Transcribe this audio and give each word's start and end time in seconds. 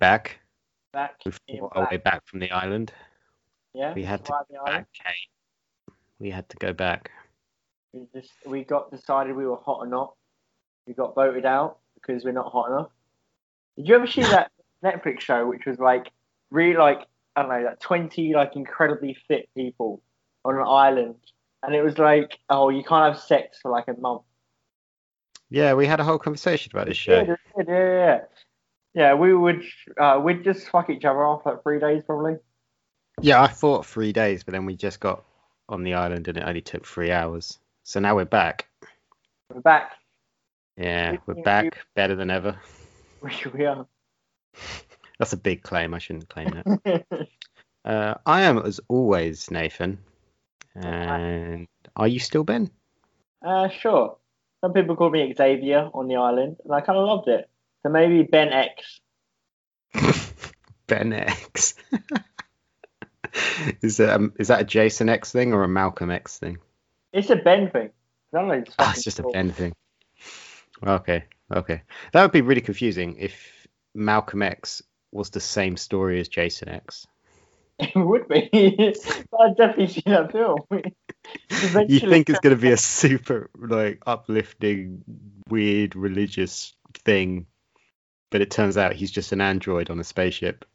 hello 0.00 0.12
everyone. 0.12 0.36
We're 0.36 0.38
back. 0.38 0.38
Back 0.92 1.20
We've 1.24 1.60
fought 1.60 1.72
our 1.74 1.88
way 1.90 1.96
back 1.96 2.26
from 2.26 2.40
the 2.40 2.50
island. 2.50 2.92
Yeah, 3.74 3.94
We 3.94 4.04
had 4.04 4.24
to 4.26 4.32
go 4.32 4.64
back, 4.64 4.86
Kate. 4.92 5.94
We 6.18 6.30
had 6.30 6.48
to 6.50 6.56
go 6.56 6.72
back. 6.72 7.10
We 7.92 8.06
just 8.14 8.32
we 8.46 8.64
got 8.64 8.90
decided 8.90 9.36
we 9.36 9.46
were 9.46 9.56
hot 9.56 9.78
or 9.80 9.86
not. 9.86 10.14
We 10.86 10.94
got 10.94 11.14
voted 11.14 11.46
out 11.46 11.78
because 11.94 12.24
we're 12.24 12.32
not 12.32 12.52
hot 12.52 12.70
enough. 12.70 12.90
Did 13.76 13.88
you 13.88 13.94
ever 13.94 14.06
see 14.06 14.22
that 14.22 14.50
Netflix 14.84 15.20
show 15.20 15.46
which 15.46 15.66
was 15.66 15.78
like 15.78 16.10
really 16.50 16.76
like 16.76 17.06
I 17.34 17.42
don't 17.42 17.50
know 17.50 17.68
like 17.68 17.80
twenty 17.80 18.34
like 18.34 18.56
incredibly 18.56 19.16
fit 19.28 19.48
people 19.56 20.02
on 20.44 20.56
an 20.56 20.64
island, 20.66 21.16
and 21.62 21.74
it 21.74 21.82
was 21.82 21.98
like 21.98 22.38
oh 22.50 22.68
you 22.68 22.82
can't 22.82 23.14
have 23.14 23.22
sex 23.22 23.58
for 23.62 23.70
like 23.70 23.88
a 23.88 23.98
month. 23.98 24.22
Yeah, 25.48 25.74
we 25.74 25.86
had 25.86 26.00
a 26.00 26.04
whole 26.04 26.18
conversation 26.18 26.72
about 26.74 26.88
this 26.88 26.96
show. 26.96 27.22
yeah, 27.22 27.36
yeah, 27.58 27.64
yeah. 27.68 28.20
Yeah, 28.96 29.12
we 29.12 29.34
would 29.34 29.62
uh, 30.00 30.18
we'd 30.24 30.42
just 30.42 30.68
fuck 30.70 30.88
each 30.88 31.04
other 31.04 31.22
off 31.22 31.44
like 31.44 31.62
three 31.62 31.78
days 31.78 32.02
probably. 32.04 32.36
Yeah, 33.20 33.42
I 33.42 33.46
thought 33.46 33.84
three 33.84 34.10
days, 34.10 34.42
but 34.42 34.52
then 34.52 34.64
we 34.64 34.74
just 34.74 35.00
got 35.00 35.22
on 35.68 35.82
the 35.84 35.92
island 35.94 36.28
and 36.28 36.38
it 36.38 36.44
only 36.46 36.62
took 36.62 36.86
three 36.86 37.12
hours. 37.12 37.58
So 37.84 38.00
now 38.00 38.16
we're 38.16 38.24
back. 38.24 38.66
We're 39.52 39.60
back. 39.60 39.92
Yeah, 40.78 41.12
We- 41.12 41.18
we're 41.34 41.42
back 41.42 41.86
better 41.94 42.16
than 42.16 42.30
ever. 42.30 42.56
We, 43.22 43.32
we 43.54 43.64
are. 43.64 43.86
That's 45.18 45.32
a 45.32 45.38
big 45.38 45.62
claim. 45.62 45.94
I 45.94 45.98
shouldn't 45.98 46.28
claim 46.28 46.50
that. 46.84 47.06
uh, 47.84 48.14
I 48.26 48.42
am, 48.42 48.58
as 48.58 48.78
always, 48.88 49.50
Nathan. 49.50 49.98
And 50.74 51.66
are 51.96 52.06
you 52.06 52.18
still 52.20 52.44
Ben? 52.44 52.70
Uh, 53.44 53.68
sure. 53.70 54.18
Some 54.60 54.74
people 54.74 54.94
call 54.94 55.08
me 55.10 55.32
Xavier 55.34 55.90
on 55.94 56.08
the 56.08 56.16
island, 56.16 56.58
and 56.62 56.72
I 56.74 56.82
kind 56.82 56.98
of 56.98 57.06
loved 57.08 57.28
it. 57.28 57.48
So 57.86 57.92
maybe 57.92 58.24
Ben 58.24 58.48
X. 58.48 59.00
Ben 60.88 61.12
X. 61.12 61.74
is 63.80 63.98
that 63.98 64.10
um, 64.10 64.32
is 64.40 64.48
that 64.48 64.62
a 64.62 64.64
Jason 64.64 65.08
X 65.08 65.30
thing 65.30 65.52
or 65.52 65.62
a 65.62 65.68
Malcolm 65.68 66.10
X 66.10 66.36
thing? 66.36 66.58
It's 67.12 67.30
a 67.30 67.36
Ben 67.36 67.70
thing. 67.70 67.90
I. 68.34 68.56
It's, 68.56 68.74
Ah, 68.76 68.86
fucking 68.86 68.90
it's 68.90 69.04
just 69.04 69.20
a. 69.20 69.22
Ben 69.22 69.52
thing. 69.52 69.72
Okay, 70.84 71.26
okay. 71.54 71.82
That 72.12 72.22
would 72.22 72.32
be 72.32 72.40
really 72.40 72.60
confusing 72.60 73.18
if 73.20 73.68
Malcolm 73.94 74.42
X 74.42 74.82
was 75.12 75.30
the 75.30 75.38
same 75.38 75.76
story 75.76 76.18
as 76.18 76.26
Jason 76.26 76.68
X. 76.68 77.06
It 77.78 77.94
would 77.94 78.26
be. 78.26 78.48
I'd 78.52 79.56
definitely 79.56 79.86
see 79.86 80.02
that 80.06 80.32
film. 80.32 80.58
You 80.70 82.00
think 82.00 82.30
it's 82.30 82.40
going 82.40 82.56
to 82.56 82.60
be 82.60 82.72
a 82.72 82.76
super 82.76 83.48
like 83.56 84.02
uplifting, 84.06 85.04
weird 85.48 85.94
religious 85.94 86.74
thing, 87.04 87.46
but 88.30 88.40
it 88.40 88.50
turns 88.50 88.76
out 88.76 88.94
he's 88.94 89.10
just 89.10 89.32
an 89.32 89.40
android 89.40 89.90
on 89.90 90.00
a 90.00 90.04
spaceship. 90.04 90.64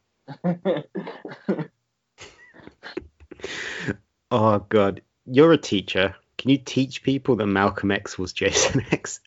Oh 4.32 4.60
god, 4.60 5.02
you're 5.26 5.52
a 5.52 5.58
teacher. 5.58 6.16
Can 6.38 6.50
you 6.52 6.58
teach 6.58 7.04
people 7.04 7.36
that 7.36 7.46
Malcolm 7.48 7.92
X 7.92 8.18
was 8.18 8.32
Jason 8.32 8.86
X? 8.92 9.20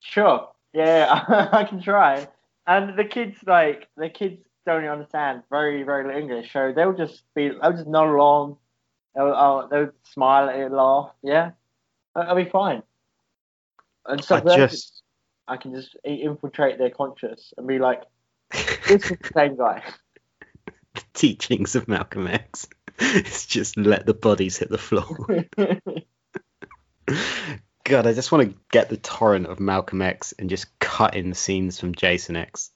sure. 0.00 0.48
Yeah, 0.72 1.06
I 1.52 1.64
can 1.64 1.82
try. 1.82 2.26
And 2.66 2.98
the 2.98 3.04
kids, 3.04 3.36
like, 3.46 3.88
the 3.96 4.08
kids 4.08 4.42
don't 4.64 4.82
even 4.82 4.90
understand 4.90 5.42
very, 5.50 5.82
very 5.84 6.04
little 6.04 6.20
English, 6.20 6.52
so 6.52 6.72
they'll 6.74 6.94
just 6.94 7.22
be, 7.34 7.50
they'll 7.50 7.72
just 7.72 7.86
nod 7.86 8.08
along. 8.08 8.56
They'll, 9.14 9.32
uh, 9.32 9.66
they'll 9.68 9.92
smile 10.12 10.48
at 10.48 10.58
it, 10.58 10.72
laugh. 10.72 11.12
Yeah, 11.22 11.52
I'll 12.14 12.36
be 12.36 12.44
fine. 12.44 12.82
And 14.06 14.22
so 14.22 14.36
I 14.36 14.40
just 14.40 15.02
I 15.48 15.56
can 15.56 15.74
just 15.74 15.96
infiltrate 16.04 16.78
their 16.78 16.90
conscious 16.90 17.54
and 17.56 17.66
be 17.66 17.78
like, 17.78 18.02
this 18.52 19.10
is 19.10 19.18
the 19.18 19.30
same 19.34 19.56
guy. 19.56 19.82
the 20.94 21.02
teachings 21.14 21.76
of 21.76 21.88
Malcolm 21.88 22.26
X. 22.26 22.68
It's 22.98 23.46
just 23.46 23.76
let 23.76 24.06
the 24.06 24.14
bodies 24.14 24.56
hit 24.56 24.70
the 24.70 24.78
floor. 24.78 25.44
God, 27.84 28.06
I 28.06 28.14
just 28.14 28.32
want 28.32 28.50
to 28.50 28.56
get 28.72 28.88
the 28.88 28.96
torrent 28.96 29.46
of 29.46 29.60
Malcolm 29.60 30.02
X 30.02 30.34
and 30.38 30.50
just 30.50 30.76
cut 30.78 31.14
in 31.14 31.28
the 31.28 31.36
scenes 31.36 31.78
from 31.78 31.94
Jason 31.94 32.34
X. 32.34 32.70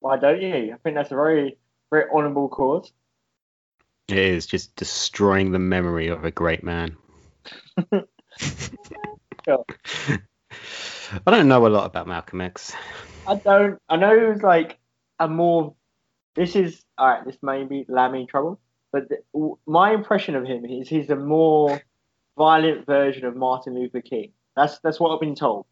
Why 0.00 0.18
don't 0.18 0.40
you? 0.40 0.72
I 0.72 0.76
think 0.84 0.94
that's 0.94 1.10
a 1.10 1.16
very, 1.16 1.56
very 1.90 2.04
honourable 2.14 2.48
cause. 2.48 2.92
It 4.08 4.18
is 4.18 4.46
just 4.46 4.76
destroying 4.76 5.50
the 5.50 5.58
memory 5.58 6.08
of 6.08 6.24
a 6.24 6.30
great 6.30 6.62
man. 6.62 6.96
I 11.26 11.30
don't 11.30 11.48
know 11.48 11.66
a 11.66 11.68
lot 11.68 11.86
about 11.86 12.06
Malcolm 12.06 12.40
X. 12.40 12.72
I 13.26 13.36
don't. 13.44 13.80
I 13.88 13.96
know 13.96 14.16
it 14.16 14.28
was 14.28 14.42
like 14.42 14.78
a 15.18 15.28
more. 15.28 15.74
This 16.34 16.56
is 16.56 16.84
all 16.98 17.08
right. 17.08 17.24
This 17.24 17.36
may 17.42 17.64
be 17.64 17.86
in 17.88 18.26
trouble, 18.26 18.60
but 18.92 19.08
the, 19.08 19.18
w- 19.32 19.58
my 19.66 19.92
impression 19.92 20.36
of 20.36 20.44
him 20.44 20.64
is 20.64 20.88
he's 20.88 21.10
a 21.10 21.16
more 21.16 21.80
violent 22.36 22.86
version 22.86 23.24
of 23.24 23.36
Martin 23.36 23.74
Luther 23.74 24.00
King. 24.00 24.32
That's 24.54 24.78
that's 24.80 25.00
what 25.00 25.14
I've 25.14 25.20
been 25.20 25.34
told. 25.34 25.66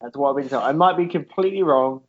That's 0.00 0.16
what 0.16 0.30
I've 0.30 0.36
been 0.36 0.48
told. 0.48 0.64
I 0.64 0.72
might 0.72 0.96
be 0.96 1.06
completely 1.06 1.62
wrong. 1.62 2.02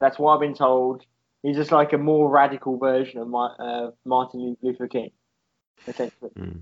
That's 0.00 0.18
what 0.18 0.34
I've 0.34 0.40
been 0.40 0.54
told. 0.54 1.04
He's 1.42 1.56
just 1.56 1.72
like 1.72 1.92
a 1.92 1.98
more 1.98 2.30
radical 2.30 2.78
version 2.78 3.20
of 3.20 3.28
my, 3.28 3.46
uh, 3.58 3.90
Martin 4.06 4.56
Luther 4.62 4.88
King, 4.88 5.10
essentially. 5.86 6.30
Hmm. 6.36 6.58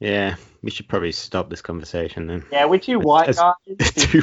Yeah, 0.00 0.36
we 0.62 0.70
should 0.70 0.88
probably 0.88 1.10
stop 1.12 1.50
this 1.50 1.60
conversation 1.60 2.28
then. 2.28 2.44
Yeah, 2.52 2.66
we're 2.66 2.78
two 2.78 3.00
white 3.00 3.28
as- 3.30 3.38
guys. 3.38 3.92
two, 3.94 4.22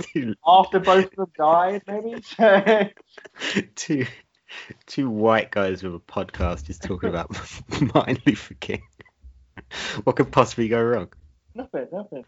two, 0.00 0.34
After 0.46 0.80
both 0.80 1.04
of 1.06 1.10
them 1.16 1.32
died, 1.36 1.82
maybe. 1.86 2.22
two, 3.74 4.06
two 4.86 5.10
white 5.10 5.50
guys 5.50 5.82
with 5.82 5.94
a 5.94 5.98
podcast 5.98 6.64
just 6.64 6.82
talking 6.82 7.10
about 7.10 7.30
Martin 7.94 8.18
Luther 8.26 8.54
King. 8.54 8.82
What 10.04 10.16
could 10.16 10.32
possibly 10.32 10.68
go 10.68 10.82
wrong? 10.82 11.08
nothing, 11.54 11.86
nothing. 11.92 12.24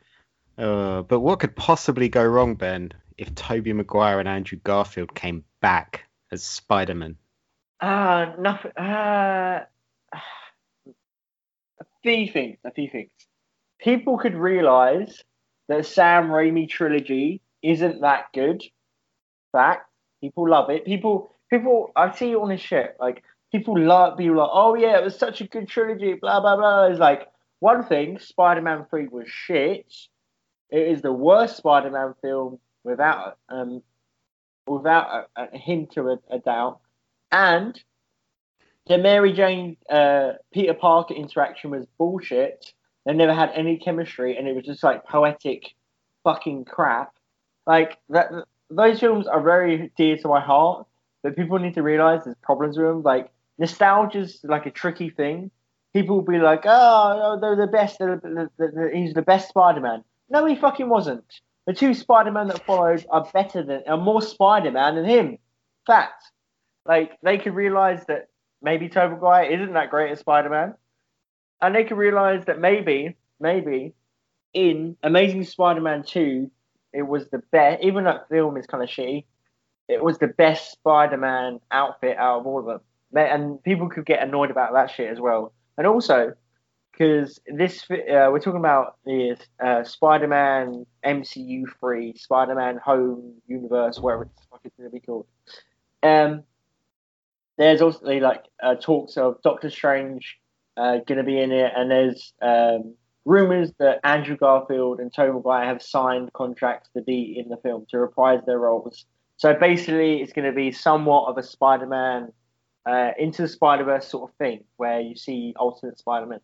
Uh, 0.58 1.02
but 1.02 1.20
what 1.20 1.40
could 1.40 1.56
possibly 1.56 2.08
go 2.08 2.24
wrong, 2.24 2.54
Ben, 2.54 2.92
if 3.16 3.34
Tobey 3.34 3.72
Maguire 3.72 4.20
and 4.20 4.28
Andrew 4.28 4.58
Garfield 4.62 5.14
came 5.14 5.44
back 5.60 6.04
as 6.30 6.44
Spider-Man? 6.44 7.16
Uh, 7.80 8.32
nothing. 8.38 8.72
Uh, 8.76 9.64
a 9.64 9.66
few 12.04 12.30
things. 12.30 12.58
A 12.64 12.70
few 12.70 12.88
things. 12.88 13.10
People 13.80 14.18
could 14.18 14.36
realize 14.36 15.24
that 15.68 15.86
Sam 15.86 16.28
Raimi 16.28 16.68
trilogy 16.68 17.40
isn't 17.62 18.02
that 18.02 18.26
good. 18.32 18.62
Fact. 19.50 19.90
People 20.20 20.48
love 20.48 20.70
it. 20.70 20.84
People. 20.84 21.34
People. 21.50 21.90
I 21.96 22.14
see 22.14 22.30
it 22.30 22.36
on 22.36 22.50
his 22.50 22.60
shit. 22.60 22.96
Like 23.00 23.24
people 23.50 23.78
love. 23.78 24.18
People 24.18 24.36
like, 24.36 24.50
oh 24.52 24.74
yeah, 24.74 24.96
it 24.98 25.04
was 25.04 25.18
such 25.18 25.40
a 25.40 25.48
good 25.48 25.68
trilogy. 25.68 26.14
Blah 26.14 26.40
blah 26.40 26.56
blah. 26.56 26.86
It's 26.86 27.00
like 27.00 27.26
one 27.58 27.84
thing. 27.84 28.18
Spider-Man 28.18 28.86
Three 28.88 29.08
was 29.08 29.28
shit. 29.28 29.92
It 30.70 30.88
is 30.88 31.02
the 31.02 31.12
worst 31.12 31.56
Spider-Man 31.56 32.14
film 32.22 32.58
without 32.84 33.38
um 33.48 33.82
without 34.66 35.28
a, 35.36 35.44
a 35.44 35.58
hint 35.58 35.96
of 35.96 36.06
a, 36.06 36.18
a 36.30 36.38
doubt. 36.38 36.80
And 37.30 37.80
the 38.86 38.98
Mary 38.98 39.32
Jane 39.32 39.76
uh, 39.90 40.32
Peter 40.52 40.74
Parker 40.74 41.14
interaction 41.14 41.70
was 41.70 41.86
bullshit. 41.98 42.72
They 43.06 43.12
never 43.12 43.34
had 43.34 43.50
any 43.54 43.78
chemistry, 43.78 44.36
and 44.36 44.46
it 44.46 44.54
was 44.54 44.64
just 44.64 44.82
like 44.82 45.04
poetic 45.04 45.74
fucking 46.22 46.64
crap. 46.64 47.14
Like 47.66 47.98
that, 48.10 48.30
those 48.70 49.00
films 49.00 49.26
are 49.26 49.42
very 49.42 49.90
dear 49.96 50.16
to 50.18 50.28
my 50.28 50.40
heart, 50.40 50.86
but 51.22 51.36
people 51.36 51.58
need 51.58 51.74
to 51.74 51.82
realize 51.82 52.24
there's 52.24 52.36
problems 52.42 52.76
with 52.76 52.86
them. 52.86 53.02
Like 53.02 53.30
nostalgia's 53.58 54.40
like 54.44 54.66
a 54.66 54.70
tricky 54.70 55.10
thing. 55.10 55.50
People 55.94 56.16
will 56.16 56.22
be 56.22 56.38
like, 56.38 56.62
"Oh, 56.64 57.38
they're 57.40 57.56
the 57.56 57.70
best. 57.70 57.98
They're, 57.98 58.16
the 58.16 58.50
the 58.58 58.68
the 58.68 58.90
he's 58.92 59.14
the 59.14 59.22
best 59.22 59.48
Spider-Man." 59.48 60.02
No, 60.28 60.44
he 60.46 60.56
fucking 60.56 60.88
wasn't. 60.88 61.40
The 61.66 61.72
two 61.72 61.94
Spider-Man 61.94 62.48
that 62.48 62.66
followed 62.66 63.06
are 63.10 63.26
better 63.32 63.62
than, 63.62 63.82
are 63.86 63.96
more 63.96 64.20
Spider-Man 64.20 64.96
than 64.96 65.04
him. 65.04 65.38
Fact. 65.86 66.24
Like 66.86 67.18
they 67.22 67.38
could 67.38 67.54
realize 67.54 68.04
that 68.06 68.28
maybe 68.64 68.88
Tobey 68.88 69.14
Maguire 69.14 69.44
isn't 69.44 69.74
that 69.74 69.90
great 69.90 70.10
as 70.10 70.20
Spider-Man, 70.20 70.74
and 71.60 71.74
they 71.74 71.84
could 71.84 71.98
realize 71.98 72.44
that 72.46 72.58
maybe, 72.58 73.16
maybe, 73.38 73.94
in 74.52 74.96
Amazing 75.02 75.44
Spider-Man 75.44 76.02
Two, 76.02 76.50
it 76.92 77.02
was 77.02 77.28
the 77.28 77.42
best. 77.52 77.82
Even 77.82 78.04
that 78.04 78.28
film 78.28 78.56
is 78.56 78.66
kind 78.66 78.82
of 78.82 78.88
shitty, 78.88 79.24
it 79.88 80.02
was 80.02 80.18
the 80.18 80.28
best 80.28 80.72
Spider-Man 80.72 81.60
outfit 81.70 82.16
out 82.16 82.40
of 82.40 82.46
all 82.46 82.60
of 82.60 82.66
them. 82.66 82.80
And 83.14 83.62
people 83.62 83.88
could 83.88 84.06
get 84.06 84.22
annoyed 84.22 84.50
about 84.50 84.72
that 84.72 84.90
shit 84.90 85.10
as 85.10 85.20
well. 85.20 85.52
And 85.76 85.86
also, 85.86 86.32
because 86.92 87.40
this 87.46 87.84
uh, 87.90 88.30
we're 88.30 88.40
talking 88.40 88.60
about 88.60 88.96
the 89.04 89.36
uh, 89.64 89.84
Spider-Man 89.84 90.86
MCU 91.04 91.64
3, 91.80 92.14
Spider-Man 92.16 92.78
Home 92.84 93.34
Universe, 93.46 93.98
whatever 93.98 94.28
it's 94.64 94.76
going 94.76 94.90
to 94.90 94.92
be 94.92 95.00
called. 95.00 95.26
Um, 96.02 96.44
there's 97.58 97.80
also 97.80 98.06
like 98.06 98.44
uh, 98.62 98.74
talks 98.74 99.16
of 99.16 99.40
Doctor 99.42 99.70
Strange 99.70 100.38
uh, 100.76 100.98
going 101.06 101.18
to 101.18 101.24
be 101.24 101.38
in 101.38 101.52
it, 101.52 101.72
and 101.76 101.90
there's 101.90 102.32
um, 102.42 102.94
rumors 103.24 103.72
that 103.78 104.00
Andrew 104.04 104.36
Garfield 104.36 105.00
and 105.00 105.12
Tobey 105.12 105.32
Maguire 105.32 105.66
have 105.66 105.82
signed 105.82 106.32
contracts 106.32 106.90
to 106.96 107.02
be 107.02 107.36
in 107.38 107.48
the 107.48 107.56
film 107.58 107.86
to 107.90 107.98
reprise 107.98 108.40
their 108.46 108.58
roles 108.58 109.06
So 109.36 109.54
basically, 109.54 110.20
it's 110.20 110.32
going 110.32 110.46
to 110.46 110.52
be 110.52 110.72
somewhat 110.72 111.28
of 111.28 111.38
a 111.38 111.42
Spider-Man 111.42 112.32
uh, 112.86 113.10
into 113.18 113.42
the 113.42 113.48
Spider-Verse 113.48 114.06
sort 114.08 114.30
of 114.30 114.36
thing, 114.36 114.64
where 114.76 115.00
you 115.00 115.16
see 115.16 115.54
alternate 115.56 115.98
Spider-Man. 115.98 116.40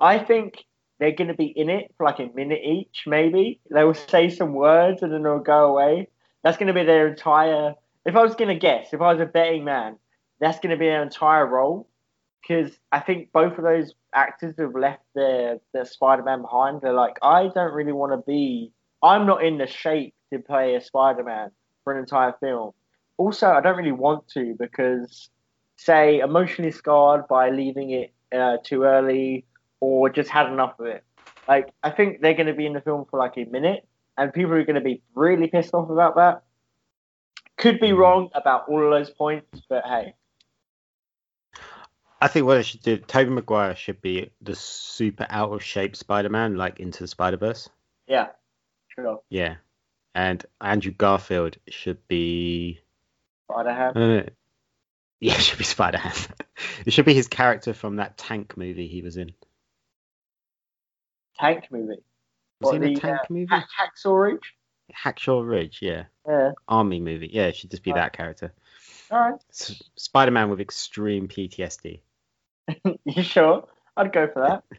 I 0.00 0.18
think 0.18 0.64
they're 0.98 1.12
going 1.12 1.28
to 1.28 1.34
be 1.34 1.46
in 1.46 1.70
it 1.70 1.94
for 1.96 2.04
like 2.04 2.18
a 2.18 2.30
minute 2.34 2.60
each, 2.64 3.04
maybe. 3.06 3.60
They 3.70 3.84
will 3.84 3.94
say 3.94 4.30
some 4.30 4.52
words 4.52 5.02
and 5.02 5.12
then 5.12 5.22
they'll 5.22 5.38
go 5.38 5.70
away. 5.70 6.08
That's 6.42 6.56
going 6.56 6.68
to 6.68 6.72
be 6.72 6.84
their 6.84 7.08
entire. 7.08 7.74
If 8.04 8.16
I 8.16 8.22
was 8.22 8.34
going 8.34 8.48
to 8.48 8.58
guess, 8.58 8.92
if 8.92 9.00
I 9.00 9.12
was 9.12 9.20
a 9.20 9.26
betting 9.26 9.64
man, 9.64 9.96
that's 10.40 10.58
going 10.60 10.70
to 10.70 10.76
be 10.76 10.86
their 10.86 11.02
entire 11.02 11.46
role. 11.46 11.88
Because 12.40 12.78
I 12.92 13.00
think 13.00 13.32
both 13.32 13.58
of 13.58 13.64
those 13.64 13.94
actors 14.14 14.54
have 14.58 14.74
left 14.74 15.02
their, 15.14 15.58
their 15.74 15.84
Spider 15.84 16.22
Man 16.22 16.42
behind. 16.42 16.80
They're 16.80 16.92
like, 16.92 17.18
I 17.20 17.48
don't 17.54 17.74
really 17.74 17.92
want 17.92 18.12
to 18.12 18.18
be. 18.26 18.72
I'm 19.02 19.26
not 19.26 19.44
in 19.44 19.58
the 19.58 19.66
shape 19.66 20.14
to 20.32 20.38
play 20.38 20.74
a 20.74 20.80
Spider 20.80 21.24
Man 21.24 21.50
for 21.84 21.92
an 21.92 21.98
entire 21.98 22.34
film. 22.40 22.72
Also, 23.16 23.48
I 23.48 23.60
don't 23.60 23.76
really 23.76 23.92
want 23.92 24.28
to 24.28 24.54
because, 24.58 25.28
say, 25.76 26.20
emotionally 26.20 26.70
scarred 26.70 27.26
by 27.28 27.50
leaving 27.50 27.90
it 27.90 28.12
uh, 28.32 28.58
too 28.62 28.84
early 28.84 29.44
or 29.80 30.08
just 30.08 30.30
had 30.30 30.46
enough 30.46 30.78
of 30.78 30.86
it. 30.86 31.04
Like, 31.48 31.70
I 31.82 31.90
think 31.90 32.20
they're 32.20 32.34
going 32.34 32.46
to 32.46 32.54
be 32.54 32.66
in 32.66 32.74
the 32.74 32.80
film 32.80 33.06
for 33.10 33.18
like 33.18 33.36
a 33.36 33.44
minute, 33.44 33.86
and 34.16 34.32
people 34.32 34.52
are 34.52 34.64
going 34.64 34.76
to 34.76 34.80
be 34.80 35.02
really 35.14 35.48
pissed 35.48 35.74
off 35.74 35.90
about 35.90 36.16
that. 36.16 36.44
Could 37.56 37.80
be 37.80 37.92
wrong 37.92 38.30
about 38.34 38.68
all 38.68 38.84
of 38.84 38.90
those 38.90 39.10
points, 39.10 39.60
but 39.68 39.84
hey. 39.84 40.14
I 42.20 42.28
think 42.28 42.46
what 42.46 42.54
they 42.56 42.62
should 42.62 42.82
do, 42.82 42.96
Tobey 42.98 43.30
Maguire 43.30 43.76
should 43.76 44.00
be 44.00 44.30
the 44.40 44.56
super 44.56 45.26
out 45.30 45.52
of 45.52 45.62
shape 45.62 45.94
Spider-Man, 45.94 46.56
like 46.56 46.80
into 46.80 47.00
the 47.04 47.08
Spider-Verse. 47.08 47.68
Yeah, 48.08 48.28
sure. 48.88 49.20
Yeah, 49.30 49.56
and 50.14 50.44
Andrew 50.60 50.92
Garfield 50.92 51.56
should 51.68 52.06
be. 52.08 52.80
Spider-Ham. 53.50 53.92
Uh, 53.96 54.22
yeah, 55.20 55.34
it 55.36 55.40
should 55.40 55.58
be 55.58 55.64
Spider-Ham. 55.64 56.34
it 56.86 56.92
should 56.92 57.04
be 57.06 57.14
his 57.14 57.28
character 57.28 57.72
from 57.72 57.96
that 57.96 58.18
tank 58.18 58.56
movie 58.56 58.88
he 58.88 59.02
was 59.02 59.16
in. 59.16 59.32
Tank 61.38 61.66
movie. 61.70 62.02
Was 62.60 62.72
What, 62.72 62.72
he 62.72 62.76
in 62.78 62.82
a 62.84 62.94
the, 62.94 63.00
tank 63.00 63.20
uh, 63.20 63.24
movie? 63.30 63.46
Hack- 63.48 63.68
Hacksaw 63.80 64.20
Ridge. 64.32 64.54
Hacksaw 65.04 65.48
Ridge, 65.48 65.78
yeah. 65.82 66.04
Yeah. 66.26 66.52
Army 66.66 67.00
movie. 67.00 67.30
Yeah, 67.32 67.46
it 67.46 67.56
should 67.56 67.70
just 67.70 67.82
be 67.84 67.92
Right. 67.92 68.00
that 68.00 68.12
character. 68.12 68.52
All 69.10 69.18
right. 69.30 69.40
S- 69.50 69.80
Spider-Man 69.96 70.50
with 70.50 70.60
extreme 70.60 71.28
PTSD. 71.28 72.00
you 73.04 73.22
sure? 73.22 73.66
I'd 73.96 74.12
go 74.12 74.28
for 74.32 74.42
that. 74.42 74.64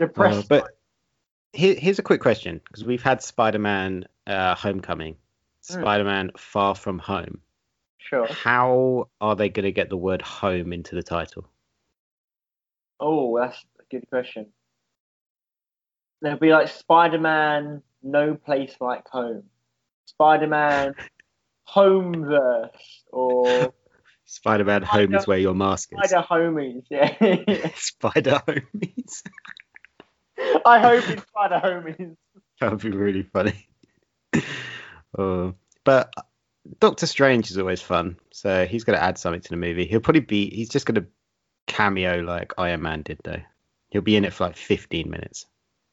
Uh, 0.00 0.06
Depressed. 0.06 0.48
but 0.48 0.76
here, 1.52 1.76
here's 1.78 2.00
a 2.00 2.02
quick 2.02 2.20
question 2.20 2.60
because 2.66 2.84
we've 2.84 3.02
had 3.02 3.22
Spider-Man 3.22 4.06
uh, 4.26 4.56
Homecoming, 4.56 5.14
Hmm. 5.68 5.80
Spider-Man 5.80 6.30
Far 6.36 6.74
From 6.74 6.98
Home. 6.98 7.40
sure. 7.98 8.26
How 8.26 9.08
are 9.20 9.36
they 9.36 9.48
going 9.50 9.64
to 9.64 9.72
get 9.72 9.88
the 9.90 9.96
word 9.96 10.20
home 10.20 10.72
into 10.72 10.96
the 10.96 11.02
title? 11.02 11.46
Oh, 12.98 13.38
that's 13.38 13.64
a 13.78 13.84
good 13.88 14.08
question. 14.10 14.46
There'll 16.20 16.38
be 16.38 16.50
like 16.52 16.68
Spider-Man, 16.68 17.82
No 18.02 18.34
Place 18.34 18.74
Like 18.80 19.06
Home, 19.10 19.44
Spider-Man, 20.06 20.94
Homeverse, 21.68 22.70
or 23.12 23.72
Spider-Man 24.26 24.82
Home 24.82 25.14
is 25.14 25.26
where 25.26 25.38
your 25.38 25.54
mask 25.54 25.90
is. 25.92 26.10
Spider 26.10 26.26
Homies. 26.26 26.84
Yeah, 26.90 27.70
Spider 27.76 28.42
Homies. 28.46 29.22
I 30.66 30.78
hope 30.80 31.08
it's 31.08 31.22
Spider 31.22 31.60
Homies. 31.62 32.16
that 32.60 32.70
would 32.70 32.80
be 32.80 32.90
really 32.90 33.22
funny. 33.22 33.68
Uh, 35.16 35.52
but 35.84 36.12
Doctor 36.80 37.06
Strange 37.06 37.50
is 37.50 37.58
always 37.58 37.82
fun, 37.82 38.16
so 38.32 38.66
he's 38.66 38.84
going 38.84 38.98
to 38.98 39.04
add 39.04 39.18
something 39.18 39.42
to 39.42 39.50
the 39.50 39.56
movie. 39.56 39.86
He'll 39.86 40.00
probably 40.00 40.20
be, 40.20 40.48
he's 40.50 40.70
just 40.70 40.86
going 40.86 40.96
to 40.96 41.06
cameo 41.66 42.20
like 42.20 42.54
Iron 42.58 42.82
Man 42.82 43.02
did, 43.02 43.18
though. 43.22 43.42
He'll 43.90 44.02
be 44.02 44.16
in 44.16 44.24
it 44.24 44.32
for 44.32 44.44
like 44.44 44.56
15 44.56 45.10
minutes. 45.10 45.46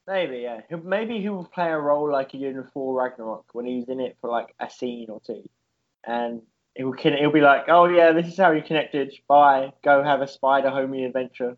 Maybe, 0.06 0.38
yeah. 0.38 0.62
He'll, 0.68 0.82
maybe 0.82 1.20
he 1.20 1.28
will 1.28 1.44
play 1.44 1.68
a 1.68 1.78
role 1.78 2.10
like 2.10 2.32
he 2.32 2.38
did 2.38 2.56
in 2.56 2.64
Thor 2.64 3.00
Ragnarok 3.00 3.44
when 3.52 3.66
he 3.66 3.76
was 3.76 3.88
in 3.88 4.00
it 4.00 4.16
for 4.20 4.30
like 4.30 4.54
a 4.58 4.70
scene 4.70 5.10
or 5.10 5.20
two, 5.20 5.48
and 6.04 6.42
he'll 6.74 6.92
he'll 6.92 7.32
be 7.32 7.40
like, 7.40 7.64
"Oh 7.68 7.86
yeah, 7.86 8.12
this 8.12 8.26
is 8.26 8.36
how 8.36 8.50
you 8.52 8.62
connected. 8.62 9.12
Bye. 9.28 9.72
Go 9.84 10.02
have 10.02 10.20
a 10.20 10.28
Spider 10.28 10.68
Homie 10.68 11.06
adventure." 11.06 11.56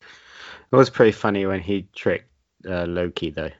It 0.00 0.76
was 0.76 0.90
pretty 0.90 1.12
funny 1.12 1.46
when 1.46 1.60
he 1.60 1.88
tricked 1.94 2.30
uh, 2.68 2.86
Loki, 2.86 3.30
though. 3.30 3.50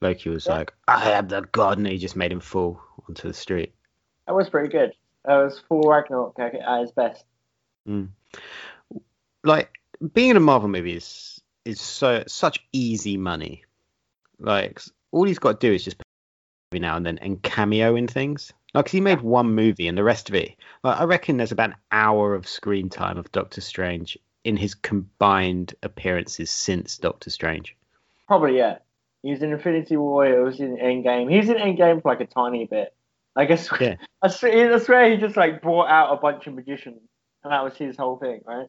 Loki 0.00 0.28
was 0.30 0.46
Yeah. 0.46 0.58
like, 0.58 0.72
I 0.86 1.10
am 1.12 1.28
the 1.28 1.42
god, 1.52 1.78
and 1.78 1.86
he 1.86 1.98
just 1.98 2.14
made 2.16 2.30
him 2.30 2.40
fall 2.40 2.80
onto 3.08 3.26
the 3.26 3.34
street. 3.34 3.74
That 4.26 4.34
was 4.34 4.48
pretty 4.48 4.68
good. 4.68 4.92
That 5.24 5.36
was 5.36 5.60
Thor 5.68 5.90
Ragnarok 5.90 6.38
at 6.38 6.54
at 6.54 6.80
his 6.80 6.92
best. 6.92 7.24
like 9.44 9.70
being 10.12 10.30
in 10.30 10.36
a 10.36 10.40
Marvel 10.40 10.68
movie 10.68 10.96
is 10.96 11.40
is 11.64 11.80
so 11.80 12.24
such 12.26 12.60
easy 12.72 13.16
money. 13.16 13.64
Like 14.38 14.80
all 15.12 15.24
he's 15.24 15.38
got 15.38 15.60
to 15.60 15.66
do 15.66 15.72
is 15.74 15.84
just 15.84 15.96
every 16.72 16.80
now 16.80 16.96
and 16.96 17.04
then 17.06 17.18
and 17.18 17.42
cameo 17.42 17.96
in 17.96 18.06
things. 18.06 18.52
Like 18.74 18.88
he 18.88 19.00
made 19.00 19.20
one 19.20 19.54
movie 19.54 19.86
and 19.86 19.96
the 19.96 20.04
rest 20.04 20.28
of 20.28 20.34
it. 20.34 20.56
Like 20.82 21.00
I 21.00 21.04
reckon 21.04 21.36
there's 21.36 21.52
about 21.52 21.70
an 21.70 21.76
hour 21.92 22.34
of 22.34 22.48
screen 22.48 22.88
time 22.88 23.18
of 23.18 23.30
Doctor 23.32 23.60
Strange 23.60 24.18
in 24.42 24.56
his 24.56 24.74
combined 24.74 25.74
appearances 25.82 26.50
since 26.50 26.98
Doctor 26.98 27.30
Strange. 27.30 27.76
Probably 28.26 28.56
yeah. 28.56 28.78
He 29.22 29.30
was 29.30 29.42
in 29.42 29.52
Infinity 29.52 29.96
War. 29.96 30.26
He 30.26 30.32
was 30.32 30.60
in 30.60 30.76
Endgame. 30.76 31.30
He 31.30 31.38
was 31.38 31.48
in 31.48 31.56
Endgame 31.56 32.02
for 32.02 32.10
like 32.10 32.20
a 32.20 32.26
tiny 32.26 32.66
bit. 32.66 32.94
I 33.36 33.46
guess. 33.46 33.68
Yeah. 33.80 33.96
I 34.22 34.28
swear, 34.28 34.74
I 34.74 34.78
swear 34.78 35.10
he 35.10 35.16
just 35.16 35.36
like 35.36 35.62
brought 35.62 35.88
out 35.88 36.12
a 36.12 36.16
bunch 36.16 36.46
of 36.46 36.54
magicians, 36.54 37.00
and 37.42 37.52
that 37.52 37.64
was 37.64 37.76
his 37.76 37.96
whole 37.96 38.16
thing, 38.16 38.42
right? 38.44 38.68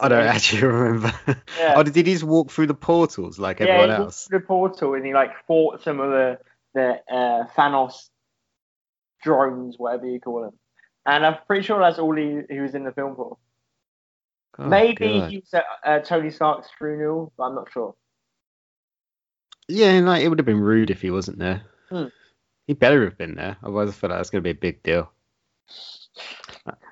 I 0.00 0.08
don't 0.08 0.26
actually 0.26 0.62
remember. 0.66 1.12
Yeah. 1.58 1.74
oh, 1.76 1.82
did 1.82 1.96
he 1.96 2.02
just 2.02 2.24
walk 2.24 2.50
through 2.50 2.68
the 2.68 2.74
portals 2.74 3.38
like 3.38 3.60
yeah, 3.60 3.66
everyone 3.66 3.90
else? 3.90 4.26
through 4.26 4.38
the 4.38 4.46
portal 4.46 4.94
and 4.94 5.04
he 5.04 5.12
like 5.12 5.32
fought 5.46 5.82
some 5.82 6.00
of 6.00 6.10
the 6.10 6.38
the 6.74 7.00
uh, 7.12 7.46
Thanos 7.56 8.08
drones, 9.22 9.76
whatever 9.78 10.06
you 10.06 10.20
call 10.20 10.42
them. 10.42 10.58
And 11.06 11.24
I'm 11.24 11.36
pretty 11.46 11.64
sure 11.64 11.80
that's 11.80 11.98
all 11.98 12.14
he, 12.14 12.40
he 12.50 12.60
was 12.60 12.74
in 12.74 12.84
the 12.84 12.92
film 12.92 13.16
for. 13.16 13.38
Oh, 14.58 14.64
Maybe 14.68 15.20
God. 15.20 15.30
he 15.30 15.38
was 15.38 15.54
at 15.54 15.64
uh, 15.84 15.98
Tony 16.00 16.30
Stark's 16.30 16.68
funeral, 16.78 17.32
but 17.36 17.44
I'm 17.44 17.54
not 17.54 17.70
sure. 17.72 17.94
Yeah, 19.68 19.90
and, 19.90 20.06
like 20.06 20.22
it 20.22 20.28
would 20.28 20.38
have 20.38 20.46
been 20.46 20.60
rude 20.60 20.90
if 20.90 21.00
he 21.00 21.10
wasn't 21.10 21.38
there. 21.38 21.62
Hmm. 21.90 22.06
He 22.66 22.74
better 22.74 23.04
have 23.04 23.16
been 23.16 23.36
there. 23.36 23.56
Otherwise, 23.62 23.88
I 23.88 23.92
feel 23.92 24.10
like 24.10 24.18
that's 24.18 24.30
going 24.30 24.42
to 24.42 24.46
be 24.46 24.50
a 24.50 24.60
big 24.60 24.82
deal. 24.82 25.10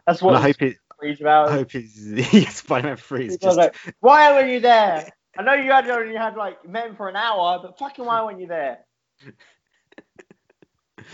That's 0.07 0.23
what 0.23 0.35
I 0.35 0.41
hope 0.41 0.63
it. 0.63 0.77
he's 1.03 1.21
about. 1.21 1.49
I 1.49 1.53
hope 1.53 1.73
his 1.73 2.49
Spider-Man 2.57 2.97
Three 2.97 3.27
is 3.27 3.37
just. 3.37 3.57
like, 3.57 3.77
why 4.01 4.33
weren't 4.33 4.51
you 4.51 4.61
there? 4.61 5.11
I 5.39 5.43
know 5.43 5.55
you 5.55 5.71
had 5.71 5.89
only 5.91 6.17
had 6.17 6.37
like 6.37 6.67
met 6.67 6.87
him 6.87 6.97
for 6.97 7.09
an 7.09 7.17
hour, 7.17 7.59
but 7.63 7.79
fucking 7.79 8.05
why 8.05 8.23
weren't 8.23 8.41
you 8.41 8.47
there? 8.47 8.79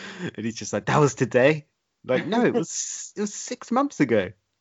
and 0.34 0.44
he's 0.44 0.54
just 0.56 0.72
like, 0.72 0.86
that 0.86 0.98
was 0.98 1.14
today. 1.14 1.66
Like, 2.04 2.26
no, 2.26 2.44
it 2.44 2.52
was 2.54 3.12
it 3.16 3.20
was 3.20 3.32
six 3.34 3.70
months 3.70 4.00
ago. 4.00 4.30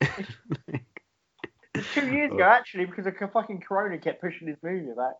Two 1.94 2.06
years 2.06 2.30
Oh. 2.32 2.36
ago 2.36 2.44
actually, 2.44 2.84
because 2.84 3.04
the 3.04 3.28
fucking 3.32 3.60
Corona 3.66 3.98
kept 3.98 4.20
pushing 4.20 4.48
his 4.48 4.58
movie 4.62 4.86
back. 4.96 5.14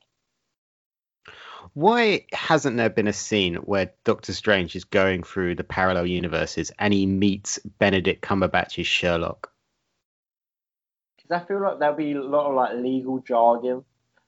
Why 1.75 2.26
hasn't 2.33 2.76
there 2.76 2.90
been 2.90 3.07
a 3.09 3.12
scene 3.12 3.54
where 3.54 3.92
Doctor 4.04 4.33
Strange 4.33 4.75
is 4.76 4.85
going 4.85 5.23
through 5.23 5.54
the 5.54 5.64
parallel 5.64 6.07
universes 6.07 6.73
and 6.78 6.92
he 6.92 7.07
meets 7.07 7.59
Benedict 7.78 8.21
Cumberbatch's 8.23 8.87
Sherlock? 8.87 9.50
Because 11.16 11.42
I 11.42 11.47
feel 11.47 11.62
like 11.62 11.78
there'll 11.78 11.95
be 11.97 12.12
a 12.12 12.21
lot 12.23 12.49
of 12.49 12.54
like 12.54 12.75
legal 12.75 13.21
jargon. 13.21 13.85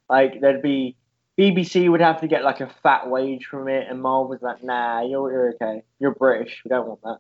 Like 0.09 0.41
there'd 0.41 0.63
be 0.63 0.97
BBC 1.39 1.91
would 1.91 2.01
have 2.01 2.21
to 2.21 2.29
get 2.29 2.45
like 2.45 2.61
a 2.61 2.71
fat 2.83 3.09
wage 3.09 3.47
from 3.47 3.69
it, 3.69 3.87
and 3.89 4.01
Marvel 4.01 4.29
was 4.29 4.43
like, 4.43 4.63
nah, 4.63 5.03
you're, 5.03 5.31
you're 5.31 5.55
okay. 5.55 5.83
You're 5.99 6.15
British. 6.15 6.63
We 6.65 6.69
don't 6.69 6.87
want 6.87 7.03
that. 7.03 7.19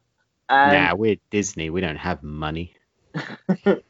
And 0.48 0.72
nah, 0.72 0.94
we're 0.94 1.16
Disney. 1.30 1.70
We 1.70 1.80
don't 1.80 1.96
have 1.96 2.22
money. 2.22 2.76
I, 3.14 3.80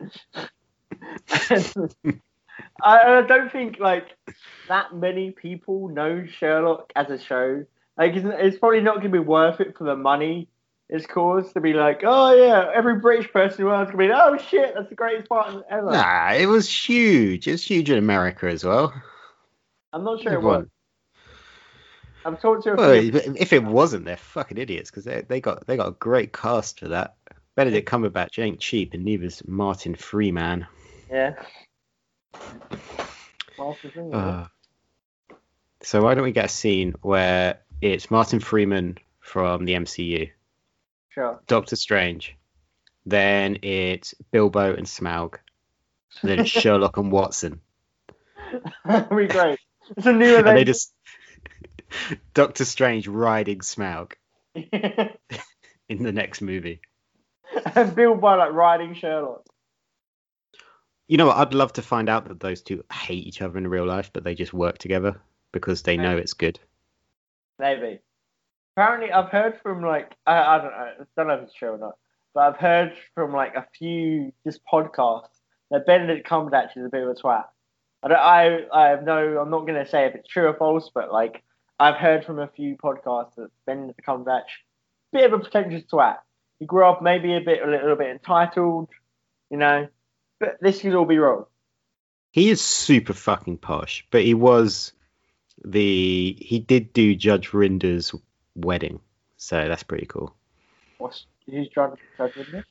I 2.82 3.22
don't 3.26 3.50
think 3.50 3.78
like 3.78 4.08
that 4.68 4.94
many 4.94 5.30
people 5.30 5.88
know 5.88 6.26
Sherlock 6.26 6.92
as 6.94 7.10
a 7.10 7.18
show. 7.18 7.64
Like, 7.98 8.14
it's, 8.14 8.26
it's 8.26 8.58
probably 8.58 8.80
not 8.80 8.96
going 8.96 9.12
to 9.12 9.18
be 9.18 9.18
worth 9.18 9.60
it 9.60 9.76
for 9.76 9.84
the 9.84 9.96
money 9.96 10.48
it's 10.88 11.06
caused 11.06 11.54
to 11.54 11.60
be 11.60 11.72
like, 11.72 12.02
oh 12.04 12.34
yeah, 12.34 12.70
every 12.74 12.96
British 12.96 13.30
person 13.32 13.60
in 13.60 13.64
the 13.64 13.70
world's 13.70 13.90
going 13.90 14.08
to 14.08 14.14
be, 14.14 14.20
oh 14.20 14.36
shit, 14.36 14.74
that's 14.74 14.88
the 14.88 14.94
greatest 14.94 15.28
part 15.28 15.64
ever. 15.70 15.90
Nah, 15.90 16.32
it 16.32 16.46
was 16.46 16.70
huge. 16.70 17.48
It 17.48 17.52
was 17.52 17.64
huge 17.64 17.90
in 17.90 17.98
America 17.98 18.48
as 18.48 18.64
well. 18.64 18.92
I'm 19.94 20.04
not 20.04 20.20
sure 20.20 20.32
it 20.32 20.36
Everyone- 20.36 20.60
was. 20.62 20.68
I've 22.26 22.40
talked 22.40 22.64
to 22.64 22.72
a 22.72 22.76
Well, 22.76 23.00
few. 23.00 23.34
if 23.36 23.52
it 23.52 23.62
wasn't, 23.62 24.06
they're 24.06 24.16
fucking 24.16 24.56
idiots 24.58 24.90
because 24.90 25.04
they 25.04 25.20
they 25.22 25.40
got 25.42 25.66
they 25.66 25.76
got 25.76 25.88
a 25.88 25.92
great 25.92 26.32
cast 26.32 26.80
for 26.80 26.88
that. 26.88 27.16
Benedict 27.54 27.88
Cumberbatch 27.88 28.42
ain't 28.42 28.60
cheap, 28.60 28.94
and 28.94 29.04
neither's 29.04 29.46
Martin 29.46 29.94
Freeman. 29.94 30.66
Yeah. 31.10 31.34
Yeah. 33.58 33.72
Uh, 34.12 34.46
so 35.82 36.02
why 36.02 36.14
don't 36.14 36.24
we 36.24 36.32
get 36.32 36.46
a 36.46 36.48
scene 36.48 36.94
where 37.02 37.60
it's 37.80 38.10
Martin 38.10 38.40
Freeman 38.40 38.98
from 39.20 39.64
the 39.66 39.74
MCU. 39.74 40.30
Sure. 41.10 41.40
Doctor 41.46 41.76
Strange. 41.76 42.36
Then 43.06 43.58
it's 43.62 44.14
Bilbo 44.32 44.74
and 44.74 44.86
Smaug. 44.86 45.34
Then 46.22 46.40
it's 46.40 46.50
Sherlock 46.60 46.96
and 46.96 47.12
Watson. 47.12 47.60
That'd 48.84 49.16
be 49.16 49.26
great. 49.26 49.58
It's 49.96 50.06
a 50.06 50.12
new 50.12 50.36
And 50.36 50.46
they 50.46 50.62
event. 50.62 50.66
just 50.66 50.92
Doctor 52.34 52.64
Strange 52.64 53.06
riding 53.08 53.58
Smaug 53.60 54.12
in 54.54 56.02
the 56.02 56.12
next 56.12 56.40
movie. 56.40 56.80
and 57.74 57.94
Bilbo 57.94 58.36
like 58.36 58.52
riding 58.52 58.94
Sherlock. 58.94 59.44
You 61.06 61.18
know 61.18 61.26
what? 61.26 61.36
I'd 61.36 61.54
love 61.54 61.72
to 61.74 61.82
find 61.82 62.08
out 62.08 62.28
that 62.28 62.40
those 62.40 62.62
two 62.62 62.82
hate 62.90 63.26
each 63.26 63.42
other 63.42 63.58
in 63.58 63.68
real 63.68 63.86
life, 63.86 64.10
but 64.12 64.24
they 64.24 64.34
just 64.34 64.54
work 64.54 64.78
together 64.78 65.20
because 65.52 65.82
they 65.82 65.96
know 65.96 66.16
it's 66.16 66.32
good. 66.32 66.58
Maybe. 67.58 68.00
Apparently, 68.76 69.12
I've 69.12 69.28
heard 69.30 69.60
from 69.62 69.82
like 69.82 70.14
I, 70.26 70.36
I 70.38 70.58
don't 70.58 70.70
know, 70.70 70.76
I 70.76 71.04
don't 71.16 71.26
know 71.28 71.34
if 71.34 71.42
it's 71.42 71.54
true 71.54 71.70
or 71.70 71.78
not, 71.78 71.96
but 72.34 72.40
I've 72.40 72.56
heard 72.56 72.94
from 73.14 73.32
like 73.32 73.54
a 73.54 73.66
few 73.78 74.32
just 74.44 74.60
podcasts 74.70 75.28
that 75.70 75.86
Benedict 75.86 76.26
Cumberbatch 76.28 76.76
is 76.76 76.86
a 76.86 76.88
bit 76.88 77.02
of 77.02 77.10
a 77.10 77.14
twat. 77.14 77.44
I 78.04 78.08
don't, 78.08 78.18
I 78.18 78.58
I 78.72 78.88
have 78.90 79.02
no, 79.02 79.38
I'm 79.38 79.50
not 79.50 79.66
gonna 79.66 79.88
say 79.88 80.04
if 80.04 80.14
it's 80.14 80.28
true 80.28 80.46
or 80.46 80.54
false, 80.54 80.90
but 80.94 81.10
like 81.10 81.42
I've 81.80 81.96
heard 81.96 82.24
from 82.24 82.38
a 82.38 82.48
few 82.48 82.76
podcasts 82.76 83.34
that 83.36 83.50
Benedict 83.66 84.00
Cumberbatch 84.06 84.42
bit 85.12 85.32
of 85.32 85.32
a 85.32 85.42
pretentious 85.42 85.84
twat. 85.90 86.18
He 86.58 86.66
grew 86.66 86.84
up 86.84 87.00
maybe 87.00 87.34
a 87.34 87.40
bit 87.40 87.62
a 87.62 87.70
little 87.70 87.96
bit 87.96 88.10
entitled, 88.10 88.90
you 89.50 89.56
know, 89.56 89.88
but 90.38 90.58
this 90.60 90.82
could 90.82 90.94
all 90.94 91.06
be 91.06 91.18
wrong. 91.18 91.46
He 92.30 92.50
is 92.50 92.60
super 92.60 93.14
fucking 93.14 93.58
posh, 93.58 94.06
but 94.10 94.22
he 94.22 94.34
was 94.34 94.92
the 95.64 96.36
he 96.38 96.58
did 96.58 96.92
do 96.92 97.14
Judge 97.14 97.54
Rinder's 97.54 98.14
wedding, 98.54 99.00
so 99.38 99.66
that's 99.66 99.82
pretty 99.82 100.06
cool. 100.06 100.34
What's 100.98 101.24
who's 101.46 101.68
judge 101.68 101.98
me? 102.52 102.62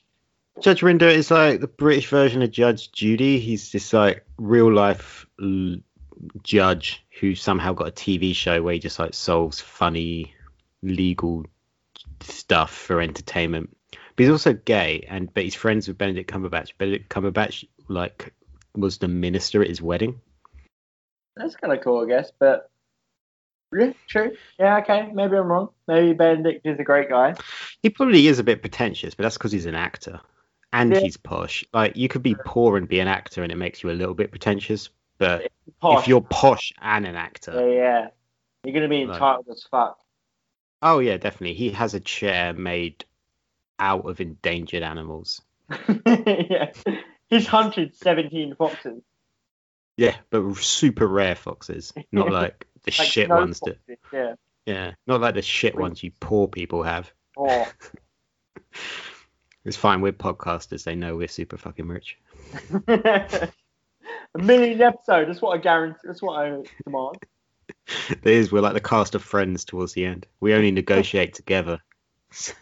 Judge 0.61 0.81
Rinder 0.81 1.11
is 1.11 1.31
like 1.31 1.59
the 1.59 1.67
British 1.67 2.07
version 2.07 2.41
of 2.41 2.51
Judge 2.51 2.91
Judy. 2.91 3.39
He's 3.39 3.71
this 3.71 3.91
like 3.91 4.25
real 4.37 4.71
life 4.71 5.25
l- 5.41 5.77
judge 6.43 7.03
who 7.19 7.35
somehow 7.35 7.73
got 7.73 7.87
a 7.87 7.91
TV 7.91 8.35
show 8.35 8.61
where 8.61 8.73
he 8.73 8.79
just 8.79 8.99
like 8.99 9.13
solves 9.13 9.59
funny 9.59 10.33
legal 10.81 11.45
stuff 12.21 12.71
for 12.71 13.01
entertainment. 13.01 13.75
But 13.91 14.23
he's 14.23 14.29
also 14.29 14.53
gay, 14.53 15.07
and 15.09 15.33
but 15.33 15.43
he's 15.43 15.55
friends 15.55 15.87
with 15.87 15.97
Benedict 15.97 16.31
Cumberbatch. 16.31 16.77
Benedict 16.77 17.09
Cumberbatch 17.09 17.65
like 17.87 18.33
was 18.75 18.99
the 18.99 19.07
minister 19.07 19.61
at 19.63 19.69
his 19.69 19.81
wedding. 19.81 20.21
That's 21.35 21.55
kind 21.55 21.73
of 21.73 21.83
cool, 21.83 22.03
I 22.03 22.07
guess. 22.07 22.31
But 22.37 22.69
yeah, 23.75 23.93
true. 24.07 24.35
Yeah, 24.59 24.77
okay. 24.77 25.09
Maybe 25.11 25.35
I'm 25.35 25.47
wrong. 25.47 25.69
Maybe 25.87 26.13
Benedict 26.13 26.65
is 26.65 26.79
a 26.79 26.83
great 26.83 27.09
guy. 27.09 27.35
He 27.81 27.89
probably 27.89 28.27
is 28.27 28.37
a 28.37 28.43
bit 28.43 28.61
pretentious, 28.61 29.15
but 29.15 29.23
that's 29.23 29.37
because 29.37 29.51
he's 29.51 29.65
an 29.65 29.75
actor 29.75 30.21
and 30.73 30.91
Yeah. 30.93 30.99
he's 30.99 31.15
posh. 31.17 31.63
Like 31.73 31.95
you 31.95 32.09
could 32.09 32.23
be 32.23 32.35
poor 32.45 32.75
and 32.77 32.87
be 32.87 32.99
an 32.99 33.07
actor, 33.07 33.43
and 33.43 33.51
it 33.51 33.55
makes 33.57 33.81
you 33.83 33.91
a 33.91 33.93
little 33.93 34.13
bit 34.15 34.31
pretentious. 34.31 34.89
But 35.17 35.49
if 35.83 36.07
you're 36.07 36.19
posh 36.21 36.73
and 36.81 37.05
an 37.07 37.15
actor, 37.15 37.53
yeah, 37.69 37.75
yeah, 37.75 38.07
you're 38.65 38.73
gonna 38.73 38.89
be 38.89 39.05
Like- 39.05 39.13
entitled 39.15 39.47
as 39.49 39.63
fuck. 39.71 39.97
Oh 40.81 40.99
yeah, 40.99 41.15
definitely. 41.17 41.53
He 41.53 41.69
has 41.69 41.93
a 41.93 41.99
chair 42.01 42.51
made 42.53 43.05
out 43.79 44.05
of 44.09 44.19
endangered 44.19 44.83
animals. 44.83 45.41
yeah, 46.05 46.71
he's 47.29 47.47
hunted 47.47 47.95
17 47.95 48.55
foxes. 48.55 49.01
Yeah, 49.95 50.15
but 50.29 50.57
super 50.57 51.07
rare 51.07 51.35
foxes, 51.35 51.93
not 52.11 52.31
like 52.31 52.67
the 52.83 52.93
Like 52.97 53.07
shit 53.07 53.27
snow 53.27 53.35
ones 53.37 53.59
that. 53.61 53.77
foxes, 53.87 53.97
Yeah. 54.11 54.33
Yeah, 54.65 54.91
not 55.07 55.21
like 55.21 55.35
the 55.35 55.41
shit 55.41 55.75
ones 55.75 56.01
you 56.03 56.11
poor 56.19 56.47
people 56.47 56.83
have. 56.83 57.11
Oh, 57.37 57.69
It's 59.65 59.77
fine. 59.77 60.01
We're 60.01 60.11
podcasters. 60.11 60.83
They 60.83 60.95
know 60.95 61.15
we're 61.15 61.29
super 61.29 61.57
fucking 61.57 61.87
rich. 61.87 62.17
a 62.87 63.49
million 64.35 64.81
episode. 64.81 65.29
That's 65.29 65.41
what 65.41 65.57
I 65.57 65.61
guarantee. 65.61 65.99
That's 66.03 66.21
what 66.21 66.39
I 66.39 66.63
demand. 66.83 67.17
It 68.09 68.25
is. 68.25 68.51
We're 68.51 68.61
like 68.61 68.73
the 68.73 68.81
cast 68.81 69.15
of 69.15 69.23
Friends 69.23 69.65
towards 69.65 69.93
the 69.93 70.05
end. 70.05 70.25
We 70.39 70.53
only 70.53 70.71
negotiate 70.71 71.33
together. 71.33 71.79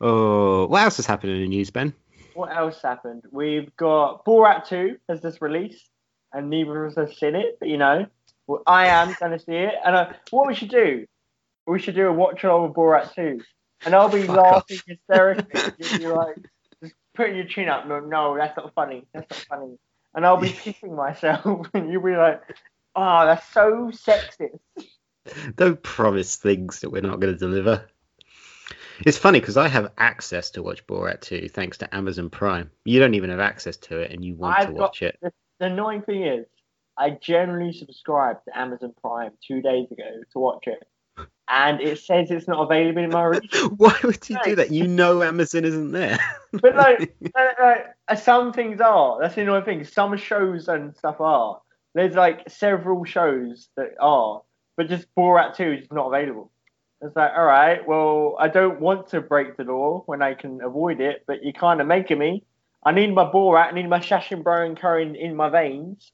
oh, 0.00 0.66
what 0.66 0.82
else 0.82 0.96
has 0.96 1.06
happened 1.06 1.32
in 1.32 1.40
the 1.40 1.48
news, 1.48 1.70
Ben? 1.70 1.94
What 2.34 2.54
else 2.54 2.80
happened? 2.82 3.24
We've 3.30 3.74
got 3.76 4.24
Borat 4.24 4.68
2 4.68 4.96
has 5.08 5.20
just 5.20 5.40
released, 5.42 5.88
and 6.32 6.50
neither 6.50 6.84
of 6.84 6.92
us 6.92 6.98
have 6.98 7.14
seen 7.14 7.34
it, 7.34 7.58
but 7.58 7.68
you 7.68 7.78
know, 7.78 8.06
well, 8.46 8.62
I 8.66 8.88
am 8.88 9.14
going 9.18 9.32
to 9.32 9.38
see 9.38 9.52
it. 9.52 9.74
And 9.84 9.96
uh, 9.96 10.12
what 10.30 10.46
we 10.46 10.54
should 10.54 10.70
do, 10.70 11.06
we 11.66 11.78
should 11.78 11.94
do 11.94 12.06
a 12.06 12.12
watch 12.12 12.44
along 12.44 12.68
with 12.68 12.76
Borat 12.76 13.14
2. 13.14 13.40
And 13.84 13.94
I'll 13.94 14.08
be 14.08 14.22
Fuck 14.22 14.36
laughing 14.36 14.78
hysterically. 14.86 15.72
You'll 15.78 15.98
be 15.98 16.06
like, 16.06 16.36
just 16.82 16.94
putting 17.14 17.36
your 17.36 17.46
chin 17.46 17.68
up. 17.68 17.86
No, 17.86 18.00
no, 18.00 18.36
that's 18.36 18.56
not 18.56 18.72
funny. 18.74 19.04
That's 19.12 19.28
not 19.30 19.58
funny. 19.58 19.78
And 20.14 20.26
I'll 20.26 20.36
be 20.36 20.50
kissing 20.50 20.94
myself, 20.94 21.66
and 21.74 21.90
you'll 21.90 22.02
be 22.02 22.16
like, 22.16 22.42
oh, 22.94 23.24
that's 23.26 23.46
so 23.52 23.90
sexist. 23.92 24.58
Don't 25.56 25.82
promise 25.82 26.36
things 26.36 26.80
that 26.80 26.90
we're 26.90 27.02
not 27.02 27.20
going 27.20 27.32
to 27.32 27.38
deliver. 27.38 27.86
It's 29.06 29.18
funny 29.18 29.40
because 29.40 29.56
I 29.56 29.68
have 29.68 29.92
access 29.96 30.50
to 30.52 30.62
watch 30.62 30.86
Borat 30.86 31.22
2 31.22 31.48
thanks 31.48 31.78
to 31.78 31.94
Amazon 31.94 32.30
Prime. 32.30 32.70
You 32.84 33.00
don't 33.00 33.14
even 33.14 33.30
have 33.30 33.40
access 33.40 33.76
to 33.78 34.00
it, 34.00 34.10
and 34.12 34.24
you 34.24 34.34
want 34.34 34.58
I've 34.58 34.66
to 34.68 34.72
got- 34.74 34.80
watch 34.80 35.02
it. 35.02 35.18
The 35.22 35.66
annoying 35.66 36.02
thing 36.02 36.22
is, 36.24 36.46
I 36.98 37.10
generally 37.10 37.72
subscribed 37.72 38.40
to 38.46 38.58
Amazon 38.58 38.92
Prime 39.00 39.30
two 39.46 39.62
days 39.62 39.90
ago 39.90 40.04
to 40.32 40.38
watch 40.38 40.66
it, 40.66 40.86
and 41.52 41.82
it 41.82 41.98
says 41.98 42.30
it's 42.30 42.48
not 42.48 42.62
available 42.62 43.04
in 43.04 43.10
my 43.10 43.24
region. 43.24 43.66
Why 43.76 43.94
would 44.02 44.26
you 44.28 44.38
do 44.42 44.56
that? 44.56 44.70
You 44.70 44.88
know 44.88 45.22
Amazon 45.22 45.64
isn't 45.64 45.92
there. 45.92 46.18
But 46.60 46.76
like, 46.76 47.14
no, 47.34 47.74
uh, 48.08 48.14
some 48.14 48.52
things 48.52 48.78
are. 48.78 49.18
That's 49.18 49.36
the 49.36 49.40
annoying 49.40 49.64
thing. 49.64 49.84
Some 49.84 50.14
shows 50.18 50.68
and 50.68 50.94
stuff 50.94 51.18
are. 51.18 51.62
There's 51.94 52.14
like 52.14 52.42
several 52.50 53.04
shows 53.04 53.70
that 53.76 53.94
are, 53.98 54.42
but 54.76 54.88
just 54.88 55.06
Borat 55.14 55.56
2 55.56 55.72
is 55.72 55.78
just 55.80 55.92
not 55.92 56.08
available. 56.08 56.50
It's 57.00 57.16
like, 57.16 57.32
all 57.34 57.46
right, 57.46 57.86
well, 57.88 58.36
I 58.38 58.48
don't 58.48 58.80
want 58.80 59.08
to 59.08 59.22
break 59.22 59.56
the 59.56 59.64
law 59.64 60.02
when 60.04 60.20
I 60.20 60.34
can 60.34 60.60
avoid 60.62 61.00
it, 61.00 61.24
but 61.26 61.42
you're 61.42 61.54
kind 61.54 61.80
of 61.80 61.86
making 61.86 62.18
me. 62.18 62.44
I 62.84 62.92
need 62.92 63.14
my 63.14 63.24
Borat, 63.24 63.68
I 63.68 63.72
need 63.72 63.88
my 63.88 64.00
Sacha 64.00 64.36
Baron 64.36 64.76
Cohen 64.76 65.16
in, 65.16 65.30
in 65.30 65.36
my 65.36 65.48
veins. 65.48 66.12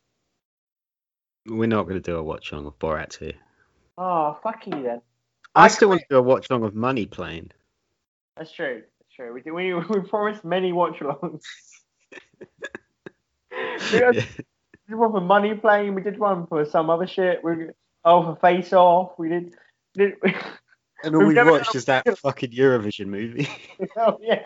We're 1.46 1.66
not 1.66 1.88
going 1.88 2.00
to 2.00 2.10
do 2.10 2.16
a 2.16 2.22
watch 2.22 2.52
on 2.52 2.64
of 2.64 2.78
Borat 2.78 3.10
2. 3.10 3.32
Oh, 3.96 4.38
fuck 4.40 4.64
you 4.68 4.84
then. 4.84 5.00
I, 5.58 5.64
I 5.64 5.68
still 5.68 5.88
want 5.88 6.00
to 6.02 6.06
do 6.10 6.16
a 6.18 6.22
watch 6.22 6.48
along 6.50 6.64
of 6.64 6.74
Money 6.74 7.06
Plane. 7.06 7.50
That's 8.36 8.52
true. 8.52 8.82
That's 9.00 9.12
true. 9.14 9.32
We, 9.32 9.42
did, 9.42 9.52
we, 9.52 9.74
we 9.90 10.00
promised 10.08 10.44
many 10.44 10.72
watch 10.72 10.98
alongs. 11.00 11.42
we 13.92 13.98
Yeah. 13.98 14.12
did 14.12 14.26
one 14.88 15.12
for 15.12 15.20
Money 15.20 15.54
Plane. 15.54 15.94
We 15.94 16.02
did 16.02 16.18
one 16.18 16.46
for 16.46 16.64
some 16.64 16.90
other 16.90 17.06
shit. 17.06 17.42
We 17.42 17.68
oh 18.04 18.22
for 18.22 18.36
Face 18.40 18.72
Off. 18.72 19.18
We 19.18 19.28
did. 19.28 19.54
did 19.94 20.14
And 21.04 21.14
all 21.14 21.24
We've 21.26 21.36
we 21.36 21.50
watched 21.50 21.76
is 21.76 21.84
that 21.84 22.18
fucking 22.18 22.50
Eurovision 22.50 23.06
movie. 23.06 23.48
oh 23.96 24.18
yeah. 24.20 24.42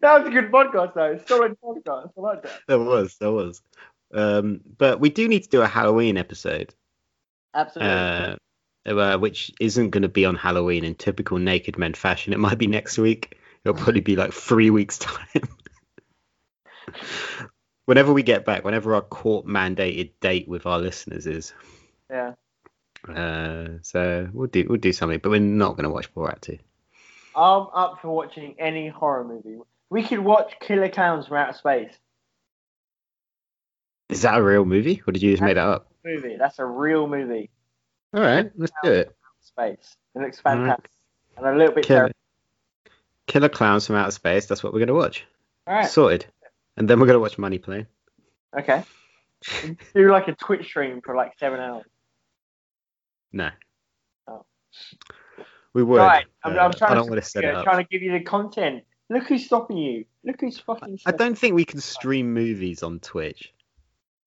that 0.00 0.18
was 0.18 0.26
a 0.26 0.30
good 0.30 0.50
podcast 0.50 0.94
though. 0.94 1.16
Solid 1.26 1.56
podcast. 1.62 2.10
I 2.18 2.20
like 2.20 2.42
that. 2.42 2.58
there 2.66 2.80
was, 2.80 3.16
there 3.18 3.30
was. 3.30 3.62
Um, 4.12 4.60
but 4.78 4.98
we 4.98 5.10
do 5.10 5.28
need 5.28 5.44
to 5.44 5.48
do 5.48 5.62
a 5.62 5.66
Halloween 5.68 6.16
episode, 6.16 6.74
Absolutely. 7.54 7.94
uh, 7.94 8.36
uh, 8.86 9.18
which 9.18 9.52
isn't 9.60 9.90
going 9.90 10.02
to 10.02 10.08
be 10.08 10.24
on 10.24 10.36
Halloween 10.36 10.84
in 10.84 10.94
typical 10.94 11.38
Naked 11.38 11.78
Men 11.78 11.94
fashion. 11.94 12.32
It 12.32 12.38
might 12.38 12.58
be 12.58 12.66
next 12.66 12.98
week. 12.98 13.38
It'll 13.64 13.80
probably 13.80 14.00
be 14.00 14.16
like 14.16 14.32
three 14.32 14.70
weeks' 14.70 14.98
time. 14.98 15.48
whenever 17.86 18.12
we 18.12 18.22
get 18.22 18.44
back, 18.44 18.64
whenever 18.64 18.94
our 18.94 19.02
court 19.02 19.46
mandated 19.46 20.12
date 20.20 20.48
with 20.48 20.66
our 20.66 20.78
listeners 20.78 21.26
is. 21.26 21.54
yeah. 22.10 22.34
Uh, 23.08 23.78
so 23.82 24.28
we'll 24.32 24.46
do 24.46 24.64
we'll 24.66 24.78
do 24.78 24.92
something, 24.92 25.18
but 25.22 25.28
we're 25.28 25.38
not 25.38 25.72
going 25.72 25.84
to 25.84 25.90
watch 25.90 26.12
Borat 26.14 26.40
2. 26.40 26.58
I'm 27.36 27.66
up 27.74 27.98
for 28.00 28.08
watching 28.08 28.54
any 28.58 28.88
horror 28.88 29.24
movie. 29.24 29.58
We 29.90 30.02
could 30.04 30.20
watch 30.20 30.54
Killer 30.60 30.88
Clowns 30.88 31.26
from 31.26 31.36
Outer 31.36 31.52
Space 31.58 31.94
Is 34.08 34.22
that 34.22 34.38
a 34.38 34.42
real 34.42 34.64
movie, 34.64 35.02
or 35.06 35.12
did 35.12 35.22
you 35.22 35.32
just 35.32 35.42
make 35.42 35.56
that 35.56 35.66
up? 35.66 35.88
movie. 36.04 36.36
That's 36.38 36.58
a 36.58 36.64
real 36.64 37.06
movie. 37.06 37.50
All 38.14 38.20
right, 38.20 38.50
let's 38.56 38.72
do 38.82 38.92
it. 38.92 39.16
Space. 39.40 39.96
It 40.14 40.20
looks 40.20 40.40
All 40.44 40.52
right. 40.52 40.58
fantastic. 40.60 40.90
And 41.36 41.46
a 41.46 41.56
little 41.56 41.74
bit 41.74 41.84
Killer. 41.84 42.12
Killer 43.26 43.48
Clowns 43.48 43.86
from 43.86 43.96
Outer 43.96 44.12
Space. 44.12 44.46
That's 44.46 44.62
what 44.62 44.72
we're 44.72 44.78
going 44.78 44.88
to 44.88 44.94
watch. 44.94 45.24
All 45.66 45.74
right. 45.74 45.90
Sorted. 45.90 46.26
And 46.76 46.88
then 46.88 47.00
we're 47.00 47.06
going 47.06 47.16
to 47.16 47.20
watch 47.20 47.38
Money 47.38 47.58
Plane. 47.58 47.86
Okay. 48.56 48.84
Do 49.94 50.12
like 50.12 50.28
a 50.28 50.34
Twitch 50.34 50.64
stream 50.64 51.00
for 51.04 51.16
like 51.16 51.32
seven 51.38 51.60
hours. 51.60 51.86
No. 53.32 53.50
Oh. 54.28 54.44
We 55.72 55.82
would. 55.82 55.98
right. 55.98 56.26
I'm, 56.44 56.56
uh, 56.56 56.60
I'm 56.60 56.72
trying 56.72 56.92
I 56.92 56.94
don't 56.94 57.06
to, 57.06 57.10
want 57.10 57.22
to 57.22 57.28
set 57.28 57.44
it 57.44 57.54
up. 57.54 57.64
trying 57.64 57.82
to 57.82 57.88
give 57.90 58.02
you 58.02 58.12
the 58.12 58.20
content. 58.20 58.84
Look 59.10 59.24
who's 59.24 59.44
stopping 59.44 59.76
you. 59.76 60.04
Look 60.24 60.40
who's 60.40 60.58
fucking. 60.58 60.94
I 60.94 60.96
stopping 60.96 61.18
don't 61.18 61.38
think 61.38 61.54
we 61.54 61.64
can 61.64 61.80
stream 61.80 62.32
movies 62.32 62.82
on 62.82 63.00
Twitch. 63.00 63.52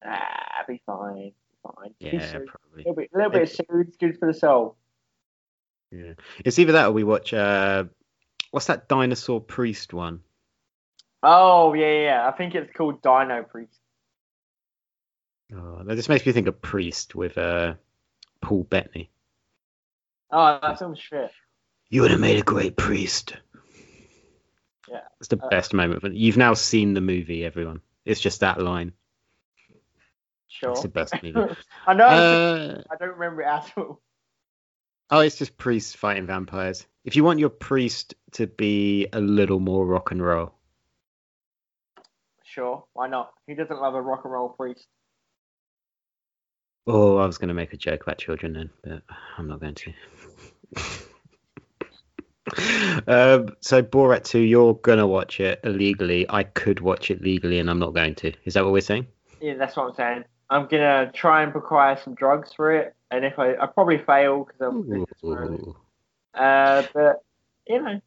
Ah, 0.04 0.64
be 0.68 0.80
fine. 0.84 1.32
Fine. 1.62 1.94
Yeah, 1.98 2.10
serious. 2.10 2.32
A 2.34 2.38
probably. 2.40 2.78
little 2.84 2.94
bit, 2.94 3.10
a 3.12 3.16
little 3.16 3.32
bit 3.32 3.42
of 3.42 3.48
series, 3.48 3.96
good 3.96 4.18
for 4.18 4.32
the 4.32 4.38
soul. 4.38 4.76
Yeah, 5.90 6.12
it's 6.44 6.58
either 6.58 6.72
that 6.72 6.86
or 6.86 6.92
we 6.92 7.04
watch. 7.04 7.32
Uh, 7.32 7.84
what's 8.50 8.66
that 8.66 8.88
dinosaur 8.88 9.40
priest 9.40 9.92
one? 9.92 10.20
Oh 11.22 11.74
yeah, 11.74 12.00
yeah. 12.02 12.28
I 12.28 12.32
think 12.32 12.54
it's 12.54 12.70
called 12.76 13.02
Dino 13.02 13.42
Priest. 13.42 13.80
Oh, 15.54 15.82
that 15.82 15.96
just 15.96 16.10
makes 16.10 16.26
me 16.26 16.32
think 16.32 16.46
of 16.46 16.60
Priest 16.60 17.14
with 17.14 17.38
uh, 17.38 17.74
Paul 18.42 18.64
Bettany. 18.64 19.10
Oh, 20.30 20.58
that 20.60 20.78
film's 20.78 20.98
shit. 20.98 21.30
You 21.88 22.02
would 22.02 22.10
have 22.10 22.20
made 22.20 22.38
a 22.38 22.42
great 22.42 22.76
priest. 22.76 23.34
Yeah. 24.90 25.00
It's 25.20 25.28
the 25.28 25.40
Uh, 25.42 25.48
best 25.48 25.72
moment. 25.72 26.14
You've 26.14 26.36
now 26.36 26.52
seen 26.52 26.92
the 26.92 27.00
movie, 27.00 27.46
everyone. 27.46 27.80
It's 28.04 28.20
just 28.20 28.40
that 28.40 28.60
line. 28.60 28.92
Sure. 30.48 30.70
It's 30.72 30.82
the 30.82 30.88
best 30.88 31.14
movie. 31.22 31.54
I 31.86 31.94
know. 31.94 32.04
uh, 32.06 32.82
I 32.90 32.96
don't 32.96 33.16
remember 33.16 33.42
it 33.42 33.46
at 33.46 33.72
all. 33.76 34.00
oh, 35.10 35.20
it's 35.20 35.36
just 35.36 35.56
priests 35.56 35.94
fighting 35.94 36.26
vampires. 36.26 36.86
If 37.04 37.16
you 37.16 37.24
want 37.24 37.38
your 37.38 37.50
priest 37.50 38.14
to 38.32 38.46
be 38.46 39.06
a 39.12 39.20
little 39.20 39.60
more 39.60 39.86
rock 39.86 40.10
and 40.10 40.22
roll, 40.22 40.54
Sure, 42.44 42.84
why 42.94 43.08
not? 43.08 43.32
Who 43.46 43.54
doesn't 43.54 43.80
love 43.80 43.94
a 43.94 44.00
rock 44.00 44.22
and 44.24 44.32
roll 44.32 44.48
priest? 44.48 44.86
oh, 46.86 47.18
I 47.18 47.26
was 47.26 47.36
going 47.36 47.48
to 47.48 47.54
make 47.54 47.74
a 47.74 47.76
joke 47.76 48.02
about 48.02 48.18
children 48.18 48.54
then, 48.54 48.70
but 48.82 49.02
I'm 49.36 49.46
not 49.46 49.60
going 49.60 49.74
to. 49.74 49.92
um, 53.06 53.56
so 53.60 53.82
Borat 53.82 54.24
2, 54.24 54.38
you're 54.38 54.74
gonna 54.74 55.06
watch 55.06 55.38
it 55.40 55.60
illegally. 55.62 56.26
I 56.28 56.44
could 56.44 56.80
watch 56.80 57.10
it 57.10 57.20
legally, 57.20 57.58
and 57.58 57.68
I'm 57.68 57.78
not 57.78 57.94
going 57.94 58.14
to. 58.16 58.32
Is 58.44 58.54
that 58.54 58.64
what 58.64 58.72
we're 58.72 58.80
saying? 58.80 59.06
Yeah, 59.40 59.54
that's 59.54 59.76
what 59.76 59.90
I'm 59.90 59.94
saying. 59.94 60.24
I'm 60.50 60.66
gonna 60.66 61.10
try 61.12 61.42
and 61.42 61.54
acquire 61.54 61.98
some 62.02 62.14
drugs 62.14 62.52
for 62.54 62.72
it, 62.72 62.94
and 63.10 63.24
if 63.24 63.38
I, 63.38 63.54
I 63.54 63.66
probably 63.66 63.98
fail 63.98 64.44
because 64.44 64.60
I'm. 64.60 65.06
Ooh. 65.24 65.76
Uh, 66.34 66.82
but 66.94 67.22
you 67.66 67.82
know, 67.82 68.00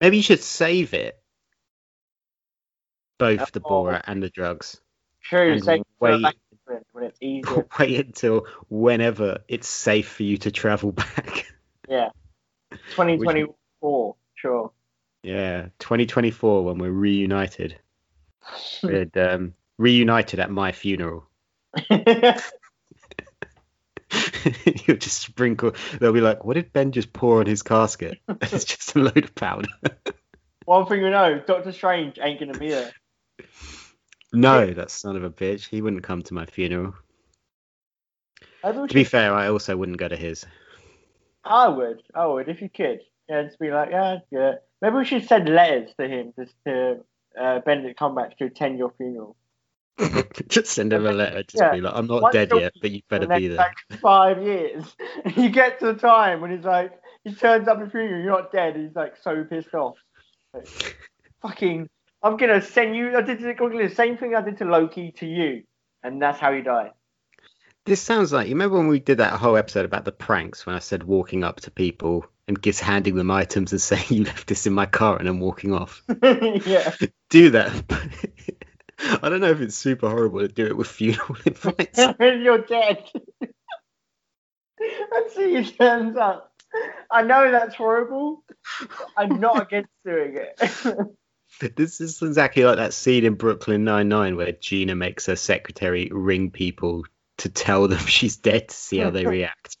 Maybe 0.00 0.18
you 0.18 0.22
should 0.22 0.42
save 0.42 0.94
it. 0.94 1.18
Both 3.18 3.52
the. 3.52 3.60
Borat 3.60 4.02
and 4.06 4.22
the 4.22 4.28
drugs. 4.28 4.80
true. 5.22 5.52
And 5.52 5.64
Say 5.64 5.82
wait. 6.00 6.24
when 6.92 7.04
it's 7.04 7.18
easier. 7.20 7.66
Wait 7.78 8.06
until 8.06 8.46
whenever 8.68 9.38
it's 9.48 9.68
safe 9.68 10.08
for 10.08 10.22
you 10.22 10.38
to 10.38 10.50
travel 10.50 10.92
back. 10.92 11.46
Yeah, 11.88 12.10
2024. 12.70 14.16
Sure. 14.34 14.72
yeah, 15.22 15.68
2024 15.78 16.64
when 16.64 16.78
we're 16.78 16.90
reunited. 16.90 17.78
We're 18.82 19.08
um, 19.16 19.54
reunited 19.78 20.38
at 20.38 20.50
my 20.50 20.72
funeral. 20.72 21.24
You'll 24.86 24.96
just 24.98 25.20
sprinkle. 25.20 25.72
They'll 25.98 26.12
be 26.12 26.20
like, 26.20 26.44
"What 26.44 26.54
did 26.54 26.72
Ben 26.72 26.92
just 26.92 27.12
pour 27.12 27.40
on 27.40 27.46
his 27.46 27.62
casket?" 27.62 28.18
it's 28.28 28.64
just 28.64 28.94
a 28.94 29.00
load 29.00 29.24
of 29.24 29.34
powder. 29.34 29.68
One 30.66 30.86
thing 30.86 31.02
we 31.02 31.10
know, 31.10 31.42
Doctor 31.46 31.72
Strange 31.72 32.18
ain't 32.20 32.40
gonna 32.40 32.58
be 32.58 32.70
there. 32.70 32.92
no, 34.32 34.72
that 34.72 34.90
son 34.90 35.16
of 35.16 35.24
a 35.24 35.30
bitch. 35.30 35.68
He 35.68 35.82
wouldn't 35.82 36.04
come 36.04 36.22
to 36.22 36.34
my 36.34 36.46
funeral. 36.46 36.94
To 38.62 38.86
be 38.94 39.04
fair, 39.04 39.34
I 39.34 39.48
also 39.48 39.76
wouldn't 39.76 39.98
go 39.98 40.08
to 40.08 40.16
his. 40.16 40.46
I 41.44 41.68
would. 41.68 42.02
I 42.14 42.26
would 42.26 42.48
if 42.48 42.62
you 42.62 42.70
could. 42.70 43.00
Yeah, 43.28 43.42
just 43.42 43.58
be 43.58 43.70
like, 43.70 43.90
yeah, 43.90 44.18
yeah. 44.30 44.52
Maybe 44.80 44.96
we 44.96 45.04
should 45.04 45.26
send 45.26 45.48
letters 45.48 45.90
to 45.98 46.08
him 46.08 46.32
just 46.38 46.54
to 46.66 47.00
uh, 47.38 47.60
Benedict 47.60 47.98
Cumberbatch 47.98 48.36
to 48.38 48.46
attend 48.46 48.78
your 48.78 48.92
funeral. 48.96 49.36
just 50.48 50.72
send 50.72 50.92
him 50.92 51.06
a 51.06 51.12
letter. 51.12 51.42
Just 51.42 51.62
Yeah. 51.62 51.72
be 51.72 51.80
like, 51.80 51.94
"I'm 51.94 52.06
not 52.06 52.22
Once 52.22 52.32
dead 52.32 52.50
yet, 52.54 52.72
but 52.80 52.90
you 52.90 53.02
better 53.08 53.26
the 53.26 53.36
be 53.36 53.48
there." 53.48 53.58
Like 53.58 54.00
five 54.00 54.42
years, 54.42 54.84
you 55.36 55.48
get 55.50 55.78
to 55.80 55.86
the 55.86 55.94
time 55.94 56.40
when 56.40 56.50
he's 56.50 56.64
like, 56.64 56.92
he 57.24 57.34
turns 57.34 57.68
up 57.68 57.78
at 57.78 57.90
funeral, 57.90 58.22
you're 58.22 58.32
not 58.32 58.52
dead. 58.52 58.76
He's 58.76 58.94
like 58.94 59.16
so 59.22 59.44
pissed 59.44 59.74
off. 59.74 59.96
Like, 60.52 60.66
Fucking, 61.42 61.88
I'm 62.22 62.36
gonna 62.36 62.62
send 62.62 62.96
you. 62.96 63.16
I 63.16 63.20
did 63.20 63.38
the 63.40 63.92
same 63.94 64.16
thing 64.16 64.34
I 64.34 64.40
did 64.40 64.58
to 64.58 64.64
Loki 64.64 65.12
to 65.18 65.26
you, 65.26 65.62
and 66.02 66.20
that's 66.20 66.38
how 66.38 66.50
you 66.52 66.62
die. 66.62 66.90
This 67.86 68.00
sounds 68.00 68.32
like 68.32 68.48
you 68.48 68.54
remember 68.54 68.78
when 68.78 68.88
we 68.88 68.98
did 68.98 69.18
that 69.18 69.34
whole 69.34 69.58
episode 69.58 69.84
about 69.84 70.06
the 70.06 70.12
pranks 70.12 70.64
when 70.64 70.74
I 70.74 70.78
said 70.78 71.02
walking 71.02 71.44
up 71.44 71.60
to 71.62 71.70
people 71.70 72.24
and 72.48 72.62
just 72.62 72.80
handing 72.80 73.14
them 73.14 73.30
items 73.30 73.72
and 73.72 73.80
saying 73.80 74.04
you 74.08 74.24
left 74.24 74.46
this 74.46 74.66
in 74.66 74.72
my 74.72 74.86
car 74.86 75.18
and 75.18 75.26
then 75.28 75.38
walking 75.38 75.74
off. 75.74 76.02
yeah. 76.22 76.94
Do 77.28 77.50
that. 77.50 77.72
I 78.98 79.28
don't 79.28 79.40
know 79.40 79.50
if 79.50 79.60
it's 79.60 79.76
super 79.76 80.08
horrible 80.08 80.40
to 80.40 80.48
do 80.48 80.66
it 80.66 80.76
with 80.76 80.88
funeral 80.88 81.36
invites. 81.44 82.00
when 82.16 82.42
you're 82.42 82.58
dead. 82.58 83.04
and 83.40 85.30
see 85.30 85.62
he 85.62 85.70
turns 85.70 86.16
up. 86.16 86.52
I 87.10 87.22
know 87.22 87.50
that's 87.52 87.74
horrible. 87.74 88.42
I'm 89.16 89.40
not 89.40 89.62
against 89.62 89.90
doing 90.04 90.36
it. 90.36 91.76
this 91.76 92.00
is 92.00 92.20
exactly 92.20 92.64
like 92.64 92.78
that 92.78 92.92
scene 92.92 93.24
in 93.24 93.34
Brooklyn 93.34 93.84
Nine 93.84 94.08
Nine 94.08 94.36
where 94.36 94.50
Gina 94.52 94.96
makes 94.96 95.26
her 95.26 95.36
secretary 95.36 96.08
ring 96.12 96.50
people 96.50 97.04
to 97.38 97.48
tell 97.48 97.86
them 97.86 97.98
she's 98.00 98.36
dead 98.36 98.68
to 98.68 98.74
see 98.74 98.98
how 98.98 99.10
they 99.10 99.24
react. 99.26 99.76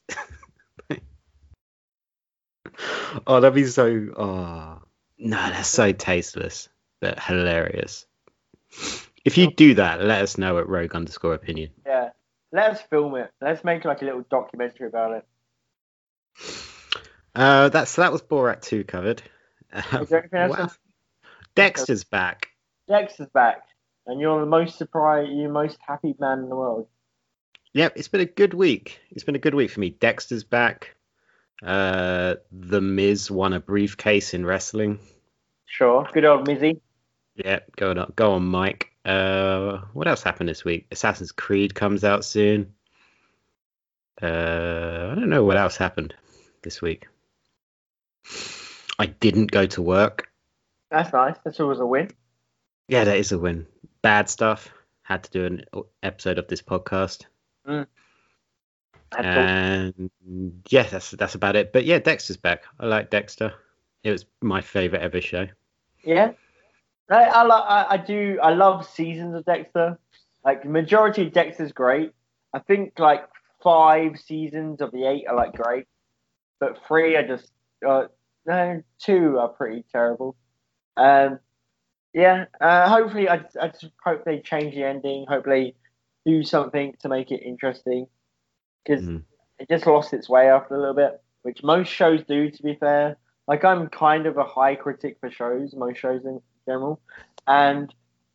oh, 3.26 3.40
that'd 3.40 3.54
be 3.54 3.66
so. 3.66 3.86
Oh, 4.16 4.82
no, 5.18 5.36
that's 5.36 5.68
so 5.68 5.90
tasteless 5.92 6.68
but 7.00 7.20
hilarious. 7.20 8.06
If 9.24 9.38
you 9.38 9.50
do 9.50 9.74
that, 9.74 10.02
let 10.02 10.22
us 10.22 10.36
know 10.36 10.58
at 10.58 10.68
Rogue 10.68 10.94
underscore 10.94 11.34
opinion. 11.34 11.70
yeah. 11.86 12.10
Let 12.52 12.70
us 12.70 12.80
film 12.82 13.16
it. 13.16 13.32
Let's 13.40 13.64
make 13.64 13.84
like 13.84 14.00
a 14.02 14.04
little 14.04 14.24
documentary 14.30 14.86
about 14.86 15.12
it. 15.12 15.26
Uh, 17.34 17.68
that's 17.68 17.96
that 17.96 18.12
was 18.12 18.22
Borat 18.22 18.62
two 18.62 18.84
covered. 18.84 19.22
Is 20.00 20.08
there 20.08 20.20
anything 20.20 20.38
else? 20.38 20.56
Wow. 20.56 20.70
Dexter's 21.56 22.04
back. 22.04 22.50
Dexter's 22.86 23.28
back. 23.28 23.62
And 24.06 24.20
you're 24.20 24.38
the 24.38 24.46
most 24.46 24.78
surprised, 24.78 25.32
you're 25.32 25.50
most 25.50 25.78
happy 25.84 26.14
man 26.20 26.40
in 26.40 26.48
the 26.48 26.54
world. 26.54 26.86
Yep, 27.72 27.94
it's 27.96 28.08
been 28.08 28.20
a 28.20 28.26
good 28.26 28.54
week. 28.54 29.00
It's 29.10 29.24
been 29.24 29.34
a 29.34 29.40
good 29.40 29.54
week 29.54 29.70
for 29.70 29.80
me. 29.80 29.90
Dexter's 29.90 30.44
back. 30.44 30.94
Uh, 31.60 32.36
the 32.52 32.80
Miz 32.80 33.30
won 33.30 33.52
a 33.52 33.58
briefcase 33.58 34.32
in 34.32 34.46
wrestling. 34.46 35.00
Sure. 35.66 36.06
Good 36.12 36.24
old 36.24 36.46
Mizzy. 36.46 36.80
Yeah, 37.36 37.60
go 37.76 37.90
on, 37.90 38.12
go 38.16 38.32
on, 38.32 38.44
Mike. 38.44 38.90
Uh, 39.04 39.78
what 39.92 40.06
else 40.08 40.22
happened 40.22 40.48
this 40.48 40.64
week? 40.64 40.86
Assassin's 40.90 41.32
Creed 41.32 41.74
comes 41.74 42.04
out 42.04 42.24
soon. 42.24 42.72
Uh, 44.22 45.08
I 45.10 45.14
don't 45.14 45.28
know 45.28 45.44
what 45.44 45.56
else 45.56 45.76
happened 45.76 46.14
this 46.62 46.80
week. 46.80 47.08
I 48.98 49.06
didn't 49.06 49.50
go 49.50 49.66
to 49.66 49.82
work. 49.82 50.30
That's 50.90 51.12
nice. 51.12 51.36
That's 51.44 51.58
always 51.60 51.80
a 51.80 51.86
win. 51.86 52.10
Yeah, 52.88 53.04
that 53.04 53.16
is 53.16 53.32
a 53.32 53.38
win. 53.38 53.66
Bad 54.02 54.28
stuff. 54.28 54.70
Had 55.02 55.24
to 55.24 55.30
do 55.30 55.44
an 55.44 55.64
episode 56.02 56.38
of 56.38 56.46
this 56.46 56.62
podcast. 56.62 57.24
All. 57.66 57.86
and 59.18 60.10
yeah, 60.68 60.84
that's 60.84 61.10
that's 61.10 61.34
about 61.34 61.56
it. 61.56 61.72
But 61.72 61.84
yeah, 61.84 61.98
Dexter's 61.98 62.36
back. 62.36 62.64
I 62.78 62.86
like 62.86 63.10
Dexter. 63.10 63.54
It 64.02 64.10
was 64.10 64.24
my 64.40 64.60
favorite 64.60 65.02
ever 65.02 65.20
show. 65.20 65.48
Yeah, 66.04 66.32
I 67.10 67.24
I, 67.24 67.42
I 67.44 67.92
I 67.92 67.96
do 67.96 68.38
I 68.42 68.50
love 68.54 68.86
seasons 68.88 69.34
of 69.34 69.44
Dexter. 69.44 69.98
Like 70.44 70.64
majority 70.64 71.26
of 71.26 71.32
Dexter's 71.32 71.72
great. 71.72 72.12
I 72.52 72.58
think 72.60 72.98
like 72.98 73.28
five 73.62 74.18
seasons 74.18 74.80
of 74.80 74.92
the 74.92 75.06
eight 75.06 75.26
are 75.26 75.34
like 75.34 75.54
great, 75.54 75.86
but 76.60 76.78
three 76.86 77.16
are 77.16 77.26
just 77.26 77.50
uh, 77.86 78.04
no 78.46 78.82
two 78.98 79.38
are 79.38 79.48
pretty 79.48 79.84
terrible. 79.90 80.36
Um, 80.96 81.40
yeah. 82.12 82.44
Uh, 82.60 82.88
hopefully, 82.88 83.28
I 83.28 83.44
I 83.60 83.68
just 83.68 83.90
hope 84.04 84.24
they 84.24 84.40
change 84.40 84.74
the 84.74 84.84
ending. 84.84 85.26
Hopefully, 85.28 85.74
do 86.26 86.42
something 86.44 86.94
to 87.00 87.08
make 87.08 87.30
it 87.30 87.42
interesting 87.42 88.06
because 88.84 89.04
Mhm. 89.04 89.24
it 89.58 89.68
just 89.68 89.86
lost 89.86 90.12
its 90.12 90.28
way 90.28 90.48
after 90.48 90.74
a 90.74 90.78
little 90.78 90.94
bit, 90.94 91.22
which 91.42 91.62
most 91.62 91.88
shows 91.88 92.22
do. 92.24 92.50
To 92.50 92.62
be 92.62 92.74
fair, 92.76 93.16
like 93.48 93.64
I'm 93.64 93.88
kind 93.88 94.26
of 94.26 94.36
a 94.36 94.44
high 94.44 94.74
critic 94.74 95.18
for 95.20 95.30
shows, 95.30 95.74
most 95.74 95.98
shows 95.98 96.24
in 96.24 96.40
general, 96.66 97.00
and 97.46 97.92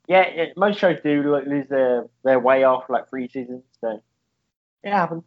yeah, 0.07 0.21
it, 0.21 0.57
most 0.57 0.79
shows 0.79 0.97
do 1.03 1.23
like, 1.31 1.45
lose 1.45 1.67
their 1.69 2.07
their 2.23 2.39
way 2.39 2.63
off 2.63 2.89
like 2.89 3.09
three 3.09 3.27
seasons. 3.27 3.63
So 3.81 4.01
it 4.83 4.91
happens. 4.91 5.23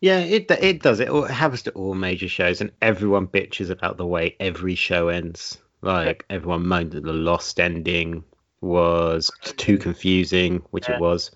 Yeah, 0.00 0.18
it 0.20 0.50
it 0.50 0.82
does. 0.82 1.00
It, 1.00 1.08
all- 1.08 1.24
it 1.24 1.30
happens 1.30 1.62
to 1.64 1.70
all 1.72 1.94
major 1.94 2.28
shows, 2.28 2.60
and 2.60 2.70
everyone 2.82 3.26
bitches 3.28 3.70
about 3.70 3.96
the 3.96 4.06
way 4.06 4.36
every 4.40 4.74
show 4.74 5.08
ends. 5.08 5.58
Like 5.82 6.24
everyone 6.30 6.66
moaned 6.66 6.92
that 6.92 7.04
the 7.04 7.12
Lost 7.12 7.60
ending 7.60 8.24
was 8.60 9.30
too 9.56 9.78
confusing, 9.86 10.62
which 10.70 10.88
Yeah. 10.88 10.96
it 10.96 11.00
was. 11.00 11.30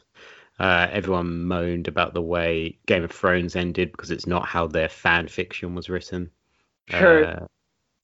Uh, 0.59 0.89
everyone 0.91 1.45
moaned 1.47 1.89
about 1.89 2.13
the 2.13 2.21
way 2.23 2.79
Game 2.87 3.03
of 3.03 3.11
Thrones 3.11 3.57
ended 3.57 3.93
because 3.93 4.11
it's 4.11 4.27
not 4.27 4.47
how 4.47 4.67
their 4.67 4.91
fan 4.91 5.27
fiction 5.29 5.75
was 5.75 5.89
written. 5.89 6.31
True. 6.89 7.25
Uh, 7.25 7.47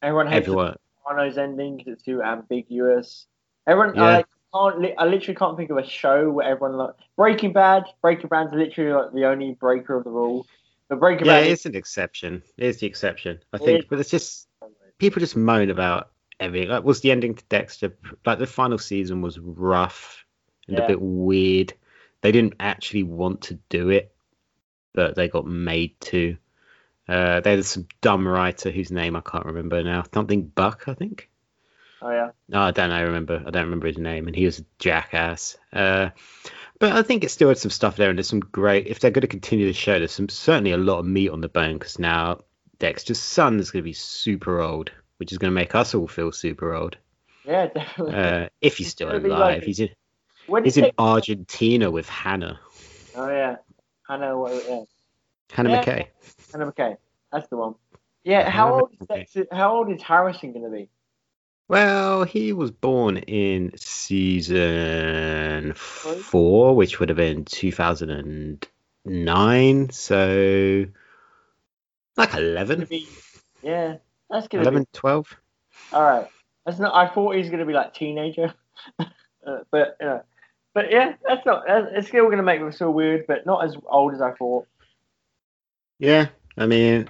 Everyone 0.02 0.26
hates 0.28 0.48
everyone, 0.48 0.76
the 1.06 1.12
Sopranos 1.12 1.38
ending 1.38 1.76
because 1.76 1.94
it's 1.94 2.02
too 2.02 2.22
ambiguous. 2.22 3.26
Everyone, 3.66 3.96
Yeah. 3.96 4.04
I 4.18 4.24
can't, 4.54 4.94
I 4.98 5.06
literally 5.06 5.34
can't 5.36 5.56
think 5.56 5.70
of 5.70 5.76
a 5.78 5.86
show 5.86 6.30
where 6.30 6.46
everyone 6.46 6.76
like 6.76 6.94
Breaking 7.16 7.52
Bad. 7.52 7.84
Breaking 8.02 8.28
Bad's 8.28 8.52
literally 8.52 8.92
like 8.92 9.12
the 9.12 9.24
only 9.26 9.52
breaker 9.54 9.96
of 9.96 10.04
the 10.04 10.10
rule. 10.10 10.46
But 10.88 11.00
Breaking 11.00 11.26
Yeah, 11.26 11.40
Bad 11.40 11.50
it's 11.50 11.66
an 11.66 11.74
exception. 11.74 12.42
It 12.56 12.66
is 12.66 12.78
the 12.78 12.86
exception, 12.86 13.40
I 13.52 13.58
think. 13.58 13.80
is. 13.80 13.84
But 13.88 13.98
it's 14.00 14.10
just 14.10 14.48
people 14.98 15.20
just 15.20 15.36
moan 15.36 15.70
about 15.70 16.10
everything. 16.40 16.68
Like, 16.68 16.84
was 16.84 17.00
the 17.00 17.10
ending 17.10 17.34
to 17.34 17.44
Dexter? 17.48 17.96
Like 18.24 18.38
the 18.38 18.46
final 18.46 18.78
season 18.78 19.20
was 19.20 19.38
rough 19.38 20.24
and 20.68 20.78
Yeah. 20.78 20.84
a 20.84 20.88
bit 20.88 21.00
weird. 21.00 21.72
They 22.22 22.32
didn't 22.32 22.54
actually 22.60 23.02
want 23.02 23.42
to 23.42 23.54
do 23.68 23.90
it, 23.90 24.14
but 24.94 25.14
they 25.16 25.28
got 25.28 25.46
made 25.46 26.00
to. 26.02 26.36
Uh, 27.08 27.40
there's 27.40 27.68
some 27.68 27.86
dumb 28.00 28.26
writer 28.26 28.70
whose 28.70 28.90
name 28.90 29.14
I 29.16 29.20
can't 29.20 29.46
remember 29.46 29.82
now. 29.82 30.04
Something 30.12 30.42
Buck, 30.46 30.84
I 30.88 30.94
think. 30.94 31.28
Oh 32.02 32.10
yeah. 32.10 32.30
No, 32.48 32.60
I 32.60 32.70
don't 32.72 32.90
know. 32.90 33.04
Remember, 33.04 33.42
I 33.46 33.50
don't 33.50 33.64
remember 33.64 33.86
his 33.86 33.98
name, 33.98 34.26
and 34.26 34.36
he 34.36 34.44
was 34.44 34.58
a 34.58 34.64
jackass. 34.78 35.56
Uh, 35.72 36.10
but 36.78 36.92
I 36.92 37.02
think 37.02 37.24
it 37.24 37.30
still 37.30 37.48
had 37.48 37.58
some 37.58 37.70
stuff 37.70 37.96
there, 37.96 38.10
and 38.10 38.18
there's 38.18 38.28
some 38.28 38.40
great. 38.40 38.86
If 38.86 39.00
they're 39.00 39.10
going 39.10 39.22
to 39.22 39.28
continue 39.28 39.66
the 39.66 39.72
show, 39.72 39.98
there's 39.98 40.12
some 40.12 40.28
certainly 40.28 40.72
a 40.72 40.76
lot 40.76 40.98
of 40.98 41.06
meat 41.06 41.30
on 41.30 41.40
the 41.40 41.48
bone 41.48 41.74
because 41.78 41.98
now 41.98 42.40
Dexter's 42.78 43.18
son 43.18 43.58
is 43.60 43.70
going 43.70 43.82
to 43.82 43.88
be 43.88 43.92
super 43.94 44.60
old, 44.60 44.90
which 45.16 45.32
is 45.32 45.38
going 45.38 45.50
to 45.50 45.54
make 45.54 45.74
us 45.74 45.94
all 45.94 46.06
feel 46.08 46.32
super 46.32 46.74
old. 46.74 46.96
Yeah, 47.44 47.68
definitely. 47.68 48.14
Uh, 48.14 48.48
if 48.60 48.76
he's 48.76 48.88
still 48.88 49.08
alive, 49.10 49.22
like- 49.30 49.62
he's 49.62 49.80
in 49.80 49.88
he's 50.64 50.76
in 50.76 50.84
they- 50.84 50.92
Argentina 50.98 51.90
with 51.90 52.08
Hannah, 52.08 52.58
Oh 53.16 53.28
yeah. 53.30 53.56
I 54.08 54.18
know 54.18 54.38
what. 54.40 54.64
Yeah. 54.68 54.82
Hannah 55.52 55.70
Yeah. 55.70 55.82
McKay. 55.84 56.06
McKay. 56.52 56.96
That's 57.32 57.48
the 57.48 57.56
one. 57.56 57.74
Yeah. 58.24 58.50
How 58.50 58.74
old 58.74 58.90
is 59.00 59.06
Dexter, 59.06 59.46
How 59.52 59.76
old 59.76 59.90
is 59.90 60.02
Harrison 60.02 60.52
going 60.52 60.64
to 60.64 60.70
be? 60.70 60.88
Well, 61.68 62.22
he 62.24 62.52
was 62.52 62.70
born 62.70 63.16
in 63.16 63.72
season 63.76 65.72
four, 65.74 66.76
which 66.76 67.00
would 67.00 67.08
have 67.08 67.16
been 67.16 67.44
2009. 67.44 69.90
So, 69.90 70.86
like 72.16 72.34
11, 72.34 72.84
be- 72.84 73.08
yeah. 73.62 73.96
That's 74.30 74.46
going 74.48 74.64
to 74.64 74.70
be 74.70 74.76
11, 74.76 74.86
12. 74.92 75.36
all 75.92 76.02
right. 76.02 76.26
That's 76.64 76.78
not. 76.80 76.94
I 76.94 77.08
thought 77.12 77.34
he 77.34 77.40
was 77.40 77.48
going 77.48 77.60
to 77.60 77.66
be 77.66 77.72
like 77.72 77.94
teenager. 77.94 78.52
uh, 78.98 79.04
but 79.70 79.96
you 80.00 80.06
know. 80.06 80.22
But 80.74 80.90
yeah, 80.90 81.14
that's 81.26 81.46
not. 81.46 81.64
That's, 81.66 81.86
it's 81.92 82.08
still 82.08 82.24
going 82.24 82.38
to 82.38 82.42
make 82.42 82.60
me 82.60 82.70
feel 82.72 82.92
weird, 82.92 83.26
but 83.26 83.46
not 83.46 83.64
as 83.64 83.76
old 83.86 84.12
as 84.12 84.20
I 84.20 84.32
thought. 84.32 84.66
Yeah, 85.98 86.28
I 86.56 86.66
mean, 86.66 87.08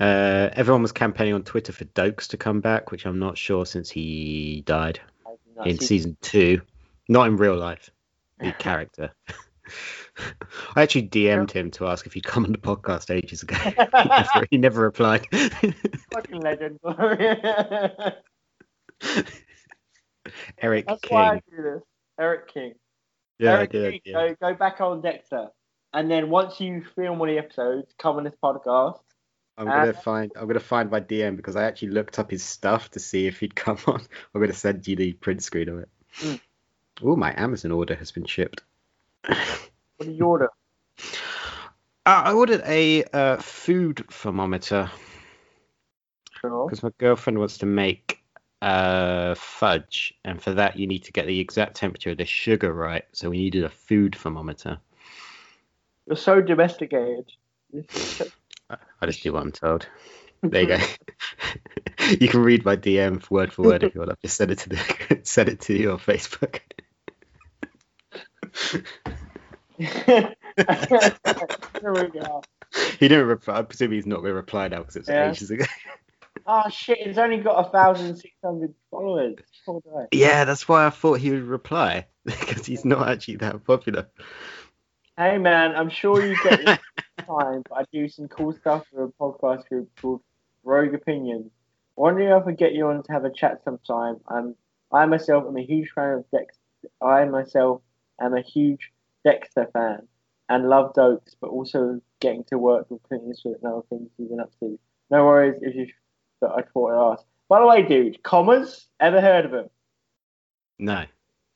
uh, 0.00 0.50
everyone 0.52 0.82
was 0.82 0.92
campaigning 0.92 1.34
on 1.34 1.42
Twitter 1.42 1.72
for 1.72 1.84
Doakes 1.84 2.28
to 2.28 2.36
come 2.36 2.60
back, 2.60 2.90
which 2.90 3.06
I'm 3.06 3.18
not 3.18 3.38
sure 3.38 3.64
since 3.66 3.90
he 3.90 4.62
died 4.66 5.00
in 5.64 5.78
season 5.78 6.16
two. 6.20 6.60
Not 7.08 7.28
in 7.28 7.36
real 7.36 7.56
life, 7.56 7.90
the 8.40 8.52
character. 8.58 9.12
I 10.74 10.82
actually 10.82 11.08
DM'd 11.08 11.52
him 11.52 11.70
to 11.72 11.86
ask 11.86 12.06
if 12.06 12.12
he'd 12.14 12.24
come 12.24 12.44
on 12.44 12.52
the 12.52 12.58
podcast 12.58 13.14
ages 13.14 13.42
ago. 13.42 13.54
he, 13.64 13.72
never, 14.08 14.46
he 14.50 14.56
never 14.58 14.82
replied. 14.82 15.26
fucking 16.12 16.40
legend. 16.40 16.80
Erik 20.60 20.86
That's 20.86 21.00
King. 21.02 21.14
why 21.14 21.34
I 21.34 21.42
do 21.50 21.62
this. 21.62 21.82
Erik 22.18 22.52
King. 22.52 22.74
yeah, 23.38 23.54
I 23.54 23.58
Erik 23.58 23.70
did. 23.70 23.92
King, 23.92 24.00
yeah. 24.06 24.12
go, 24.12 24.34
go 24.40 24.54
back 24.54 24.80
on 24.80 25.00
Dexter. 25.02 25.48
And 25.92 26.10
then 26.10 26.30
once 26.30 26.60
you 26.60 26.84
film 26.94 27.18
one 27.18 27.30
of 27.30 27.34
the 27.34 27.38
episodes, 27.38 27.92
come 27.98 28.16
on 28.16 28.24
this 28.24 28.34
podcast. 28.42 29.00
I'm 29.56 29.66
gonna 29.66 29.92
find. 29.92 30.30
I'm 30.36 30.46
gonna 30.46 30.60
find 30.60 30.90
my 30.90 31.00
DM 31.00 31.36
because 31.36 31.56
I 31.56 31.64
actually 31.64 31.88
looked 31.88 32.18
up 32.18 32.30
his 32.30 32.44
stuff 32.44 32.90
to 32.92 33.00
see 33.00 33.26
if 33.26 33.40
he'd 33.40 33.54
come 33.56 33.78
on. 33.86 34.00
I'm 34.34 34.40
gonna 34.40 34.52
send 34.52 34.86
you 34.86 34.96
the 34.96 35.14
print 35.14 35.42
screen 35.42 35.68
of 35.68 35.78
it. 35.80 35.88
Mm. 36.20 36.40
Oh, 37.02 37.16
my 37.16 37.34
Amazon 37.36 37.72
order 37.72 37.94
has 37.94 38.12
been 38.12 38.24
shipped. 38.24 38.62
What 39.24 40.06
did 40.06 40.16
you 40.16 40.26
order? 40.26 40.50
Uh, 42.06 42.22
I 42.24 42.32
ordered 42.32 42.62
a 42.64 43.04
uh, 43.12 43.36
food 43.36 44.02
thermometer 44.10 44.90
Sure. 46.40 46.64
because 46.64 46.82
my 46.82 46.90
girlfriend 46.96 47.38
wants 47.38 47.58
to 47.58 47.66
make 47.66 48.24
uh, 48.62 49.34
fudge, 49.34 50.14
and 50.24 50.40
for 50.40 50.54
that 50.54 50.78
you 50.78 50.86
need 50.86 51.04
to 51.04 51.12
get 51.12 51.26
the 51.26 51.38
exact 51.38 51.76
temperature 51.76 52.12
of 52.12 52.16
the 52.16 52.24
sugar 52.24 52.72
right. 52.72 53.04
So 53.12 53.28
we 53.28 53.36
needed 53.36 53.64
a 53.64 53.68
food 53.68 54.16
thermometer. 54.16 54.78
You're 56.08 56.16
so 56.16 56.42
domesticated. 56.42 57.26
I 59.00 59.06
just 59.06 59.22
do 59.22 59.34
what 59.34 59.42
I'm 59.42 59.52
told. 59.52 59.86
There 60.50 60.62
you 60.62 60.68
go. 60.68 60.78
you 62.20 62.28
can 62.28 62.42
read 62.42 62.64
my 62.64 62.76
DM 62.76 63.30
word 63.30 63.52
for 63.52 63.64
word 63.64 63.84
if 63.84 63.94
you 63.94 64.00
want. 64.00 64.12
I've 64.12 64.20
just 64.22 64.36
send 64.36 64.52
it 64.52 64.58
to 64.60 64.70
the 64.70 65.20
send 65.24 65.50
it 65.50 65.60
to 65.62 65.74
your 65.74 65.98
Facebook. 65.98 66.60
Here 69.78 70.34
we 71.82 72.08
go. 72.10 72.44
He 73.00 73.08
didn't 73.08 73.26
reply. 73.26 73.58
I 73.58 73.62
presume 73.62 73.92
he's 73.92 74.06
not 74.06 74.18
going 74.18 74.30
to 74.30 74.34
reply 74.34 74.68
now 74.68 74.78
because 74.80 74.96
it's 74.96 75.10
Yeah. 75.10 75.30
ages 75.30 75.50
ago. 75.50 75.64
Oh 76.46 76.64
shit! 76.70 76.98
He's 76.98 77.18
only 77.18 77.38
got 77.38 77.66
a 77.66 77.70
thousand 77.70 78.16
six 78.16 78.34
hundred 78.44 78.74
followers. 78.90 79.38
Yeah, 80.12 80.44
that's 80.46 80.68
why 80.68 80.86
I 80.86 80.90
thought 80.90 81.20
he 81.20 81.30
would 81.30 81.44
reply 81.44 82.06
because 82.24 82.66
he's 82.66 82.84
not 82.84 83.08
actually 83.08 83.36
that 83.36 83.64
popular. 83.64 84.08
Hey 85.18 85.36
man, 85.36 85.74
I'm 85.74 85.90
sure 85.90 86.24
you 86.24 86.40
get 86.44 86.64
this 86.64 86.78
time, 87.26 87.64
but 87.68 87.74
I 87.76 87.84
do 87.92 88.08
some 88.08 88.28
cool 88.28 88.52
stuff 88.52 88.84
for 88.92 89.02
a 89.02 89.08
podcast 89.08 89.68
group 89.68 89.90
called 90.00 90.20
Rogue 90.62 90.94
Opinions. 90.94 91.50
Wondering 91.96 92.28
if 92.28 92.40
I 92.40 92.44
could 92.44 92.56
get 92.56 92.72
you 92.72 92.86
on 92.86 93.02
to 93.02 93.12
have 93.12 93.24
a 93.24 93.32
chat 93.32 93.64
sometime. 93.64 94.20
I'm, 94.28 94.54
I 94.92 95.06
myself 95.06 95.44
am 95.48 95.56
a 95.56 95.66
huge 95.66 95.90
fan 95.90 96.18
of 96.18 96.30
Dex. 96.30 96.56
I 97.02 97.24
myself 97.24 97.82
am 98.20 98.36
a 98.36 98.42
huge 98.42 98.92
Dexter 99.24 99.68
fan 99.72 100.06
and 100.48 100.68
love 100.68 100.94
Doakes, 100.94 101.34
but 101.40 101.50
also 101.50 102.00
getting 102.20 102.44
to 102.44 102.56
work 102.56 102.88
with 102.88 103.02
Clint 103.02 103.24
Eastwood 103.28 103.56
and 103.60 103.72
other 103.72 103.82
things 103.90 104.10
he's 104.16 104.28
been 104.28 104.38
up 104.38 104.52
to. 104.60 104.78
No 105.10 105.24
worries 105.24 105.58
if 105.62 105.74
you. 105.74 105.88
But 106.40 106.52
I 106.52 106.62
thought 106.62 106.92
I'd 106.92 107.12
ask. 107.14 107.24
By 107.48 107.58
the 107.58 107.66
way, 107.66 107.82
dude, 107.82 108.22
commas. 108.22 108.86
Ever 109.00 109.20
heard 109.20 109.46
of 109.46 109.50
them? 109.50 109.70
No, 110.78 111.06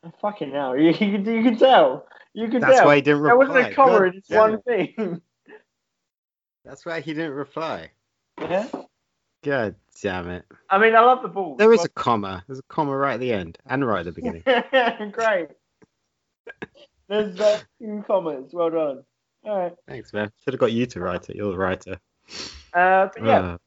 Oh, 0.05 0.13
fucking 0.21 0.51
hell, 0.51 0.77
you, 0.79 0.91
you, 0.91 1.19
you 1.19 1.43
can 1.45 1.57
tell. 1.57 2.07
You 2.35 2.49
can 2.49 2.61
that's 2.61 2.77
tell. 2.79 2.87
why 2.87 2.97
he 2.97 3.03
didn't 3.03 3.21
reply. 3.21 3.37
wasn't 3.37 3.73
a 3.73 3.75
comma 3.75 3.99
God 3.99 4.07
in 4.07 4.15
this 4.15 4.37
one 4.37 4.63
thing. 4.63 5.21
That's 6.65 6.87
why 6.87 7.01
he 7.01 7.13
didn't 7.13 7.33
reply. 7.33 7.91
yeah. 8.41 8.69
God 9.43 9.75
damn 10.01 10.29
it. 10.31 10.45
I 10.71 10.79
mean, 10.79 10.95
I 10.95 11.01
love 11.01 11.23
the 11.23 11.29
ball. 11.29 11.57
There 11.57 11.73
is 11.73 11.85
a 11.85 11.89
comma. 11.89 12.45
There's 12.47 12.61
a 12.61 12.65
comma 12.69 12.97
right 12.97 13.15
at 13.15 13.21
the 13.21 13.33
end 13.33 13.59
and 13.67 13.85
right 13.87 14.07
at 14.07 14.07
the 14.07 14.13
beginning. 14.13 14.43
Great. 15.13 15.49
There's 17.09 17.39
uh, 17.41 17.61
two 17.81 18.05
commas. 18.07 18.53
Well 18.53 18.71
done. 18.71 19.05
All 19.45 19.59
right. 19.59 19.75
Thanks, 19.89 20.13
man. 20.13 20.31
Should 20.45 20.55
have 20.55 20.61
got 20.61 20.73
you 20.73 20.87
to 20.87 21.01
write 21.01 21.29
it. 21.29 21.37
You're 21.37 21.51
the 21.51 21.59
writer. 21.59 21.99
Uh, 22.73 23.09
but 23.13 23.25
yeah, 23.25 23.39
Uh, 23.41 23.59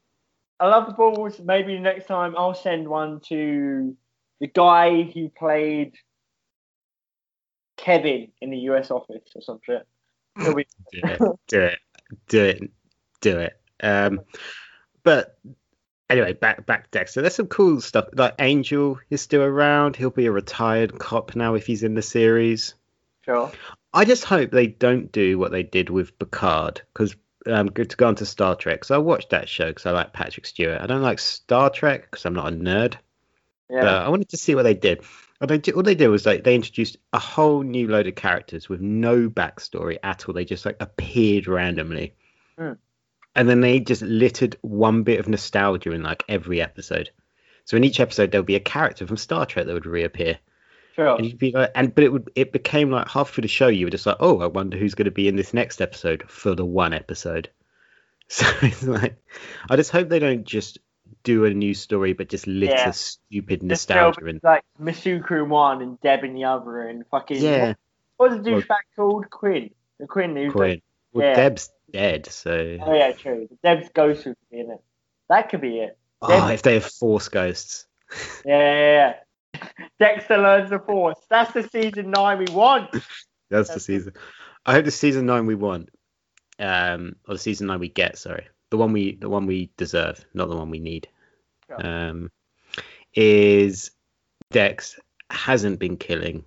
I 0.58 0.68
love 0.68 0.86
the 0.86 0.92
balls. 0.94 1.38
Maybe 1.38 1.78
next 1.78 2.06
time 2.06 2.34
I'll 2.36 2.54
send 2.54 2.88
one 2.88 3.20
to 3.28 3.94
the 4.40 4.46
guy 4.46 5.02
who 5.02 5.28
played 5.28 5.94
Kevin 7.76 8.28
in 8.40 8.50
the 8.50 8.58
US 8.70 8.90
office 8.90 9.22
or 9.34 9.42
some 9.42 9.60
shit. 9.62 9.86
Be- 10.36 10.66
do 10.92 11.00
it. 11.02 11.20
Do 11.48 11.60
it. 11.60 11.78
Do 12.28 12.44
it. 12.44 12.70
Do 13.20 13.38
it. 13.38 13.60
Um, 13.82 14.20
but 15.02 15.38
anyway, 16.10 16.32
back 16.32 16.66
back 16.66 16.90
Dexter. 16.90 17.20
There's 17.20 17.34
some 17.34 17.46
cool 17.46 17.80
stuff. 17.80 18.06
Like 18.12 18.34
Angel 18.38 18.98
is 19.10 19.22
still 19.22 19.42
around. 19.42 19.96
He'll 19.96 20.10
be 20.10 20.26
a 20.26 20.32
retired 20.32 20.98
cop 20.98 21.36
now 21.36 21.54
if 21.54 21.66
he's 21.66 21.82
in 21.82 21.94
the 21.94 22.02
series. 22.02 22.74
sure. 23.24 23.52
I 23.92 24.04
just 24.04 24.24
hope 24.24 24.50
they 24.50 24.66
don't 24.66 25.10
do 25.10 25.38
what 25.38 25.52
they 25.52 25.62
did 25.62 25.88
with 25.88 26.18
Picard 26.18 26.82
because 26.92 27.16
um, 27.46 27.68
good 27.68 27.90
to 27.90 27.96
go 27.96 28.08
on 28.08 28.14
to 28.16 28.26
Star 28.26 28.54
Trek. 28.54 28.84
So 28.84 28.94
I 28.94 28.98
watched 28.98 29.30
that 29.30 29.48
show 29.48 29.68
because 29.68 29.86
I 29.86 29.92
like 29.92 30.12
Patrick 30.12 30.46
Stewart. 30.46 30.80
I 30.80 30.86
don't 30.86 31.02
like 31.02 31.18
Star 31.18 31.70
Trek 31.70 32.10
because 32.10 32.26
I'm 32.26 32.34
not 32.34 32.52
a 32.52 32.56
nerd. 32.56 32.96
Yeah. 33.70 33.80
But 33.80 33.94
I 34.02 34.08
wanted 34.08 34.28
to 34.30 34.36
see 34.36 34.54
what 34.54 34.64
they 34.64 34.74
did. 34.74 35.02
What 35.38 35.48
they, 35.48 35.58
did- 35.58 35.74
all 35.74 35.82
they 35.82 35.94
did 35.94 36.08
was 36.08 36.24
like 36.26 36.44
they 36.44 36.54
introduced 36.54 36.96
a 37.12 37.18
whole 37.18 37.62
new 37.62 37.88
load 37.88 38.06
of 38.06 38.14
characters 38.14 38.68
with 38.68 38.80
no 38.80 39.28
backstory 39.28 39.98
at 40.02 40.26
all. 40.28 40.34
They 40.34 40.44
just 40.44 40.64
like 40.66 40.76
appeared 40.80 41.46
randomly, 41.46 42.14
Hmm. 42.58 42.72
and 43.34 43.48
then 43.48 43.60
they 43.60 43.80
just 43.80 44.02
littered 44.02 44.56
one 44.62 45.02
bit 45.02 45.20
of 45.20 45.28
nostalgia 45.28 45.92
in 45.92 46.02
like 46.02 46.24
every 46.28 46.62
episode. 46.62 47.10
So 47.64 47.76
in 47.76 47.84
each 47.84 48.00
episode 48.00 48.30
there'll 48.30 48.44
be 48.44 48.54
a 48.54 48.60
character 48.60 49.06
from 49.06 49.16
Star 49.18 49.44
Trek 49.44 49.66
that 49.66 49.74
would 49.74 49.86
reappear, 49.86 50.38
sure. 50.94 51.16
and 51.16 51.26
you'd 51.26 51.38
be 51.38 51.52
like, 51.52 51.70
and 51.74 51.94
but 51.94 52.04
it 52.04 52.12
would 52.12 52.30
it 52.34 52.52
became 52.52 52.90
like 52.90 53.08
half 53.08 53.30
through 53.30 53.42
the 53.42 53.48
show 53.48 53.66
you 53.68 53.86
were 53.86 53.90
just 53.90 54.06
like, 54.06 54.16
oh, 54.20 54.40
I 54.40 54.46
wonder 54.46 54.76
who's 54.78 54.94
going 54.94 55.04
to 55.06 55.10
be 55.10 55.28
in 55.28 55.36
this 55.36 55.52
next 55.52 55.82
episode 55.82 56.24
for 56.28 56.54
the 56.54 56.64
one 56.64 56.92
episode. 56.94 57.50
So 58.28 58.44
it's 58.62 58.82
like, 58.82 59.22
I 59.70 59.76
just 59.76 59.92
hope 59.92 60.08
they 60.08 60.18
don't 60.18 60.44
just 60.44 60.78
do 61.26 61.44
a 61.44 61.50
new 61.52 61.74
story, 61.74 62.12
but 62.12 62.28
just 62.28 62.46
litter 62.46 62.72
Yeah. 62.72 62.90
stupid 62.92 63.60
Just 63.60 63.90
nostalgia 63.90 64.20
me, 64.22 64.38
like 64.44 64.62
Masuka 64.80 65.42
in 65.42 65.48
one 65.50 65.82
and 65.82 66.00
Deb 66.00 66.22
in 66.24 66.34
the 66.34 66.44
other 66.44 66.82
and 66.82 67.04
fucking 67.08 67.42
Yeah, 67.42 67.74
what 68.16 68.30
was 68.30 68.42
the 68.42 68.52
Well- 68.52 68.62
douchebag 68.62 68.80
called? 68.94 69.28
Quinn. 69.30 69.70
The 69.98 70.06
Quinn 70.06 70.36
who's 70.36 70.52
Quinn. 70.52 70.80
Well, 71.12 71.26
Yeah. 71.26 71.34
Deb's 71.34 71.70
dead, 71.90 72.26
so. 72.26 72.78
Oh 72.80 72.94
yeah, 72.94 73.12
true. 73.12 73.48
Deb's 73.64 73.88
ghost 73.90 74.24
would 74.26 74.36
be 74.50 74.60
in 74.60 74.70
it. 74.70 74.80
That 75.28 75.48
could 75.50 75.60
be 75.60 75.80
it. 75.80 75.98
Oh, 76.22 76.48
if 76.48 76.62
they 76.62 76.74
have 76.74 76.84
Force 76.86 77.28
Ghosts. 77.28 77.86
Yeah, 78.44 78.58
yeah, 78.60 79.14
yeah. 79.54 79.60
Dexter 79.98 80.38
learns 80.38 80.70
the 80.70 80.78
force. 80.78 81.18
That's 81.28 81.52
the 81.52 81.68
season 81.68 82.10
nine 82.12 82.38
we 82.38 82.46
want. 82.52 82.90
That's 83.50 83.72
the 83.74 83.80
season. 83.80 84.12
I 84.64 84.72
hope 84.74 84.84
the 84.84 84.90
season 84.90 85.26
nine 85.26 85.46
we 85.46 85.54
want 85.56 85.88
um, 86.60 87.16
or 87.26 87.34
the 87.34 87.38
season 87.40 87.66
nine 87.66 87.80
we 87.80 87.88
get. 87.88 88.16
Sorry, 88.18 88.46
the 88.70 88.76
one 88.76 88.92
we 88.92 89.16
the 89.16 89.28
one 89.28 89.46
we 89.46 89.70
deserve, 89.76 90.24
not 90.34 90.48
the 90.48 90.56
one 90.56 90.70
we 90.70 90.78
need. 90.78 91.08
Yeah. 91.68 92.08
Um, 92.10 92.30
is 93.14 93.90
Dex 94.50 94.98
hasn't 95.30 95.78
been 95.78 95.96
killing, 95.96 96.44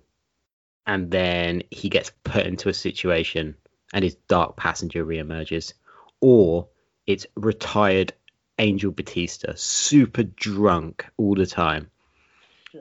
and 0.86 1.10
then 1.10 1.62
he 1.70 1.88
gets 1.88 2.12
put 2.24 2.46
into 2.46 2.68
a 2.68 2.74
situation, 2.74 3.56
and 3.92 4.04
his 4.04 4.14
dark 4.28 4.56
passenger 4.56 5.04
reemerges, 5.04 5.74
or 6.20 6.68
it's 7.06 7.26
retired 7.34 8.12
Angel 8.58 8.90
Batista, 8.92 9.52
super 9.56 10.22
drunk 10.22 11.06
all 11.16 11.34
the 11.34 11.46
time, 11.46 11.90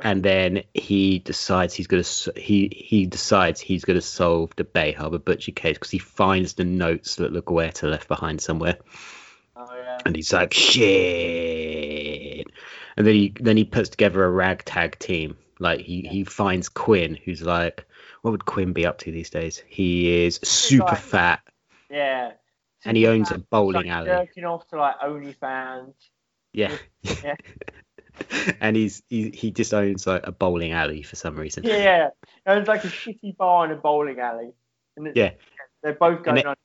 and 0.02 0.22
then 0.22 0.64
he 0.74 1.20
decides 1.20 1.74
he's 1.74 1.88
gonna 1.88 2.04
he 2.40 2.70
he 2.76 3.06
decides 3.08 3.60
he's 3.60 3.86
gonna 3.86 4.02
solve 4.02 4.52
the 4.56 4.64
Bay 4.64 4.92
Harbor 4.92 5.18
butcher 5.20 5.52
case 5.52 5.78
because 5.78 5.90
he 5.92 5.98
finds 6.00 6.54
the 6.54 6.64
notes 6.64 7.16
that 7.16 7.34
LaGuerta 7.34 7.90
left 7.90 8.08
behind 8.08 8.40
somewhere, 8.40 8.78
Oh 9.56 9.66
yeah. 9.76 9.98
and 10.06 10.16
he's 10.16 10.32
like 10.32 10.54
shit, 10.54 10.86
and 13.00 13.08
then 13.08 13.16
he 13.16 13.34
then 13.40 13.58
he 13.58 13.64
puts 13.66 13.90
together 13.90 14.24
a 14.24 14.30
ragtag 14.30 15.00
team. 15.00 15.38
Like 15.58 15.80
he 15.82 16.02
he 16.02 16.24
finds 16.24 16.70
Quinn, 16.70 17.16
who's 17.26 17.42
like, 17.42 17.86
what 18.22 18.32
would 18.32 18.46
Quinn 18.46 18.74
be 18.74 18.86
up 18.86 19.00
to 19.00 19.12
these 19.12 19.30
days? 19.32 19.64
He 19.68 20.26
is 20.26 20.40
super 20.44 20.86
like- 20.86 20.98
fat, 21.00 21.40
Yeah. 21.90 22.34
and 22.86 22.96
he 22.96 23.08
owns 23.08 23.32
a 23.32 23.40
bowling 23.40 23.88
like, 23.88 23.88
alley. 23.88 24.06
Jerking 24.08 24.46
off 24.46 24.68
to 24.68 24.78
like 24.78 25.00
OnlyFans. 25.00 25.94
Yeah. 26.54 26.76
Yeah. 27.24 27.36
and 28.62 28.76
he's 28.76 29.02
he, 29.10 29.30
he 29.32 29.52
just 29.52 29.74
owns 29.74 30.06
like 30.08 30.26
a 30.28 30.32
bowling 30.32 30.72
alley 30.72 31.02
for 31.04 31.16
some 31.16 31.36
reason. 31.36 31.64
Yeah. 31.64 32.10
It's 32.46 32.68
like 32.68 32.84
a 32.84 32.88
shitty 32.88 33.38
bar 33.38 33.64
and 33.66 33.74
a 33.74 33.76
bowling 33.78 34.20
alley. 34.20 34.52
And 34.98 35.16
Yeah. 35.16 35.32
They're 35.84 35.94
both 35.94 36.24
going 36.24 36.38
it- 36.38 36.46
on. 36.46 36.56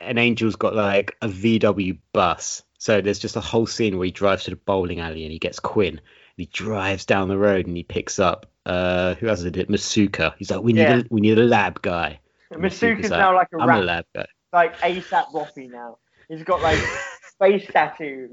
and 0.00 0.18
Angel's 0.18 0.56
got 0.56 0.74
like 0.74 1.16
a 1.22 1.28
VW 1.28 1.98
bus. 2.12 2.62
So 2.84 3.00
there's 3.00 3.18
just 3.18 3.36
a 3.36 3.40
whole 3.40 3.66
scene 3.66 3.96
where 3.96 4.04
he 4.04 4.10
drives 4.10 4.44
to 4.44 4.50
the 4.50 4.56
bowling 4.56 5.00
alley 5.00 5.22
and 5.22 5.32
he 5.32 5.38
gets 5.38 5.58
Quinn. 5.58 5.94
And 5.94 6.00
he 6.36 6.44
drives 6.44 7.06
down 7.06 7.28
the 7.28 7.38
road 7.38 7.66
and 7.66 7.74
he 7.74 7.82
picks 7.82 8.18
up 8.18 8.44
uh 8.66 9.14
who 9.14 9.26
has 9.26 9.42
it? 9.42 9.54
Masuka. 9.70 10.34
He's 10.36 10.50
like, 10.50 10.60
we 10.62 10.74
need 10.74 10.82
Yeah. 10.82 10.98
a 10.98 11.04
we 11.08 11.22
need 11.22 11.38
a 11.38 11.44
lab 11.44 11.80
guy. 11.80 12.20
Masuka's 12.52 12.80
Masuka's 12.82 13.10
now 13.10 13.34
like 13.34 13.48
a 13.54 13.62
I'm 13.62 13.68
rap, 13.70 13.80
a 13.80 13.84
lab 13.84 14.04
guy. 14.14 14.26
like 14.52 14.76
ASAP 14.80 15.32
Rocky 15.32 15.68
now. 15.68 15.96
He's 16.28 16.42
got 16.42 16.60
like 16.60 16.78
face 17.38 17.66
tattoos 17.72 18.32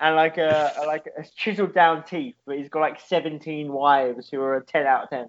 and 0.00 0.16
like 0.16 0.38
a, 0.38 0.72
a 0.76 0.82
like 0.86 1.06
a 1.16 1.24
chiseled 1.36 1.72
down 1.72 2.02
teeth, 2.02 2.34
but 2.46 2.58
he's 2.58 2.68
got 2.68 2.80
like 2.80 2.98
17 3.00 3.72
wives 3.72 4.28
who 4.28 4.40
are 4.42 4.56
a 4.56 4.64
10 4.64 4.86
out 4.88 5.04
of 5.04 5.10
10. 5.10 5.28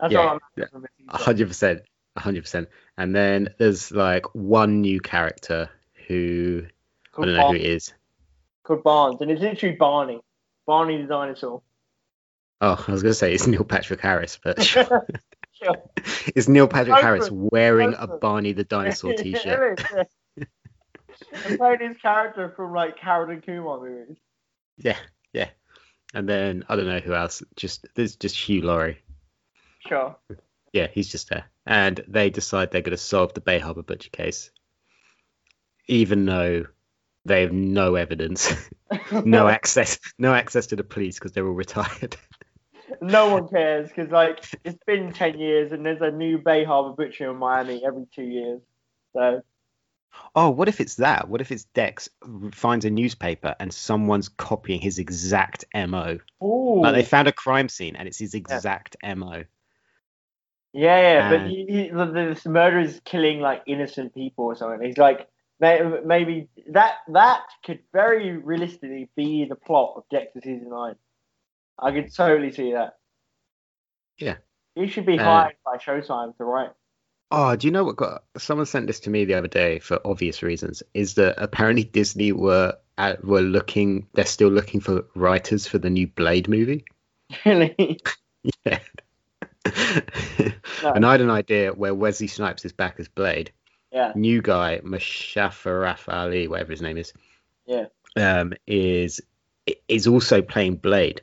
That's 0.00 0.12
Yeah, 0.12 0.18
all 0.20 0.28
I'm 0.34 0.38
yeah. 0.56 0.64
from 0.70 0.86
hundred 1.08 1.48
percent. 1.48 1.80
hundred 2.18 2.42
percent. 2.42 2.68
And 2.98 3.16
then 3.16 3.54
there's 3.58 3.90
like 3.90 4.26
one 4.34 4.82
new 4.82 5.00
character 5.00 5.70
who 6.08 6.64
I 7.16 7.20
don't 7.22 7.34
know 7.34 7.40
Bar- 7.40 7.48
who 7.52 7.56
it 7.56 7.62
is. 7.62 7.94
Called 8.64 8.82
Barnes, 8.82 9.20
and 9.20 9.30
it's 9.30 9.40
literally 9.40 9.76
Barney. 9.76 10.20
Barney 10.66 11.00
the 11.02 11.08
dinosaur. 11.08 11.62
Oh, 12.60 12.84
I 12.86 12.92
was 12.92 13.02
gonna 13.02 13.14
say 13.14 13.34
it's 13.34 13.46
Neil 13.46 13.64
Patrick 13.64 14.00
Harris, 14.00 14.38
but 14.42 14.62
Sure. 14.64 15.06
it's 16.34 16.48
Neil 16.48 16.66
Patrick 16.68 17.00
Harris 17.00 17.30
wearing 17.30 17.94
a 17.98 18.06
Barney 18.06 18.52
the 18.52 18.64
Dinosaur 18.64 19.12
t-shirt. 19.16 19.80
it 19.80 19.80
is, 20.00 20.06
yeah. 20.36 20.44
I'm 21.46 21.56
playing 21.58 21.80
his 21.88 21.96
character 21.98 22.52
from 22.56 22.72
like 22.72 22.98
Harold 22.98 23.30
and 23.30 23.44
Kumar 23.44 23.80
movies. 23.80 24.16
Yeah, 24.76 24.96
yeah. 25.32 25.48
And 26.14 26.28
then 26.28 26.64
I 26.68 26.76
don't 26.76 26.86
know 26.86 26.98
who 27.00 27.14
else. 27.14 27.42
Just 27.56 27.86
there's 27.94 28.16
just 28.16 28.36
Hugh 28.36 28.62
Laurie. 28.62 28.98
Sure. 29.86 30.16
Yeah, 30.72 30.88
he's 30.92 31.08
just 31.08 31.28
there. 31.28 31.44
And 31.66 32.02
they 32.08 32.30
decide 32.30 32.70
they're 32.70 32.80
going 32.82 32.90
to 32.92 32.96
solve 32.96 33.34
the 33.34 33.40
Bay 33.40 33.58
Harbor 33.58 33.82
butcher 33.82 34.10
case, 34.10 34.50
even 35.86 36.24
though 36.24 36.64
they 37.24 37.42
have 37.42 37.52
no 37.52 37.94
evidence, 37.94 38.52
no 39.24 39.48
access, 39.48 39.98
no 40.18 40.34
access 40.34 40.68
to 40.68 40.76
the 40.76 40.84
police 40.84 41.18
because 41.18 41.32
they're 41.32 41.46
all 41.46 41.52
retired. 41.52 42.16
no 43.00 43.28
one 43.28 43.48
cares 43.48 43.88
because 43.88 44.10
like 44.10 44.44
it's 44.64 44.82
been 44.86 45.12
10 45.12 45.38
years 45.38 45.72
and 45.72 45.84
there's 45.84 46.00
a 46.00 46.10
new 46.10 46.38
Bay 46.38 46.64
Harbor 46.64 46.94
butcher 46.94 47.30
in 47.30 47.36
Miami 47.36 47.82
every 47.84 48.06
two 48.14 48.24
years. 48.24 48.60
So 49.14 49.42
Oh, 50.34 50.50
what 50.50 50.68
if 50.68 50.80
it's 50.80 50.96
that? 50.96 51.28
What 51.28 51.40
if 51.40 51.52
it's 51.52 51.64
Dex 51.64 52.08
finds 52.52 52.84
a 52.84 52.90
newspaper 52.90 53.54
and 53.58 53.72
someone's 53.72 54.28
copying 54.28 54.80
his 54.80 54.98
exact 54.98 55.64
MO? 55.74 56.18
Ooh. 56.42 56.80
Like 56.82 56.94
they 56.94 57.04
found 57.04 57.28
a 57.28 57.32
crime 57.32 57.68
scene 57.68 57.96
and 57.96 58.08
it's 58.08 58.18
his 58.18 58.34
exact 58.34 58.96
MO. 59.02 59.44
Yeah, 60.74 61.00
yeah, 61.00 61.30
but 61.30 61.48
he, 61.48 61.66
he, 61.68 61.88
the, 61.90 62.06
this 62.06 62.46
murderer 62.46 62.80
is 62.80 63.00
killing 63.04 63.40
like 63.40 63.62
innocent 63.66 64.14
people 64.14 64.46
or 64.46 64.56
something. 64.56 64.80
He's 64.86 64.96
like, 64.96 65.18
may- 65.18 65.26
maybe 65.62 66.48
that 66.70 66.96
that 67.08 67.42
could 67.64 67.78
very 67.92 68.36
realistically 68.36 69.08
be 69.16 69.44
the 69.48 69.54
plot 69.54 69.94
of 69.96 70.04
Dexter 70.10 70.40
season 70.42 70.70
nine. 70.70 70.96
I 71.78 71.92
could 71.92 72.12
totally 72.14 72.52
see 72.52 72.72
that. 72.72 72.96
Yeah. 74.18 74.36
he 74.74 74.88
should 74.88 75.06
be 75.06 75.18
Uh, 75.18 75.24
hired 75.24 75.56
by 75.64 75.76
Showtime 75.78 76.36
to 76.36 76.44
write. 76.44 76.70
Oh, 77.30 77.56
do 77.56 77.66
you 77.66 77.70
know 77.72 77.84
what 77.84 77.96
got 77.96 78.24
someone 78.36 78.66
sent 78.66 78.86
this 78.88 79.00
to 79.00 79.10
me 79.10 79.24
the 79.24 79.34
other 79.34 79.48
day 79.48 79.78
for 79.78 79.98
obvious 80.04 80.42
reasons? 80.42 80.82
Is 80.92 81.14
that 81.14 81.36
apparently 81.38 81.84
Disney 81.84 82.32
were 82.32 82.76
at, 82.98 83.24
were 83.24 83.40
looking 83.40 84.06
they're 84.12 84.26
still 84.26 84.50
looking 84.50 84.80
for 84.80 85.04
writers 85.14 85.66
for 85.66 85.78
the 85.78 85.90
new 85.90 86.06
Blade 86.08 86.48
movie. 86.48 86.84
Really? 87.46 88.00
Yeah. 88.64 88.80
No. 90.82 90.92
and 90.92 91.06
I 91.06 91.12
had 91.12 91.20
an 91.20 91.30
idea 91.30 91.72
where 91.72 91.94
Wesley 91.94 92.26
Snipes 92.26 92.64
is 92.64 92.72
back 92.72 92.96
as 92.98 93.06
Blade. 93.08 93.52
Yeah, 93.92 94.12
New 94.14 94.40
guy, 94.40 94.80
Musharraf 94.82 96.12
Ali, 96.12 96.48
whatever 96.48 96.72
his 96.72 96.82
name 96.82 96.96
is. 96.96 97.12
Yeah. 97.66 97.86
Um, 98.16 98.54
is 98.66 99.20
is 99.88 100.06
also 100.06 100.42
playing 100.42 100.76
Blade, 100.76 101.22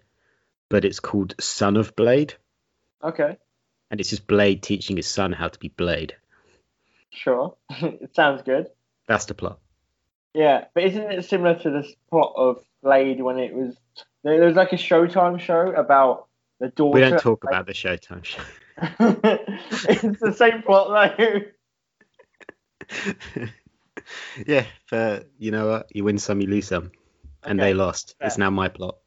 but 0.69 0.85
it's 0.85 0.99
called 0.99 1.35
Son 1.39 1.77
of 1.77 1.95
Blade, 1.95 2.35
okay, 3.03 3.37
and 3.91 3.99
it's 3.99 4.09
just 4.09 4.27
Blade 4.27 4.63
teaching 4.63 4.97
his 4.97 5.07
son 5.07 5.33
how 5.33 5.47
to 5.47 5.59
be 5.59 5.69
Blade. 5.69 6.15
sure. 7.09 7.55
it 7.69 8.15
sounds 8.15 8.43
good. 8.43 8.67
That's 9.07 9.25
the 9.25 9.33
plot. 9.33 9.59
Yeah, 10.33 10.65
but 10.73 10.83
isn't 10.83 11.11
it 11.11 11.25
similar 11.25 11.55
to 11.59 11.69
the 11.69 11.93
plot 12.09 12.33
of 12.35 12.63
Blade 12.83 13.21
when 13.21 13.39
it 13.39 13.53
was 13.53 13.75
there 14.23 14.45
was 14.45 14.55
like 14.55 14.73
a 14.73 14.77
Showtime 14.77 15.39
show 15.39 15.71
about 15.71 16.27
the 16.59 16.69
daughter? 16.69 16.93
We 16.93 17.01
don't 17.01 17.19
talk 17.19 17.43
about 17.43 17.65
the 17.65 17.73
Showtime 17.73 18.23
show. 18.23 18.41
it's 18.81 20.19
the 20.19 20.33
same 20.33 20.61
plot 20.61 21.17
though. 21.17 21.41
yeah, 24.45 24.65
but 24.89 25.29
you 25.37 25.51
know 25.51 25.67
what? 25.67 25.87
You 25.95 26.03
win 26.03 26.17
some, 26.17 26.41
you 26.41 26.47
lose 26.47 26.67
some, 26.67 26.91
and 27.43 27.59
Okay, 27.59 27.69
they 27.69 27.73
lost. 27.73 28.15
It's 28.21 28.37
now 28.37 28.49
my 28.49 28.69
plot. 28.69 28.97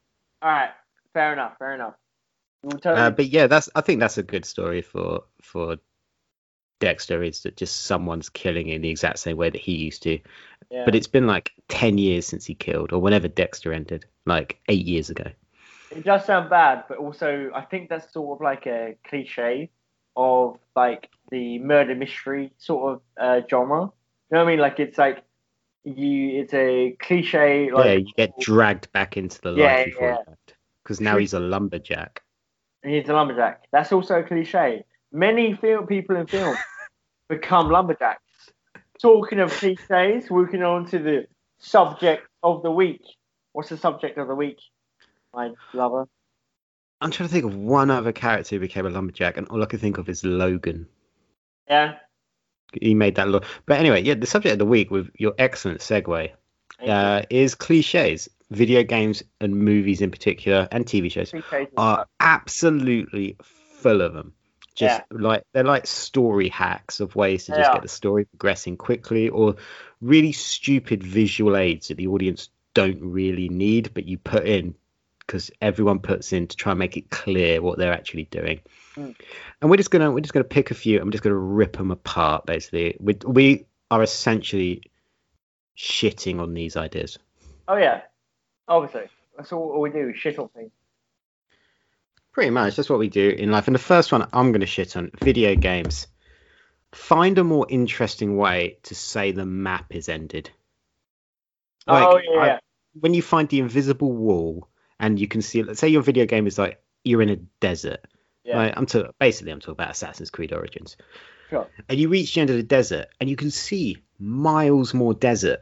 All 0.43 0.51
right, 0.51 0.71
fair 1.13 1.33
enough, 1.33 1.57
fair 1.59 1.75
enough. 1.75 1.95
Totally, 2.81 2.97
Uh, 3.01 3.11
but 3.11 3.27
yeah, 3.27 3.47
that's 3.49 3.69
I 3.75 3.81
think 3.81 4.01
that's 4.01 4.19
a 4.19 4.23
good 4.23 4.45
story 4.45 4.83
for 4.83 5.25
for 5.43 5.77
Dexter. 6.81 7.23
Is 7.23 7.43
that 7.43 7.57
just 7.57 7.85
someone's 7.87 8.29
killing 8.29 8.69
in 8.69 8.83
the 8.83 8.91
exact 8.91 9.19
same 9.19 9.37
way 9.37 9.51
that 9.51 9.61
he 9.61 9.73
used 9.73 10.03
to? 10.05 10.19
yeah. 10.71 10.85
But 10.85 10.95
it's 10.95 11.09
been 11.09 11.27
like 11.27 11.53
ten 11.69 11.99
years 11.99 12.27
since 12.27 12.45
he 12.45 12.55
killed, 12.55 12.93
or 12.93 13.01
whenever 13.01 13.29
Dexter 13.29 13.73
ended, 13.73 14.05
like 14.27 14.61
eight 14.69 14.87
years 14.87 15.11
ago. 15.11 15.31
it 15.91 16.05
does 16.05 16.25
sound 16.25 16.51
bad, 16.51 16.85
but 16.89 16.99
also 16.99 17.51
I 17.55 17.63
think 17.63 17.89
that's 17.89 18.13
sort 18.13 18.39
of 18.39 18.43
like 18.43 18.67
a 18.67 18.97
cliche 19.07 19.71
of 20.17 20.59
like 20.77 21.11
the 21.33 21.59
murder 21.59 21.95
mystery 21.97 22.53
sort 22.59 22.93
of 22.93 23.03
uh, 23.19 23.41
genre. 23.51 23.81
You 23.81 23.89
know 24.37 24.39
what 24.39 24.41
I 24.43 24.45
mean? 24.47 24.59
Like 24.61 24.79
it's 24.79 24.99
like 24.99 25.25
you, 25.83 26.41
it's 26.43 26.55
a 26.55 26.95
cliche. 27.01 27.73
Like 27.73 27.85
yeah, 27.87 27.93
you 27.95 28.13
get 28.17 28.39
dragged 28.39 28.93
back 28.93 29.17
into 29.17 29.41
the 29.41 29.51
life 29.51 29.59
Yeah, 29.59 29.85
before 29.87 30.09
yeah. 30.29 30.35
because 30.85 31.01
now 31.01 31.17
he's 31.17 31.33
a 31.33 31.41
lumberjack. 31.41 32.23
he's 32.85 33.09
a 33.09 33.15
lumberjack. 33.15 33.65
That's 33.73 33.91
also 33.93 34.21
a 34.21 34.23
cliche. 34.23 34.85
Many 35.11 35.55
film 35.55 35.87
people 35.87 36.17
in 36.17 36.27
film 36.27 36.57
become 37.29 37.71
lumberjacks. 37.71 38.23
Talking 39.01 39.41
of 39.41 39.51
cliches, 39.51 40.31
working 40.31 40.63
on 40.63 40.87
to 40.91 40.99
the 40.99 41.27
subject 41.59 42.29
of 42.43 42.63
the 42.63 42.71
week. 42.71 43.03
What's 43.53 43.71
the 43.71 43.77
subject 43.77 44.17
of 44.19 44.29
the 44.29 44.35
week, 44.35 44.59
my 45.35 45.51
lover? 45.75 46.07
I'm 47.01 47.11
trying 47.11 47.29
to 47.29 47.33
think 47.33 47.45
of 47.45 47.57
one 47.57 47.91
other 47.91 48.13
character 48.13 48.55
who 48.57 48.61
became 48.61 48.87
a 48.87 48.91
lumberjack, 48.91 49.37
and 49.37 49.49
all 49.49 49.63
I 49.63 49.67
can 49.67 49.79
think 49.81 49.99
of 49.99 50.09
is 50.09 50.25
Logan. 50.25 50.87
Yeah. 51.69 51.97
He 52.81 52.95
made 52.95 53.17
that 53.17 53.29
look. 53.29 53.45
But 53.67 53.79
anyway, 53.81 54.03
yeah, 54.03 54.15
the 54.15 54.27
subject 54.27 54.55
of 54.55 54.59
the 54.59 54.67
week 54.67 54.91
with 54.91 55.11
your 55.19 55.35
excellent 55.39 55.81
segue 55.81 56.31
uh, 56.87 57.23
is 57.31 57.55
cliches. 57.55 58.29
Video 58.51 58.83
games 58.83 59.23
and 59.41 59.57
movies 59.57 60.03
in 60.03 60.11
particular, 60.11 60.69
and 60.71 60.85
TV 60.85 61.11
shows, 61.11 61.33
are 61.79 62.07
absolutely 62.21 63.37
full 63.43 64.03
of 64.03 64.13
them. 64.13 64.35
Just 64.75 65.03
like 65.11 65.43
they're 65.53 65.65
like 65.65 65.87
story 65.87 66.49
hacks 66.51 67.01
of 67.01 67.15
ways 67.17 67.47
to 67.47 67.53
They 67.53 67.59
just 67.59 67.71
are. 67.71 67.75
get 67.75 67.83
the 67.83 67.89
story 67.89 68.27
progressing 68.27 68.77
quickly, 68.77 69.31
or 69.31 69.57
really 70.03 70.33
stupid 70.33 71.03
visual 71.03 71.57
aids 71.57 71.89
that 71.89 71.97
the 71.97 72.09
audience 72.09 72.51
don't 72.75 73.01
really 73.01 73.49
need, 73.49 73.93
but 73.95 74.07
you 74.07 74.19
put 74.19 74.47
in 74.47 74.75
because 75.33 75.51
everyone 75.63 75.99
puts 75.99 76.35
in 76.35 76.47
to 76.47 76.55
try 76.55 76.73
and 76.73 76.79
make 76.79 76.99
it 76.99 77.09
clear 77.09 77.63
what 77.63 77.79
they're 77.79 77.95
actually 77.95 78.25
doing. 78.25 78.61
Mm. 78.97 79.17
And 79.63 79.71
we're 79.71 79.79
just 79.79 79.91
gonna 79.91 80.11
we're 80.13 80.21
just 80.21 80.35
gonna 80.35 80.45
pick 80.45 80.71
a 80.71 80.75
few. 80.75 81.01
I'm 81.01 81.11
just 81.11 81.25
gonna 81.25 81.35
rip 81.35 81.79
them 81.79 81.91
apart. 81.91 82.45
Basically, 82.45 82.99
we 83.01 83.17
we 83.25 83.65
are 83.91 84.03
essentially 84.03 84.83
shitting 85.75 86.39
on 86.39 86.53
these 86.53 86.77
ideas. 86.77 87.19
Oh 87.67 87.79
yeah, 87.79 88.03
obviously. 88.69 89.09
That's 89.35 89.55
all, 89.55 89.71
all 89.71 89.81
we 89.81 89.89
do. 89.89 90.11
is 90.11 90.19
Shit 90.19 90.39
on 90.39 90.51
things. 90.51 90.71
Pretty 92.33 92.51
much, 92.51 92.77
that's 92.77 92.91
what 92.91 92.99
we 92.99 93.09
do 93.09 93.31
in 93.31 93.51
life. 93.51 93.69
And 93.69 93.75
the 93.75 93.79
first 93.81 94.13
one 94.13 94.29
I'm 94.35 94.53
going 94.53 94.61
to 94.61 94.67
shit 94.67 94.97
on 94.97 95.11
video 95.23 95.55
games. 95.55 96.07
Find 96.93 97.39
a 97.39 97.45
more 97.45 97.67
interesting 97.69 98.37
way 98.37 98.79
to 98.85 98.95
say 98.95 99.33
the 99.33 99.47
map 99.47 99.95
is 99.95 100.11
ended. 100.11 100.51
Like, 101.87 102.07
oh 102.07 102.19
yeah. 102.19 102.41
I- 102.41 102.59
when 103.01 103.15
you 103.15 103.23
find 103.23 103.49
the 103.49 103.61
invisible 103.61 104.13
wall 104.13 104.69
and 105.01 105.19
you 105.19 105.29
can 105.29 105.43
see, 105.43 105.63
let's 105.63 105.81
say 105.81 105.89
your 105.89 106.03
video 106.03 106.27
game 106.27 106.47
is 106.47 106.59
like 106.59 106.81
you're 107.05 107.23
in 107.23 107.29
a 107.31 107.37
desert. 107.37 108.01
yeah. 108.45 108.57
Right? 108.57 108.75
I'm 108.77 108.87
to, 108.87 109.13
basically 109.19 109.53
I'm 109.53 109.61
talking 109.61 109.73
about 109.73 109.91
Assassin's 109.91 110.31
Creed 110.31 110.53
Origins. 110.53 110.97
Sure. 111.51 111.69
And 111.89 111.99
you 111.99 112.09
reach 112.09 112.35
the 112.35 112.41
end 112.41 112.51
of 112.51 112.57
the 112.57 112.63
desert 112.63 113.09
and 113.21 113.29
you 113.29 113.37
can 113.37 113.51
see 113.51 113.99
miles 114.19 114.95
more 114.95 115.15
desert, 115.15 115.61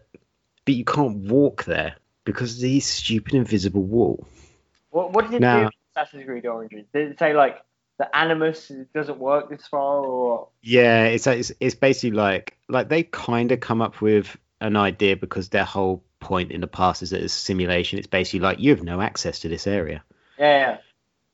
but 0.64 0.74
you 0.74 0.84
can't 0.84 1.16
walk 1.30 1.64
there 1.64 1.96
because 2.24 2.56
of 2.56 2.60
the 2.62 2.80
stupid 2.80 3.34
invisible 3.34 3.82
wall. 3.82 4.26
What, 4.90 5.12
what 5.12 5.26
did 5.26 5.34
it 5.34 5.40
Now- 5.40 5.64
do 5.64 5.70
Assassin's 5.96 6.24
Creed 6.26 6.46
Origins? 6.46 6.86
Did 6.92 7.12
it 7.12 7.18
say 7.18 7.34
like 7.34 7.56
the 7.98 8.16
animus 8.16 8.70
doesn't 8.94 9.18
work 9.18 9.50
this 9.50 9.66
far, 9.66 10.06
or 10.06 10.48
Yeah, 10.62 11.04
it's 11.04 11.26
it's, 11.26 11.52
it's 11.60 11.74
basically 11.74 12.16
like 12.16 12.56
like 12.68 12.88
they 12.88 13.02
kind 13.02 13.52
of 13.52 13.60
come 13.60 13.82
up 13.82 14.00
with 14.00 14.36
an 14.60 14.76
idea 14.76 15.16
because 15.16 15.48
their 15.48 15.64
whole 15.64 16.02
point 16.20 16.52
in 16.52 16.60
the 16.60 16.66
past 16.66 17.02
is 17.02 17.10
that 17.10 17.22
it's 17.22 17.34
a 17.36 17.40
simulation. 17.40 17.98
It's 17.98 18.06
basically 18.06 18.40
like 18.40 18.60
you 18.60 18.70
have 18.70 18.82
no 18.84 19.00
access 19.00 19.40
to 19.40 19.48
this 19.48 19.66
area, 19.66 20.04
yeah, 20.38 20.78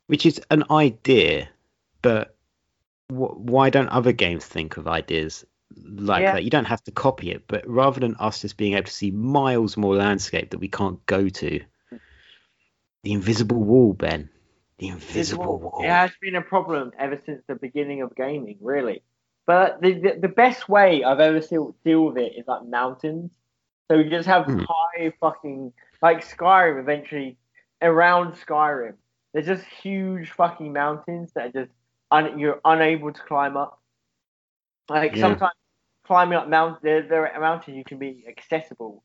which 0.06 0.26
is 0.26 0.40
an 0.50 0.64
idea, 0.70 1.48
but 2.02 2.36
wh- 3.08 3.36
why 3.38 3.70
don't 3.70 3.88
other 3.88 4.12
games 4.12 4.44
think 4.44 4.76
of 4.76 4.88
ideas 4.88 5.44
like 5.74 6.22
Yeah. 6.22 6.32
that? 6.34 6.44
You 6.44 6.50
don't 6.50 6.64
have 6.66 6.82
to 6.84 6.92
copy 6.92 7.30
it, 7.32 7.44
but 7.46 7.68
rather 7.68 8.00
than 8.00 8.16
us 8.16 8.40
just 8.42 8.56
being 8.56 8.74
able 8.74 8.84
to 8.86 8.92
see 8.92 9.10
miles 9.10 9.76
more 9.76 9.96
landscape 9.96 10.50
that 10.50 10.58
we 10.58 10.68
can't 10.68 11.04
go 11.06 11.28
to, 11.28 11.60
the 13.02 13.12
invisible 13.12 13.62
wall, 13.62 13.92
Ben, 13.92 14.28
the 14.78 14.88
invisible 14.88 15.58
wall. 15.58 15.80
Yeah, 15.82 16.04
It 16.04 16.08
has 16.08 16.16
been 16.20 16.34
a 16.36 16.42
problem 16.42 16.92
ever 16.98 17.20
since 17.26 17.42
the 17.46 17.54
beginning 17.54 18.02
of 18.02 18.14
gaming, 18.16 18.58
really. 18.60 19.02
But 19.46 19.80
the 19.80 19.94
the, 19.94 20.18
the 20.22 20.28
best 20.28 20.68
way 20.68 21.04
I've 21.04 21.20
ever 21.20 21.40
seen 21.40 21.72
deal 21.84 22.06
with 22.06 22.18
it 22.18 22.32
is 22.36 22.46
like 22.48 22.64
mountains. 22.64 23.30
So 23.88 23.98
you 23.98 24.10
just 24.10 24.28
have 24.28 24.46
Hmm. 24.46 24.64
high 24.68 25.12
fucking 25.20 25.72
like 26.02 26.24
Skyrim. 26.26 26.80
Eventually, 26.80 27.36
around 27.82 28.34
Skyrim, 28.34 28.94
there's 29.32 29.46
just 29.46 29.64
huge 29.64 30.30
fucking 30.32 30.72
mountains 30.72 31.32
that 31.34 31.46
are 31.46 31.64
just 31.64 31.72
un- 32.10 32.38
you're 32.38 32.60
unable 32.64 33.12
to 33.12 33.22
climb 33.22 33.56
up. 33.56 33.80
Like 34.88 35.16
Yeah. 35.16 35.22
sometimes 35.22 35.52
climbing 36.06 36.38
up 36.38 36.48
mountains, 36.48 36.80
there, 36.82 37.02
there 37.02 37.32
are 37.32 37.40
mountains 37.40 37.76
you 37.76 37.84
can 37.84 37.98
be 37.98 38.24
accessible. 38.28 39.02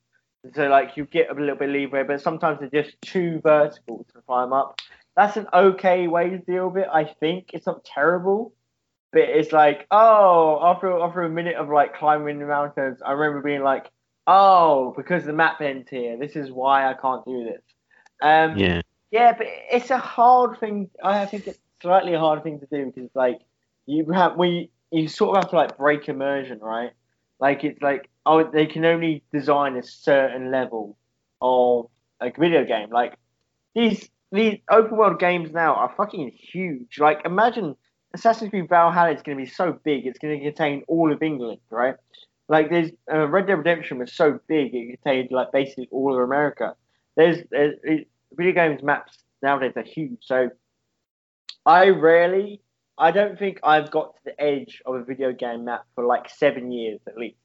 So 0.56 0.68
like 0.68 0.98
you 0.98 1.06
get 1.06 1.30
a 1.30 1.34
little 1.34 1.56
bit 1.56 1.70
of 1.70 1.74
leeway, 1.74 2.04
but 2.04 2.22
sometimes 2.22 2.60
they're 2.60 2.84
just 2.84 3.00
too 3.02 3.40
vertical 3.44 4.06
to 4.14 4.22
climb 4.22 4.54
up 4.54 4.80
that's 5.16 5.38
an 5.38 5.48
okay 5.54 6.08
way 6.08 6.30
to 6.30 6.38
deal 6.40 6.70
with 6.70 6.84
it. 6.84 6.90
I 6.92 7.06
think 7.06 7.52
it's 7.54 7.66
not 7.68 7.84
terrible, 7.84 8.54
but 9.12 9.24
it's 9.24 9.52
like, 9.52 9.88
oh, 9.92 10.60
after 10.64 11.00
after 11.00 11.22
a 11.24 11.30
minute 11.30 11.56
of 11.56 11.70
like 11.70 11.96
climbing 11.96 12.40
the 12.40 12.46
mountains, 12.46 13.00
I 13.06 13.12
remember 13.12 13.42
being 13.42 13.64
like, 13.64 13.90
oh, 14.28 14.94
because 14.96 15.26
the 15.26 15.34
map 15.34 15.62
ends 15.62 15.90
here, 15.90 16.18
this 16.18 16.36
is 16.36 16.52
why 16.52 16.90
I 16.90 16.94
can't 16.94 17.24
do 17.26 17.44
this. 17.44 17.62
Um, 18.22 18.58
yeah. 18.58 18.82
Yeah, 19.12 19.34
but 19.38 19.48
it's 19.72 19.90
a 19.90 19.98
hard 19.98 20.60
thing. 20.60 20.90
I 21.04 21.26
think 21.26 21.48
it's 21.48 21.60
slightly 21.82 22.14
a 22.14 22.20
hard 22.20 22.44
thing 22.44 22.60
to 22.60 22.68
do 22.68 22.92
because 22.94 23.10
like 23.14 23.42
you 23.86 24.10
have 24.12 24.38
we 24.38 24.70
you 24.92 25.08
sort 25.10 25.36
of 25.36 25.44
have 25.44 25.50
to 25.52 25.58
like 25.58 25.78
break 25.78 26.08
immersion, 26.08 26.60
right? 26.60 26.92
Like 27.40 27.64
it's 27.66 27.82
like 27.82 28.10
oh, 28.26 28.50
they 28.50 28.68
can 28.68 28.86
only 28.86 29.24
design 29.34 29.76
a 29.76 29.84
certain 29.84 30.50
level 30.50 30.98
of 31.42 31.88
a 32.22 32.32
video 32.32 32.64
game. 32.64 32.90
Like 32.90 33.16
these 33.76 34.10
these 34.32 34.60
open 34.70 34.96
world 34.96 35.20
games 35.20 35.52
now 35.52 35.76
are 35.76 35.94
fucking 35.98 36.32
huge. 36.32 36.98
Like 36.98 37.22
imagine 37.26 37.76
Assassin's 38.14 38.50
Creed 38.50 38.70
Valhalla 38.70 39.12
is 39.12 39.22
going 39.22 39.38
to 39.38 39.44
be 39.44 39.50
so 39.50 39.78
big, 39.84 40.06
it's 40.06 40.20
going 40.20 40.38
to 40.38 40.46
contain 40.46 40.84
all 40.88 41.12
of 41.12 41.22
England, 41.22 41.60
right? 41.70 41.96
Like 42.52 42.70
there's 42.70 42.92
uh, 43.10 43.30
Red 43.30 43.48
Dead 43.48 43.54
Redemption 43.54 43.98
was 43.98 44.12
so 44.12 44.38
big, 44.50 44.76
it 44.76 45.02
contained 45.02 45.30
like 45.32 45.54
basically 45.54 45.88
all 45.90 46.14
of 46.14 46.22
America. 46.22 46.76
There's, 47.16 47.38
there's 47.50 47.76
it, 47.82 48.10
video 48.34 48.52
games 48.52 48.84
maps 48.84 49.20
nowadays 49.42 49.72
are 49.78 49.84
huge. 49.84 50.18
So 50.20 50.50
I 51.66 51.88
rarely, 51.88 52.60
I 52.98 53.12
don't 53.12 53.40
think 53.40 53.62
I've 53.64 53.90
got 53.90 54.16
to 54.16 54.20
the 54.26 54.42
edge 54.42 54.82
of 54.86 54.96
a 54.96 55.04
video 55.06 55.32
game 55.32 55.64
map 55.64 55.86
for 55.96 56.04
like 56.06 56.30
seven 56.30 56.74
years 56.74 57.00
at 57.08 57.18
least. 57.18 57.38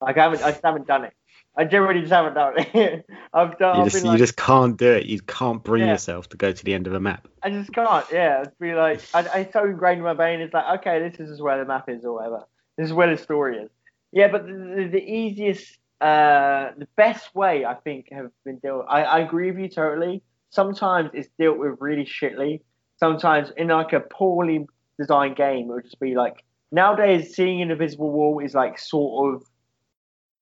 Like 0.00 0.18
I 0.18 0.24
haven't, 0.24 0.42
I 0.42 0.50
just 0.50 0.64
haven't 0.64 0.88
done 0.88 1.04
it. 1.04 1.12
I 1.56 1.62
generally 1.62 2.00
just 2.00 2.12
haven't 2.12 2.34
done 2.34 2.54
it. 2.56 3.06
I've 3.32 3.56
done. 3.56 3.76
you 3.76 3.82
I've 3.84 3.92
just 3.92 4.02
you 4.04 4.10
like, 4.10 4.18
just 4.18 4.36
can't 4.36 4.76
do 4.76 4.90
it. 4.90 5.06
You 5.06 5.20
can't 5.20 5.62
bring 5.62 5.84
Yeah. 5.84 5.92
yourself 5.92 6.28
to 6.30 6.36
go 6.36 6.50
to 6.50 6.64
the 6.64 6.74
end 6.74 6.88
of 6.88 6.94
a 6.94 7.00
map. 7.00 7.28
I 7.44 7.50
just 7.50 7.72
can't. 7.72 8.04
Yeah, 8.12 8.42
it's 8.42 8.54
be 8.58 8.74
like 8.74 9.00
I, 9.14 9.20
I 9.32 9.50
so 9.52 9.64
ingrained 9.64 9.98
in 9.98 10.04
my 10.04 10.14
brain. 10.14 10.40
It's 10.40 10.52
like 10.52 10.80
okay, 10.80 11.08
this 11.08 11.20
is 11.20 11.28
just 11.28 11.40
where 11.40 11.56
the 11.56 11.64
map 11.64 11.88
is 11.88 12.04
or 12.04 12.14
whatever. 12.14 12.46
This 12.76 12.86
is 12.86 12.92
where 12.92 13.14
the 13.14 13.22
story 13.22 13.58
is. 13.58 13.70
Yeah, 14.12 14.28
but 14.28 14.46
the, 14.46 14.52
the, 14.52 14.88
the 14.92 15.02
easiest, 15.02 15.78
uh, 16.00 16.70
the 16.76 16.88
best 16.96 17.34
way 17.34 17.64
I 17.64 17.74
think 17.74 18.06
have 18.12 18.30
been 18.44 18.58
dealt. 18.58 18.86
I, 18.88 19.02
I 19.02 19.18
agree 19.20 19.50
with 19.50 19.60
you 19.60 19.68
totally. 19.68 20.22
Sometimes 20.50 21.10
it's 21.14 21.28
dealt 21.38 21.58
with 21.58 21.76
really 21.80 22.04
shitly. 22.04 22.60
Sometimes 22.98 23.52
in 23.56 23.68
like 23.68 23.92
a 23.92 24.00
poorly 24.00 24.66
designed 24.98 25.36
game, 25.36 25.70
it 25.70 25.74
would 25.74 25.84
just 25.84 26.00
be 26.00 26.14
like 26.14 26.44
nowadays 26.72 27.34
seeing 27.34 27.62
an 27.62 27.70
invisible 27.70 28.10
wall 28.10 28.40
is 28.40 28.54
like 28.54 28.78
sort 28.78 29.34
of 29.36 29.42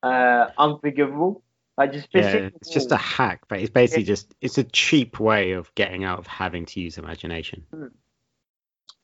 uh 0.03 0.51
unforgivable. 0.59 1.43
Like 1.77 1.93
just 1.93 2.09
Yeah, 2.13 2.49
it's 2.55 2.71
just 2.71 2.91
a 2.91 2.97
hack, 2.97 3.43
but 3.49 3.61
it's 3.61 3.71
basically 3.71 4.03
just 4.03 4.35
it's 4.41 4.59
a 4.59 4.65
cheap 4.65 5.21
way 5.21 5.53
of 5.53 5.73
getting 5.75 6.05
out 6.05 6.19
of 6.19 6.27
having 6.27 6.67
to 6.67 6.81
use 6.81 6.99
imagination. 6.99 7.65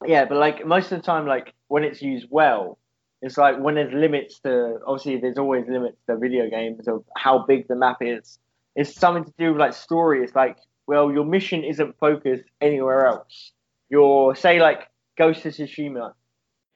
Yeah, 0.04 0.24
but 0.24 0.38
like 0.38 0.66
most 0.66 0.90
of 0.90 0.98
the 0.98 1.06
time, 1.06 1.26
like 1.26 1.54
when 1.68 1.84
it's 1.84 2.02
used 2.02 2.26
well, 2.30 2.78
it's 3.24 3.38
like 3.38 3.58
when 3.58 3.76
there's 3.76 3.94
limits 3.94 4.38
to 4.40 4.78
obviously 4.86 5.16
there's 5.16 5.38
always 5.38 5.64
limits 5.66 5.96
to 6.06 6.18
video 6.18 6.50
games 6.50 6.86
of 6.86 7.04
how 7.16 7.38
big 7.46 7.66
the 7.68 7.74
map 7.74 7.96
is. 8.02 8.38
It's 8.76 8.94
something 8.94 9.24
to 9.24 9.32
do 9.38 9.52
with 9.52 9.60
like 9.60 9.72
story. 9.72 10.22
It's 10.22 10.34
like 10.34 10.58
well, 10.86 11.10
your 11.10 11.24
mission 11.24 11.64
isn't 11.64 11.98
focused 11.98 12.44
anywhere 12.60 13.06
else. 13.06 13.52
Your 13.88 14.36
say 14.36 14.60
like 14.60 14.90
Ghost 15.16 15.46
of 15.46 15.54
Tsushima 15.54 16.12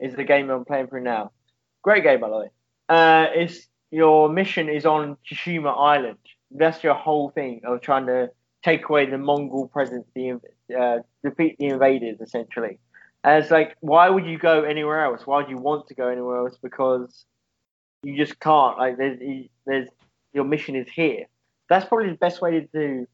is 0.01 0.15
the 0.15 0.25
game 0.25 0.49
I'm 0.49 0.65
playing 0.65 0.87
through 0.87 1.03
now. 1.03 1.33
Great 1.83 2.03
game 2.03 2.21
by 2.21 2.31
the 2.31 2.37
way. 2.39 2.51
Uh, 2.89 3.27
it's 3.35 3.69
your 3.91 4.31
mission 4.31 4.71
is 4.71 4.87
on 4.87 5.19
Tsushima 5.31 5.77
Island. 5.77 6.17
That's 6.51 6.83
your 6.83 6.95
whole 6.95 7.29
thing 7.29 7.61
of 7.65 7.83
trying 7.83 8.07
to 8.07 8.31
take 8.65 8.89
away 8.89 9.05
the 9.05 9.19
Mongol 9.19 9.69
presence, 9.69 10.07
the 10.15 10.41
uh, 10.75 11.01
defeat 11.23 11.57
the 11.59 11.67
invaders 11.67 12.23
essentially. 12.23 12.79
It's 13.25 13.51
like, 13.51 13.77
why 13.81 14.09
would 14.09 14.27
you 14.27 14.39
go 14.39 14.63
anywhere 14.63 15.05
else? 15.05 15.27
Why 15.27 15.39
would 15.39 15.51
you 15.51 15.59
want 15.59 15.89
to 15.89 15.95
go 15.95 16.09
anywhere 16.09 16.39
else? 16.39 16.57
Because 16.63 17.25
you 18.03 18.17
just 18.17 18.39
can't. 18.41 18.79
Like, 18.79 18.97
there's, 18.97 19.19
there's 19.67 19.89
your 20.33 20.45
mission 20.45 20.77
is 20.77 20.89
here. 20.89 21.25
That's 21.69 21.87
probably 21.87 22.11
the 22.11 22.17
best 22.17 22.41
way 22.41 22.69
to 22.73 23.07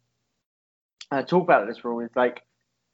uh, 1.11 1.23
talk 1.23 1.43
about 1.43 1.67
this 1.67 1.85
rule. 1.85 2.01
Is 2.01 2.11
like, 2.15 2.43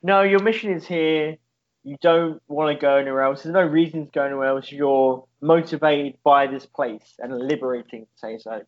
no, 0.03 0.23
your 0.23 0.41
mission 0.41 0.73
is 0.73 0.87
here. 0.87 1.37
You 1.83 1.97
don't 2.01 2.41
want 2.47 2.77
to 2.77 2.81
go 2.81 2.97
anywhere 2.97 3.23
else. 3.23 3.43
There's 3.43 3.55
no 3.55 3.65
reason 3.65 4.07
to 4.07 4.13
go 4.13 4.25
anywhere 4.25 4.49
else. 4.49 4.71
You're 4.71 5.25
motivated 5.41 6.19
by 6.23 6.47
this 6.47 6.67
place 6.67 7.15
and 7.19 7.37
liberating 7.37 8.03
to 8.03 8.19
say 8.19 8.39
so. 8.39 8.63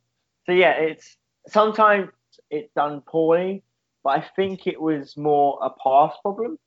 So 0.46 0.52
yeah, 0.52 0.72
it's 0.72 1.16
sometimes 1.46 2.08
it's 2.50 2.72
done 2.74 3.02
poorly, 3.06 3.62
but 4.02 4.18
I 4.18 4.24
think 4.34 4.66
it 4.66 4.80
was 4.80 5.16
more 5.16 5.58
a 5.62 5.70
past 5.70 6.20
problem. 6.22 6.58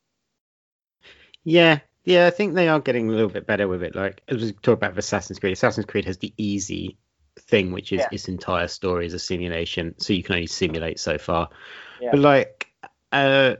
Yeah, 1.45 1.79
yeah, 2.03 2.27
I 2.27 2.31
think 2.31 2.55
they 2.55 2.67
are 2.67 2.79
getting 2.79 3.07
a 3.07 3.11
little 3.13 3.29
bit 3.29 3.47
better 3.47 3.67
with 3.67 3.83
it. 3.83 3.95
Like 3.95 4.21
as 4.27 4.41
we 4.41 4.51
talk 4.51 4.73
about 4.77 4.97
Assassin's 4.97 5.39
Creed, 5.39 5.53
Assassin's 5.53 5.85
Creed 5.85 6.05
has 6.05 6.17
the 6.17 6.33
easy 6.37 6.97
thing, 7.39 7.71
which 7.71 7.91
is 7.93 7.99
Yeah. 7.99 8.07
its 8.11 8.27
entire 8.27 8.67
story 8.67 9.05
is 9.05 9.13
a 9.13 9.19
simulation, 9.19 9.95
so 9.97 10.13
you 10.13 10.23
can 10.23 10.35
only 10.35 10.47
simulate 10.47 10.99
so 10.99 11.17
far. 11.17 11.49
Yeah. 12.01 12.09
But 12.11 12.19
like, 12.19 12.67
uh, 13.11 13.55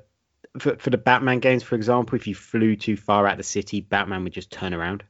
for 0.59 0.75
for 0.77 0.89
the 0.89 0.97
Batman 0.97 1.39
games, 1.39 1.63
for 1.63 1.75
example, 1.75 2.15
if 2.15 2.27
you 2.27 2.36
flew 2.36 2.75
too 2.75 2.97
far 2.97 3.25
out 3.27 3.33
of 3.33 3.38
the 3.38 3.43
city, 3.43 3.81
Batman 3.81 4.23
would 4.23 4.33
just 4.33 4.51
turn 4.51 4.73
around. 4.73 5.03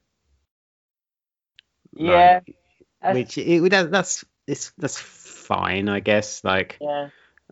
Yeah, 1.93 2.41
Like, 2.45 2.55
That's- 3.01 3.15
which 3.15 3.38
it, 3.38 3.69
that's 3.91 4.26
it's 4.47 4.71
that's 4.78 4.97
fine, 4.99 5.88
I 5.89 5.99
guess. 6.01 6.43
Like, 6.43 6.78
yeah, 6.82 7.09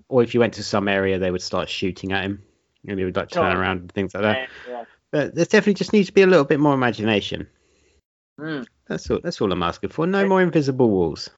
or 0.09 0.21
if 0.23 0.33
you 0.33 0.39
went 0.39 0.55
to 0.55 0.63
some 0.63 0.87
area, 0.87 1.17
they 1.19 1.31
would 1.31 1.41
start 1.41 1.69
shooting 1.69 2.11
at 2.11 2.23
him, 2.25 2.43
and 2.87 2.99
he 2.99 3.05
would 3.05 3.15
like 3.15 3.29
turn 3.29 3.55
around 3.55 3.81
and 3.81 3.91
things 3.91 4.13
like 4.13 4.23
that. 4.23 4.49
yeah, 4.67 4.73
yeah. 4.79 4.83
But 5.13 5.35
there 5.35 5.45
definitely 5.45 5.75
just 5.75 5.93
needs 5.93 6.07
to 6.07 6.13
be 6.13 6.23
a 6.23 6.27
little 6.27 6.43
bit 6.43 6.59
more 6.59 6.73
imagination. 6.73 7.45
Mm. 8.39 8.65
That's 8.87 9.11
all. 9.11 9.19
That's 9.23 9.39
all 9.39 9.51
I'm 9.51 9.61
asking 9.61 9.91
for. 9.91 10.07
No 10.07 10.27
more 10.27 10.41
invisible 10.41 10.89
walls. 10.89 11.29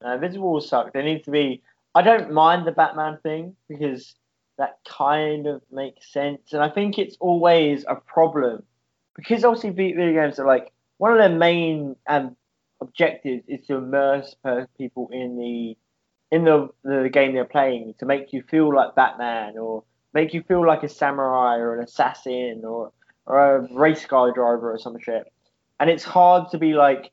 Uh, 0.00 0.16
visible 0.16 0.52
walls 0.52 0.70
suck. 0.70 0.94
They 0.94 1.02
need 1.02 1.24
to 1.24 1.30
be. 1.30 1.62
I 1.94 2.00
don't 2.00 2.32
mind 2.32 2.66
the 2.66 2.72
Batman 2.72 3.18
thing 3.22 3.56
because 3.68 4.14
that 4.56 4.78
kind 4.88 5.46
of 5.46 5.60
makes 5.70 6.10
sense, 6.10 6.54
and 6.54 6.62
I 6.62 6.70
think 6.70 6.98
it's 6.98 7.18
always 7.20 7.84
a 7.86 7.96
problem 7.96 8.62
because 9.14 9.44
obviously 9.44 9.68
video 9.68 10.14
games 10.14 10.38
are 10.38 10.46
like 10.46 10.72
one 10.96 11.12
of 11.12 11.18
their 11.18 11.28
main 11.28 11.96
um, 12.06 12.34
objectives 12.80 13.44
is 13.48 13.66
to 13.66 13.76
immerse 13.76 14.34
per- 14.42 14.66
people 14.78 15.10
in 15.12 15.36
the 15.36 15.76
in 16.34 16.44
the, 16.44 16.70
the 16.84 17.10
game 17.12 17.34
they're 17.34 17.44
playing 17.44 17.92
to 17.98 18.06
make 18.06 18.32
you 18.32 18.42
feel 18.44 18.74
like 18.74 18.94
Batman 18.94 19.58
or 19.58 19.84
make 20.14 20.32
you 20.32 20.42
feel 20.42 20.66
like 20.66 20.82
a 20.84 20.88
samurai 20.88 21.58
or 21.58 21.76
an 21.76 21.84
assassin 21.84 22.62
or 22.64 22.92
or 23.26 23.56
a 23.56 23.74
race 23.74 24.04
car 24.06 24.32
driver 24.32 24.72
or 24.72 24.78
some 24.78 24.98
shit. 24.98 25.32
And 25.78 25.88
it's 25.88 26.04
hard 26.04 26.50
to 26.50 26.58
be 26.58 26.74
like 26.74 27.10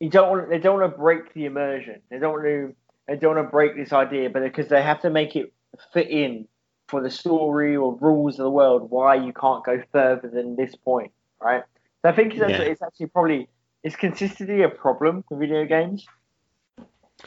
you 0.00 0.08
don't 0.08 0.30
want 0.30 0.48
they 0.48 0.58
don't 0.58 0.80
want 0.80 0.92
to 0.92 0.98
break 0.98 1.32
the 1.34 1.44
immersion. 1.44 2.00
They 2.10 2.18
don't 2.18 2.32
want 2.32 2.44
to 2.44 2.74
they 3.06 3.16
don't 3.16 3.36
want 3.36 3.46
to 3.46 3.50
break 3.50 3.76
this 3.76 3.92
idea, 3.92 4.30
but 4.30 4.42
because 4.42 4.68
they 4.68 4.82
have 4.82 5.00
to 5.02 5.10
make 5.10 5.36
it 5.36 5.52
fit 5.92 6.08
in 6.08 6.46
for 6.88 7.02
the 7.02 7.10
story 7.10 7.76
or 7.76 7.96
rules 7.96 8.38
of 8.38 8.44
the 8.44 8.50
world 8.50 8.90
why 8.90 9.14
you 9.14 9.32
can't 9.32 9.64
go 9.64 9.80
further 9.92 10.28
than 10.28 10.56
this 10.56 10.74
point, 10.74 11.12
right? 11.40 11.62
So 12.02 12.08
I 12.08 12.12
think 12.12 12.36
that's, 12.36 12.50
Yeah. 12.50 12.62
it's 12.62 12.82
actually 12.82 13.06
probably 13.06 13.48
it's 13.82 13.96
consistently 13.96 14.62
a 14.62 14.68
problem 14.68 15.24
with 15.30 15.38
video 15.38 15.64
games. 15.64 16.06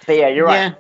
But 0.05 0.17
yeah, 0.17 0.28
you're 0.28 0.45
right. 0.45 0.76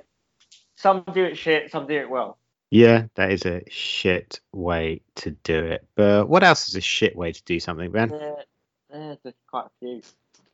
Some 0.75 1.03
do 1.13 1.23
it 1.23 1.37
shit, 1.37 1.71
some 1.71 1.87
do 1.87 1.93
it 1.93 2.09
well. 2.09 2.37
Yeah, 2.73 3.03
that 3.13 3.31
is 3.31 3.45
a 3.45 3.61
shit 3.69 4.39
way 4.51 5.01
to 5.17 5.29
do 5.43 5.59
it. 5.59 5.85
But 5.93 6.27
what 6.27 6.43
else 6.43 6.67
is 6.67 6.75
a 6.75 6.81
shit 6.81 7.15
way 7.15 7.31
to 7.31 7.43
do 7.43 7.59
something, 7.59 7.91
Ben? 7.91 8.09
Yeah, 8.09 8.31
yeah, 8.91 9.15
there's 9.21 9.35
quite 9.47 9.67
a 9.67 9.69
few. 9.79 10.01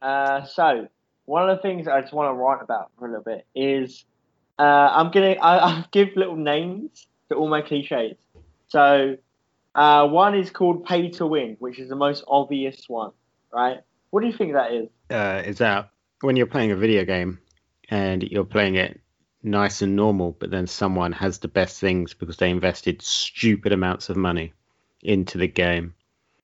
Uh, 0.01 0.43
so 0.43 0.89
one 1.23 1.49
of 1.49 1.55
the 1.55 1.61
things 1.61 1.87
I 1.87 2.01
just 2.01 2.11
want 2.11 2.27
to 2.27 2.33
write 2.33 2.61
about 2.61 2.91
for 2.99 3.05
a 3.05 3.09
little 3.09 3.23
bit 3.23 3.47
is 3.55 4.03
uh, 4.59 4.63
I'm 4.91 5.11
gonna 5.11 5.37
I, 5.41 5.57
I'll 5.59 5.85
give 5.91 6.09
little 6.17 6.35
names 6.35 7.07
to 7.29 7.35
all 7.35 7.47
my 7.47 7.61
cliches. 7.61 8.17
So 8.67 9.15
uh, 9.75 10.05
one 10.09 10.35
is 10.35 10.49
called 10.49 10.83
pay 10.83 11.07
to 11.11 11.25
win, 11.25 11.55
which 11.59 11.79
is 11.79 11.87
the 11.87 11.95
most 11.95 12.25
obvious 12.27 12.89
one, 12.89 13.11
right? 13.53 13.79
What 14.09 14.19
do 14.19 14.27
you 14.27 14.33
think 14.33 14.51
that 14.53 14.73
is? 14.73 14.89
Uh, 15.09 15.41
is 15.45 15.59
that 15.59 15.89
when 16.19 16.35
you're 16.35 16.47
playing 16.47 16.71
a 16.71 16.75
video 16.75 17.05
game 17.05 17.39
and 17.87 18.23
you're 18.23 18.43
playing 18.43 18.75
it 18.75 18.99
nice 19.43 19.81
and 19.81 19.95
normal, 19.95 20.35
but 20.39 20.51
then 20.51 20.67
someone 20.67 21.11
has 21.13 21.39
the 21.39 21.47
best 21.47 21.79
things 21.79 22.13
because 22.13 22.37
they 22.37 22.49
invested 22.49 23.01
stupid 23.01 23.71
amounts 23.71 24.09
of 24.09 24.17
money 24.17 24.53
into 25.01 25.37
the 25.37 25.47
game. 25.47 25.93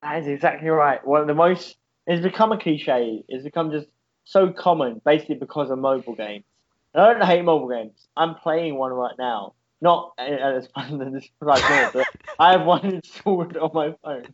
That 0.02 0.22
is 0.22 0.28
exactly 0.28 0.70
right. 0.70 1.06
One 1.06 1.22
of 1.22 1.28
the 1.28 1.34
most 1.34 1.78
it's 2.08 2.24
become 2.24 2.52
a 2.52 2.58
cliche. 2.58 3.24
It's 3.28 3.44
become 3.44 3.72
just 3.72 3.88
so 4.26 4.52
common, 4.52 5.02
basically 5.04 5.36
because 5.36 5.70
of 5.70 5.80
mobile 5.80 6.16
games. 6.16 6.46
And 6.94 7.04
I 7.04 7.14
don't 7.14 7.26
hate 7.26 7.44
mobile 7.44 7.70
games. 7.70 8.08
I'm 8.16 8.36
playing 8.36 8.76
one 8.76 8.92
right 8.92 9.16
now. 9.18 9.54
Not 9.82 10.14
as 10.18 10.68
fun 10.68 11.02
as 11.02 11.14
this 11.14 11.30
precise 11.40 11.70
moment, 11.70 11.94
but 11.94 12.08
I 12.40 12.52
have 12.54 12.66
one 12.66 12.86
installed 12.86 13.58
on 13.58 13.72
my 13.74 13.94
phone, 14.04 14.26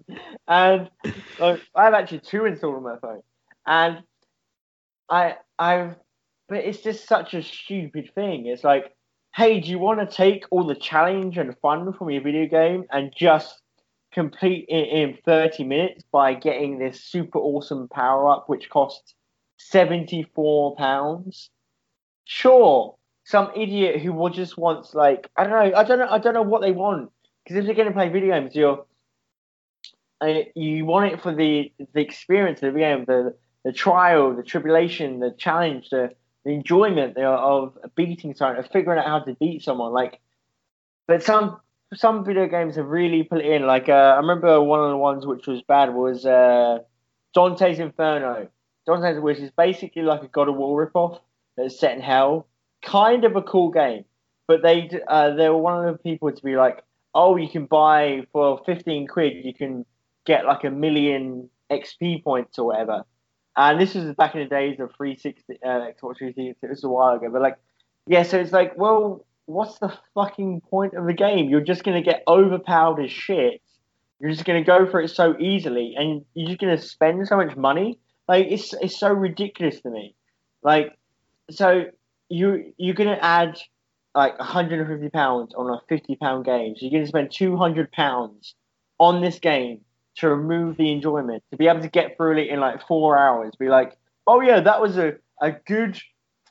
and 0.48 0.90
I 1.40 1.58
have 1.76 1.94
actually 1.94 2.20
two 2.20 2.46
installed 2.46 2.76
on 2.76 2.84
my 2.84 2.98
phone. 2.98 3.22
And 3.66 4.04
I, 5.10 5.38
I've, 5.58 5.96
but 6.52 6.66
it's 6.66 6.82
just 6.82 7.08
such 7.08 7.34
a 7.34 7.42
stupid 7.42 8.12
thing. 8.14 8.46
It's 8.46 8.66
like, 8.66 8.94
hey, 9.34 9.62
do 9.62 9.70
you 9.70 9.80
want 9.80 10.02
to 10.02 10.16
take 10.16 10.44
all 10.52 10.66
the 10.66 10.76
challenge 10.76 11.38
and 11.38 11.58
fun 11.60 11.94
from 11.94 12.10
your 12.10 12.22
video 12.22 12.46
game 12.46 12.84
and 12.92 13.14
just 13.16 13.62
complete 14.12 14.66
it 14.68 14.90
in 14.90 15.18
30 15.26 15.64
minutes 15.64 16.04
by 16.12 16.34
getting 16.34 16.78
this 16.78 17.06
super 17.06 17.40
awesome 17.40 17.88
power 17.88 18.28
up, 18.28 18.50
which 18.50 18.70
costs 18.70 19.16
74 19.60 20.76
pounds? 20.76 21.50
Sure, 22.26 22.98
some 23.24 23.50
idiot 23.56 24.02
who 24.02 24.12
will 24.12 24.30
just 24.30 24.58
wants 24.58 24.94
like 24.94 25.30
I 25.38 25.46
don't 25.46 25.54
know, 25.54 25.78
I 25.78 25.84
don't 25.86 26.00
know, 26.00 26.10
I 26.10 26.18
don't 26.18 26.34
know 26.34 26.42
what 26.42 26.62
they 26.62 26.74
want. 26.74 27.12
Because 27.46 27.60
if 27.60 27.66
they're 27.66 27.76
going 27.76 27.88
to 27.88 27.94
play 27.94 28.10
video 28.10 28.38
games, 28.38 28.54
you're 28.54 28.86
uh, 30.20 30.42
you 30.54 30.84
want 30.84 31.14
it 31.14 31.22
for 31.22 31.34
the 31.34 31.72
the 31.94 32.02
experience 32.02 32.62
of 32.62 32.74
the 32.74 32.80
game, 32.80 33.06
the 33.06 33.36
the 33.64 33.72
trial, 33.72 34.36
the 34.36 34.44
tribulation, 34.44 35.20
the 35.20 35.34
challenge, 35.38 35.92
the, 35.92 36.10
the 36.44 36.52
enjoyment 36.52 37.18
of 37.18 37.78
beating 37.96 38.34
someone, 38.34 38.58
of 38.58 38.68
figuring 38.72 39.00
out 39.00 39.06
how 39.06 39.20
to 39.20 39.36
beat 39.36 39.64
someone. 39.64 39.94
Like, 39.94 40.20
but 41.08 41.24
some 41.24 41.60
some 41.94 42.24
video 42.24 42.48
games 42.48 42.76
have 42.76 42.88
really 42.88 43.24
put 43.24 43.40
it 43.40 43.46
in. 43.46 43.68
Like, 43.68 43.90
uh, 43.90 44.14
I 44.16 44.18
remember 44.18 44.62
one 44.62 44.80
of 44.80 44.90
the 44.90 44.98
ones 44.98 45.26
which 45.26 45.46
was 45.46 45.62
bad 45.62 45.94
was 45.94 46.26
uh, 46.26 46.80
Dante's 47.34 47.80
Inferno. 47.80 48.48
Dante's, 48.86 49.20
which 49.20 49.40
is 49.40 49.52
basically 49.52 50.02
like 50.02 50.24
a 50.24 50.28
God 50.28 50.50
of 50.50 50.56
War 50.56 50.88
ripoff 50.88 51.20
that's 51.58 51.80
set 51.80 51.96
in 51.96 52.02
hell. 52.02 52.48
Kind 52.82 53.26
of 53.26 53.36
a 53.36 53.42
cool 53.42 53.70
game, 53.70 54.06
but 54.48 54.64
they 54.64 54.90
uh, 55.08 55.36
they 55.36 55.50
were 55.50 55.58
one 55.58 55.86
of 55.86 55.94
the 55.94 56.00
people 56.00 56.32
to 56.32 56.44
be 56.44 56.56
like, 56.56 56.84
oh, 57.14 57.36
you 57.36 57.48
can 57.48 57.66
buy 57.66 58.26
for 58.32 58.60
fifteen 58.66 59.08
quid, 59.08 59.46
you 59.46 59.54
can 59.54 59.86
get 60.26 60.46
like 60.46 60.64
a 60.64 60.72
million 60.72 61.50
XP 61.70 62.24
points 62.24 62.58
or 62.58 62.68
whatever. 62.68 63.06
And 63.58 63.82
this 63.82 63.94
was 63.96 64.16
back 64.16 64.34
in 64.34 64.42
the 64.42 64.48
days 64.48 64.80
of 64.80 64.92
360, 64.96 65.60
uh, 65.64 65.68
Xbox 65.68 66.18
360. 66.18 66.56
It 66.62 66.70
was 66.70 66.84
a 66.84 66.90
while 66.90 67.16
ago, 67.16 67.30
but 67.32 67.42
like, 67.42 67.58
yeah. 68.08 68.24
So 68.24 68.40
it's 68.40 68.54
like, 68.54 68.78
well, 68.78 69.26
what's 69.46 69.78
the 69.80 69.94
fucking 70.14 70.62
point 70.62 70.94
of 70.94 71.06
the 71.06 71.14
game? 71.14 71.50
You're 71.50 71.62
just 71.62 71.84
gonna 71.84 72.02
get 72.02 72.24
overpowered 72.28 73.04
as 73.04 73.12
shit. 73.12 73.62
You're 74.20 74.32
just 74.32 74.46
gonna 74.46 74.64
go 74.64 74.90
for 74.90 75.02
it 75.02 75.10
so 75.10 75.36
easily, 75.38 75.96
and 75.98 76.24
you're 76.34 76.48
just 76.48 76.62
gonna 76.62 76.78
spend 76.78 77.28
so 77.28 77.36
much 77.36 77.58
money. 77.58 78.00
Like, 78.28 78.48
it's 78.50 78.74
it's 78.74 78.98
so 78.98 79.12
ridiculous 79.12 79.82
to 79.82 79.90
me. 79.90 80.16
Like, 80.64 80.98
so 81.50 81.86
you 82.30 82.74
you're 82.78 82.96
gonna 82.96 83.20
add 83.22 83.60
like 84.16 84.38
150 84.40 85.10
pounds 85.10 85.54
on 85.56 85.70
a 85.70 85.82
50 85.90 86.16
pound 86.16 86.46
game. 86.46 86.76
So 86.78 86.86
you're 86.86 87.00
gonna 87.00 87.08
spend 87.08 87.32
200 87.32 87.92
pounds 87.92 88.56
on 88.98 89.22
this 89.22 89.40
game 89.40 89.82
to 90.18 90.30
remove 90.30 90.78
the 90.78 90.92
enjoyment, 90.92 91.44
to 91.52 91.58
be 91.58 91.68
able 91.68 91.82
to 91.82 91.90
get 91.90 92.18
through 92.18 92.38
it 92.38 92.48
in 92.50 92.60
like 92.60 92.86
four 92.88 93.18
hours, 93.18 93.54
be 93.58 93.70
like, 93.70 93.98
oh 94.28 94.42
yeah, 94.42 94.60
that 94.60 94.82
was 94.82 94.98
a, 94.98 95.16
a 95.42 95.52
good 95.52 96.00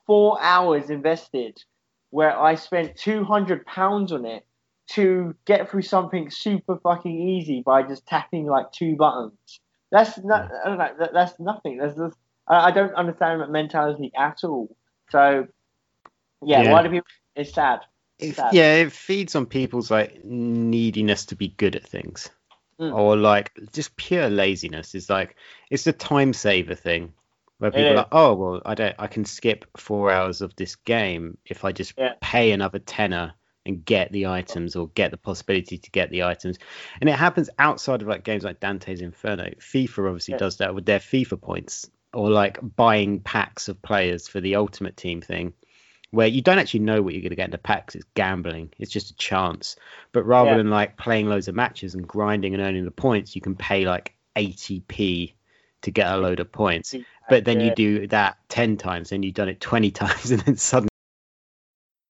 four 0.07 0.41
hours 0.43 0.91
invested 0.91 1.63
where 2.11 2.37
I 2.37 2.57
spent 2.57 2.97
two 2.97 3.25
hundred 3.25 3.65
pounds 3.67 4.13
on 4.13 4.25
it 4.25 4.45
to 4.89 5.35
get 5.45 5.71
through 5.71 5.83
something 5.83 6.31
super 6.31 6.77
fucking 6.79 7.29
easy 7.29 7.63
by 7.63 7.83
just 7.83 8.07
tapping 8.07 8.47
like 8.47 8.73
two 8.73 8.97
buttons. 8.97 9.61
That's 9.93 10.19
not 10.19 10.51
I 10.65 10.69
don't 10.69 10.79
know, 10.79 10.95
that, 10.99 11.13
that's 11.13 11.39
nothing. 11.39 11.79
That's 11.79 11.97
just 11.97 12.17
I, 12.49 12.73
don't 12.73 12.95
understand 12.95 13.41
that 13.41 13.51
mentality 13.51 14.11
at 14.17 14.43
all. 14.43 14.75
So 15.11 15.47
yeah, 16.43 16.63
Yeah. 16.63 16.73
why 16.73 16.83
do 16.83 16.91
people 16.91 17.07
it's 17.37 17.55
sad. 17.55 17.81
It, 18.19 18.37
Sad. 18.37 18.53
yeah, 18.53 18.75
it 18.75 18.93
feeds 18.93 19.35
on 19.35 19.47
people's 19.47 19.91
like 19.91 20.25
neediness 20.25 21.27
to 21.27 21.37
be 21.37 21.49
good 21.49 21.75
at 21.77 21.87
things, 21.87 22.29
Mm. 22.81 22.95
or 22.95 23.17
like 23.17 23.53
just 23.73 23.95
pure 23.97 24.31
laziness. 24.31 24.95
Is 24.95 25.11
like 25.11 25.37
it's 25.71 25.87
a 25.87 25.93
time 25.93 26.33
saver 26.33 26.75
thing, 26.75 27.13
where 27.59 27.71
people 27.71 27.93
are 27.93 27.97
like, 27.97 28.09
oh 28.13 28.35
well, 28.35 28.63
I 28.65 28.75
don't, 28.75 28.95
I 28.99 29.07
can 29.07 29.25
skip 29.25 29.67
four 29.77 30.11
hours 30.11 30.41
of 30.41 30.57
this 30.57 30.77
game 30.77 31.37
if 31.45 31.65
I 31.65 31.73
just 31.73 31.93
Yeah. 31.99 32.15
pay 32.23 32.53
another 32.53 32.79
tenner 32.79 33.35
and 33.67 33.85
get 33.85 34.11
the 34.11 34.27
items 34.29 34.75
or 34.77 34.89
get 34.89 35.11
the 35.11 35.19
possibility 35.19 35.77
to 35.77 35.91
get 35.91 36.09
the 36.11 36.23
items. 36.23 36.59
And 37.01 37.11
it 37.11 37.17
happens 37.17 37.51
outside 37.59 38.01
of 38.01 38.09
like 38.09 38.25
games 38.25 38.45
like 38.45 38.61
Dante's 38.61 39.03
Inferno. 39.03 39.51
FIFA 39.59 40.07
obviously 40.09 40.33
Yeah. 40.33 40.39
does 40.39 40.57
that 40.57 40.75
with 40.75 40.87
their 40.87 41.01
FIFA 41.01 41.41
points, 41.43 41.91
or 42.15 42.31
like 42.31 42.59
buying 42.77 43.21
packs 43.21 43.69
of 43.69 43.83
players 43.83 44.27
for 44.27 44.41
the 44.41 44.57
Ultimate 44.57 44.97
Team 44.97 45.21
thing 45.21 45.53
where 46.11 46.27
you 46.27 46.43
don't 46.43 46.59
actually 46.59 46.81
know 46.81 47.03
what 47.03 47.15
you're 47.15 47.23
going 47.23 47.31
to 47.31 47.37
get 47.37 47.45
in 47.47 47.51
the 47.53 47.59
packs. 47.59 47.95
It's 47.95 48.07
gambling. 48.15 48.73
It's 48.79 48.91
just 48.91 49.11
a 49.11 49.17
chance. 49.17 49.77
But 50.13 50.25
rather 50.25 50.51
Yeah. 50.51 50.57
than 50.57 50.71
like 50.71 50.97
playing 50.97 51.29
loads 51.29 51.49
of 51.49 51.55
matches 51.55 51.95
and 51.95 52.07
grinding 52.07 52.55
and 52.55 52.63
earning 52.63 52.85
the 52.85 52.91
points, 52.91 53.35
you 53.37 53.41
can 53.43 53.55
pay 53.55 53.85
like 53.87 54.15
80p 54.37 55.35
to 55.83 55.91
get 55.91 56.13
a 56.13 56.17
load 56.17 56.41
of 56.41 56.51
points. 56.51 56.95
But 57.29 57.45
then 57.45 57.61
you 57.61 57.75
do 57.75 58.07
that 58.09 58.39
10 58.49 58.77
times 58.77 59.13
and 59.13 59.25
you've 59.25 59.35
done 59.35 59.49
it 59.49 59.61
20 59.61 59.91
times 60.03 60.31
and 60.33 60.41
then 60.43 60.57
suddenly 60.57 60.89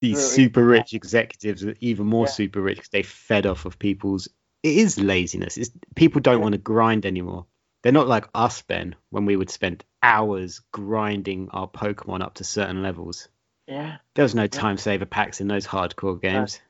these 0.01 0.19
super 0.35 0.65
rich 0.65 0.95
executives 0.95 1.63
are 1.63 1.75
even 1.81 2.07
more 2.07 2.25
Yeah. 2.25 2.31
super 2.31 2.61
rich 2.63 2.89
they 2.91 3.03
fed 3.03 3.45
off 3.47 3.67
of 3.67 3.79
people's 3.79 4.29
it 4.63 4.77
is 4.77 4.99
laziness. 4.99 5.57
It's 5.57 5.71
people 5.95 6.21
don't 6.21 6.43
want 6.43 6.53
to 6.53 6.59
grind 6.59 7.07
anymore. 7.07 7.47
They're 7.83 7.93
not 7.93 8.09
like 8.09 8.29
us, 8.35 8.61
Ben, 8.61 8.95
when 9.09 9.25
we 9.25 9.35
would 9.37 9.49
spend 9.49 9.85
hours 10.03 10.61
grinding 10.71 11.49
our 11.51 11.67
Pokemon 11.67 12.23
up 12.23 12.35
to 12.35 12.45
certain 12.45 12.83
levels. 12.83 13.29
Yeah. 13.71 13.99
There 14.15 14.25
was 14.25 14.35
no 14.35 14.49
time 14.49 14.77
saver 14.77 15.07
packs 15.07 15.41
in 15.41 15.47
those 15.47 15.65
hardcore 15.65 16.21
games. 16.21 16.61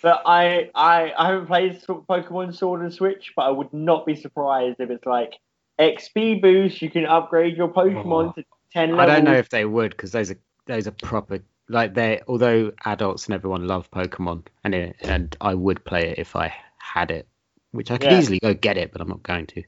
But 0.00 0.22
I, 0.24 0.70
I, 0.76 1.12
I 1.18 1.26
haven't 1.26 1.46
played 1.46 1.82
Pokemon 1.82 2.54
Sword 2.54 2.82
and 2.82 2.94
Switch, 2.94 3.32
but 3.34 3.42
I 3.42 3.50
would 3.50 3.72
not 3.74 4.06
be 4.06 4.14
surprised 4.14 4.76
if 4.78 4.90
it's 4.90 5.04
like 5.04 5.34
XP 5.78 6.40
boost. 6.40 6.80
You 6.80 6.88
can 6.88 7.04
upgrade 7.04 7.56
your 7.56 7.68
Pokemon 7.68 8.28
Oh. 8.28 8.32
to 8.32 8.44
ten 8.72 8.98
I 8.98 9.06
don't 9.06 9.24
know 9.24 9.34
if 9.34 9.48
they 9.48 9.64
would 9.64 9.90
because 9.90 10.12
those 10.12 10.30
are 10.30 10.38
those 10.66 10.86
are 10.86 10.92
proper 10.92 11.40
like 11.68 11.94
they 11.94 12.20
although 12.28 12.72
adults 12.84 13.26
and 13.26 13.34
everyone 13.34 13.66
love 13.66 13.90
Pokemon 13.90 14.46
and 14.62 14.74
it, 14.74 14.96
and 15.02 15.36
I 15.40 15.54
would 15.54 15.84
play 15.84 16.10
it 16.10 16.18
if 16.18 16.36
I 16.36 16.54
had 16.78 17.10
it, 17.10 17.26
which 17.72 17.90
I 17.90 17.98
could 17.98 18.12
Yeah. 18.12 18.18
easily 18.18 18.38
go 18.38 18.54
get 18.54 18.78
it, 18.78 18.92
but 18.92 19.00
I'm 19.00 19.08
not 19.08 19.24
going 19.24 19.46
to. 19.48 19.62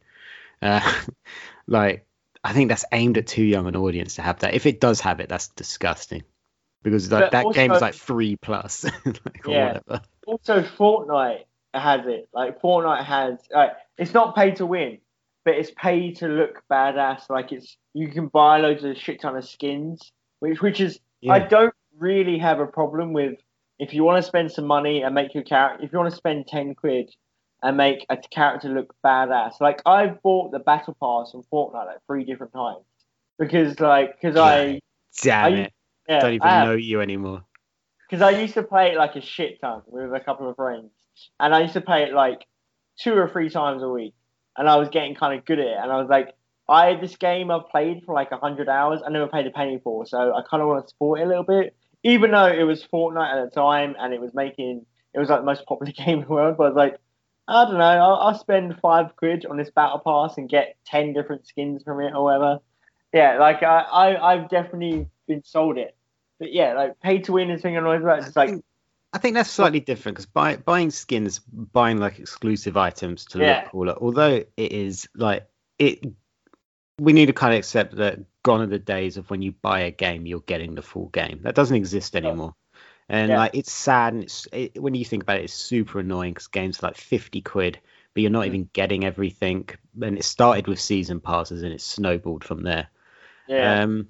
Uh, 0.62 0.92
like 1.66 2.06
I 2.44 2.52
think 2.52 2.68
that's 2.68 2.84
aimed 2.92 3.18
at 3.18 3.26
too 3.26 3.42
young 3.42 3.66
an 3.66 3.74
audience 3.76 4.14
to 4.14 4.22
have 4.22 4.38
that. 4.40 4.54
If 4.54 4.64
it 4.66 4.80
does 4.80 5.00
have 5.00 5.18
it, 5.18 5.28
that's 5.28 5.48
disgusting 5.48 6.22
because 6.82 7.10
like, 7.10 7.30
that 7.30 7.52
game 7.52 7.72
is 7.72 7.80
like 7.80 7.94
three 7.94 8.36
plus, 8.36 8.84
like, 9.04 9.42
Yeah. 9.46 9.80
Also, 10.26 10.62
Fortnite 10.62 11.44
has 11.74 12.06
it. 12.06 12.28
Like 12.32 12.60
Fortnite 12.60 13.04
has. 13.04 13.38
Like, 13.50 13.72
it's 13.98 14.14
not 14.14 14.34
pay 14.34 14.52
to 14.52 14.66
win, 14.66 14.98
but 15.44 15.54
it's 15.54 15.70
pay 15.76 16.12
to 16.14 16.28
look 16.28 16.62
badass. 16.70 17.28
Like 17.28 17.52
it's 17.52 17.76
you 17.94 18.08
can 18.08 18.28
buy 18.28 18.58
loads 18.58 18.84
of 18.84 18.96
shit 18.96 19.20
ton 19.20 19.36
of 19.36 19.44
skins, 19.44 20.12
which 20.40 20.60
which 20.60 20.80
is 20.80 20.98
I 21.28 21.38
don't 21.40 21.74
really 21.98 22.38
have 22.38 22.60
a 22.60 22.66
problem 22.66 23.12
with 23.12 23.38
if 23.78 23.92
you 23.94 24.04
want 24.04 24.22
to 24.22 24.26
spend 24.26 24.50
some 24.52 24.66
money 24.66 25.02
and 25.02 25.14
make 25.14 25.34
your 25.34 25.44
character. 25.44 25.84
If 25.84 25.92
you 25.92 25.98
want 25.98 26.10
to 26.10 26.16
spend 26.16 26.46
ten 26.46 26.74
quid 26.74 27.10
and 27.62 27.76
make 27.76 28.06
a 28.08 28.16
character 28.16 28.68
look 28.68 28.94
badass, 29.04 29.60
like 29.60 29.82
I've 29.86 30.22
bought 30.22 30.52
the 30.52 30.58
battle 30.58 30.94
pass 30.94 31.34
on 31.34 31.42
Fortnite 31.52 31.86
like 31.86 31.98
three 32.06 32.24
different 32.24 32.52
times 32.52 32.84
because 33.38 33.78
like 33.80 34.20
because 34.20 34.36
I 34.36 34.80
Damn 35.22 35.52
I- 35.52 35.56
it! 35.56 35.72
Yeah 36.08 36.20
Don't 36.20 36.34
even 36.34 36.48
know 36.48 36.74
you 36.74 37.00
anymore. 37.00 37.44
because 38.08 38.22
I 38.22 38.30
used 38.30 38.54
to 38.54 38.62
play 38.62 38.92
it 38.92 38.96
like 38.96 39.16
a 39.16 39.20
shit 39.20 39.60
ton 39.60 39.82
with 39.86 40.12
a 40.12 40.20
couple 40.20 40.48
of 40.48 40.56
friends, 40.56 40.90
and 41.40 41.54
I 41.54 41.60
used 41.60 41.74
to 41.74 41.80
play 41.80 42.02
it 42.04 42.12
like 42.12 42.46
two 42.98 43.14
or 43.14 43.28
three 43.28 43.48
times 43.50 43.82
a 43.82 43.88
week, 43.88 44.14
and 44.56 44.68
I 44.68 44.76
was 44.76 44.88
getting 44.88 45.14
kind 45.14 45.38
of 45.38 45.44
good 45.44 45.58
at 45.58 45.66
it, 45.66 45.76
and 45.80 45.90
I 45.90 45.96
was 45.98 46.08
like, 46.08 46.34
I 46.68 46.86
had 46.86 47.00
this 47.00 47.16
game 47.16 47.50
I've 47.50 47.68
played 47.68 48.02
for 48.04 48.14
like 48.14 48.30
hundred 48.32 48.68
hours, 48.68 49.00
I 49.04 49.10
never 49.10 49.28
paid 49.28 49.46
a 49.46 49.50
penny 49.50 49.80
for, 49.82 50.06
so 50.06 50.34
I 50.34 50.42
kind 50.48 50.62
of 50.62 50.68
want 50.68 50.84
to 50.84 50.88
support 50.90 51.20
it 51.20 51.24
a 51.24 51.28
little 51.28 51.44
bit, 51.44 51.74
even 52.02 52.30
though 52.30 52.46
it 52.46 52.64
was 52.64 52.86
Fortnite 52.92 53.34
at 53.34 53.44
the 53.44 53.54
time 53.54 53.94
and 53.98 54.12
it 54.14 54.20
was 54.20 54.34
making 54.34 54.84
it 55.14 55.18
was 55.18 55.28
like 55.28 55.40
the 55.40 55.46
most 55.46 55.66
popular 55.66 55.92
game 55.96 56.20
in 56.20 56.24
the 56.24 56.30
world, 56.30 56.56
but 56.56 56.64
I 56.64 56.68
was 56.68 56.76
like. 56.76 56.96
I 57.48 57.64
don't 57.64 57.74
know. 57.78 57.82
I'll, 57.84 58.14
I'll 58.14 58.38
spend 58.38 58.78
five 58.80 59.16
quid 59.16 59.46
on 59.46 59.56
this 59.56 59.68
battle 59.70 59.98
pass 59.98 60.38
and 60.38 60.48
get 60.48 60.76
ten 60.86 61.12
different 61.12 61.44
skins 61.46 61.82
from 61.82 62.00
it 62.00 62.14
or 62.14 62.22
whatever. 62.24 62.58
Yeah, 63.12 63.38
like 63.38 63.64
I, 63.64 63.80
I 63.80 64.32
I've 64.32 64.48
definitely 64.48 65.08
been 65.34 65.44
sold 65.44 65.78
it. 65.78 65.96
But 66.38 66.52
yeah, 66.52 66.74
like 66.74 67.00
pay 67.00 67.18
to 67.20 67.32
win 67.32 67.50
is 67.50 67.62
thing 67.62 67.76
always 67.76 68.02
about. 68.02 68.26
It's 68.26 68.36
like 68.36 68.62
I 69.12 69.18
think 69.18 69.34
that's 69.34 69.50
slightly 69.50 69.80
different 69.80 70.16
because 70.16 70.26
buy, 70.26 70.56
buying 70.56 70.90
skins, 70.90 71.38
buying 71.38 71.98
like 71.98 72.18
exclusive 72.18 72.76
items 72.76 73.26
to 73.26 73.38
Yeah. 73.38 73.60
look 73.62 73.70
cooler. 73.70 73.94
Although 74.00 74.44
it 74.56 74.72
is 74.72 75.08
like 75.14 75.46
it, 75.78 76.04
we 76.98 77.12
need 77.12 77.26
to 77.26 77.32
kind 77.32 77.54
of 77.54 77.58
accept 77.58 77.96
that 77.96 78.20
gone 78.42 78.60
are 78.60 78.66
the 78.66 78.78
days 78.78 79.16
of 79.16 79.30
when 79.30 79.42
you 79.42 79.52
buy 79.52 79.80
a 79.80 79.90
game, 79.90 80.26
you're 80.26 80.40
getting 80.40 80.74
the 80.74 80.82
full 80.82 81.08
game. 81.08 81.40
That 81.42 81.54
doesn't 81.54 81.76
exist 81.76 82.16
anymore. 82.16 82.54
And 83.08 83.30
Yeah. 83.30 83.38
like 83.38 83.54
it's 83.54 83.72
sad, 83.72 84.14
and 84.14 84.22
it's 84.22 84.48
it, 84.52 84.80
when 84.80 84.94
you 84.94 85.04
think 85.04 85.22
about 85.24 85.38
it, 85.38 85.44
it's 85.44 85.52
super 85.54 85.98
annoying 85.98 86.32
because 86.32 86.48
games 86.48 86.82
are 86.82 86.86
like 86.86 86.96
fifty 86.96 87.40
quid, 87.42 87.78
but 88.14 88.22
you're 88.22 88.30
not 88.30 88.44
Mm. 88.44 88.46
even 88.46 88.70
getting 88.72 89.04
everything. 89.04 89.68
And 90.00 90.16
it 90.16 90.24
started 90.24 90.66
with 90.66 90.80
season 90.80 91.20
passes, 91.20 91.62
and 91.62 91.72
it 91.72 91.80
snowballed 91.82 92.44
from 92.44 92.62
there. 92.62 92.88
yeah. 93.46 93.82
Um, 93.82 94.08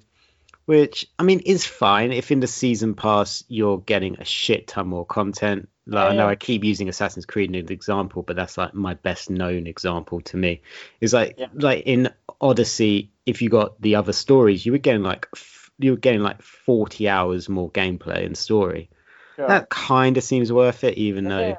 which 0.65 1.07
I 1.19 1.23
mean 1.23 1.39
is 1.39 1.65
fine 1.65 2.11
if 2.11 2.31
in 2.31 2.39
the 2.39 2.47
season 2.47 2.93
pass 2.95 3.43
you're 3.47 3.79
getting 3.79 4.17
a 4.19 4.25
shit 4.25 4.67
ton 4.67 4.87
more 4.87 5.05
content. 5.05 5.69
Like 5.85 6.11
I 6.11 6.15
know 6.15 6.29
I 6.29 6.35
keep 6.35 6.63
using 6.63 6.87
Assassin's 6.87 7.25
Creed 7.25 7.53
as 7.55 7.63
an 7.63 7.71
example, 7.71 8.23
but 8.23 8.35
that's 8.37 8.57
like 8.57 8.73
my 8.73 8.93
best 8.93 9.29
known 9.29 9.67
example 9.67 10.21
to 10.21 10.37
me. 10.37 10.61
Is 11.01 11.13
like 11.13 11.35
Yeah. 11.37 11.47
like 11.53 11.83
in 11.85 12.09
Odyssey, 12.39 13.11
if 13.25 13.41
you 13.41 13.49
got 13.49 13.81
the 13.81 13.95
other 13.95 14.13
stories, 14.13 14.65
you 14.65 14.71
were 14.71 14.77
getting 14.77 15.03
like 15.03 15.27
f- 15.35 15.69
you 15.79 15.91
were 15.91 15.97
getting 15.97 16.21
like 16.21 16.41
40 16.41 17.09
hours 17.09 17.49
more 17.49 17.69
gameplay 17.69 18.25
and 18.25 18.37
story. 18.37 18.89
Sure. 19.35 19.47
That 19.47 19.69
kind 19.69 20.15
of 20.17 20.23
seems 20.23 20.53
worth 20.53 20.83
it, 20.85 20.97
even 20.97 21.25
though 21.25 21.57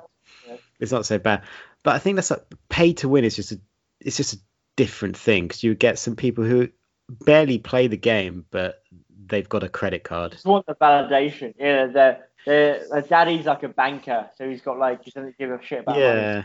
Yeah. 0.49 0.57
it's 0.81 0.93
not 0.93 1.05
so 1.05 1.19
bad. 1.19 1.43
But 1.83 1.95
I 1.97 1.99
think 1.99 2.17
that's 2.17 2.31
like 2.31 2.45
pay 2.71 2.95
to 2.95 3.09
win 3.11 3.25
is 3.25 3.37
just 3.37 3.53
a 3.53 3.61
it's 4.01 4.17
just 4.17 4.35
a 4.35 4.39
different 4.77 5.17
thing 5.19 5.47
because 5.47 5.63
you 5.63 5.75
get 5.75 5.99
some 5.99 6.17
people 6.17 6.45
who 6.45 6.69
barely 7.09 7.59
play 7.59 7.87
the 7.87 7.97
game, 7.97 8.45
but 8.51 8.83
they've 9.27 9.49
got 9.49 9.63
a 9.63 9.69
credit 9.69 10.05
card. 10.05 10.33
just 10.33 10.47
want 10.47 10.67
the 10.67 10.75
validation. 10.75 11.55
Yeah, 11.59 11.87
their 11.87 12.29
their 12.47 13.03
daddy's 13.09 13.47
like 13.47 13.63
a 13.63 13.69
banker, 13.69 14.29
so 14.37 14.49
he's 14.49 14.61
got 14.61 14.79
like 14.79 15.05
he 15.05 15.11
doesn't 15.11 15.39
give 15.39 15.51
a 15.51 15.59
shit 15.63 15.81
about 15.81 15.97
money. 15.97 16.05
Yeah, 16.05 16.43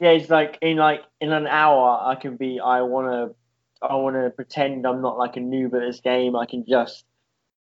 Yeah, 0.00 0.10
it's 0.10 0.30
like 0.30 0.58
in 0.62 0.78
like 0.78 1.02
in 1.20 1.32
an 1.32 1.46
hour 1.46 2.00
I 2.02 2.14
can 2.14 2.36
be 2.36 2.60
I 2.60 2.82
wanna 2.82 3.30
I 3.82 3.94
wanna 3.96 4.30
pretend 4.30 4.86
I'm 4.86 5.02
not 5.02 5.18
like 5.18 5.36
a 5.36 5.40
noob 5.40 5.74
at 5.74 5.80
this 5.80 6.00
game. 6.00 6.36
I 6.36 6.46
can 6.46 6.64
just 6.66 7.04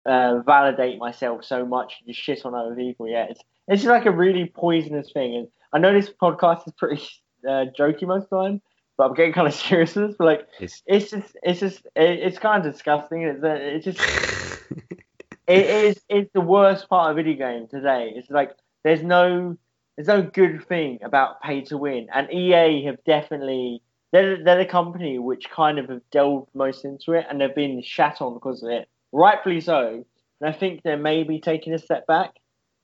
uh, 0.06 0.40
validate 0.40 0.98
myself 0.98 1.44
so 1.44 1.64
much 1.64 1.96
and 2.00 2.08
just 2.08 2.20
shit 2.20 2.44
on 2.44 2.54
other 2.54 2.74
people. 2.74 3.08
Yeah, 3.08 3.26
it's 3.30 3.40
it's 3.68 3.82
just 3.82 3.90
like 3.90 4.06
a 4.06 4.10
really 4.10 4.46
poisonous 4.46 5.12
thing. 5.12 5.36
And 5.36 5.48
I 5.72 5.78
know 5.78 5.92
this 5.92 6.10
podcast 6.10 6.66
is 6.66 6.74
pretty 6.76 7.02
uh, 7.48 7.66
jokey 7.78 8.06
most 8.06 8.24
of 8.24 8.30
the 8.30 8.42
time, 8.42 8.62
but 8.96 9.08
I'm 9.08 9.14
getting 9.14 9.32
kind 9.32 9.48
of 9.48 9.54
serious. 9.54 9.94
But 9.94 10.20
like, 10.20 10.48
it's 10.60 10.82
it's 10.86 11.10
just 11.10 11.36
it's 11.42 11.60
just 11.60 11.86
it, 11.96 12.18
it's 12.20 12.38
kind 12.38 12.64
of 12.64 12.72
disgusting. 12.72 13.22
It's 13.22 13.42
uh, 13.42 13.58
it's 13.58 13.84
just 13.84 14.00
it 15.46 15.66
is 15.66 16.00
it's 16.08 16.32
the 16.32 16.40
worst 16.40 16.88
part 16.88 17.10
of 17.10 17.16
video 17.16 17.34
game 17.34 17.68
today. 17.68 18.12
It's 18.14 18.30
like 18.30 18.52
there's 18.84 19.02
no 19.02 19.56
there's 19.96 20.08
no 20.08 20.22
good 20.22 20.66
thing 20.66 21.00
about 21.02 21.42
pay 21.42 21.62
to 21.62 21.78
win, 21.78 22.08
and 22.12 22.32
EA 22.32 22.84
have 22.84 23.02
definitely 23.04 23.82
they're 24.12 24.42
they're 24.42 24.58
the 24.58 24.66
company 24.66 25.18
which 25.18 25.50
kind 25.50 25.78
of 25.78 25.88
have 25.88 26.02
delved 26.10 26.48
most 26.54 26.84
into 26.84 27.12
it, 27.12 27.26
and 27.28 27.40
they've 27.40 27.54
been 27.54 27.82
shat 27.82 28.20
on 28.20 28.34
because 28.34 28.62
of 28.62 28.70
it, 28.70 28.88
rightfully 29.12 29.60
so. 29.60 30.04
And 30.40 30.50
I 30.50 30.52
think 30.52 30.82
they're 30.82 30.96
maybe 30.96 31.40
taking 31.40 31.72
a 31.72 31.78
step 31.78 32.06
back, 32.06 32.32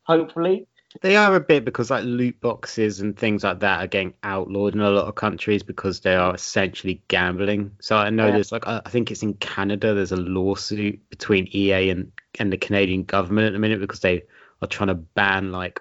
hopefully. 0.05 0.67
They 1.03 1.17
are 1.17 1.35
a 1.35 1.41
bit 1.41 1.65
because 1.65 1.91
like 1.91 2.05
loot 2.05 2.41
boxes 2.41 3.01
and 3.01 3.17
things 3.17 3.45
like 3.45 3.61
that 3.61 3.85
are 3.85 3.87
getting 3.87 4.15
outlawed 4.23 4.75
in 4.75 4.81
a 4.81 4.91
lot 4.91 5.07
of 5.07 5.15
countries 5.15 5.63
because 5.63 6.01
they 6.01 6.15
are 6.15 6.35
essentially 6.35 7.03
gambling. 7.09 7.73
So 7.81 7.97
I 7.97 8.11
know 8.11 8.27
Yeah. 8.27 8.33
there's 8.33 8.53
like 8.53 8.67
I 8.67 8.81
think 8.89 9.11
it's 9.11 9.23
in 9.23 9.35
Canada. 9.35 9.95
There's 9.95 10.13
a 10.13 10.17
lawsuit 10.17 11.09
between 11.11 11.49
EA 11.55 11.91
and 11.91 12.13
and 12.39 12.53
the 12.53 12.57
Canadian 12.57 13.05
government 13.05 13.49
at 13.49 13.53
the 13.53 13.59
minute 13.59 13.81
because 13.81 14.01
they 14.01 14.23
are 14.63 14.69
trying 14.69 14.89
to 14.89 14.95
ban 14.95 15.53
like 15.53 15.81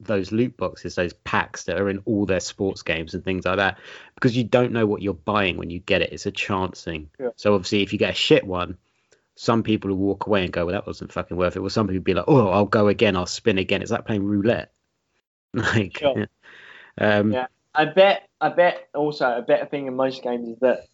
those 0.00 0.30
loot 0.32 0.56
boxes, 0.56 0.94
those 0.94 1.12
packs 1.14 1.64
that 1.64 1.80
are 1.80 1.88
in 1.88 2.02
all 2.04 2.26
their 2.26 2.40
sports 2.40 2.82
games 2.82 3.14
and 3.14 3.24
things 3.24 3.46
like 3.46 3.56
that, 3.56 3.78
because 4.14 4.36
you 4.36 4.44
don't 4.44 4.72
know 4.72 4.86
what 4.86 5.00
you're 5.00 5.14
buying 5.14 5.56
when 5.56 5.70
you 5.70 5.78
get 5.80 6.02
it. 6.02 6.12
It's 6.12 6.26
a 6.26 6.30
chance 6.30 6.82
thing. 6.84 7.08
Yeah. 7.18 7.30
So 7.36 7.54
obviously, 7.54 7.82
if 7.82 7.92
you 7.92 7.98
get 7.98 8.10
a 8.10 8.14
shit 8.14 8.46
one, 8.46 8.76
some 9.36 9.62
people 9.62 9.90
will 9.90 9.98
walk 9.98 10.26
away 10.26 10.44
and 10.44 10.52
go, 10.52 10.66
"Well, 10.66 10.72
that 10.74 10.86
wasn't 10.86 11.12
fucking 11.12 11.36
worth 11.36 11.56
it." 11.56 11.60
Well, 11.60 11.70
some 11.70 11.86
people 11.86 12.02
be 12.02 12.14
like, 12.14 12.24
"Oh, 12.26 12.48
I'll 12.48 12.64
go 12.64 12.88
again. 12.88 13.16
I'll 13.16 13.26
spin 13.26 13.58
again." 13.58 13.82
It's 13.82 13.90
like 13.90 14.04
playing 14.06 14.24
roulette. 14.24 14.72
Like, 15.54 15.98
Sure. 15.98 16.26
um, 16.98 17.32
Yeah. 17.32 17.46
I 17.74 17.84
bet 17.86 18.28
I 18.40 18.48
bet 18.48 18.88
also 18.94 19.26
a 19.36 19.42
better 19.42 19.66
thing 19.66 19.86
in 19.86 19.94
most 19.96 20.22
games 20.22 20.48
is 20.48 20.58
that 20.60 20.86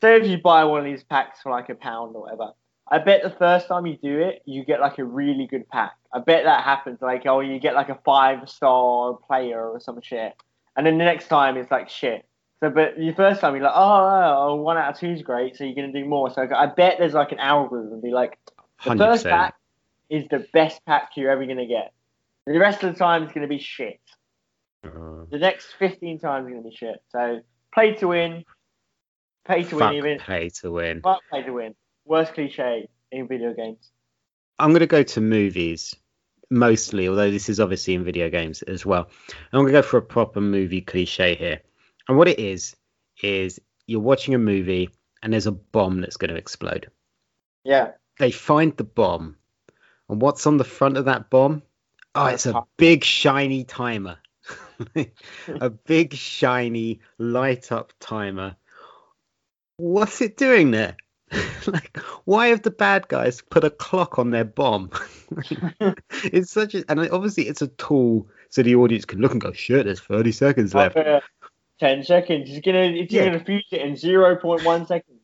say 0.00 0.16
if 0.16 0.26
you 0.26 0.38
buy 0.38 0.64
one 0.64 0.78
of 0.80 0.84
these 0.84 1.02
packs 1.02 1.40
for 1.42 1.50
like 1.50 1.68
a 1.70 1.74
pound 1.74 2.14
or 2.14 2.22
whatever, 2.22 2.52
I 2.88 2.98
bet 2.98 3.22
the 3.22 3.30
first 3.30 3.66
time 3.68 3.86
you 3.86 3.96
do 3.96 4.20
it, 4.20 4.42
you 4.44 4.64
get 4.64 4.80
like 4.80 4.98
a 4.98 5.04
really 5.04 5.46
good 5.46 5.68
pack. 5.68 5.92
I 6.12 6.18
bet 6.20 6.44
that 6.44 6.64
happens. 6.64 7.00
Like, 7.00 7.24
oh, 7.26 7.40
you 7.40 7.58
get 7.58 7.74
like 7.74 7.88
a 7.88 7.98
five 8.04 8.48
star 8.48 9.14
player 9.14 9.70
or 9.70 9.80
some 9.80 10.00
shit, 10.02 10.34
and 10.76 10.86
then 10.86 10.98
the 10.98 11.04
next 11.04 11.28
time 11.28 11.56
it's 11.56 11.70
like 11.70 11.88
shit. 11.88 12.26
So, 12.62 12.70
but 12.70 12.96
the 12.96 13.12
first 13.12 13.40
time 13.40 13.54
you're 13.56 13.64
like, 13.64 13.72
oh, 13.74 14.50
oh, 14.50 14.54
one 14.54 14.76
out 14.78 14.92
of 14.94 15.00
two 15.00 15.08
is 15.08 15.22
great, 15.22 15.56
so 15.56 15.64
you're 15.64 15.74
gonna 15.74 15.92
do 15.92 16.04
more. 16.04 16.30
So 16.30 16.46
I 16.54 16.66
bet 16.66 16.96
there's 16.98 17.12
like 17.12 17.32
an 17.32 17.40
algorithm 17.40 18.00
be 18.00 18.12
like, 18.12 18.38
the 18.46 18.90
hundred 18.90 19.04
first 19.04 19.24
percent. 19.24 19.40
pack 19.40 19.54
is 20.08 20.24
the 20.30 20.46
best 20.52 20.80
pack 20.86 21.10
you're 21.16 21.30
ever 21.30 21.44
gonna 21.44 21.66
get. 21.66 21.92
The 22.46 22.58
rest 22.60 22.84
of 22.84 22.92
the 22.92 22.98
time 22.98 23.24
is 23.24 23.32
gonna 23.32 23.48
be 23.48 23.58
shit. 23.58 24.00
Uh, 24.84 25.24
The 25.30 25.38
next 25.38 25.74
15 25.78 26.18
times 26.18 26.46
is 26.46 26.52
going 26.52 26.62
to 26.62 26.68
be 26.68 26.74
shit. 26.74 27.02
So 27.10 27.40
play 27.72 27.94
to 27.94 28.08
win, 28.08 28.44
pay 29.46 29.62
to 29.64 29.76
win 29.76 29.94
even. 29.94 30.18
pay 30.18 30.48
to 30.60 30.72
win. 30.72 31.00
Fuck 31.00 31.20
play 31.30 31.42
to 31.42 31.52
win. 31.52 31.74
Worst 32.04 32.34
cliche 32.34 32.88
in 33.10 33.28
video 33.28 33.54
games. 33.54 33.90
I'm 34.58 34.72
gonna 34.72 34.86
go 34.86 35.02
to 35.02 35.20
movies 35.20 35.94
mostly, 36.50 37.08
although 37.08 37.30
this 37.30 37.48
is 37.48 37.58
obviously 37.60 37.94
in 37.94 38.04
video 38.04 38.28
games 38.28 38.62
as 38.62 38.84
well. 38.84 39.08
I'm 39.52 39.60
gonna 39.60 39.72
go 39.72 39.82
for 39.82 39.96
a 39.96 40.02
proper 40.02 40.40
movie 40.40 40.80
cliche 40.80 41.34
here. 41.34 41.60
And 42.08 42.18
what 42.18 42.28
it 42.28 42.38
is 42.38 42.76
is 43.22 43.60
you're 43.86 44.00
watching 44.00 44.34
a 44.34 44.38
movie 44.38 44.90
and 45.22 45.32
there's 45.32 45.46
a 45.46 45.52
bomb 45.52 46.00
that's 46.00 46.16
going 46.16 46.30
to 46.30 46.36
explode. 46.36 46.90
Yeah. 47.64 47.92
They 48.18 48.30
find 48.30 48.76
the 48.76 48.84
bomb, 48.84 49.36
and 50.08 50.20
what's 50.20 50.46
on 50.46 50.58
the 50.58 50.64
front 50.64 50.96
of 50.96 51.06
that 51.06 51.30
bomb? 51.30 51.62
Oh, 52.14 52.26
it's 52.26 52.46
a 52.46 52.64
big 52.76 53.04
shiny 53.04 53.64
timer. 53.64 54.18
a 55.48 55.70
big 55.70 56.14
shiny 56.14 57.00
light 57.18 57.72
up 57.72 57.92
timer. 58.00 58.56
What's 59.76 60.20
it 60.20 60.36
doing 60.36 60.72
there? 60.72 60.96
like, 61.66 61.96
why 62.24 62.48
have 62.48 62.62
the 62.62 62.70
bad 62.70 63.08
guys 63.08 63.40
put 63.40 63.64
a 63.64 63.70
clock 63.70 64.18
on 64.18 64.30
their 64.30 64.44
bomb? 64.44 64.90
it's 66.24 66.50
such 66.50 66.74
a, 66.74 66.84
and 66.90 67.00
obviously 67.10 67.48
it's 67.48 67.62
a 67.62 67.68
tool 67.68 68.28
so 68.50 68.62
the 68.62 68.74
audience 68.74 69.06
can 69.06 69.20
look 69.20 69.32
and 69.32 69.40
go, 69.40 69.52
shit, 69.52 69.86
there's 69.86 70.00
30 70.00 70.32
seconds 70.32 70.74
left. 70.74 70.96
Uh, 70.96 71.20
10 71.82 72.04
seconds. 72.04 72.48
It's 72.48 72.64
going 72.64 72.94
to 72.94 73.00
it's 73.00 73.12
Yeah. 73.12 73.24
gonna 73.26 73.44
fuse 73.44 73.66
it 73.72 73.80
in 73.82 73.94
0.1 73.96 74.86
seconds. 74.86 75.18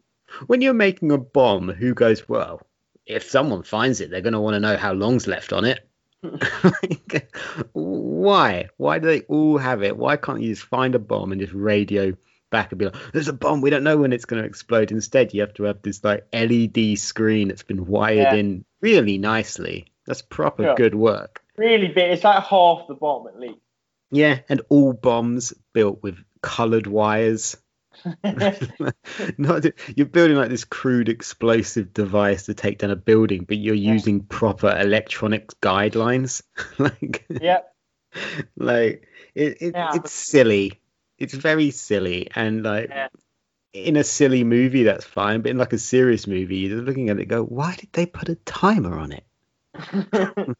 When 0.48 0.60
you're 0.60 0.74
making 0.74 1.12
a 1.12 1.18
bomb, 1.18 1.68
who 1.72 1.94
goes, 1.94 2.28
well, 2.28 2.60
if 3.06 3.30
someone 3.30 3.62
finds 3.62 4.00
it, 4.00 4.10
they're 4.10 4.20
going 4.20 4.32
to 4.34 4.40
want 4.40 4.54
to 4.54 4.60
know 4.60 4.76
how 4.76 4.92
long's 4.92 5.26
left 5.26 5.52
on 5.52 5.64
it. 5.64 5.80
Like, 6.22 7.32
why? 7.72 8.68
Why 8.76 8.98
do 8.98 9.06
they 9.06 9.20
all 9.22 9.56
have 9.58 9.82
it? 9.82 9.96
Why 9.96 10.16
can't 10.16 10.42
you 10.42 10.54
just 10.54 10.66
find 10.66 10.94
a 10.94 10.98
bomb 10.98 11.32
and 11.32 11.40
just 11.40 11.54
radio 11.54 12.14
back 12.50 12.72
and 12.72 12.78
be 12.78 12.86
like, 12.86 12.96
"There's 13.12 13.28
a 13.28 13.32
bomb. 13.32 13.60
We 13.60 13.70
don't 13.70 13.84
know 13.84 13.96
when 13.98 14.12
it's 14.12 14.24
going 14.24 14.42
to 14.42 14.48
explode." 14.48 14.90
Instead, 14.90 15.32
you 15.32 15.40
have 15.42 15.54
to 15.54 15.62
have 15.64 15.80
this 15.82 16.02
like 16.02 16.26
LED 16.32 16.98
screen 16.98 17.48
that's 17.48 17.62
been 17.62 17.86
wired 17.86 18.16
Yeah. 18.18 18.34
in 18.34 18.64
really 18.80 19.16
nicely. 19.18 19.86
That's 20.06 20.22
proper 20.22 20.62
Yeah. 20.64 20.74
good 20.76 20.94
work. 20.94 21.40
Really 21.56 21.88
big. 21.88 22.10
It's 22.12 22.24
like 22.24 22.42
half 22.44 22.86
the 22.88 22.94
bomb 22.94 23.28
at 23.28 23.38
least. 23.38 23.60
Yeah, 24.10 24.40
and 24.48 24.60
all 24.70 24.92
bombs 24.94 25.52
built 25.74 26.02
with 26.02 26.18
coloured 26.42 26.86
wires. 26.86 27.56
Not 29.38 29.64
you're 29.96 30.06
building 30.06 30.36
like 30.36 30.50
this 30.50 30.64
crude 30.64 31.08
explosive 31.08 31.92
device 31.92 32.44
to 32.46 32.54
take 32.54 32.78
down 32.78 32.90
a 32.90 32.96
building, 32.96 33.44
but 33.44 33.56
you're 33.56 33.74
Yeah. 33.74 33.92
using 33.92 34.20
proper 34.24 34.68
electronics 34.78 35.54
guidelines. 35.60 36.42
like, 36.78 37.26
yep. 37.28 37.74
like 38.56 39.08
it, 39.34 39.58
it 39.60 39.74
Yeah. 39.74 39.92
it's 39.94 40.12
silly. 40.12 40.80
It's 41.18 41.34
very 41.34 41.72
silly, 41.72 42.28
and 42.34 42.62
like 42.62 42.88
Yeah. 42.90 43.08
in 43.72 43.96
a 43.96 44.04
silly 44.04 44.44
movie, 44.44 44.84
that's 44.84 45.04
fine. 45.04 45.42
But 45.42 45.50
in 45.50 45.58
like 45.58 45.72
a 45.72 45.78
serious 45.78 46.26
movie, 46.28 46.58
you're 46.58 46.80
looking 46.80 47.10
at 47.10 47.18
it, 47.18 47.26
go, 47.26 47.42
why 47.42 47.74
did 47.74 47.88
they 47.92 48.06
put 48.06 48.28
a 48.28 48.36
timer 48.36 48.96
on 48.98 49.12
it? 49.12 49.24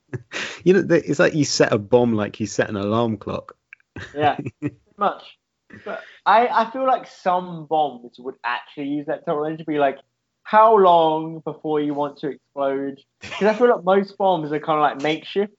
You 0.65 0.75
know, 0.75 0.95
it's 0.95 1.19
like 1.19 1.35
you 1.35 1.45
set 1.45 1.73
a 1.73 1.79
bomb, 1.79 2.15
like 2.15 2.41
you 2.41 2.47
set 2.47 2.69
an 2.69 2.77
alarm 2.77 3.17
clock. 3.17 3.57
yeah, 4.15 4.37
much. 4.97 5.23
But 5.85 6.03
I, 6.25 6.49
I 6.49 6.71
feel 6.71 6.87
like 6.87 7.07
some 7.07 7.67
bombs 7.67 8.17
would 8.19 8.37
actually 8.45 8.89
use 8.89 9.07
that 9.07 9.21
technology 9.21 9.59
to 9.59 9.65
be 9.65 9.79
like, 9.79 9.99
how 10.43 10.77
long 10.77 11.41
before 11.41 11.81
you 11.81 11.93
want 11.93 12.17
to 12.19 12.29
explode? 12.29 13.01
Because 13.21 13.49
I 13.49 13.55
feel 13.55 13.69
like 13.69 13.85
most 13.85 14.17
bombs 14.17 14.51
are 14.51 14.61
kind 14.61 14.79
of 14.79 14.83
like 14.83 15.03
makeshift. 15.03 15.53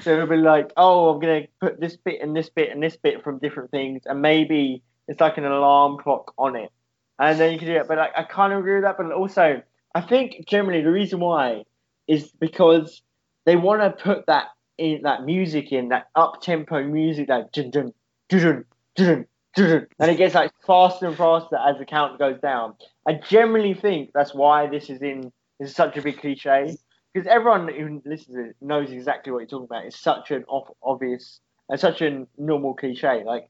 So 0.00 0.12
it'll 0.12 0.26
be 0.26 0.36
like, 0.36 0.72
oh, 0.76 1.08
I'm 1.08 1.20
gonna 1.20 1.46
put 1.58 1.80
this 1.80 1.96
bit 1.96 2.20
and 2.20 2.36
this 2.36 2.50
bit 2.50 2.70
and 2.70 2.82
this 2.82 2.96
bit 2.96 3.24
from 3.24 3.38
different 3.38 3.70
things, 3.70 4.02
and 4.04 4.20
maybe 4.20 4.82
it's 5.08 5.20
like 5.20 5.38
an 5.38 5.46
alarm 5.46 5.96
clock 5.98 6.34
on 6.36 6.54
it, 6.54 6.70
and 7.18 7.40
then 7.40 7.52
you 7.52 7.58
can 7.58 7.68
do 7.68 7.76
it. 7.76 7.88
But 7.88 7.96
like, 7.96 8.12
I 8.14 8.24
kind 8.24 8.52
of 8.52 8.58
agree 8.58 8.74
with 8.74 8.84
that. 8.84 8.98
But 8.98 9.10
also, 9.12 9.62
I 9.94 10.00
think 10.02 10.46
generally 10.46 10.82
the 10.82 10.90
reason 10.90 11.20
why 11.20 11.64
is 12.06 12.30
because 12.30 13.00
they 13.46 13.56
want 13.56 13.80
to 13.80 14.02
put 14.02 14.26
that 14.26 14.48
in 14.76 15.00
that 15.02 15.24
music 15.24 15.72
in 15.72 15.88
that 15.88 16.08
up 16.14 16.42
tempo 16.42 16.82
music 16.82 17.28
that 17.28 17.52
dun 17.52 17.70
dun 17.70 17.94
dun 18.28 18.64
dun, 18.96 19.26
and 19.98 20.10
it 20.10 20.16
gets 20.16 20.34
like 20.34 20.52
faster 20.66 21.06
and 21.06 21.16
faster 21.16 21.56
as 21.56 21.78
the 21.78 21.84
count 21.84 22.18
goes 22.18 22.38
down. 22.40 22.74
I 23.06 23.14
generally 23.14 23.74
think 23.74 24.10
that's 24.14 24.34
why 24.34 24.66
this 24.66 24.90
is 24.90 25.02
in 25.02 25.32
this 25.58 25.70
is 25.70 25.76
such 25.76 25.96
a 25.96 26.02
big 26.02 26.20
cliche 26.20 26.76
because 27.12 27.26
everyone 27.26 27.68
who 27.68 28.02
listens 28.04 28.36
to 28.36 28.50
it 28.50 28.56
knows 28.60 28.90
exactly 28.90 29.32
what 29.32 29.40
you're 29.40 29.48
talking 29.48 29.68
about. 29.70 29.86
It's 29.86 29.98
such 29.98 30.30
an 30.30 30.44
off, 30.48 30.68
obvious 30.82 31.40
and 31.68 31.80
such 31.80 32.02
a 32.02 32.26
normal 32.36 32.74
cliche. 32.74 33.24
Like 33.24 33.48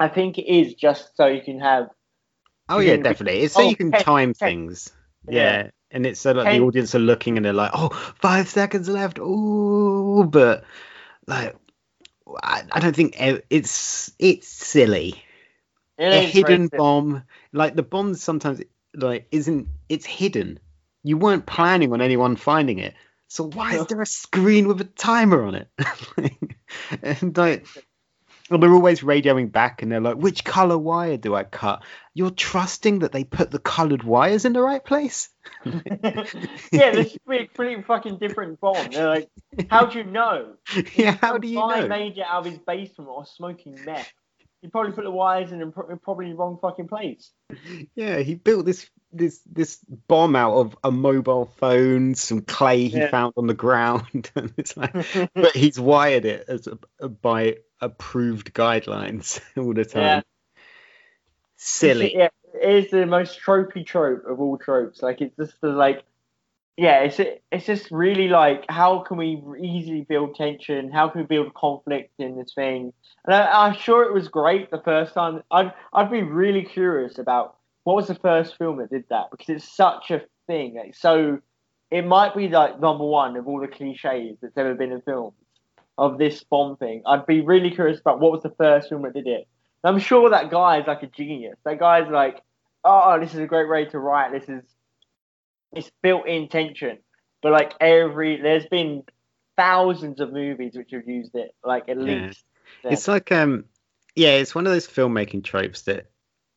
I 0.00 0.08
think 0.08 0.38
it 0.38 0.50
is 0.50 0.74
just 0.74 1.16
so 1.16 1.26
you 1.26 1.42
can 1.42 1.60
have 1.60 1.88
Oh 2.68 2.80
yeah, 2.80 2.96
mm. 2.96 3.02
definitely. 3.02 3.40
It's 3.40 3.54
so 3.54 3.62
oh, 3.62 3.68
you 3.68 3.76
can 3.76 3.90
ten- 3.90 4.02
time 4.02 4.34
ten. 4.34 4.48
things. 4.48 4.92
Yeah. 5.28 5.62
Yeah. 5.62 5.70
And 5.90 6.04
it's 6.04 6.20
so 6.20 6.32
like 6.32 6.46
Ten- 6.46 6.60
the 6.60 6.66
audience 6.66 6.94
are 6.94 7.00
looking 7.00 7.36
and 7.36 7.46
they're 7.46 7.52
like, 7.52 7.70
oh, 7.72 7.88
five 8.20 8.48
seconds 8.48 8.88
left. 8.88 9.18
Ooh, 9.18 10.24
but 10.30 10.64
like, 11.26 11.56
I, 12.42 12.62
I 12.70 12.80
don't 12.80 12.94
think 12.94 13.16
it's 13.18 14.12
it's 14.18 14.48
silly. 14.48 15.22
it 15.98 16.12
a 16.12 16.20
hidden 16.20 16.68
bomb, 16.68 17.24
like 17.52 17.74
the 17.74 17.82
bomb 17.82 18.14
sometimes 18.14 18.62
like 18.94 19.26
isn't 19.30 19.68
it's 19.88 20.06
hidden. 20.06 20.58
You 21.02 21.16
weren't 21.16 21.46
planning 21.46 21.92
on 21.92 22.00
anyone 22.00 22.36
finding 22.36 22.78
it. 22.78 22.94
So 23.28 23.44
why 23.44 23.76
is 23.76 23.86
there 23.86 24.00
a 24.00 24.06
screen 24.06 24.68
with 24.68 24.80
a 24.80 24.84
timer 24.84 25.44
on 25.44 25.54
it? 25.54 25.68
and 27.02 27.36
like 27.36 27.66
well, 28.50 28.58
they're 28.58 28.72
always 28.72 29.00
radioing 29.00 29.52
back 29.52 29.82
and 29.82 29.92
they're 29.92 30.00
like, 30.00 30.16
which 30.16 30.44
color 30.44 30.78
wire 30.78 31.16
do 31.16 31.34
I 31.34 31.44
cut? 31.44 31.82
You're 32.18 32.30
trusting 32.30 32.98
that 32.98 33.12
they 33.12 33.22
put 33.22 33.52
the 33.52 33.60
colored 33.60 34.02
wires 34.02 34.44
in 34.44 34.52
the 34.52 34.60
right 34.60 34.84
place? 34.84 35.28
yeah, 35.64 36.90
this 36.90 37.12
is 37.12 37.18
a 37.30 37.44
pretty 37.54 37.80
fucking 37.82 38.18
different 38.18 38.58
bomb. 38.60 38.90
They're 38.90 39.06
like, 39.08 39.28
how 39.70 39.86
do 39.86 39.98
you 39.98 40.04
know? 40.04 40.54
yeah, 40.96 41.12
how 41.20 41.38
do 41.38 41.46
you 41.46 41.60
guy 41.60 41.80
know? 41.82 41.86
made 41.86 42.18
it 42.18 42.24
out 42.28 42.44
of 42.44 42.50
his 42.52 42.58
basement 42.58 43.08
or 43.08 43.24
smoking 43.24 43.78
meth. 43.84 44.12
He 44.62 44.66
probably 44.66 44.90
put 44.90 45.04
the 45.04 45.12
wires 45.12 45.52
in 45.52 45.70
probably 45.70 46.30
the 46.30 46.34
wrong 46.34 46.58
fucking 46.60 46.88
place. 46.88 47.30
Yeah, 47.94 48.18
he 48.18 48.34
built 48.34 48.66
this 48.66 48.90
this 49.12 49.40
this 49.46 49.78
bomb 50.08 50.34
out 50.34 50.54
of 50.54 50.76
a 50.82 50.90
mobile 50.90 51.46
phone, 51.58 52.16
some 52.16 52.40
clay 52.40 52.88
he 52.88 52.98
Yeah. 52.98 53.10
found 53.12 53.34
on 53.36 53.46
the 53.46 53.54
ground, 53.54 54.28
and 54.34 54.52
it's 54.56 54.76
like, 54.76 54.92
but 55.34 55.54
he's 55.54 55.78
wired 55.78 56.24
it 56.24 56.46
as 56.48 56.66
a, 56.66 56.76
a- 56.98 57.08
by 57.08 57.58
approved 57.80 58.52
guidelines 58.52 59.40
all 59.56 59.72
the 59.72 59.84
time. 59.84 60.02
Yeah. 60.02 60.20
Silly. 61.58 62.16
Yeah, 62.16 62.28
it 62.54 62.84
is 62.84 62.90
the 62.90 63.04
most 63.04 63.40
tropey 63.40 63.84
trope 63.84 64.24
of 64.26 64.40
all 64.40 64.56
tropes. 64.56 65.02
Like 65.02 65.20
it's 65.20 65.36
just 65.36 65.60
the, 65.60 65.68
like, 65.68 66.04
yeah, 66.76 67.00
it's 67.00 67.20
it's 67.50 67.66
just 67.66 67.90
really 67.90 68.28
like 68.28 68.64
how 68.68 69.00
can 69.00 69.16
we 69.16 69.42
easily 69.60 70.02
build 70.02 70.36
tension? 70.36 70.90
How 70.90 71.08
can 71.08 71.22
we 71.22 71.26
build 71.26 71.52
conflict 71.54 72.12
in 72.20 72.38
this 72.38 72.54
thing? 72.54 72.92
And 73.26 73.34
I, 73.34 73.66
I'm 73.66 73.74
sure 73.74 74.04
it 74.04 74.14
was 74.14 74.28
great 74.28 74.70
the 74.70 74.80
first 74.84 75.14
time. 75.14 75.42
I'd 75.50 75.72
I'd 75.92 76.12
be 76.12 76.22
really 76.22 76.62
curious 76.62 77.18
about 77.18 77.56
what 77.82 77.96
was 77.96 78.06
the 78.06 78.14
first 78.14 78.56
film 78.56 78.78
that 78.78 78.90
did 78.90 79.04
that 79.10 79.32
because 79.32 79.48
it's 79.48 79.76
such 79.76 80.12
a 80.12 80.22
thing. 80.46 80.76
Like, 80.76 80.94
so 80.94 81.40
it 81.90 82.06
might 82.06 82.36
be 82.36 82.48
like 82.48 82.78
number 82.78 83.04
one 83.04 83.36
of 83.36 83.48
all 83.48 83.60
the 83.60 83.66
cliches 83.66 84.38
that's 84.40 84.56
ever 84.56 84.74
been 84.74 84.92
in 84.92 85.00
films 85.00 85.34
of 85.96 86.18
this 86.18 86.44
bomb 86.44 86.76
thing. 86.76 87.02
I'd 87.04 87.26
be 87.26 87.40
really 87.40 87.72
curious 87.72 87.98
about 87.98 88.20
what 88.20 88.30
was 88.30 88.44
the 88.44 88.54
first 88.56 88.90
film 88.90 89.02
that 89.02 89.14
did 89.14 89.26
it. 89.26 89.48
I'm 89.84 89.98
sure 89.98 90.30
that 90.30 90.50
guy 90.50 90.80
is 90.80 90.86
like 90.86 91.02
a 91.02 91.06
genius. 91.06 91.56
That 91.64 91.78
guy's 91.78 92.08
like, 92.10 92.42
oh, 92.84 93.18
this 93.20 93.34
is 93.34 93.40
a 93.40 93.46
great 93.46 93.68
way 93.68 93.84
to 93.86 93.98
write. 93.98 94.32
This 94.32 94.48
is 94.48 94.64
it's 95.72 95.90
built-in 96.02 96.48
tension. 96.48 96.98
But 97.42 97.52
like 97.52 97.74
every, 97.80 98.40
there's 98.40 98.66
been 98.66 99.04
thousands 99.56 100.20
of 100.20 100.32
movies 100.32 100.72
which 100.74 100.90
have 100.92 101.06
used 101.06 101.34
it. 101.34 101.54
Like 101.64 101.88
at 101.88 101.96
Yeah. 101.98 102.26
least. 102.26 102.44
then. 102.82 102.92
It's 102.92 103.08
like 103.08 103.30
um, 103.32 103.64
yeah, 104.16 104.30
it's 104.30 104.54
one 104.54 104.66
of 104.66 104.72
those 104.72 104.88
filmmaking 104.88 105.44
tropes 105.44 105.82
that 105.82 106.10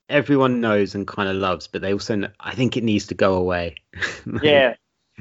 everyone 0.09 0.61
knows 0.61 0.95
and 0.95 1.07
kind 1.07 1.30
of 1.30 1.36
loves, 1.36 1.67
but 1.67 1.82
they 1.82 1.93
also, 1.93 2.15
know, 2.15 2.30
I 2.39 2.53
think 2.55 2.76
it 2.76 2.84
needs 2.84 3.07
to 3.07 3.15
go 3.15 3.36
away. 3.36 3.76
Yeah, 4.41 4.76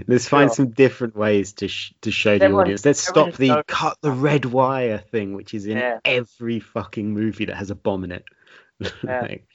Let's 0.06 0.28
find 0.28 0.48
Sure. 0.50 0.54
some 0.56 0.70
different 0.70 1.16
ways 1.16 1.52
to 1.54 1.68
sh- 1.68 1.92
to 2.02 2.10
show 2.10 2.38
the 2.38 2.50
audience. 2.52 2.84
Let's 2.84 3.00
stop 3.06 3.32
the 3.34 3.48
knows- 3.48 3.64
cut 3.66 3.98
the 4.00 4.10
red 4.12 4.44
wire 4.44 4.98
thing, 4.98 5.34
which 5.34 5.54
is 5.54 5.66
in 5.66 5.76
Yeah. 5.78 5.98
every 6.04 6.60
fucking 6.60 7.12
movie 7.12 7.46
that 7.46 7.56
has 7.56 7.70
a 7.70 7.74
bomb 7.74 8.04
in 8.04 8.12
it. 8.12 8.24
Yeah. 9.04 9.20
Like- 9.22 9.46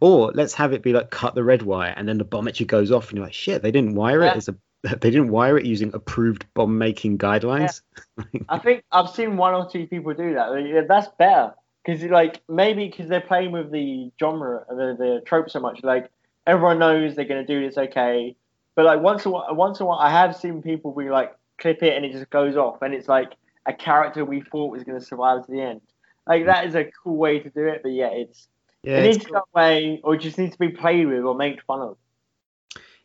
or 0.00 0.32
let's 0.34 0.54
have 0.54 0.72
it 0.72 0.82
be 0.82 0.92
like 0.92 1.10
cut 1.10 1.34
the 1.34 1.44
red 1.44 1.62
wire, 1.62 1.94
and 1.96 2.08
then 2.08 2.18
the 2.18 2.24
bomb 2.24 2.48
actually 2.48 2.66
goes 2.66 2.90
off, 2.90 3.08
and 3.10 3.18
you're 3.18 3.26
like, 3.26 3.34
shit, 3.34 3.62
they 3.62 3.70
didn't 3.70 3.94
wire 3.94 4.22
Yeah. 4.22 4.32
it 4.32 4.36
as 4.36 4.48
a 4.48 4.56
they 5.00 5.10
didn't 5.10 5.30
wire 5.30 5.58
it 5.58 5.66
using 5.66 5.94
approved 5.94 6.46
bomb 6.54 6.78
making 6.78 7.18
guidelines. 7.18 7.82
I 8.48 8.58
think 8.58 8.82
I've 8.90 9.10
seen 9.10 9.36
one 9.36 9.54
or 9.54 9.68
two 9.70 9.86
people 9.86 10.14
do 10.14 10.34
that. 10.34 10.86
That's 10.88 11.08
better 11.18 11.54
because 11.84 12.02
like 12.04 12.40
maybe 12.48 12.86
because 12.88 13.08
they're 13.08 13.20
playing 13.20 13.52
with 13.52 13.70
the 13.70 14.10
genre, 14.18 14.64
the 14.70 14.96
the 14.98 15.22
trope 15.26 15.50
so 15.50 15.60
much. 15.60 15.82
Like 15.82 16.10
everyone 16.46 16.78
knows 16.78 17.14
they're 17.14 17.26
gonna 17.26 17.44
do 17.46 17.64
this, 17.66 17.76
okay. 17.76 18.36
But 18.80 18.86
like 18.86 19.00
once 19.02 19.26
in 19.26 19.28
a 19.28 19.32
while, 19.32 19.54
once 19.54 19.78
in 19.78 19.84
a 19.84 19.88
while, 19.90 19.98
I 19.98 20.08
have 20.08 20.34
seen 20.34 20.62
people 20.62 20.92
be 20.94 21.10
like 21.10 21.36
clip 21.58 21.82
it 21.82 21.94
and 21.94 22.02
it 22.06 22.12
just 22.12 22.30
goes 22.30 22.56
off, 22.56 22.80
and 22.80 22.94
it's 22.94 23.08
like 23.08 23.32
a 23.66 23.74
character 23.74 24.24
we 24.24 24.40
thought 24.40 24.72
was 24.72 24.84
gonna 24.84 25.02
survive 25.02 25.44
to 25.44 25.52
the 25.52 25.60
end. 25.60 25.82
Like 26.26 26.46
that 26.46 26.64
is 26.64 26.74
a 26.74 26.84
cool 27.04 27.18
way 27.18 27.40
to 27.40 27.50
do 27.50 27.66
it. 27.66 27.82
But 27.82 27.92
yeah, 27.92 28.08
it's 28.08 28.48
Yeah, 28.82 29.00
it 29.00 29.04
it's 29.04 29.16
needs 29.18 29.26
to 29.26 29.32
go 29.32 29.42
away, 29.54 30.00
or 30.02 30.14
it 30.14 30.22
just 30.22 30.38
needs 30.38 30.52
to 30.52 30.58
be 30.58 30.70
played 30.70 31.06
with 31.08 31.22
or 31.24 31.34
made 31.34 31.60
fun 31.66 31.82
of. 31.82 31.96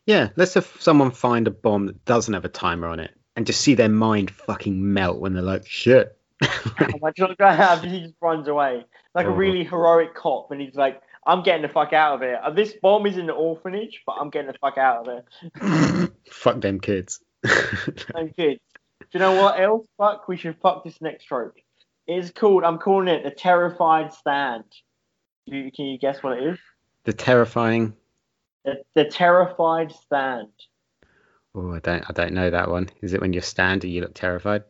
Yeah, 0.05 0.29
let's 0.37 0.53
have 0.53 0.71
someone 0.79 1.11
find 1.11 1.45
a 1.45 1.51
bomb 1.51 1.87
that 1.87 2.05
doesn't 2.05 2.33
have 2.33 2.45
a 2.45 2.49
timer 2.49 2.87
on 2.87 3.01
it 3.01 3.11
and 3.35 3.45
just 3.45 3.59
see 3.59 3.73
their 3.73 3.89
mind 3.89 4.31
fucking 4.31 4.93
melt 4.93 5.19
when 5.19 5.33
they're 5.33 5.43
like, 5.43 5.67
shit. 5.67 6.17
Longer 7.01 7.35
I 7.43 7.53
have? 7.53 7.83
He 7.83 7.99
just 7.99 8.15
runs 8.21 8.47
away 8.47 8.85
like 9.13 9.25
a 9.25 9.29
Oh. 9.29 9.33
really 9.33 9.65
heroic 9.65 10.15
cop, 10.15 10.51
and 10.51 10.61
he's 10.61 10.75
like, 10.75 11.01
"I'm 11.25 11.43
getting 11.43 11.61
the 11.63 11.69
fuck 11.69 11.93
out 11.93 12.15
of 12.15 12.21
here. 12.21 12.39
Uh, 12.43 12.51
This 12.51 12.73
bomb 12.81 13.05
is 13.05 13.17
in 13.17 13.25
the 13.27 13.33
orphanage, 13.33 14.01
but 14.05 14.13
I'm 14.19 14.29
getting 14.29 14.51
the 14.51 14.57
fuck 14.59 14.77
out 14.77 15.07
of 15.07 15.23
here." 15.51 16.09
Fuck 16.31 16.61
them 16.61 16.79
kids. 16.79 17.19
And 18.15 18.35
kids, 18.35 18.59
do 18.99 19.05
you 19.13 19.19
know 19.19 19.41
what 19.41 19.59
else? 19.59 19.87
Fuck, 19.97 20.27
we 20.27 20.37
should 20.37 20.57
fuck 20.61 20.83
this 20.83 20.99
next 21.01 21.25
trope. 21.25 21.55
It's 22.07 22.31
called. 22.31 22.63
I'm 22.63 22.77
calling 22.79 23.07
it 23.07 23.23
the 23.23 23.31
terrified 23.31 24.13
stand. 24.13 24.63
You, 25.45 25.71
can 25.71 25.85
you 25.85 25.97
guess 25.99 26.23
what 26.23 26.37
it 26.37 26.43
is? 26.43 26.59
the 27.05 27.13
terrifying. 27.13 27.93
The, 28.63 28.83
the 28.95 29.05
terrified 29.05 29.91
stand. 29.91 30.49
Oh, 31.53 31.71
I 31.73 31.79
don't, 31.79 32.03
I 32.09 32.13
don't 32.13 32.33
know 32.33 32.49
that 32.49 32.69
one. 32.69 32.89
Is 33.01 33.13
it 33.13 33.21
when 33.21 33.31
you're 33.31 33.41
standing, 33.43 33.91
you 33.91 34.01
look 34.01 34.13
terrified? 34.15 34.63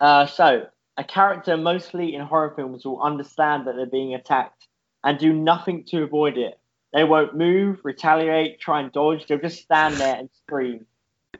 Uh, 0.00 0.26
so, 0.26 0.66
a 0.96 1.04
character 1.04 1.56
mostly 1.56 2.14
in 2.14 2.22
horror 2.22 2.52
films 2.56 2.84
will 2.84 3.00
understand 3.02 3.66
that 3.66 3.76
they're 3.76 3.86
being 3.86 4.14
attacked 4.14 4.66
and 5.04 5.18
do 5.18 5.32
nothing 5.32 5.84
to 5.88 6.02
avoid 6.02 6.36
it. 6.36 6.58
They 6.92 7.04
won't 7.04 7.36
move, 7.36 7.80
retaliate, 7.84 8.60
try 8.60 8.80
and 8.80 8.92
dodge. 8.92 9.26
They'll 9.26 9.38
just 9.38 9.62
stand 9.62 9.96
there 9.96 10.16
and 10.16 10.30
scream. 10.32 10.86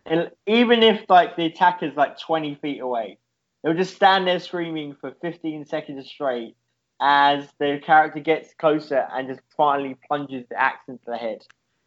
And 0.05 0.31
even 0.47 0.83
if 0.83 1.09
like 1.09 1.37
the 1.37 1.47
attacker's 1.47 1.97
like 1.97 2.19
20 2.19 2.57
feet 2.57 2.81
away, 2.81 3.19
they'll 3.63 3.75
just 3.75 3.97
stand 3.97 4.27
there 4.27 4.41
screaming 4.41 4.97
for 5.01 5.13
15 5.23 5.65
seconds 5.67 6.07
straight 6.07 6.55
as 7.01 7.49
the 7.59 7.81
character 7.85 8.21
gets 8.21 8.53
closer 8.55 9.07
and 9.13 9.29
just 9.29 9.41
finally 9.57 9.97
plunges 10.07 10.45
the 10.49 10.61
axe 10.61 10.89
into 10.89 11.05
the 11.07 11.17
head. 11.17 11.39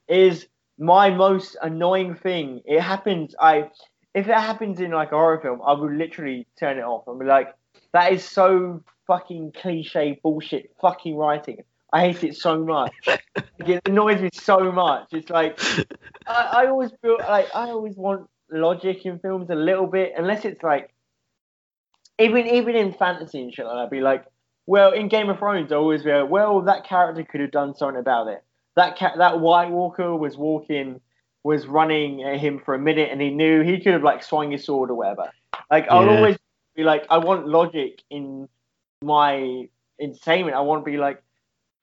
It 0.07 0.19
is 0.19 0.47
my 0.79 1.09
most 1.09 1.57
annoying 1.61 2.15
thing. 2.15 2.61
It 2.65 2.81
happens. 2.81 3.35
I 3.39 3.69
if 4.13 4.27
it 4.27 4.35
happens 4.35 4.79
in 4.79 4.91
like 4.91 5.11
a 5.11 5.15
horror 5.15 5.39
film, 5.39 5.61
I 5.65 5.73
would 5.73 5.93
literally 5.93 6.47
turn 6.59 6.77
it 6.77 6.83
off 6.83 7.07
and 7.07 7.19
be 7.19 7.25
like, 7.25 7.53
that 7.93 8.13
is 8.13 8.23
so 8.23 8.83
fucking 9.07 9.53
cliche 9.53 10.19
bullshit 10.23 10.71
fucking 10.81 11.15
writing. 11.15 11.63
I 11.93 12.01
hate 12.11 12.23
it 12.23 12.37
so 12.37 12.63
much. 12.63 12.93
like, 13.07 13.21
it 13.59 13.81
annoys 13.85 14.21
me 14.21 14.29
so 14.33 14.71
much. 14.71 15.09
It's 15.11 15.29
like 15.29 15.59
I, 16.27 16.63
I 16.63 16.67
always 16.67 16.91
feel 17.01 17.17
like 17.19 17.47
I 17.53 17.69
always 17.69 17.95
want 17.95 18.29
logic 18.49 19.05
in 19.05 19.19
films 19.19 19.49
a 19.49 19.55
little 19.55 19.87
bit, 19.87 20.13
unless 20.17 20.45
it's 20.45 20.63
like 20.63 20.93
even 22.19 22.47
even 22.47 22.75
in 22.75 22.93
fantasy 22.93 23.41
and 23.41 23.53
shit 23.53 23.65
like 23.65 23.75
that. 23.75 23.91
Be 23.91 24.01
like, 24.01 24.25
well, 24.67 24.91
in 24.91 25.09
Game 25.09 25.29
of 25.29 25.39
Thrones, 25.39 25.71
I 25.71 25.75
always 25.75 26.03
be 26.03 26.11
like, 26.13 26.29
well, 26.29 26.61
that 26.61 26.85
character 26.85 27.23
could 27.23 27.41
have 27.41 27.51
done 27.51 27.75
something 27.75 27.99
about 27.99 28.27
it. 28.27 28.43
That 28.75 28.95
cat, 28.97 29.13
that 29.17 29.41
White 29.41 29.69
Walker 29.69 30.15
was 30.15 30.37
walking, 30.37 31.01
was 31.43 31.67
running 31.67 32.23
at 32.23 32.39
him 32.39 32.61
for 32.63 32.73
a 32.73 32.79
minute, 32.79 33.09
and 33.11 33.19
he 33.19 33.31
knew 33.31 33.63
he 33.63 33.81
could 33.81 33.93
have 33.93 34.03
like 34.03 34.23
swung 34.23 34.51
his 34.51 34.63
sword 34.63 34.89
or 34.91 34.95
whatever. 34.95 35.29
Like 35.69 35.87
I'll 35.89 36.05
Yeah. 36.05 36.15
always 36.15 36.37
be 36.81 36.85
like, 36.85 37.05
I 37.09 37.17
want 37.17 37.47
logic 37.47 38.01
in 38.09 38.49
my 39.01 39.67
entertainment. 39.99 40.55
I 40.55 40.61
want 40.61 40.83
to 40.83 40.91
be 40.91 40.97
like, 40.97 41.21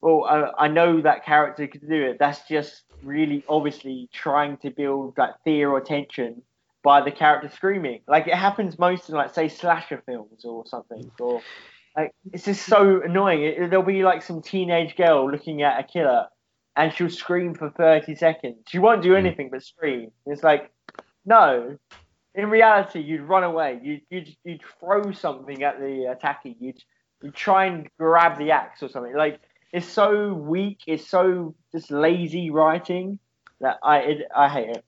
well, 0.01 0.25
I, 0.25 0.65
I 0.65 0.69
know 0.69 1.01
that 1.01 1.25
character 1.25 1.67
could 1.67 1.89
do 1.89 2.03
it. 2.03 2.19
That's 2.19 2.47
just 2.49 2.83
really 3.03 3.45
obviously 3.49 4.09
trying 4.13 4.57
to 4.59 4.71
build 4.71 5.15
that 5.17 5.39
fear 5.45 5.71
or 5.71 5.81
tension 5.81 6.43
by 6.83 7.01
the 7.01 7.11
character 7.11 7.49
screaming. 7.55 8.01
Like 8.09 8.27
it 8.27 8.35
happens 8.35 8.79
most 8.79 9.09
in 9.09 9.15
like 9.15 9.35
say 9.35 9.49
slasher 9.49 10.03
films 10.05 10.45
or 10.45 10.67
something. 10.67 11.11
Or 11.21 11.43
like 11.97 12.13
it's 12.33 12.45
just 12.45 12.67
so 12.67 13.03
annoying. 13.03 13.43
It, 13.43 13.71
there'll 13.71 13.85
be 13.85 14.03
like 14.03 14.23
some 14.23 14.43
teenage 14.43 14.97
girl 14.97 15.31
looking 15.31 15.63
at 15.63 15.81
a 15.81 15.83
killer, 15.85 16.27
and 16.77 16.93
she'll 16.93 17.11
scream 17.11 17.55
for 17.55 17.71
thirty 17.71 18.15
seconds. 18.15 18.59
She 18.69 18.79
won't 18.79 19.03
do 19.03 19.11
hmm. 19.11 19.17
anything 19.17 19.51
but 19.51 19.65
scream. 19.65 20.11
It's 20.27 20.43
like 20.43 20.71
no. 21.25 21.77
In 22.35 22.51
reality, 22.51 23.01
you'd 23.01 23.23
run 23.23 23.45
away. 23.45 23.81
You'd 23.83 24.03
you'd, 24.11 24.37
you'd 24.45 24.63
throw 24.79 25.13
something 25.13 25.63
at 25.63 25.81
the 25.81 26.05
attacker. 26.13 26.51
You'd 26.61 26.83
you 27.23 27.31
try 27.31 27.67
and 27.67 27.89
grab 27.99 28.39
the 28.39 28.53
axe 28.53 28.83
or 28.83 28.89
something. 28.89 29.17
Like 29.17 29.41
it's 29.73 29.87
so 29.87 30.35
weak. 30.35 30.81
It's 30.87 31.07
so 31.07 31.55
just 31.73 31.91
lazy 31.91 32.51
writing 32.51 33.19
that 33.61 33.79
I 33.83 33.99
it, 33.99 34.29
I 34.35 34.49
hate 34.49 34.71
it. 34.71 34.85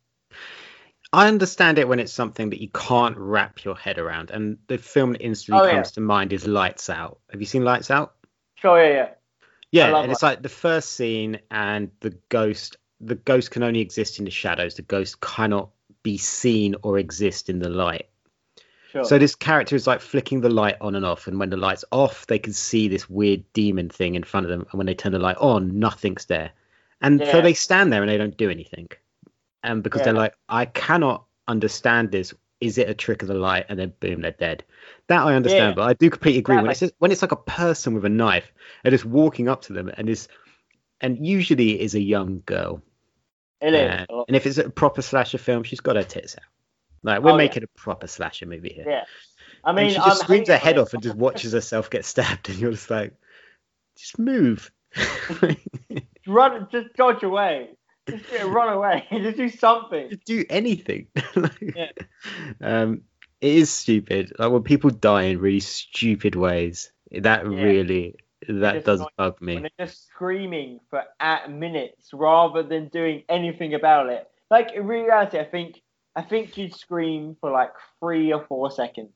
I 1.12 1.26
understand 1.26 1.78
it 1.78 1.88
when 1.88 1.99
it's 1.99 2.12
something 2.12 2.51
that 2.51 2.61
you 2.61 2.68
can't 2.68 3.16
wrap 3.16 3.64
your 3.64 3.74
head 3.74 3.99
around, 3.99 4.30
and 4.30 4.59
the 4.68 4.78
film 4.78 5.12
that 5.12 5.22
instantly 5.22 5.61
Oh, 5.61 5.66
yeah. 5.66 5.72
comes 5.72 5.91
to 5.93 6.01
mind 6.01 6.32
is 6.32 6.47
Lights 6.47 6.88
Out. 6.88 7.18
Have 7.32 7.41
you 7.41 7.47
seen 7.47 7.64
Lights 7.64 7.91
Out? 7.91 8.14
Sure, 8.55 8.80
yeah, 8.80 8.95
yeah. 8.95 9.09
Yeah, 9.72 10.03
and 10.03 10.12
it's 10.12 10.22
like 10.22 10.43
the 10.43 10.49
first 10.49 10.93
scene, 10.93 11.41
and 11.51 11.91
the 11.99 12.16
ghost, 12.28 12.76
the 13.01 13.16
ghost 13.16 13.51
can 13.51 13.64
only 13.64 13.80
exist 13.80 14.20
in 14.20 14.24
the 14.24 14.30
shadows. 14.30 14.74
The 14.76 14.82
ghost 14.82 15.20
cannot 15.20 15.70
be 16.03 16.16
seen 16.18 16.76
or 16.82 16.98
exist 16.98 17.48
in 17.48 17.59
the 17.59 17.68
light. 17.68 18.09
Sure. 18.90 19.05
So 19.05 19.18
this 19.18 19.34
character 19.34 19.76
is 19.76 19.86
like 19.86 20.01
flicking 20.01 20.40
the 20.40 20.48
light 20.48 20.76
on 20.80 20.94
and 20.94 21.07
off, 21.07 21.26
and 21.26 21.38
when 21.38 21.51
the 21.51 21.57
light's 21.57 21.84
off, 21.92 22.26
they 22.26 22.38
can 22.38 22.53
see 22.53 22.88
this 22.88 23.09
weird 23.09 23.44
demon 23.53 23.88
thing 23.88 24.14
in 24.14 24.24
front 24.24 24.46
of 24.46 24.51
them, 24.51 24.66
and 24.70 24.78
when 24.78 24.86
they 24.86 24.94
turn 24.94 25.12
the 25.12 25.18
light 25.18 25.36
on, 25.38 25.78
nothing's 25.78 26.26
there, 26.26 26.51
and 27.01 27.22
so 27.30 27.40
they 27.40 27.55
stand 27.55 27.92
there 27.92 28.03
and 28.03 28.11
they 28.11 28.18
don't 28.18 28.36
do 28.36 28.51
anything, 28.51 28.88
and 29.62 29.82
because 29.82 30.03
they're 30.03 30.12
like, 30.12 30.34
I 30.48 30.64
cannot 30.64 31.24
understand 31.46 32.11
this. 32.11 32.34
Is 32.61 32.76
it 32.76 32.90
a 32.90 32.94
trick 32.94 33.22
of 33.22 33.28
the 33.28 33.34
light? 33.34 33.64
And 33.70 33.78
then 33.78 33.94
boom, 34.01 34.20
they're 34.20 34.32
dead. 34.32 34.64
That 35.07 35.22
I 35.22 35.34
understand, 35.34 35.70
Yeah. 35.70 35.74
but 35.76 35.88
I 35.88 35.94
do 35.94 36.11
completely 36.11 36.40
agree 36.40 36.57
when 36.57 36.66
Exactly. 36.66 36.72
it's 36.72 36.92
just, 36.92 37.01
when 37.01 37.11
it's 37.11 37.22
like 37.22 37.32
a 37.32 37.36
person 37.36 37.94
with 37.94 38.05
a 38.05 38.11
knife 38.11 38.53
and 38.84 38.92
just 38.92 39.07
walking 39.07 39.48
up 39.48 39.62
to 39.62 39.72
them 39.72 39.90
and 39.96 40.11
is, 40.11 40.28
and 41.01 41.26
usually 41.26 41.76
it 41.76 41.80
is 41.80 41.94
a 41.94 42.01
young 42.01 42.42
girl, 42.44 42.82
it 43.61 43.74
is. 43.74 44.06
uh, 44.11 44.22
and 44.28 44.36
if 44.36 44.46
it's 44.46 44.58
a 44.58 44.70
proper 44.70 45.02
slasher 45.02 45.38
film, 45.38 45.62
she's 45.62 45.80
got 45.80 45.96
her 45.96 46.02
tits 46.02 46.36
out. 46.36 46.44
Like 47.02 47.22
we're 47.22 47.30
Oh, 47.30 47.34
yeah. 47.34 47.38
making 47.38 47.62
a 47.64 47.66
proper 47.78 48.06
slasher 48.06 48.46
movie 48.46 48.72
here. 48.74 48.84
Yeah. 48.88 49.04
I 49.64 49.72
mean, 49.72 49.84
and 49.86 49.92
she 49.94 49.98
I'm 50.00 50.08
just 50.11 50.22
screams 50.22 50.48
her 50.48 50.56
head 50.56 50.78
off 50.78 50.94
and 50.94 51.02
just 51.02 51.16
watches 51.16 51.52
herself 51.52 51.90
get 51.90 52.04
stabbed, 52.04 52.48
and 52.48 52.58
you're 52.58 52.70
just 52.72 52.90
like, 52.90 53.14
just 53.96 54.18
move. 54.18 54.70
run, 56.26 56.68
just 56.70 56.94
dodge 56.94 57.22
away. 57.22 57.70
Just 58.08 58.24
run 58.44 58.72
away. 58.72 59.06
just 59.12 59.36
do 59.36 59.48
something. 59.48 60.11
just 60.11 60.24
do 60.24 60.44
anything. 60.48 61.06
Like, 61.36 61.61
Yeah. 61.76 61.90
Um, 62.61 63.02
it 63.40 63.52
is 63.54 63.70
stupid. 63.70 64.32
Like 64.38 64.50
when 64.50 64.62
people 64.62 64.90
die 64.90 65.24
in 65.24 65.38
really 65.38 65.61
stupid 65.61 66.34
ways, 66.34 66.92
that 67.11 67.44
Yeah. 67.44 67.62
really 67.62 68.16
that 68.49 68.84
does 68.84 69.03
bug 69.16 69.41
me. 69.41 69.59
they're 69.59 69.86
just 69.86 70.09
screaming 70.09 70.80
for 70.88 71.05
at 71.20 71.51
minutes 71.51 72.11
rather 72.12 72.62
than 72.62 72.88
doing 72.88 73.22
anything 73.28 73.74
about 73.74 74.09
it. 74.09 74.28
Like 74.51 74.72
in 74.72 74.86
reality, 74.86 75.38
I 75.38 75.45
think 75.45 75.82
I 76.16 76.22
think 76.22 76.57
you'd 76.57 76.74
scream 76.74 77.36
for 77.41 77.51
like 77.51 77.72
three 77.99 78.32
or 78.32 78.45
four 78.47 78.70
seconds. 78.70 79.11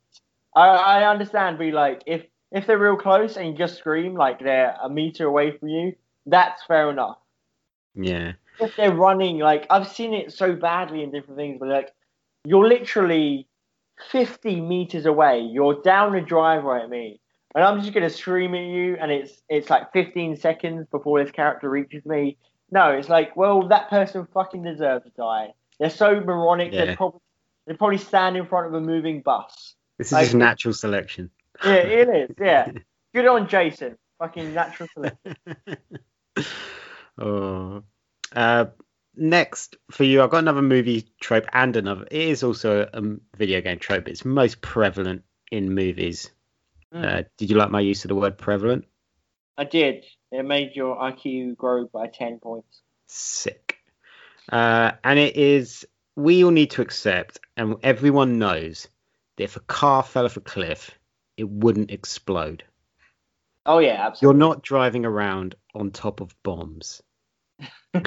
I, 0.55 0.69
I 0.69 1.11
understand, 1.11 1.59
be 1.59 1.73
like 1.73 2.03
if 2.07 2.25
if 2.53 2.67
they're 2.67 2.79
real 2.79 2.97
close 2.97 3.37
and 3.37 3.49
you 3.49 3.55
just 3.55 3.79
scream 3.79 4.15
like 4.15 4.39
they're 4.39 4.77
a 4.83 4.89
meter 4.89 5.27
away 5.27 5.57
from 5.57 5.69
you, 5.69 5.95
that's 6.27 6.63
fair 6.65 6.91
enough. 6.91 7.19
Yeah. 7.95 8.33
if 8.61 8.77
they're 8.77 8.95
running 8.95 9.39
like 9.39 9.67
I've 9.71 9.89
seen 9.89 10.15
it 10.15 10.33
so 10.33 10.55
badly 10.55 11.03
in 11.03 11.11
different 11.11 11.37
things, 11.37 11.59
but 11.59 11.69
like 11.69 11.93
you're 12.45 12.69
literally 12.69 13.49
50 14.11 14.61
meters 14.61 15.07
away, 15.07 15.41
you're 15.41 15.81
down 15.83 16.15
a 16.15 16.21
driveway 16.21 16.83
at 16.83 16.91
me, 16.91 17.21
and 17.55 17.65
I'm 17.65 17.81
just 17.81 17.93
gonna 17.95 18.11
scream 18.11 18.55
at 18.55 18.65
you, 18.65 18.97
and 19.01 19.11
it's 19.11 19.43
it's 19.49 19.71
like 19.71 19.93
15 19.93 20.37
seconds 20.37 20.87
before 20.91 21.23
this 21.23 21.33
character 21.33 21.69
reaches 21.71 22.05
me. 22.05 22.37
No, 22.71 22.91
it's 22.91 23.09
like, 23.09 23.37
well, 23.37 23.69
that 23.69 23.91
person 23.91 24.27
fucking 24.35 24.63
deserves 24.63 25.05
to 25.05 25.11
die. 25.17 25.49
They're 25.79 25.91
so 25.91 26.21
moronic. 26.21 26.73
Yeah. 26.73 26.87
They're 26.87 26.97
probably 26.97 27.21
they 27.67 27.75
probably 27.75 27.99
stand 27.99 28.37
in 28.37 28.47
front 28.47 28.67
of 28.67 28.75
a 28.75 28.81
moving 28.81 29.23
bus. 29.23 29.75
This 29.99 30.09
is 30.09 30.13
Like- 30.13 30.25
just 30.25 30.35
natural 30.37 30.75
selection. 30.75 31.31
Yeah, 31.65 31.75
it 31.75 32.09
is. 32.09 32.37
Yeah, 32.41 32.71
good 33.15 33.27
on 33.27 33.49
Jason. 33.49 33.97
Fucking 34.19 34.55
natural 34.55 34.89
selection. 34.95 35.37
oh. 37.19 37.83
Uh, 38.35 38.67
next 39.17 39.77
for 39.93 40.05
you, 40.05 40.23
I've 40.23 40.31
got 40.31 40.39
another 40.39 40.63
movie 40.63 41.09
trope 41.21 41.47
and 41.53 41.77
another. 41.77 42.07
It 42.11 42.29
is 42.29 42.43
also 42.43 42.89
a 42.93 43.03
video 43.37 43.61
game 43.61 43.79
trope. 43.79 44.09
It's 44.09 44.25
most 44.25 44.61
prevalent 44.61 45.23
in 45.53 45.73
movies. 45.75 46.31
Mm. 46.95 47.05
Uh, 47.05 47.23
did 47.37 47.51
you 47.51 47.57
like 47.57 47.71
my 47.71 47.81
use 47.81 48.05
of 48.05 48.09
the 48.09 48.15
word 48.15 48.39
prevalent? 48.39 48.85
I 49.57 49.65
did. 49.65 50.05
It 50.31 50.45
made 50.45 50.73
your 50.75 50.97
IQ 50.97 51.57
grow 51.57 51.87
by 51.87 52.07
10 52.07 52.39
points. 52.41 52.83
Sick. 53.07 53.79
Uh, 54.51 54.93
and 55.03 55.19
it 55.19 55.37
is, 55.37 55.87
we 56.17 56.45
all 56.45 56.51
need 56.51 56.71
to 56.73 56.83
accept, 56.83 57.41
and 57.57 57.77
everyone 57.83 58.39
knows, 58.39 58.89
that 59.37 59.45
if 59.45 59.57
a 59.57 59.61
car 59.61 60.03
fell 60.03 60.25
off 60.25 60.37
a 60.37 60.41
cliff, 60.41 60.91
it 61.37 61.49
wouldn't 61.49 61.91
explode. 61.91 62.65
Oh 63.67 63.79
yeah, 63.79 64.07
absolutely. 64.07 64.39
You're 64.39 64.49
not 64.49 64.63
driving 64.63 65.05
around 65.05 65.55
on 65.75 65.91
top 65.91 66.21
of 66.21 66.35
bombs. 66.43 67.03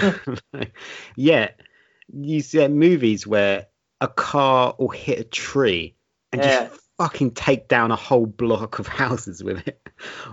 Yet, 1.16 1.60
you 2.14 2.42
see 2.42 2.68
movies 2.68 3.26
where 3.26 3.68
a 4.00 4.08
car 4.08 4.76
will 4.78 4.90
hit 4.90 5.20
a 5.20 5.24
tree 5.24 5.96
and 6.32 6.42
Yeah. 6.42 6.68
just 6.68 6.87
fucking 6.98 7.32
take 7.32 7.68
down 7.68 7.92
a 7.92 7.96
whole 7.96 8.26
block 8.26 8.80
of 8.80 8.88
houses 9.04 9.44
with 9.44 9.68
it. 9.68 9.80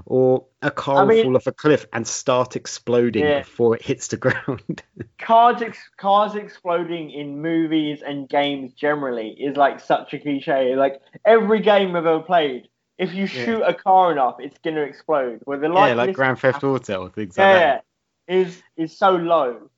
Or 0.07 0.47
a 0.63 0.71
car 0.71 1.03
I 1.03 1.05
will 1.05 1.23
fall 1.23 1.37
off 1.37 1.47
a 1.47 1.53
cliff 1.53 1.87
and 1.93 2.07
start 2.07 2.57
exploding 2.57 3.23
Yeah. 3.25 3.41
before 3.41 3.77
it 3.77 3.83
hits 3.83 4.09
the 4.09 4.17
ground. 4.25 4.83
cars 5.19 5.63
ex- 5.63 5.91
cars 5.97 6.35
exploding 6.35 7.11
in 7.11 7.41
movies 7.41 8.03
and 8.07 8.29
games 8.29 8.73
generally 8.73 9.31
is 9.31 9.57
like 9.57 9.81
such 9.81 10.15
a 10.15 10.19
cliche. 10.19 10.75
Like 10.77 11.01
every 11.25 11.61
game 11.61 11.91
I've 11.97 12.07
ever 12.07 12.21
played, 12.21 12.69
if 12.99 13.13
you 13.13 13.27
shoot 13.27 13.63
a 13.63 13.75
car 13.75 14.13
enough, 14.13 14.37
it's 14.39 14.59
gonna 14.65 14.83
explode. 14.83 15.41
Where 15.45 15.59
the 15.59 15.69
yeah, 15.73 15.95
like 15.95 16.15
Grand 16.15 16.39
Theft 16.39 16.63
Auto 16.63 17.09
things 17.09 17.37
like 17.37 17.47
that. 17.47 17.85
yeah, 18.29 18.37
is 18.37 18.63
is 18.77 18.97
so 18.97 19.11
low. 19.17 19.71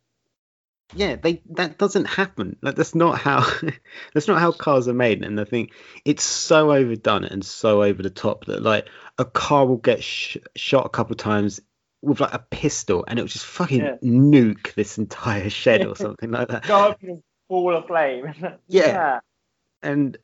Yeah 0.94 1.16
they 1.16 1.42
that 1.50 1.78
doesn't 1.78 2.04
happen 2.04 2.56
like 2.62 2.76
that's 2.76 2.94
not 2.94 3.18
how 3.18 3.44
that's 4.14 4.28
not 4.28 4.38
how 4.38 4.52
cars 4.52 4.86
are 4.86 4.94
made 4.94 5.24
and 5.24 5.40
i 5.40 5.44
think 5.44 5.72
it's 6.04 6.22
so 6.22 6.72
overdone 6.72 7.24
and 7.24 7.44
so 7.44 7.82
over 7.82 8.02
the 8.02 8.10
top 8.10 8.44
that 8.46 8.62
like 8.62 8.88
a 9.18 9.24
car 9.24 9.66
will 9.66 9.78
get 9.78 10.02
sh- 10.02 10.36
shot 10.54 10.86
a 10.86 10.90
couple 10.90 11.16
times 11.16 11.60
with 12.02 12.20
like 12.20 12.34
a 12.34 12.38
pistol 12.38 13.04
and 13.08 13.18
it'll 13.18 13.26
just 13.28 13.44
fucking 13.46 13.80
Yeah. 13.80 13.96
nuke 14.04 14.74
this 14.74 14.96
entire 14.98 15.50
shed 15.50 15.84
or 15.84 15.96
something 15.96 16.30
like 16.30 16.48
that 16.48 16.62
Go 16.68 16.90
up 16.90 17.02
in 17.02 17.22
ball 17.48 17.74
of 17.76 17.86
flame. 17.86 18.32
Yeah. 18.68 19.20
and 19.82 20.16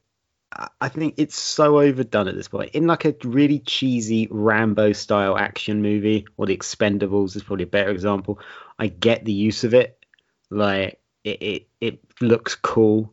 I- 0.53 0.69
I 0.81 0.89
think 0.91 1.15
it's 1.17 1.39
so 1.39 1.81
overdone 1.81 2.29
at 2.29 2.35
this 2.35 2.49
point. 2.49 2.73
In 2.75 2.87
like 2.87 3.05
a 3.07 3.15
really 3.25 3.59
cheesy 3.59 4.29
Rambo 4.31 4.93
style 4.93 5.37
action 5.39 5.81
movie, 5.81 6.27
or 6.37 6.45
The 6.47 6.55
Expendables 6.57 7.37
is 7.37 7.43
probably 7.43 7.63
a 7.63 7.69
better 7.69 7.89
example. 7.91 8.39
I 8.79 8.89
get 8.89 9.25
the 9.25 9.33
use 9.33 9.65
of 9.65 9.73
it, 9.73 9.99
like 10.53 11.01
it 11.25 11.43
it, 11.43 11.69
it 11.81 12.01
looks 12.21 12.55
cool, 12.55 13.13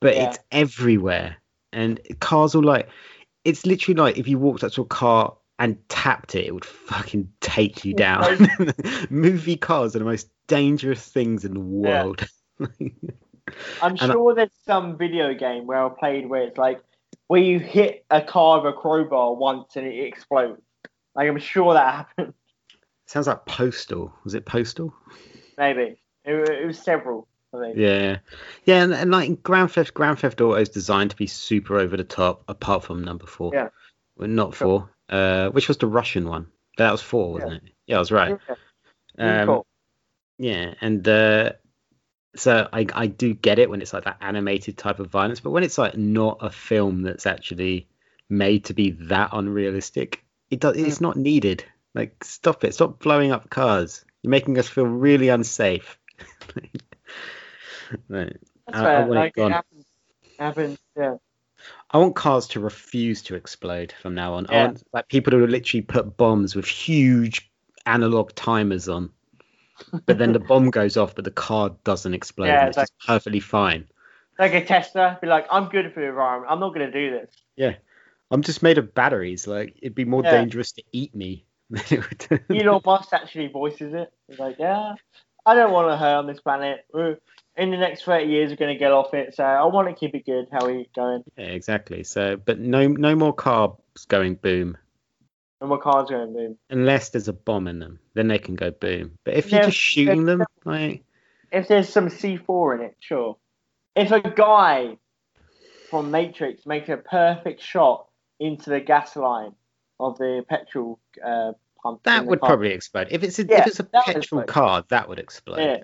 but 0.00 0.14
Yeah. 0.16 0.28
it's 0.30 0.38
everywhere, 0.50 1.36
and 1.72 2.00
cars 2.20 2.54
will 2.54 2.62
like 2.64 2.88
it's 3.44 3.66
literally 3.66 4.00
like 4.00 4.18
if 4.18 4.26
you 4.28 4.38
walked 4.38 4.64
up 4.64 4.72
to 4.72 4.82
a 4.82 4.86
car 4.86 5.36
and 5.58 5.76
tapped 5.88 6.34
it, 6.34 6.46
it 6.46 6.54
would 6.54 6.64
fucking 6.64 7.30
take 7.40 7.84
you 7.84 7.94
down. 7.94 8.48
Movie 9.10 9.56
cars 9.56 9.94
are 9.94 10.00
the 10.00 10.04
most 10.04 10.28
dangerous 10.46 11.06
things 11.06 11.44
in 11.44 11.54
the 11.54 11.60
Yeah. 11.60 12.02
world. 12.04 12.26
I'm 12.60 12.70
And 13.92 14.00
I- 14.00 14.06
sure 14.12 14.34
there's 14.34 14.50
some 14.66 14.96
video 14.98 15.34
game 15.34 15.66
where 15.66 15.84
I 15.84 15.88
played 15.90 16.28
where 16.28 16.42
it's 16.42 16.58
like 16.58 16.82
where 17.28 17.40
you 17.40 17.58
hit 17.60 18.04
a 18.10 18.20
car 18.22 18.60
with 18.62 18.74
a 18.74 18.76
crowbar 18.76 19.34
once 19.34 19.76
and 19.76 19.86
it 19.86 20.04
explodes. 20.06 20.60
Like 21.14 21.28
I'm 21.28 21.38
sure 21.38 21.74
that 21.74 21.94
happened. 21.94 22.34
sounds 23.06 23.26
like 23.26 23.44
Postal. 23.46 24.12
Was 24.24 24.34
it 24.34 24.46
Postal? 24.46 24.92
Maybe 25.58 25.96
it, 26.24 26.48
it 26.48 26.66
was 26.66 26.78
several. 26.78 27.28
Yeah, 27.76 28.18
yeah, 28.64 28.82
and, 28.82 28.92
and 28.92 29.10
like 29.12 29.42
Grand 29.44 29.70
Theft 29.70 29.94
Grand 29.94 30.18
Theft 30.18 30.40
Auto 30.40 30.54
is 30.58 30.70
designed 30.70 31.10
to 31.10 31.16
be 31.16 31.28
super 31.28 31.78
over 31.78 31.96
the 31.96 32.02
top, 32.04 32.42
apart 32.48 32.82
from 32.82 33.04
number 33.04 33.26
four. 33.26 33.52
Yeah. 33.54 33.68
well, 34.16 34.28
not 34.28 34.56
Sure. 34.56 34.66
four. 34.66 34.90
Uh, 35.08 35.50
which 35.50 35.68
was 35.68 35.76
the 35.76 35.86
Russian 35.86 36.28
one? 36.28 36.48
That 36.78 36.90
was 36.90 37.00
four, 37.00 37.32
wasn't 37.32 37.52
it? 37.54 37.62
Yeah, 37.86 37.96
I 37.96 37.98
was 38.00 38.10
right. 38.10 38.38
Yeah. 39.16 39.40
Um, 39.42 39.46
cool. 39.46 39.66
Yeah, 40.38 40.74
and 40.80 41.06
uh, 41.06 41.52
so 42.34 42.68
I 42.72 42.86
I 42.92 43.06
do 43.06 43.34
get 43.34 43.60
it 43.60 43.70
when 43.70 43.82
it's 43.82 43.92
like 43.92 44.04
that 44.04 44.16
animated 44.20 44.76
type 44.76 44.98
of 44.98 45.10
violence, 45.10 45.38
but 45.38 45.50
when 45.50 45.62
it's 45.62 45.78
like 45.78 45.96
not 45.96 46.38
a 46.40 46.50
film 46.50 47.02
that's 47.02 47.26
actually 47.26 47.86
made 48.28 48.64
to 48.64 48.74
be 48.74 48.90
that 49.02 49.30
unrealistic, 49.32 50.24
it 50.50 50.58
does 50.58 50.76
it's 50.76 51.00
not 51.00 51.16
needed. 51.16 51.64
Like 51.94 52.24
stop 52.24 52.64
it, 52.64 52.74
stop 52.74 52.98
blowing 52.98 53.30
up 53.30 53.48
cars. 53.48 54.04
You're 54.22 54.30
making 54.32 54.58
us 54.58 54.66
feel 54.66 54.86
really 54.86 55.28
unsafe. 55.28 55.98
Right. 58.08 58.36
That's 58.66 58.78
I- 58.78 58.94
I 58.94 58.98
want 59.00 59.10
like, 59.10 59.34
it 59.36 59.50
happens. 59.50 59.84
Happens. 60.38 60.78
Yeah. 60.96 61.16
I 61.90 61.98
want 61.98 62.16
cars 62.16 62.48
to 62.48 62.60
refuse 62.60 63.22
to 63.22 63.34
explode 63.36 63.92
from 64.02 64.14
now 64.14 64.34
on. 64.34 64.46
I 64.48 64.64
want 64.64 64.82
like 64.92 65.08
people 65.08 65.30
to 65.32 65.36
literally 65.46 65.82
put 65.82 66.16
bombs 66.16 66.56
with 66.56 66.66
huge 66.66 67.50
analog 67.86 68.34
timers 68.34 68.88
on. 68.88 69.10
But 70.06 70.18
then 70.18 70.32
the 70.32 70.38
bomb 70.48 70.70
goes 70.70 70.96
off, 70.96 71.14
but 71.14 71.24
the 71.24 71.30
car 71.30 71.76
doesn't 71.84 72.14
explode. 72.14 72.46
Yeah, 72.46 72.66
it's 72.66 72.76
just 72.76 72.92
perfectly 73.06 73.40
fine. 73.40 73.86
Like 74.38 74.54
a 74.54 74.64
Tesla, 74.64 75.18
be 75.20 75.28
like, 75.28 75.46
I'm 75.50 75.68
good 75.68 75.92
for 75.94 76.00
the 76.00 76.06
environment. 76.08 76.50
I'm 76.50 76.58
not 76.60 76.74
going 76.74 76.90
to 76.90 76.92
do 76.92 77.10
this. 77.10 77.30
Yeah. 77.56 77.74
I'm 78.30 78.42
just 78.42 78.62
made 78.62 78.78
of 78.78 78.94
batteries. 78.94 79.46
Like 79.46 79.76
it'd 79.80 79.94
be 79.94 80.04
more 80.04 80.24
Yeah. 80.24 80.32
dangerous 80.32 80.72
to 80.72 80.82
eat 80.90 81.14
me 81.14 81.44
than 81.70 81.82
it 81.90 82.40
would. 82.50 82.58
Elon 82.60 82.80
Musk 82.84 83.12
actually 83.12 83.48
voices 83.48 83.94
it. 83.94 84.12
He's 84.28 84.38
like, 84.38 84.56
yeah, 84.58 84.94
I 85.46 85.54
don't 85.54 85.72
want 85.72 85.88
to 85.90 85.96
hurt 85.96 86.16
on 86.16 86.26
this 86.26 86.40
planet. 86.40 86.84
We're- 86.92 87.16
In 87.56 87.70
the 87.70 87.76
next 87.76 88.02
30 88.04 88.24
years, 88.26 88.50
we're 88.50 88.56
going 88.56 88.74
to 88.74 88.78
get 88.78 88.90
off 88.90 89.14
it. 89.14 89.34
So 89.36 89.44
I 89.44 89.64
want 89.66 89.86
to 89.88 89.94
keep 89.94 90.14
it 90.16 90.26
good. 90.26 90.48
How 90.50 90.66
we 90.66 90.88
going? 90.96 91.22
yeah, 91.36 91.44
exactly. 91.44 92.02
So, 92.02 92.36
but 92.36 92.58
no, 92.58 92.88
no 92.88 93.14
more 93.14 93.32
cars 93.32 93.72
going 94.08 94.34
boom 94.34 94.76
And 95.60 95.70
what 95.70 95.80
car's 95.82 96.10
going 96.10 96.32
boom. 96.32 96.56
unless 96.70 97.10
there's 97.10 97.28
a 97.28 97.32
bomb 97.32 97.68
in 97.68 97.78
them. 97.78 98.00
Then 98.14 98.26
they 98.26 98.38
can 98.40 98.56
go 98.56 98.70
boom. 98.72 99.18
But 99.24 99.34
if 99.34 99.52
you're 99.52 99.62
just 99.62 99.76
shooting 99.76 100.24
them, 100.26 100.42
like 100.64 101.04
If 101.52 101.68
there's 101.68 101.88
some 101.88 102.08
C4 102.08 102.74
in 102.76 102.80
it, 102.86 102.96
sure. 102.98 103.36
If 103.94 104.10
a 104.10 104.20
guy 104.20 104.96
from 105.90 106.10
Matrix 106.10 106.66
makes 106.66 106.88
a 106.88 106.96
perfect 106.96 107.62
shot 107.62 108.08
into 108.40 108.70
the 108.70 108.80
gas 108.80 109.14
line 109.14 109.54
of 110.00 110.18
the 110.18 110.44
petrol 110.48 110.98
uh, 111.24 111.52
that 112.04 112.26
would 112.26 112.40
probably 112.40 112.70
explode. 112.72 113.08
If 113.10 113.22
it's 113.22 113.38
a 113.38 113.44
Yeah, 113.44 113.60
if 113.60 113.66
it's 113.68 113.80
a 113.80 113.84
petrol 113.84 114.42
car, 114.44 114.84
that 114.88 115.08
would 115.08 115.18
explode. 115.18 115.58
Yeah. 115.58 115.82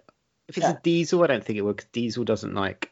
If 0.48 0.56
it's 0.56 0.66
Yeah. 0.66 0.72
a 0.72 0.80
diesel, 0.82 1.22
I 1.22 1.26
don't 1.28 1.44
think 1.44 1.58
it 1.58 1.62
would. 1.62 1.84
diesel 1.92 2.24
doesn't 2.24 2.54
like 2.54 2.90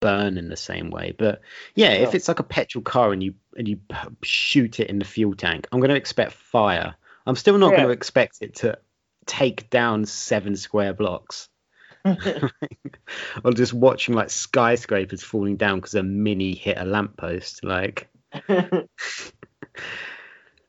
burn 0.00 0.36
in 0.38 0.48
the 0.48 0.56
same 0.56 0.90
way. 0.90 1.14
But 1.16 1.40
yeah, 1.74 1.92
if 1.92 2.14
it's 2.14 2.28
like 2.28 2.38
a 2.38 2.44
petrol 2.44 2.82
car 2.82 3.12
and 3.12 3.22
you 3.22 3.34
and 3.56 3.66
you 3.66 3.80
shoot 4.22 4.80
it 4.80 4.88
in 4.88 4.98
the 4.98 5.04
fuel 5.04 5.34
tank, 5.34 5.66
I'm 5.72 5.80
going 5.80 5.90
to 5.90 5.96
expect 5.96 6.32
fire. 6.32 6.94
I'm 7.26 7.36
still 7.36 7.58
not 7.58 7.70
going 7.70 7.82
to 7.84 7.90
expect 7.90 8.38
it 8.40 8.56
to 8.56 8.78
take 9.26 9.70
down 9.70 10.06
seven 10.06 10.56
square 10.56 10.92
blocks. 10.92 11.48
or 12.04 13.52
just 13.54 13.72
watching 13.74 14.14
like 14.14 14.30
skyscrapers 14.30 15.22
falling 15.22 15.56
down 15.56 15.76
because 15.78 15.94
a 15.94 16.02
mini 16.02 16.54
hit 16.54 16.78
a 16.78 16.84
lamppost. 16.84 17.62
Like, 17.64 18.08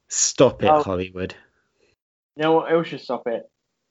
stop 0.07 0.63
it, 0.63 0.69
Oh. 0.69 0.83
Hollywood. 0.83 1.35
You 2.35 2.43
know 2.43 2.53
what 2.53 2.71
else 2.71 2.87
should 2.87 3.01
stop 3.01 3.27
it? 3.27 3.49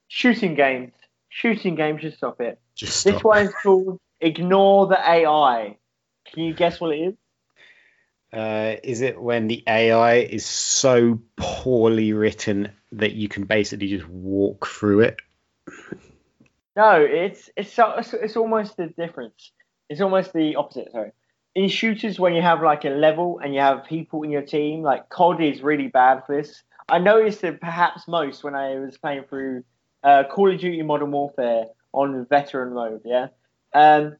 Shooting 0.09 0.55
games. 0.55 0.93
Shooting 1.29 1.75
games 1.75 2.01
should 2.01 2.17
stop 2.17 2.41
it. 2.41 2.59
Just 2.75 3.05
This 3.05 3.23
one 3.23 3.47
is 3.47 3.53
called 3.63 4.01
Ignore 4.21 4.89
the 4.89 4.99
AI. 4.99 5.77
Can 6.33 6.43
you 6.45 6.55
guess 6.55 6.81
what 6.81 6.95
it 6.95 7.01
is? 7.01 7.15
Uh, 8.33 8.77
is 8.85 9.01
it 9.01 9.21
when 9.21 9.49
the 9.49 9.63
AI 9.67 10.17
is 10.19 10.47
so 10.47 11.21
poorly 11.37 12.13
written 12.13 12.71
that 12.93 13.13
you 13.13 13.29
can 13.29 13.45
basically 13.45 13.89
just 13.89 14.09
walk 14.09 14.67
through 14.67 15.01
it? 15.01 15.17
No, 16.77 17.01
it's 17.01 17.51
it's 17.57 17.73
so- 17.73 17.95
it's, 17.99 18.15
it's 18.15 18.37
almost 18.37 18.77
the 18.77 18.87
difference. 18.87 19.53
It's 19.89 20.01
almost 20.01 20.33
the 20.33 20.57
opposite. 20.57 20.93
Sorry. 20.93 21.13
In 21.57 21.69
shooters, 21.69 22.21
when 22.21 22.35
you 22.35 22.43
have 22.43 22.63
like 22.63 22.85
a 22.85 22.91
level 22.91 23.41
and 23.43 23.53
you 23.53 23.61
have 23.61 23.85
people 23.85 24.23
in 24.23 24.31
your 24.31 24.43
team, 24.43 24.83
like 24.83 25.09
COD 25.09 25.41
is 25.41 25.63
really 25.63 25.89
bad 25.89 26.23
for 26.25 26.37
this. 26.37 26.63
I 26.91 26.99
noticed 26.99 27.45
it 27.45 27.61
perhaps 27.61 28.09
most 28.09 28.45
when 28.45 28.55
I 28.55 28.79
was 28.79 28.99
playing 28.99 29.25
through 29.29 29.65
uh, 30.03 30.25
Call 30.25 30.53
of 30.53 30.61
Duty 30.61 30.83
Modern 30.83 31.11
Warfare 31.13 31.67
on 31.93 32.27
veteran 32.29 32.75
mode. 32.75 33.03
Yeah. 33.05 33.29
Um. 33.75 34.17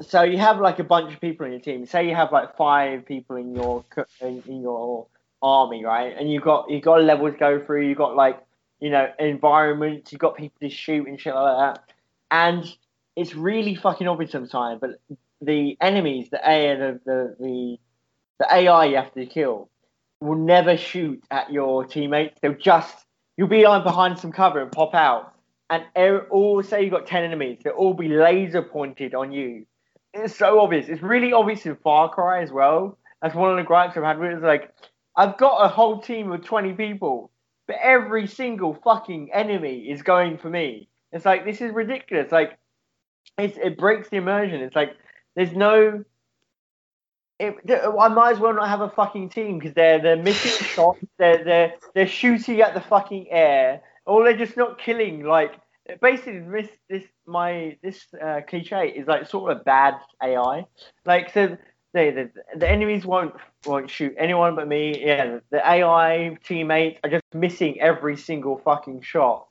So 0.00 0.22
you 0.22 0.38
have 0.38 0.60
like 0.60 0.78
a 0.78 0.84
bunch 0.84 1.12
of 1.12 1.20
people 1.20 1.46
in 1.46 1.52
your 1.52 1.60
team. 1.60 1.86
Say 1.86 2.08
you 2.08 2.14
have 2.14 2.32
like 2.32 2.56
five 2.56 3.06
people 3.06 3.36
in 3.36 3.54
your 3.54 3.84
in, 4.20 4.42
in 4.46 4.60
your 4.60 5.06
army, 5.42 5.84
right? 5.84 6.14
And 6.18 6.30
you 6.30 6.40
got 6.40 6.70
you 6.70 6.80
got 6.80 7.00
a 7.00 7.02
level 7.02 7.30
to 7.30 7.36
go 7.36 7.64
through. 7.64 7.86
You 7.88 7.94
got 7.94 8.16
like 8.16 8.40
you 8.80 8.90
know, 8.90 9.10
environments. 9.18 10.12
You've 10.12 10.20
got 10.20 10.36
people 10.36 10.56
to 10.60 10.70
shoot 10.70 11.06
and 11.08 11.20
shit 11.20 11.34
like 11.34 11.74
that. 11.74 11.84
And 12.30 12.64
it's 13.16 13.34
really 13.34 13.74
fucking 13.74 14.06
obvious 14.06 14.30
sometimes. 14.30 14.80
But 14.80 15.00
the 15.40 15.76
enemies, 15.80 16.30
the 16.30 16.38
AI, 16.48 16.76
the, 16.76 17.00
the 17.04 17.36
the 17.38 17.78
the 18.38 18.54
AI 18.54 18.84
you 18.86 18.96
have 18.96 19.12
to 19.14 19.26
kill, 19.26 19.68
will 20.20 20.38
never 20.38 20.76
shoot 20.76 21.22
at 21.30 21.52
your 21.52 21.84
teammates. 21.84 22.38
They'll 22.40 22.54
just 22.54 23.06
you'll 23.36 23.48
be 23.48 23.64
like 23.64 23.84
behind 23.84 24.18
some 24.18 24.32
cover 24.32 24.60
and 24.60 24.72
pop 24.72 24.94
out, 24.94 25.34
and 25.70 25.84
all 26.30 26.62
say 26.62 26.82
you've 26.82 26.92
got 26.92 27.06
ten 27.06 27.24
enemies. 27.24 27.60
They'll 27.62 27.74
all 27.74 27.94
be 27.94 28.08
laser 28.08 28.62
pointed 28.62 29.14
on 29.14 29.32
you. 29.32 29.66
It's 30.14 30.36
so 30.36 30.60
obvious. 30.60 30.88
It's 30.88 31.02
really 31.02 31.32
obvious 31.32 31.66
in 31.66 31.76
Far 31.76 32.08
Cry 32.08 32.42
as 32.42 32.50
well. 32.50 32.98
That's 33.22 33.34
one 33.34 33.50
of 33.50 33.56
the 33.56 33.64
gripes 33.64 33.96
I've 33.96 34.04
had 34.04 34.18
it. 34.18 34.32
It's 34.32 34.42
like 34.42 34.72
I've 35.16 35.36
got 35.38 35.64
a 35.64 35.68
whole 35.68 36.00
team 36.00 36.32
of 36.32 36.44
twenty 36.44 36.72
people 36.72 37.30
but 37.68 37.76
every 37.82 38.26
single 38.26 38.74
fucking 38.82 39.30
enemy 39.32 39.90
is 39.90 40.02
going 40.02 40.38
for 40.38 40.48
me. 40.48 40.88
It's 41.12 41.24
like 41.24 41.44
this 41.44 41.60
is 41.60 41.72
ridiculous. 41.72 42.32
Like 42.32 42.58
it 43.36 43.78
breaks 43.78 44.08
the 44.08 44.16
immersion. 44.16 44.62
It's 44.62 44.74
like 44.74 44.96
there's 45.36 45.52
no. 45.52 46.02
It, 47.38 47.54
I 47.70 48.08
might 48.08 48.32
as 48.32 48.40
well 48.40 48.52
not 48.52 48.68
have 48.68 48.80
a 48.80 48.90
fucking 48.90 49.30
team 49.30 49.58
because 49.58 49.74
they're 49.74 50.00
they're 50.00 50.16
missing 50.16 50.66
shots. 50.74 51.04
They're 51.18 51.44
they're 51.44 51.74
they're 51.94 52.06
shooting 52.08 52.60
at 52.60 52.74
the 52.74 52.80
fucking 52.80 53.28
air, 53.30 53.82
or 54.06 54.24
they're 54.24 54.36
just 54.36 54.56
not 54.56 54.78
killing. 54.78 55.24
Like 55.24 55.54
basically, 56.00 56.40
this 56.40 56.68
this 56.88 57.04
my 57.26 57.76
this 57.82 58.06
uh, 58.20 58.40
cliche 58.48 58.88
is 58.88 59.06
like 59.06 59.28
sort 59.28 59.52
of 59.52 59.58
a 59.58 59.64
bad 59.64 59.94
AI. 60.22 60.66
Like 61.04 61.32
so, 61.32 61.56
the, 61.94 62.10
the 62.10 62.58
the 62.58 62.68
enemies 62.68 63.06
won't 63.06 63.34
won't 63.66 63.88
shoot 63.88 64.14
anyone 64.18 64.56
but 64.56 64.68
me. 64.68 65.04
Yeah, 65.04 65.38
the 65.50 65.66
AI 65.66 66.36
teammates 66.44 67.00
are 67.04 67.10
just 67.10 67.24
missing 67.34 67.80
every 67.80 68.16
single 68.16 68.58
fucking 68.58 69.02
shot. 69.02 69.46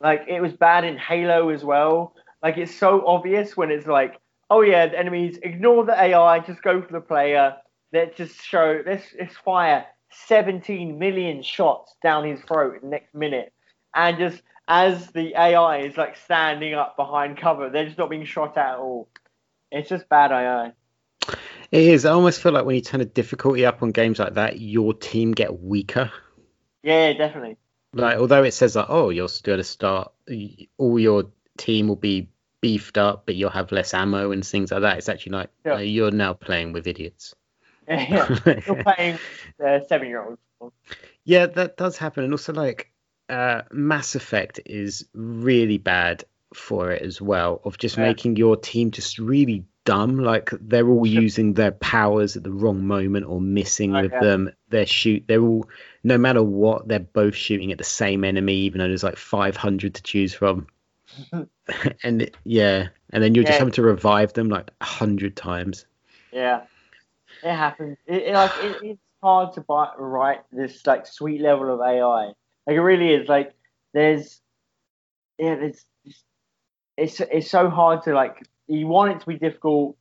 Like 0.00 0.24
it 0.28 0.40
was 0.40 0.52
bad 0.52 0.84
in 0.84 0.96
Halo 0.96 1.48
as 1.50 1.64
well. 1.64 2.14
Like 2.42 2.56
it's 2.56 2.74
so 2.74 3.06
obvious 3.06 3.56
when 3.56 3.70
it's 3.70 3.86
like, 3.86 4.20
oh 4.50 4.62
yeah, 4.62 4.86
the 4.86 4.98
enemies 4.98 5.38
ignore 5.42 5.84
the 5.84 6.00
AI, 6.00 6.40
just 6.40 6.62
go 6.62 6.82
for 6.82 6.92
the 6.92 7.00
player. 7.00 7.56
Let's 7.92 8.16
just 8.16 8.42
show 8.42 8.82
let's 8.86 9.04
let's 9.18 9.36
fire 9.36 9.86
17 10.10 10.98
million 10.98 11.42
shots 11.42 11.94
down 12.02 12.24
his 12.24 12.40
throat 12.40 12.76
in 12.76 12.82
the 12.82 12.88
next 12.88 13.14
minute, 13.14 13.52
and 13.94 14.18
just 14.18 14.42
as 14.68 15.06
the 15.12 15.34
AI 15.34 15.78
is 15.78 15.96
like 15.96 16.16
standing 16.16 16.74
up 16.74 16.96
behind 16.96 17.38
cover, 17.38 17.70
they're 17.70 17.86
just 17.86 17.98
not 17.98 18.10
being 18.10 18.24
shot 18.24 18.56
at 18.58 18.74
at 18.74 18.78
all. 18.78 19.08
It's 19.70 19.88
just 19.88 20.08
bad 20.08 20.30
AI. 20.30 20.72
It 21.70 21.82
is. 21.82 22.04
I 22.04 22.12
almost 22.12 22.42
feel 22.42 22.52
like 22.52 22.64
when 22.64 22.76
you 22.76 22.80
turn 22.80 23.00
the 23.00 23.06
difficulty 23.06 23.66
up 23.66 23.82
on 23.82 23.90
games 23.90 24.18
like 24.18 24.34
that, 24.34 24.60
your 24.60 24.94
team 24.94 25.32
get 25.32 25.60
weaker. 25.60 26.10
Yeah, 26.82 27.12
definitely. 27.12 27.56
Like, 27.92 28.18
although 28.18 28.44
it 28.44 28.52
says 28.52 28.76
like, 28.76 28.86
oh, 28.88 29.10
you're 29.10 29.28
still 29.28 29.56
to 29.56 29.64
start, 29.64 30.12
all 30.76 30.98
your 30.98 31.24
team 31.56 31.88
will 31.88 31.96
be 31.96 32.28
beefed 32.60 32.98
up, 32.98 33.24
but 33.26 33.34
you'll 33.34 33.50
have 33.50 33.72
less 33.72 33.94
ammo 33.94 34.30
and 34.32 34.44
things 34.46 34.70
like 34.72 34.82
that. 34.82 34.98
It's 34.98 35.08
actually 35.08 35.32
like 35.32 35.50
uh, 35.66 35.76
you're 35.76 36.10
now 36.10 36.32
playing 36.34 36.72
with 36.72 36.86
idiots. 36.86 37.34
Yeah, 37.88 38.28
you're 38.66 38.82
playing 38.96 39.18
uh, 39.64 39.80
seven 39.88 40.08
year 40.08 40.22
olds. 40.22 40.74
Yeah, 41.24 41.46
that 41.46 41.76
does 41.76 41.96
happen, 41.96 42.24
and 42.24 42.32
also 42.32 42.52
like 42.52 42.90
uh, 43.28 43.62
Mass 43.72 44.14
Effect 44.14 44.60
is 44.66 45.06
really 45.14 45.78
bad 45.78 46.24
for 46.54 46.90
it 46.90 47.02
as 47.02 47.20
well, 47.20 47.60
of 47.64 47.78
just 47.78 47.96
Yeah. 47.96 48.04
making 48.04 48.36
your 48.36 48.56
team 48.56 48.90
just 48.90 49.18
really 49.18 49.64
dumb. 49.84 50.18
Like 50.18 50.50
they're 50.60 50.88
all 50.88 51.06
using 51.06 51.54
their 51.54 51.72
powers 51.72 52.36
at 52.36 52.42
the 52.44 52.52
wrong 52.52 52.86
moment 52.86 53.26
or 53.26 53.40
missing 53.40 53.94
Oh, 53.94 54.02
with 54.02 54.12
them. 54.12 54.50
They're 54.68 54.86
shoot. 54.86 55.24
They're 55.26 55.42
all 55.42 55.68
no 56.04 56.18
matter 56.18 56.42
what, 56.42 56.88
they're 56.88 56.98
both 57.00 57.34
shooting 57.34 57.72
at 57.72 57.78
the 57.78 57.84
same 57.84 58.24
enemy, 58.24 58.54
even 58.54 58.78
though 58.80 58.88
there's 58.88 59.02
like 59.02 59.16
500 59.16 59.94
to 59.94 60.02
choose 60.02 60.34
from. 60.34 60.66
and 62.02 62.30
yeah, 62.44 62.88
and 63.10 63.22
then 63.22 63.34
you're 63.34 63.44
just 63.44 63.58
having 63.58 63.72
to 63.74 63.82
revive 63.82 64.32
them 64.32 64.48
like 64.48 64.70
a 64.80 64.84
hundred 64.84 65.36
times. 65.36 65.84
Yeah, 66.32 66.62
it 67.42 67.54
happens. 67.54 67.98
It, 68.06 68.22
it, 68.22 68.34
like 68.34 68.52
it, 68.62 68.76
it's 68.82 69.00
hard 69.22 69.54
to 69.54 69.60
buy, 69.62 69.92
write 69.98 70.40
this 70.52 70.86
like 70.86 71.06
sweet 71.06 71.40
level 71.40 71.72
of 71.72 71.80
AI. 71.80 72.32
Like 72.66 72.76
it 72.76 72.80
really 72.80 73.12
is. 73.12 73.28
Like 73.28 73.54
there's 73.92 74.40
yeah, 75.38 75.56
there's 75.56 75.84
it's 76.96 77.20
it's 77.20 77.50
so 77.50 77.70
hard 77.70 78.02
to 78.04 78.14
like 78.14 78.46
you 78.66 78.86
want 78.86 79.12
it 79.12 79.20
to 79.20 79.26
be 79.26 79.38
difficult, 79.38 79.96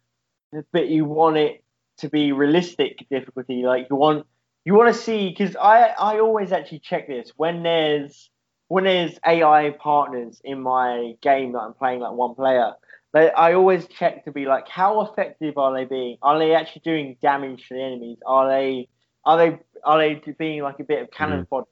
but 0.72 0.88
you 0.88 1.06
want 1.06 1.38
it 1.38 1.64
to 1.98 2.10
be 2.10 2.32
realistic 2.32 3.06
difficulty. 3.10 3.64
Like 3.64 3.88
you 3.90 3.96
want 3.96 4.26
you 4.66 4.74
want 4.74 4.94
to 4.94 5.00
see 5.00 5.30
because 5.30 5.56
I 5.56 5.94
I 6.00 6.20
always 6.20 6.52
actually 6.52 6.80
check 6.80 7.08
this 7.08 7.32
when 7.36 7.64
there's 7.64 8.30
when 8.68 8.84
there's 8.84 9.18
AI 9.26 9.72
partners 9.72 10.42
in 10.44 10.62
my 10.62 11.14
game 11.22 11.54
that 11.54 11.60
I'm 11.60 11.74
playing 11.74 12.02
like 12.02 12.14
one 12.14 12.36
player. 12.36 12.74
They, 13.14 13.32
I 13.32 13.54
always 13.54 13.88
check 13.88 14.26
to 14.26 14.32
be 14.32 14.46
like 14.46 14.68
how 14.68 15.02
effective 15.02 15.58
are 15.58 15.74
they 15.74 15.86
being? 15.86 16.18
Are 16.22 16.38
they 16.38 16.54
actually 16.54 16.82
doing 16.84 17.18
damage 17.22 17.68
to 17.70 17.76
the 17.76 17.82
enemies? 17.82 18.18
Are 18.26 18.48
they 18.50 18.90
are 19.24 19.38
they 19.38 19.60
are 19.84 19.98
they 19.98 20.22
being 20.38 20.62
like 20.62 20.80
a 20.80 20.84
bit 20.84 21.02
of 21.02 21.12
cannon 21.12 21.42
Mm. 21.42 21.48
fodder? 21.50 21.68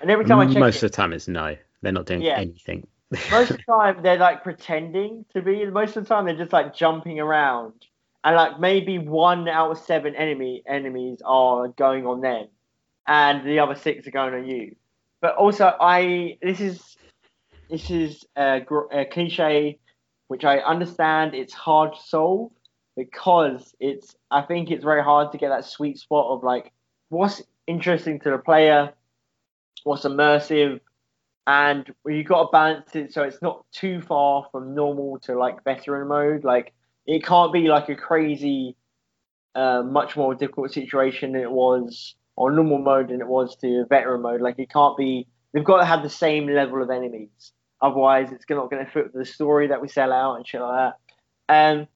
And 0.00 0.10
every 0.10 0.24
time 0.24 0.38
I 0.40 0.46
check 0.46 0.60
Most 0.60 0.76
it, 0.76 0.84
of 0.84 0.90
the 0.90 0.96
time, 0.96 1.12
it's 1.12 1.28
no. 1.28 1.56
They're 1.82 1.92
not 1.92 2.06
doing 2.06 2.22
Yeah. 2.22 2.38
anything. 2.38 2.86
most 3.30 3.50
of 3.50 3.58
the 3.66 3.72
time 3.72 4.02
they're 4.02 4.18
like 4.18 4.42
pretending 4.42 5.26
to 5.34 5.42
be. 5.42 5.64
Most 5.66 5.96
of 5.96 6.04
the 6.04 6.08
time 6.08 6.24
they're 6.24 6.36
just 6.36 6.52
like 6.52 6.74
jumping 6.74 7.20
around, 7.20 7.74
and 8.24 8.36
like 8.36 8.58
maybe 8.58 8.98
one 8.98 9.48
out 9.48 9.70
of 9.70 9.78
seven 9.78 10.14
enemy 10.14 10.62
enemies 10.66 11.20
are 11.24 11.68
going 11.68 12.06
on 12.06 12.20
them, 12.22 12.48
and 13.06 13.46
the 13.46 13.58
other 13.60 13.74
six 13.74 14.06
are 14.06 14.10
going 14.10 14.34
on 14.34 14.46
you. 14.46 14.76
But 15.20 15.36
also, 15.36 15.74
I 15.80 16.38
this 16.42 16.60
is 16.60 16.96
this 17.68 17.90
is 17.90 18.24
a, 18.36 18.62
a 18.92 19.04
cliche, 19.04 19.78
which 20.28 20.44
I 20.44 20.58
understand. 20.58 21.34
It's 21.34 21.52
hard 21.52 21.94
to 21.94 22.00
solve 22.02 22.52
because 22.96 23.74
it's. 23.80 24.14
I 24.30 24.42
think 24.42 24.70
it's 24.70 24.84
very 24.84 25.02
hard 25.02 25.32
to 25.32 25.38
get 25.38 25.50
that 25.50 25.66
sweet 25.66 25.98
spot 25.98 26.26
of 26.30 26.42
like 26.42 26.72
what's 27.10 27.42
interesting 27.66 28.18
to 28.20 28.30
the 28.30 28.38
player, 28.38 28.92
what's 29.84 30.04
immersive, 30.04 30.80
and 31.46 31.92
you 32.06 32.24
got 32.24 32.44
to 32.44 32.48
balance 32.52 32.94
it 32.96 33.12
so 33.12 33.22
it's 33.22 33.42
not 33.42 33.64
too 33.72 34.00
far 34.00 34.46
from 34.50 34.74
normal 34.74 35.18
to 35.20 35.38
like 35.38 35.64
veteran 35.64 36.08
mode. 36.08 36.44
Like 36.44 36.72
it 37.06 37.24
can't 37.24 37.52
be 37.52 37.68
like 37.68 37.88
a 37.90 37.94
crazy, 37.94 38.74
uh, 39.54 39.82
much 39.82 40.16
more 40.16 40.34
difficult 40.34 40.72
situation 40.72 41.32
than 41.32 41.42
it 41.42 41.50
was 41.50 42.14
on 42.40 42.56
normal 42.56 42.78
mode 42.78 43.08
than 43.08 43.20
it 43.20 43.28
was 43.28 43.54
to 43.56 43.84
veteran 43.88 44.22
mode. 44.22 44.40
Like 44.40 44.58
it 44.58 44.70
can't 44.70 44.96
be. 44.96 45.26
They've 45.52 45.64
got 45.64 45.78
to 45.78 45.84
have 45.84 46.02
the 46.02 46.10
same 46.10 46.46
level 46.46 46.82
of 46.82 46.90
enemies. 46.90 47.52
Otherwise, 47.82 48.30
it's 48.32 48.44
not 48.48 48.70
going 48.70 48.84
to 48.84 48.90
fit 48.90 49.04
with 49.04 49.14
the 49.14 49.24
story 49.24 49.66
that 49.68 49.80
we 49.80 49.88
sell 49.88 50.12
out 50.12 50.36
and 50.36 50.46
shit 50.46 50.60
like 50.60 50.92
that. 51.48 51.54
Um, 51.54 51.88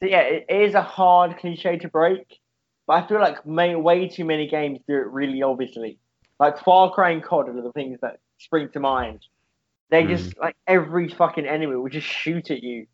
so 0.00 0.08
yeah, 0.08 0.20
it 0.20 0.46
is 0.48 0.74
a 0.74 0.82
hard 0.82 1.36
cliche 1.38 1.78
to 1.78 1.88
break, 1.88 2.38
but 2.86 2.94
I 2.94 3.06
feel 3.06 3.20
like 3.20 3.46
may, 3.46 3.74
way 3.74 4.08
too 4.08 4.24
many 4.24 4.48
games 4.48 4.80
do 4.88 4.94
it 4.94 5.06
really 5.06 5.42
obviously. 5.42 5.98
Like 6.40 6.58
Far 6.64 6.90
Cry 6.90 7.10
and 7.10 7.22
COD 7.22 7.50
are 7.50 7.62
the 7.62 7.72
things 7.72 7.98
that 8.02 8.18
spring 8.38 8.68
to 8.72 8.80
mind. 8.80 9.20
They 9.90 10.06
just 10.06 10.38
like 10.38 10.56
every 10.66 11.08
fucking 11.08 11.46
enemy 11.46 11.76
will 11.76 11.90
just 11.90 12.06
shoot 12.06 12.50
at 12.50 12.62
you, 12.62 12.86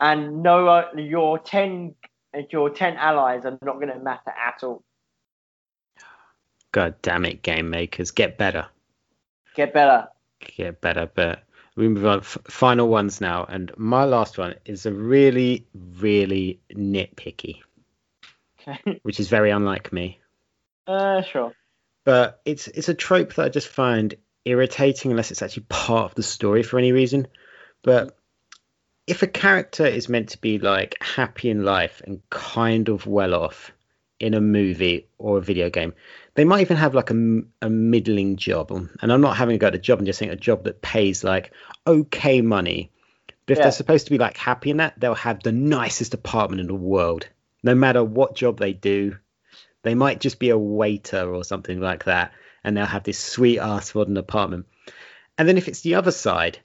and 0.00 0.42
no, 0.42 0.68
uh, 0.68 0.86
your 0.96 1.38
ten 1.40 1.96
your 2.50 2.70
ten 2.70 2.96
allies 2.96 3.44
are 3.44 3.58
not 3.62 3.74
going 3.74 3.88
to 3.88 3.98
matter 3.98 4.30
at 4.30 4.62
all. 4.62 4.84
God 6.74 6.96
damn 7.02 7.24
it, 7.24 7.40
game 7.42 7.70
makers, 7.70 8.10
get 8.10 8.36
better, 8.36 8.66
Get 9.54 9.72
better. 9.72 10.08
get 10.56 10.80
better. 10.80 11.08
But 11.14 11.44
we 11.76 11.86
move 11.88 12.04
on. 12.04 12.22
Final 12.22 12.88
ones 12.88 13.20
now, 13.20 13.44
and 13.48 13.70
my 13.76 14.04
last 14.04 14.38
one 14.38 14.56
is 14.64 14.84
a 14.84 14.92
really, 14.92 15.66
really 15.72 16.58
nitpicky, 16.74 17.60
Okay. 18.60 18.98
which 19.04 19.20
is 19.20 19.28
very 19.28 19.50
unlike 19.50 19.92
me. 19.92 20.18
uh, 20.88 21.22
sure. 21.22 21.52
but 22.04 22.40
it's 22.44 22.66
it's 22.66 22.88
a 22.88 22.94
trope 22.94 23.34
that 23.34 23.44
I 23.46 23.48
just 23.50 23.68
find 23.68 24.14
irritating 24.44 25.12
unless 25.12 25.30
it's 25.30 25.42
actually 25.42 25.66
part 25.68 26.06
of 26.10 26.14
the 26.16 26.22
story 26.24 26.64
for 26.64 26.78
any 26.78 26.90
reason. 26.90 27.28
But 27.82 28.16
if 29.06 29.22
a 29.22 29.26
character 29.28 29.86
is 29.86 30.08
meant 30.08 30.30
to 30.30 30.38
be 30.38 30.58
like 30.58 30.96
happy 31.00 31.50
in 31.50 31.64
life 31.64 32.02
and 32.04 32.20
kind 32.30 32.88
of 32.88 33.06
well 33.06 33.32
off 33.34 33.70
in 34.18 34.32
a 34.34 34.40
movie 34.40 35.06
or 35.18 35.38
a 35.38 35.42
video 35.42 35.68
game, 35.70 35.92
they 36.34 36.44
might 36.44 36.60
even 36.60 36.76
have 36.76 36.94
like 36.94 37.10
a 37.10 37.68
middling 37.68 38.36
job. 38.36 38.70
And 38.70 39.12
I'm 39.12 39.20
not 39.20 39.36
having 39.36 39.54
a 39.56 39.58
go 39.58 39.68
at 39.68 39.74
a 39.74 39.78
job, 39.78 39.98
I'm 39.98 40.06
just 40.06 40.18
saying 40.18 40.32
a 40.32 40.36
job 40.36 40.64
that 40.64 40.82
pays 40.82 41.22
like 41.24 41.52
okay 41.86 42.40
money. 42.40 42.90
But 43.46 43.52
if 43.52 43.58
Yeah. 43.58 43.64
they're 43.64 43.72
supposed 43.72 44.06
to 44.06 44.10
be 44.10 44.18
like 44.18 44.36
happy 44.36 44.70
in 44.70 44.78
that, 44.78 44.98
they'll 44.98 45.14
have 45.14 45.42
the 45.42 45.52
nicest 45.52 46.14
apartment 46.14 46.60
in 46.60 46.66
the 46.66 46.74
world. 46.74 47.28
No 47.62 47.74
matter 47.74 48.02
what 48.02 48.34
job 48.34 48.58
they 48.58 48.72
do, 48.72 49.16
they 49.82 49.94
might 49.94 50.20
just 50.20 50.38
be 50.38 50.50
a 50.50 50.58
waiter 50.58 51.32
or 51.34 51.44
something 51.44 51.80
like 51.80 52.04
that, 52.04 52.32
and 52.62 52.76
they'll 52.76 52.86
have 52.86 53.04
this 53.04 53.18
sweet 53.18 53.58
ass 53.58 53.94
modern 53.94 54.16
apartment. 54.16 54.66
And 55.36 55.46
then 55.46 55.58
if 55.58 55.68
it's 55.68 55.82
the 55.82 55.96
other 55.96 56.10
side, 56.10 56.58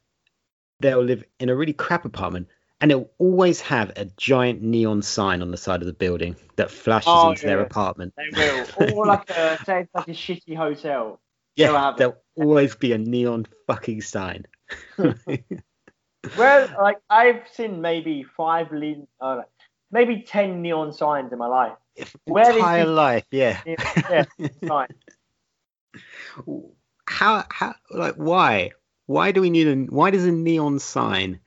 they'll 0.80 1.04
live 1.04 1.24
in 1.40 1.50
a 1.50 1.56
really 1.56 1.74
crap 1.74 2.06
apartment, 2.06 2.48
and 2.82 2.92
it'll 2.92 3.12
always 3.18 3.62
have 3.62 3.92
a 3.96 4.06
giant 4.18 4.62
neon 4.62 5.02
sign 5.02 5.42
on 5.42 5.52
the 5.52 5.58
side 5.58 5.82
of 5.82 5.88
the 5.88 5.94
building 5.94 6.36
that 6.56 6.72
flashes 6.72 7.12
Oh, 7.14 7.32
into 7.32 7.46
their 7.46 7.62
apartment. 7.62 8.14
They 8.16 8.30
will. 8.38 8.66
Or 8.78 9.06
like 9.06 9.30
a 9.30 9.60
say 9.66 9.82
it's 9.82 9.94
like 9.94 10.08
a 10.08 10.12
shitty 10.12 10.56
hotel. 10.56 11.20
Yeah, 11.56 11.68
they'll 11.68 11.78
have 11.78 11.94
it. 11.96 11.98
there'll 11.98 12.18
always 12.36 12.76
be 12.76 12.94
a 12.94 12.98
neon 12.98 13.46
fucking 13.68 14.02
sign. 14.02 14.46
Well, 16.38 16.70
like 16.80 16.98
I've 17.10 17.48
seen 17.54 17.82
maybe 17.82 18.24
five, 18.24 18.68
uh, 19.22 19.42
maybe 19.92 20.22
ten 20.22 20.62
neon 20.62 20.94
signs 20.94 21.32
in 21.32 21.40
my 21.40 21.48
life. 21.48 21.74
Where 22.26 22.52
Entire 22.52 22.86
life, 22.86 23.26
yeah. 23.32 23.62
Yeah, 23.66 24.26
how 27.08 27.46
how 27.50 27.76
like 27.92 28.16
why 28.16 28.72
why 29.08 29.32
do 29.32 29.42
we 29.42 29.50
need 29.50 29.68
a 29.68 29.76
why 29.92 30.12
does 30.12 30.26
a 30.26 30.32
neon 30.32 30.80
sign 30.80 31.40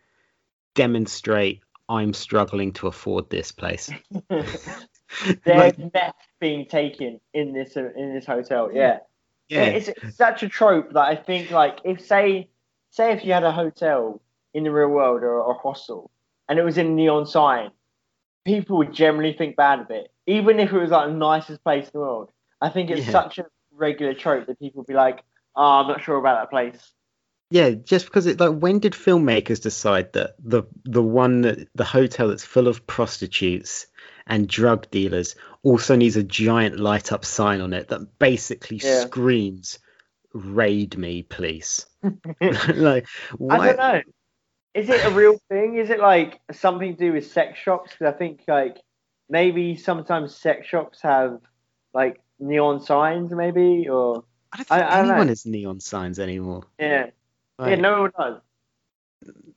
demonstrate 0.74 1.60
i'm 1.88 2.12
struggling 2.14 2.72
to 2.72 2.86
afford 2.86 3.28
this 3.30 3.52
place 3.52 3.90
There's 5.44 5.74
meth 5.92 6.14
being 6.40 6.66
taken 6.66 7.20
in 7.34 7.52
this 7.52 7.76
uh, 7.76 7.90
in 7.96 8.14
this 8.14 8.24
hotel. 8.26 8.70
Yeah. 8.72 8.98
yeah 9.48 9.64
It's, 9.64 9.88
it's 9.88 10.16
such 10.16 10.42
a 10.42 10.48
trope 10.48 10.92
that 10.94 11.04
I 11.04 11.16
think 11.16 11.50
like 11.50 11.80
if 11.84 12.00
say 12.00 12.48
say 12.90 13.12
if 13.12 13.24
you 13.24 13.32
had 13.32 13.44
a 13.44 13.52
hotel 13.52 14.20
in 14.54 14.64
the 14.64 14.70
real 14.70 14.88
world 14.88 15.22
or, 15.22 15.40
or 15.40 15.54
a 15.54 15.58
hostel 15.58 16.10
and 16.48 16.58
it 16.58 16.62
was 16.62 16.78
in 16.78 16.96
neon 16.96 17.26
sign, 17.26 17.70
people 18.44 18.78
would 18.78 18.92
generally 18.92 19.32
think 19.32 19.56
bad 19.56 19.80
of 19.80 19.90
it, 19.90 20.10
even 20.26 20.58
if 20.58 20.72
it 20.72 20.78
was 20.78 20.90
like 20.90 21.08
the 21.08 21.14
nicest 21.14 21.62
place 21.62 21.84
in 21.84 21.90
the 21.94 22.00
world. 22.00 22.30
I 22.60 22.68
think 22.70 22.90
it's 22.90 23.06
Yeah. 23.06 23.12
such 23.12 23.38
a 23.38 23.46
regular 23.72 24.14
trope 24.14 24.46
that 24.46 24.58
people 24.58 24.80
would 24.80 24.86
be 24.86 24.94
like, 24.94 25.22
"Oh, 25.56 25.80
I'm 25.80 25.88
not 25.88 26.02
sure 26.02 26.16
about 26.16 26.40
that 26.40 26.50
place." 26.50 26.92
Yeah 27.52 27.70
just 27.70 28.06
because 28.06 28.26
it 28.26 28.40
like 28.40 28.56
when 28.58 28.78
did 28.78 28.94
filmmakers 28.94 29.60
decide 29.60 30.12
that 30.14 30.34
the 30.42 30.62
the 30.84 31.02
one 31.02 31.42
that 31.42 31.68
the 31.74 31.84
hotel 31.84 32.28
that's 32.28 32.44
full 32.44 32.66
of 32.66 32.86
prostitutes 32.86 33.86
and 34.26 34.48
drug 34.48 34.90
dealers 34.90 35.36
also 35.62 35.94
needs 35.96 36.16
a 36.16 36.22
giant 36.22 36.80
light 36.80 37.12
up 37.12 37.24
sign 37.24 37.60
on 37.60 37.72
it 37.74 37.88
that 37.88 38.18
basically 38.18 38.78
Yeah. 38.82 39.00
screams 39.04 39.78
raid 40.32 40.96
me 40.96 41.22
please 41.22 41.84
like 42.40 43.06
I 43.50 43.58
don't 43.58 43.76
know. 43.76 44.00
Is 44.74 44.88
it 44.88 45.04
a 45.04 45.10
real 45.10 45.38
thing? 45.50 45.76
Is 45.76 45.90
it 45.90 46.00
like 46.00 46.40
something 46.50 46.96
to 46.96 46.98
do 46.98 47.12
with 47.12 47.30
sex 47.30 47.58
shops? 47.58 47.90
Because 47.92 48.14
I 48.14 48.16
think 48.16 48.40
like 48.48 48.78
maybe 49.28 49.76
sometimes 49.76 50.34
sex 50.34 50.66
shops 50.66 51.02
have 51.02 51.40
like 51.92 52.22
neon 52.40 52.80
signs, 52.80 53.30
maybe 53.32 53.88
or 53.90 54.24
I 54.52 54.56
don't 54.56 54.68
think 54.68 54.82
I 54.82 54.96
don't 54.96 55.08
know. 55.08 55.12
anyone 55.12 55.28
has 55.28 55.44
neon 55.44 55.80
signs 55.80 56.18
anymore. 56.18 56.62
yeah, 56.78 57.10
yeah. 57.70 57.76
No 57.76 58.02
one 58.02 58.10
does. 58.18 58.40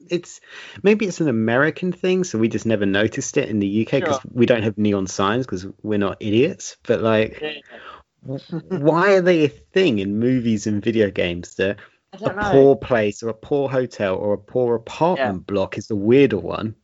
it's 0.09 0.39
maybe 0.83 1.05
it's 1.07 1.19
an 1.21 1.27
American 1.27 1.91
thing, 1.91 2.23
so 2.23 2.37
we 2.37 2.47
just 2.47 2.65
never 2.65 2.85
noticed 2.85 3.37
it 3.37 3.49
in 3.49 3.59
the 3.59 3.81
UK 3.85 3.99
because 4.01 4.21
Sure. 4.21 4.31
we 4.31 4.45
don't 4.45 4.63
have 4.63 4.77
neon 4.77 5.07
signs 5.07 5.45
because 5.45 5.65
we're 5.81 5.97
not 5.97 6.17
idiots. 6.19 6.77
But 6.83 7.01
like, 7.01 7.41
Yeah. 7.41 8.37
why 8.69 9.15
are 9.15 9.21
they 9.21 9.45
a 9.45 9.49
thing 9.49 9.99
in 9.99 10.19
movies 10.19 10.67
and 10.67 10.83
video 10.83 11.09
games? 11.09 11.55
That 11.55 11.79
a 12.13 12.33
know. 12.33 12.51
poor 12.51 12.75
place 12.75 13.23
or 13.23 13.29
a 13.29 13.33
poor 13.33 13.67
hotel 13.67 14.15
or 14.15 14.33
a 14.33 14.37
poor 14.37 14.75
apartment 14.75 15.45
block 15.47 15.77
is 15.77 15.87
the 15.87 15.95
weirder 15.95 16.37
one. 16.37 16.75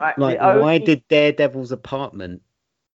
Like, 0.00 0.16
Like, 0.18 0.38
the 0.38 0.48
only, 0.48 0.62
why 0.62 0.78
did 0.78 1.06
Daredevil's 1.08 1.72
apartment 1.72 2.42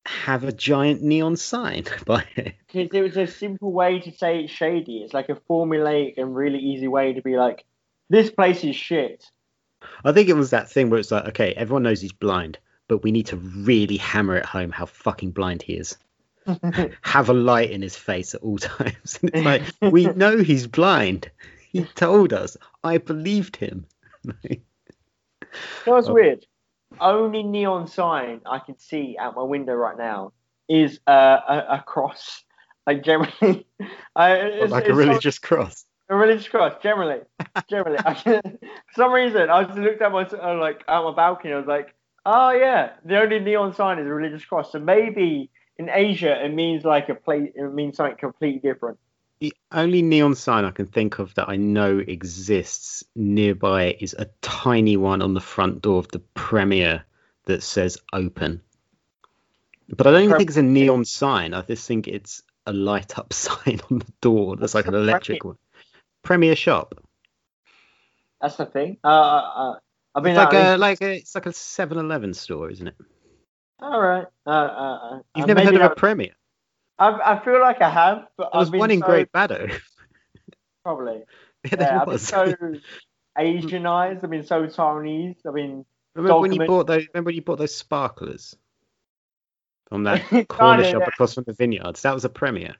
have 0.07 0.44
a 0.44 0.53
giant 0.53 1.03
neon 1.03 1.36
sign 1.36 1.84
by 2.07 2.24
it? 2.36 2.55
Because 2.72 2.88
it 2.92 3.00
was 3.03 3.16
a 3.16 3.26
simple 3.26 3.72
way 3.72 4.00
to 4.00 4.12
say 4.12 4.40
it's 4.44 4.53
shady. 4.53 4.98
It's 4.98 5.14
like 5.14 5.28
a 5.28 5.34
formulaic 5.48 6.14
and 6.18 6.34
really 6.34 6.59
easy 6.59 6.88
way 6.88 7.12
to 7.14 7.22
be 7.22 7.36
like, 7.36 7.64
this 8.11 8.30
place 8.30 8.62
is 8.64 8.76
shit. 8.76 9.24
I 10.05 10.12
think 10.12 10.28
it 10.28 10.34
was 10.36 10.50
that 10.50 10.70
thing 10.70 10.90
where 10.90 11.00
it's 11.00 11.11
like, 11.11 11.26
okay, 11.28 11.53
everyone 11.55 11.82
knows 11.82 12.00
he's 12.00 12.12
blind, 12.12 12.59
but 12.88 13.03
we 13.03 13.11
need 13.12 13.26
to 13.26 13.36
really 13.36 13.96
hammer 13.96 14.36
it 14.36 14.44
home 14.46 14.70
how 14.70 14.86
fucking 14.86 15.30
blind 15.32 15.62
he 15.62 15.74
is. 15.74 15.96
Have 17.03 17.28
a 17.28 17.32
light 17.34 17.70
in 17.70 17.82
his 17.82 17.96
face 17.96 18.34
at 18.34 18.42
all 18.42 18.59
times. 18.59 19.18
And 19.22 19.30
it's 19.34 19.44
like, 19.80 19.92
we 19.92 20.07
know 20.07 20.38
he's 20.38 20.66
blind. 20.66 21.30
He 21.70 21.84
told 21.84 22.32
us. 22.32 22.57
I 22.84 22.98
believed 22.98 23.57
him. 23.57 23.86
You 24.50 24.61
was 25.86 26.09
Oh. 26.09 26.14
weird? 26.14 26.44
Only 27.03 27.42
neon 27.42 27.88
sign 27.88 28.40
I 28.46 28.61
can 28.61 28.78
see 28.78 29.16
out 29.18 29.34
my 29.34 29.42
window 29.42 29.74
right 29.74 29.98
now 29.98 30.32
is 30.68 31.00
uh, 31.07 31.11
a, 31.48 31.66
a 31.70 31.84
cross. 31.86 32.44
Like 32.86 33.05
generally, 33.05 33.66
I, 34.16 34.32
it's, 34.34 34.72
like 34.72 34.88
a 34.88 34.94
religious 34.94 35.38
cross. 35.38 35.84
A 36.09 36.16
religious 36.16 36.48
cross, 36.48 36.74
generally, 36.82 37.20
generally. 37.68 37.98
I, 38.05 38.14
for 38.22 38.40
some 38.94 39.12
reason, 39.12 39.50
I 39.50 39.64
just 39.64 39.78
looked 39.78 40.03
at 40.03 40.12
my 40.12 40.24
uh, 40.24 40.57
like 40.59 40.82
out 40.88 41.05
my 41.05 41.14
balcony. 41.14 41.55
I 41.55 41.59
was 41.59 41.66
like, 41.66 41.94
oh 42.24 42.50
yeah, 42.50 42.92
the 43.05 43.20
only 43.20 43.40
neon 43.40 43.74
sign 43.74 43.98
is 43.98 44.07
a 44.07 44.12
religious 44.12 44.44
cross. 44.44 44.72
So 44.72 44.78
maybe 44.78 45.50
in 45.78 45.88
Asia 45.88 46.44
it 46.44 46.53
means 46.53 46.84
like 46.84 47.09
a 47.09 47.14
plate. 47.14 47.53
It 47.55 47.72
means 47.72 47.96
something 47.96 48.16
completely 48.16 48.61
different. 48.61 48.98
The 49.43 49.53
only 49.72 50.03
neon 50.03 50.36
sign 50.36 50.64
I 50.64 50.70
can 50.70 50.86
think 50.86 51.18
of 51.18 51.34
that 51.34 51.49
I 51.49 51.57
know 51.57 51.99
exists 51.99 53.03
nearby 53.16 53.97
is 53.99 54.14
a 54.16 54.26
tiny 54.40 54.97
one 54.97 55.20
on 55.20 55.34
the 55.34 55.40
front 55.40 55.82
door 55.82 55.99
of 55.99 56.07
the 56.07 56.20
Premier 56.20 57.05
that 57.47 57.64
says 57.64 57.99
open. 58.12 58.62
But 59.88 60.07
I 60.07 60.12
don't 60.12 60.22
even 60.22 60.36
think 60.36 60.51
it's 60.51 60.59
a 60.59 60.62
neon 60.62 61.05
sign. 61.05 61.55
I 61.55 61.62
just 61.62 61.88
think 61.88 62.07
it's 62.07 62.45
a 62.68 62.72
light 62.72 63.18
up 63.18 63.32
sign 63.32 63.80
on 63.90 63.99
the 63.99 64.12
door 64.20 64.55
that's 64.55 64.76
like 64.76 64.86
an 64.86 64.95
electric 64.95 65.45
one. 65.45 65.59
Premier 66.22 66.55
shop. 66.55 66.95
That's 68.40 68.55
the 68.55 68.66
thing. 68.66 68.99
Uh, 69.03 69.09
uh, 69.09 69.74
I 70.14 70.20
mean, 70.20 70.36
It's 70.36 70.38
like 70.38 70.55
I 70.55 70.74
a 70.74 70.78
like 70.78 71.03
a 71.03 71.16
it's 71.16 71.34
like 71.34 71.47
a 71.47 71.53
7-Eleven 71.53 72.34
store, 72.34 72.70
isn't 72.70 72.86
it? 72.86 72.95
all 73.80 74.01
right. 74.01 74.26
Uh, 74.47 74.51
uh, 74.51 74.55
uh, 74.55 75.20
You've 75.34 75.47
uh, 75.47 75.55
never 75.55 75.64
heard 75.64 75.74
of 75.74 75.90
a 75.90 75.95
Premier? 75.97 76.30
I, 76.99 77.34
I 77.34 77.45
feel 77.45 77.61
like 77.61 77.80
I 77.80 77.90
have, 77.90 78.26
but 78.36 78.51
There 78.53 78.61
was 78.61 78.68
I've 78.68 78.72
been 78.72 78.78
one 78.80 78.90
in 78.90 79.01
so, 79.01 79.07
Great 79.07 79.32
Baddow. 79.32 79.72
Probably. 80.84 81.22
Yeah, 81.64 81.76
Yeah, 81.78 82.01
I've 82.01 82.09
been 82.09 82.18
so 82.18 82.55
Asianized. 83.38 84.24
I've 84.24 84.30
been 84.30 84.45
so 84.45 84.66
Taiwanese. 84.66 85.36
I 85.47 85.53
mean, 85.53 85.84
Remember 86.14 86.40
when 86.40 86.53
you 86.53 86.66
bought 86.66 86.88
those? 86.88 87.07
Remember 87.14 87.28
when 87.28 87.36
you 87.36 87.43
bought 87.43 87.59
those 87.59 87.74
sparklers 87.74 88.57
from 89.88 90.03
that 90.05 90.22
corner 90.49 90.82
shop 90.84 91.03
yeah. 91.03 91.07
across 91.07 91.34
from 91.34 91.45
the 91.45 91.53
vineyards? 91.53 92.03
That 92.03 92.14
was 92.14 92.24
a 92.24 92.28
Premier. 92.28 92.74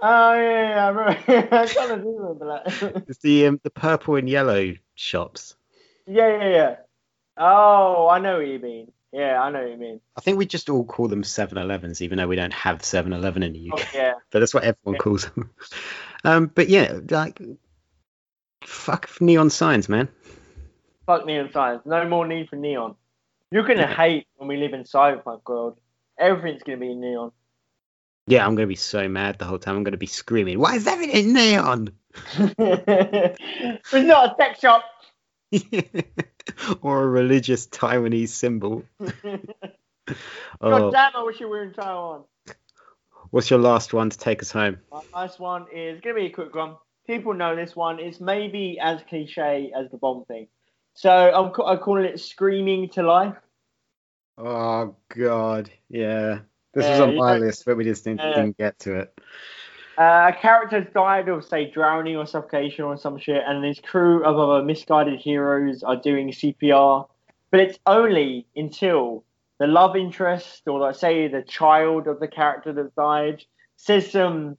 oh 0.00 0.32
yeah, 0.32 0.68
yeah, 0.70 0.86
I 0.86 0.88
remember. 0.88 1.56
I 1.56 1.66
kind 1.66 1.92
of 1.92 2.02
do 2.02 2.16
remember 2.18 2.62
that. 2.64 3.04
It's 3.06 3.18
the 3.18 3.48
um, 3.48 3.60
the 3.62 3.70
purple 3.70 4.16
and 4.16 4.28
yellow 4.28 4.72
shops. 4.94 5.54
yeah, 6.06 6.38
yeah, 6.38 6.48
yeah. 6.48 6.76
Oh, 7.36 8.08
I 8.08 8.18
know 8.18 8.38
what 8.38 8.48
you 8.48 8.58
mean. 8.58 8.92
Yeah, 9.12 9.42
I 9.42 9.50
know 9.50 9.60
what 9.62 9.70
you 9.70 9.76
mean. 9.76 10.00
I 10.16 10.20
think 10.22 10.38
we 10.38 10.46
just 10.46 10.70
all 10.70 10.84
call 10.84 11.08
them 11.08 11.22
7-Elevens, 11.22 12.00
even 12.00 12.16
though 12.18 12.26
we 12.28 12.36
don't 12.36 12.52
have 12.52 12.78
7-Eleven 12.78 13.42
in 13.42 13.52
the 13.52 13.70
UK. 13.70 13.80
Oh, 13.80 13.90
yeah. 13.98 14.12
But 14.30 14.38
that's 14.40 14.54
what 14.54 14.64
everyone 14.64 14.94
Yeah. 14.94 14.98
calls 14.98 15.26
them. 15.28 15.50
Um, 16.24 16.46
but 16.54 16.68
yeah, 16.70 17.00
like 17.10 17.40
fuck 18.64 19.10
neon 19.20 19.50
signs, 19.50 19.88
man. 19.90 20.08
Fuck 21.06 21.26
neon 21.26 21.50
signs. 21.52 21.82
No 21.84 22.08
more 22.08 22.26
need 22.26 22.48
for 22.48 22.56
neon. 22.56 22.94
You're 23.50 23.64
gonna 23.64 23.82
Yeah. 23.82 23.94
hate 23.94 24.26
when 24.36 24.48
we 24.48 24.56
live 24.56 24.72
in 24.72 24.84
cyberpunk 24.84 25.42
world. 25.46 25.78
Everything's 26.18 26.62
gonna 26.62 26.78
be 26.78 26.94
neon. 26.94 27.32
Yeah, 28.26 28.46
I'm 28.46 28.54
gonna 28.54 28.68
be 28.68 28.76
so 28.76 29.08
mad 29.08 29.38
the 29.38 29.44
whole 29.44 29.58
time. 29.58 29.76
I'm 29.76 29.84
gonna 29.84 29.96
be 29.98 30.06
screaming, 30.06 30.58
"Why 30.58 30.76
is 30.76 30.86
everything 30.86 31.34
neon?" 31.34 31.90
it's 32.58 33.92
not 33.92 34.32
a 34.32 34.34
sex 34.38 34.60
shop. 34.60 34.84
or 36.82 37.02
a 37.02 37.06
religious 37.08 37.66
Taiwanese 37.66 38.28
symbol. 38.30 38.84
God 39.00 40.92
damn, 40.92 41.12
I 41.16 41.22
wish 41.24 41.40
you 41.40 41.48
were 41.48 41.62
in 41.62 41.72
Taiwan. 41.72 42.24
what's 43.30 43.50
your 43.50 43.58
last 43.58 43.92
one 43.94 44.10
to 44.10 44.18
take 44.18 44.42
us 44.42 44.50
home? 44.50 44.78
My 44.90 45.00
last 45.14 45.38
one 45.40 45.66
is 45.72 46.00
going 46.00 46.16
to 46.16 46.20
be 46.20 46.26
a 46.26 46.30
quick 46.30 46.54
one. 46.54 46.76
People 47.06 47.34
know 47.34 47.56
this 47.56 47.74
one. 47.74 47.98
It's 47.98 48.20
maybe 48.20 48.78
as 48.80 49.00
cliche 49.08 49.72
as 49.76 49.90
the 49.90 49.96
bomb 49.98 50.24
thing. 50.26 50.48
So 50.94 51.10
I'm, 51.10 51.52
ca- 51.52 51.64
I'm 51.64 51.78
calling 51.78 52.04
it 52.04 52.20
screaming 52.20 52.88
to 52.90 53.02
life. 53.02 53.34
Oh 54.38 54.94
God, 55.14 55.70
yeah. 55.88 56.40
This 56.74 56.84
Yeah, 56.84 56.90
was 56.92 57.00
on 57.00 57.16
my 57.16 57.32
don't- 57.32 57.40
list, 57.42 57.64
but 57.64 57.76
we 57.76 57.84
just 57.84 58.04
didn't, 58.04 58.20
didn't 58.20 58.56
get 58.58 58.78
to 58.80 59.00
it. 59.00 59.18
Uh, 59.98 60.32
a 60.34 60.36
character's 60.40 60.86
died 60.94 61.28
of, 61.28 61.44
say, 61.44 61.70
drowning 61.70 62.16
or 62.16 62.26
suffocation 62.26 62.84
or 62.84 62.96
some 62.96 63.18
shit, 63.18 63.42
and 63.46 63.64
his 63.64 63.78
crew 63.78 64.24
of 64.24 64.38
other 64.38 64.64
misguided 64.64 65.20
heroes 65.20 65.82
are 65.82 65.96
doing 65.96 66.30
CPR. 66.30 67.06
But 67.50 67.60
it's 67.60 67.78
only 67.86 68.46
until 68.56 69.24
the 69.58 69.66
love 69.66 69.94
interest, 69.94 70.62
or 70.66 70.80
let's 70.80 70.98
say 70.98 71.28
the 71.28 71.42
child 71.42 72.06
of 72.06 72.20
the 72.20 72.28
character 72.28 72.72
that 72.72 72.94
died, 72.96 73.44
says 73.76 74.10
some 74.10 74.56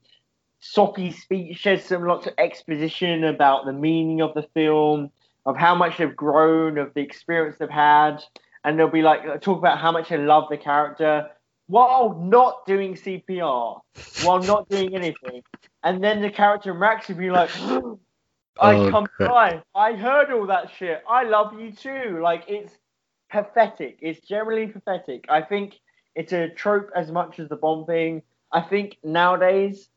soppy 0.59 1.11
speech, 1.11 1.63
says 1.63 1.83
some 1.83 2.05
lots 2.05 2.27
of 2.27 2.33
exposition 2.37 3.23
about 3.23 3.65
the 3.65 3.73
meaning 3.73 4.21
of 4.21 4.33
the 4.35 4.47
film, 4.53 5.09
of 5.45 5.57
how 5.57 5.73
much 5.73 5.97
they've 5.97 6.15
grown, 6.15 6.77
of 6.77 6.93
the 6.93 7.01
experience 7.01 7.57
they've 7.59 7.69
had, 7.69 8.23
and 8.63 8.77
they'll 8.77 8.87
be 8.87 9.01
like 9.01 9.41
talk 9.41 9.57
about 9.57 9.79
how 9.79 9.91
much 9.91 10.09
they 10.09 10.17
love 10.17 10.45
the 10.49 10.57
character 10.57 11.27
while 11.67 12.15
not 12.19 12.65
doing 12.65 12.95
CPR, 12.95 13.81
while 14.17 14.43
not 14.43 14.69
doing 14.69 14.95
anything, 14.95 15.43
and 15.83 16.03
then 16.03 16.21
the 16.21 16.29
character 16.29 16.73
reacts 16.73 17.09
and 17.09 17.17
be 17.17 17.31
like, 17.31 17.51
"I 18.59 18.75
Oh, 18.75 18.85
come 18.85 19.07
crap. 19.17 19.31
alive. 19.31 19.63
I 19.75 19.93
heard 19.93 20.31
all 20.31 20.47
that 20.47 20.71
shit. 20.77 21.03
I 21.09 21.23
love 21.23 21.59
you 21.59 21.71
too." 21.71 22.19
Like 22.21 22.45
it's 22.47 22.73
pathetic. 23.31 23.99
It's 24.01 24.21
generally 24.27 24.67
pathetic. 24.67 25.25
I 25.29 25.41
think 25.41 25.79
it's 26.15 26.33
a 26.33 26.49
trope 26.49 26.91
as 26.95 27.11
much 27.11 27.39
as 27.39 27.49
the 27.49 27.55
bomb 27.55 27.85
thing. 27.85 28.23
I 28.51 28.61
think 28.61 28.97
nowadays, 29.03 29.89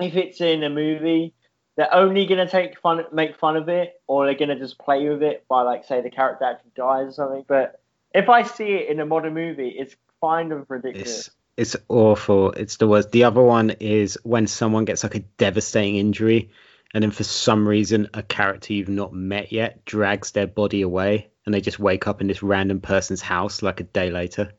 if 0.00 0.16
it's 0.16 0.40
in 0.40 0.64
a 0.64 0.70
movie, 0.70 1.34
they're 1.76 1.94
only 1.94 2.26
gonna 2.26 2.48
take 2.48 2.78
fun, 2.80 3.04
make 3.12 3.38
fun 3.38 3.56
of 3.56 3.68
it, 3.68 4.00
or 4.06 4.26
they're 4.26 4.34
gonna 4.34 4.58
just 4.58 4.78
play 4.78 5.08
with 5.08 5.22
it 5.22 5.46
by 5.48 5.62
like 5.62 5.84
say 5.84 6.00
the 6.00 6.10
character 6.10 6.44
actually 6.44 6.72
dies 6.76 7.08
or 7.08 7.12
something. 7.12 7.44
But 7.48 7.80
if 8.14 8.28
I 8.28 8.42
see 8.42 8.74
it 8.74 8.88
in 8.90 9.00
a 9.00 9.06
modern 9.06 9.34
movie, 9.34 9.70
it's 9.70 9.96
kind 10.22 10.52
of 10.52 10.66
ridiculous. 10.68 11.28
It's 11.56 11.74
it's 11.74 11.76
awful. 11.88 12.52
It's 12.52 12.76
the 12.76 12.86
worst. 12.86 13.10
The 13.10 13.24
other 13.24 13.42
one 13.42 13.70
is 13.70 14.16
when 14.22 14.46
someone 14.46 14.84
gets 14.84 15.02
like 15.02 15.16
a 15.16 15.20
devastating 15.38 15.96
injury, 15.96 16.50
and 16.94 17.02
then 17.02 17.10
for 17.10 17.24
some 17.24 17.66
reason 17.66 18.08
a 18.14 18.22
character 18.22 18.74
you've 18.74 18.88
not 18.88 19.12
met 19.12 19.50
yet 19.50 19.84
drags 19.84 20.30
their 20.30 20.46
body 20.46 20.82
away, 20.82 21.30
and 21.44 21.52
they 21.52 21.60
just 21.60 21.80
wake 21.80 22.06
up 22.06 22.20
in 22.20 22.28
this 22.28 22.44
random 22.44 22.80
person's 22.80 23.20
house 23.20 23.60
like 23.60 23.80
a 23.80 23.84
day 23.84 24.10
later. 24.10 24.52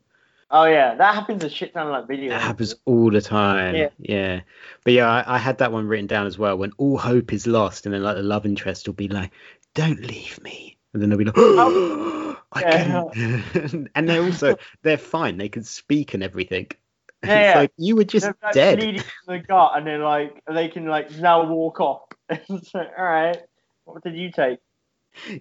Oh 0.51 0.65
yeah, 0.65 0.95
that 0.95 1.15
happens 1.15 1.43
a 1.45 1.49
shit 1.49 1.73
ton 1.73 1.87
of 1.87 1.93
like 1.93 2.07
video. 2.07 2.31
That 2.31 2.41
happens 2.41 2.75
all 2.83 3.11
the 3.11 3.21
time. 3.21 3.75
Yeah. 3.75 3.89
Yeah. 3.97 4.41
But 4.83 4.93
yeah, 4.93 5.09
I, 5.09 5.35
I 5.35 5.37
had 5.37 5.59
that 5.59 5.71
one 5.71 5.87
written 5.87 6.07
down 6.07 6.27
as 6.27 6.37
well. 6.37 6.57
When 6.57 6.73
all 6.77 6.97
hope 6.97 7.31
is 7.31 7.47
lost, 7.47 7.85
and 7.85 7.95
then 7.95 8.03
like 8.03 8.17
the 8.17 8.23
love 8.23 8.45
interest 8.45 8.87
will 8.87 8.93
be 8.93 9.07
like, 9.07 9.31
"Don't 9.73 10.01
leave 10.01 10.41
me," 10.43 10.77
and 10.91 11.01
then 11.01 11.09
they'll 11.09 11.17
be 11.17 11.25
like. 11.25 12.25
"I 12.51 12.61
Yeah. 12.61 13.03
can." 13.13 13.89
and 13.95 14.09
they're 14.09 14.23
also 14.23 14.57
they're 14.83 14.97
fine. 14.97 15.37
They 15.37 15.49
can 15.49 15.63
speak 15.63 16.13
and 16.13 16.23
everything. 16.23 16.67
Yeah, 17.21 17.39
it's 17.41 17.49
yeah. 17.49 17.55
like 17.55 17.71
you 17.77 17.97
were 17.97 18.05
just 18.05 18.23
They're, 18.25 18.37
like, 18.41 18.53
dead. 18.53 18.79
bleeding 18.79 19.03
the 19.27 19.39
gut, 19.39 19.73
and 19.75 19.85
then 19.85 20.01
like 20.01 20.41
they 20.49 20.69
can 20.69 20.85
like 20.85 21.11
now 21.11 21.45
walk 21.45 21.81
off. 21.81 22.03
it's 22.29 22.73
like, 22.73 22.91
all 22.97 23.03
right, 23.03 23.39
what 23.83 24.03
did 24.03 24.15
you 24.15 24.31
take? 24.31 24.59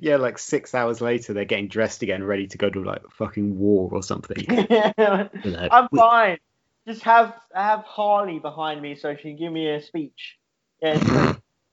Yeah, 0.01 0.16
like 0.16 0.39
six 0.39 0.74
hours 0.74 1.01
later, 1.01 1.32
they're 1.35 1.44
getting 1.44 1.68
dressed 1.68 2.02
again, 2.02 2.24
ready 2.24 2.47
to 2.48 2.59
go 2.59 2.68
to 2.68 2.82
like 2.82 3.02
fucking 3.10 3.59
war 3.59 3.89
or 3.93 4.02
something. 4.02 4.44
I'm 4.48 5.30
You 5.44 5.51
know, 5.52 5.68
fine. 5.94 6.39
Just 6.86 7.02
have 7.02 7.35
have 7.55 7.85
Harley 7.85 8.39
behind 8.39 8.80
me 8.80 8.97
so 8.97 9.14
she 9.14 9.22
can 9.22 9.36
give 9.36 9.52
me 9.52 9.68
a 9.70 9.80
speech. 9.82 10.36
Yeah, 10.82 10.94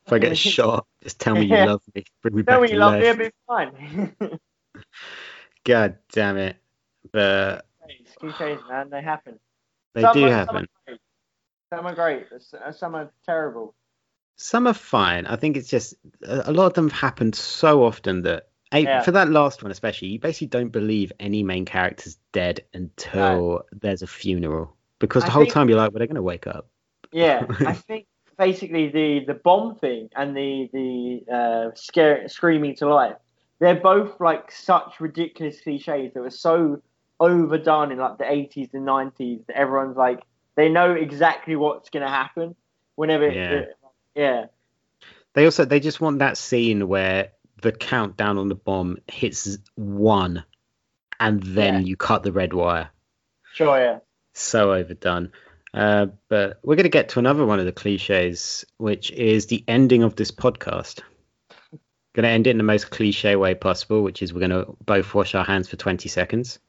if 0.06 0.14
I 0.14 0.20
get 0.20 0.38
shot, 0.38 0.86
just 1.04 1.20
tell 1.20 1.36
me 1.36 1.46
you 1.46 1.56
Yeah. 1.56 1.66
love 1.66 1.82
me. 1.96 2.04
Bring 2.22 2.36
me 2.36 2.42
Tell 2.44 2.58
back 2.58 2.62
me 2.62 2.68
to 2.68 2.74
you 2.74 2.80
love 2.80 2.94
me, 2.94 3.08
life. 3.08 3.10
it'll 3.10 3.26
be 3.26 3.32
fine. 3.48 4.40
God 5.66 5.98
damn 6.12 6.38
it! 6.38 6.58
But 7.12 7.66
Cliches, 8.20 8.60
man, 8.70 8.90
they 8.90 9.02
happen. 9.02 9.40
they 9.94 10.02
Some 10.02 10.14
do 10.14 10.26
are- 10.26 10.32
happen. 10.32 10.68
Some 11.74 11.86
are 11.86 11.94
great. 11.96 12.28
Some 12.30 12.42
are 12.56 12.64
great. 12.64 12.76
Some 12.76 12.96
are 12.96 13.12
terrible. 13.26 13.76
Some 14.38 14.68
are 14.68 14.74
fine. 14.74 15.26
I 15.26 15.36
think 15.36 15.58
it's 15.58 15.70
just 15.70 15.96
a 16.24 16.52
lot 16.52 16.68
of 16.68 16.74
them 16.74 16.90
have 16.90 17.00
happened 17.00 17.36
so 17.36 17.84
often 17.84 18.22
that 18.24 18.48
Yeah. 18.74 19.02
for 19.02 19.12
that 19.12 19.30
last 19.30 19.64
one 19.64 19.72
especially, 19.72 20.10
you 20.10 20.20
basically 20.20 20.48
don't 20.48 20.70
believe 20.70 21.12
any 21.20 21.42
main 21.44 21.66
character's 21.66 22.18
dead 22.34 22.62
until 22.74 23.64
there's 23.72 24.02
a 24.02 24.08
funeral 24.08 24.76
because 25.00 25.24
I 25.24 25.28
the 25.28 25.32
whole 25.32 25.44
think- 25.44 25.54
time 25.54 25.70
you're 25.70 25.78
like, 25.78 25.92
well, 25.92 26.00
they're 26.00 26.08
gonna 26.08 26.22
wake 26.22 26.48
up. 26.48 26.68
Yeah, 27.12 27.46
I 27.66 27.74
think 27.74 28.08
basically 28.38 28.90
the 28.90 29.24
the 29.26 29.34
bomb 29.36 29.76
thing 29.76 30.10
and 30.16 30.36
the 30.36 30.70
the 30.74 31.34
uh, 31.34 31.72
scare 31.76 32.28
screaming 32.28 32.76
to 32.78 32.88
life, 32.88 33.16
they're 33.60 33.80
both 33.80 34.20
like 34.20 34.52
such 34.52 35.00
ridiculous 35.00 35.62
cliches 35.62 36.14
that 36.14 36.22
were 36.22 36.30
so 36.30 36.82
overdone 37.20 37.92
in 37.92 37.98
like 37.98 38.18
the 38.18 38.30
eighties 38.30 38.70
and 38.74 38.86
nineties 38.86 39.40
that 39.48 39.56
everyone's 39.58 39.96
like 39.98 40.22
they 40.56 40.70
know 40.70 40.92
exactly 40.94 41.56
what's 41.56 41.90
gonna 41.90 42.10
happen 42.10 42.56
whenever. 42.96 43.30
Yeah. 43.30 43.52
It, 43.52 43.78
yeah, 44.16 44.46
They 45.34 45.46
also 45.46 45.66
they 45.66 45.80
just 45.80 46.00
want 46.02 46.20
that 46.20 46.38
scene 46.38 46.88
where 46.88 47.30
the 47.62 47.72
countdown 47.72 48.38
on 48.38 48.48
the 48.48 48.56
bomb 48.56 48.98
hits 49.08 49.58
one, 49.76 50.44
and 51.20 51.42
then 51.44 51.74
Yeah. 51.76 51.80
you 51.82 51.96
cut 51.98 52.24
the 52.24 52.32
red 52.32 52.54
wire. 52.54 52.90
sure, 53.54 53.78
yeah. 53.80 54.00
So 54.34 54.74
overdone. 54.74 55.32
Uh, 55.74 56.08
but 56.30 56.60
we're 56.64 56.76
going 56.76 56.84
to 56.84 56.90
get 56.90 57.10
to 57.10 57.20
another 57.20 57.46
one 57.46 57.60
of 57.60 57.66
the 57.66 57.72
cliches, 57.74 58.66
which 58.78 59.12
is 59.12 59.48
the 59.48 59.64
ending 59.68 60.04
of 60.04 60.16
this 60.16 60.32
podcast. 60.32 61.02
Going 62.16 62.24
to 62.24 62.30
end 62.30 62.48
it 62.48 62.52
in 62.52 62.58
the 62.58 62.64
most 62.64 62.92
cliche 62.92 63.36
way 63.36 63.56
possible, 63.56 64.02
which 64.02 64.22
is 64.22 64.34
we're 64.34 64.48
going 64.48 64.52
to 64.52 64.78
both 64.86 65.14
wash 65.14 65.36
our 65.36 65.44
hands 65.44 65.68
for 65.68 65.76
20 65.76 66.08
seconds. 66.08 66.60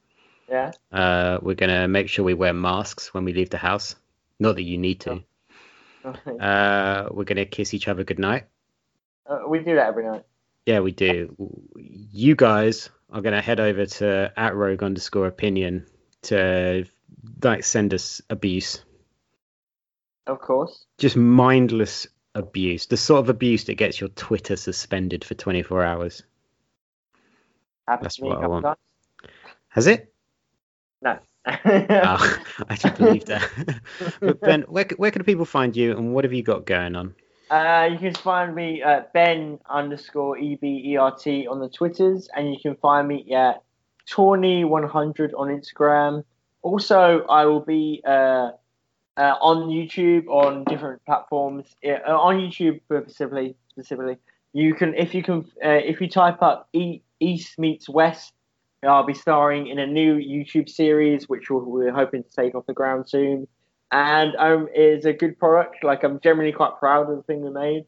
Yeah. 0.49 0.71
Uh, 0.91 1.39
we're 1.41 1.55
going 1.55 1.69
to 1.69 1.87
make 1.87 2.09
sure 2.09 2.25
we 2.25 2.33
wear 2.33 2.51
masks 2.51 3.13
when 3.13 3.23
we 3.23 3.31
leave 3.31 3.49
the 3.49 3.57
house. 3.57 3.95
Not 4.39 4.55
that 4.55 4.63
you 4.63 4.77
need 4.77 4.99
to. 5.01 5.23
Uh, 6.39 7.07
we're 7.11 7.23
going 7.23 7.37
to 7.37 7.45
kiss 7.45 7.73
each 7.73 7.87
other 7.87 8.03
goodnight. 8.03 8.45
Uh, 9.25 9.39
we 9.47 9.59
do 9.59 9.75
that 9.75 9.87
every 9.87 10.05
night. 10.05 10.23
Yeah, 10.65 10.79
we 10.79 10.91
do. 10.91 11.35
You 11.77 12.35
guys 12.35 12.89
are 13.09 13.21
going 13.21 13.33
to 13.33 13.41
head 13.41 13.59
over 13.59 13.85
to 13.85 14.33
at 14.35 14.55
rogue 14.55 14.83
underscore 14.83 15.27
opinion 15.27 15.85
to 16.23 16.85
like 17.41 17.63
send 17.63 17.93
us 17.93 18.21
abuse. 18.29 18.83
Of 20.25 20.39
course. 20.39 20.85
Just 20.97 21.15
mindless 21.15 22.07
abuse. 22.37 22.85
The 22.85 22.97
sort 22.97 23.19
of 23.19 23.29
abuse 23.29 23.65
that 23.65 23.75
gets 23.75 23.99
your 23.99 24.09
Twitter 24.09 24.55
suspended 24.55 25.23
for 25.23 25.33
24 25.33 25.83
hours. 25.83 26.23
Happened 27.87 28.05
That's 28.05 28.15
to 28.17 28.23
me 28.23 28.29
a 28.29 28.33
what 28.33 28.43
I 28.43 28.47
want. 28.47 28.65
times. 28.65 28.77
Has 29.69 29.87
it? 29.87 30.13
No. 31.01 31.19
Oh, 31.45 32.37
I 32.69 32.75
do 32.75 32.91
believe 32.91 33.25
that. 33.25 33.49
but 34.19 34.41
Ben, 34.41 34.63
where, 34.63 34.85
where 34.97 35.11
can 35.11 35.23
people 35.23 35.45
find 35.45 35.75
you 35.75 35.95
and 35.97 36.13
what 36.13 36.25
have 36.25 36.33
you 36.33 36.43
got 36.43 36.65
going 36.65 36.95
on? 36.95 37.15
Uh, 37.49 37.87
you 37.91 37.97
can 37.97 38.13
find 38.13 38.53
me 38.53 38.81
at 38.81 39.13
Ben 39.13 39.59
underscore 39.69 40.37
E 40.37 40.55
B 40.55 40.81
E 40.85 40.97
R 40.97 41.15
T 41.15 41.47
on 41.47 41.59
the 41.59 41.69
Twitters, 41.69 42.29
and 42.35 42.53
you 42.53 42.59
can 42.59 42.75
find 42.75 43.07
me 43.07 43.33
at 43.33 43.63
Tawny100 44.11 45.31
on 45.37 45.47
Instagram. 45.47 46.25
Also, 46.61 47.25
I 47.29 47.45
will 47.45 47.61
be 47.61 48.01
uh, 48.05 48.51
uh, 49.17 49.35
on 49.41 49.69
YouTube 49.69 50.27
on 50.27 50.63
different 50.65 51.03
platforms. 51.05 51.75
Yeah, 51.81 51.99
uh, 52.07 52.17
on 52.17 52.35
YouTube 52.37 52.81
specifically, 52.85 53.55
specifically, 53.71 54.17
you 54.53 54.75
can 54.75 54.93
if 54.93 55.13
you 55.13 55.23
can 55.23 55.45
uh, 55.63 55.69
if 55.69 55.99
you 55.99 56.07
type 56.07 56.41
up 56.41 56.69
e- 56.73 57.01
East 57.19 57.57
meets 57.57 57.89
West, 57.89 58.33
I'll 58.83 59.05
be 59.05 59.13
starring 59.13 59.67
in 59.67 59.79
a 59.79 59.87
new 59.87 60.15
YouTube 60.15 60.69
series, 60.69 61.27
which 61.27 61.49
we're, 61.49 61.91
hoping 61.91 62.23
to 62.23 62.29
take 62.29 62.53
off 62.53 62.65
the 62.67 62.73
ground 62.73 63.09
soon 63.09 63.47
and 63.91 64.35
um, 64.37 64.67
is 64.75 65.05
a 65.05 65.13
good 65.13 65.37
product. 65.39 65.83
Like 65.83 66.03
I'm 66.03 66.19
generally 66.19 66.51
quite 66.51 66.77
proud 66.79 67.09
of 67.09 67.17
the 67.17 67.23
thing 67.23 67.41
we 67.41 67.49
made. 67.49 67.85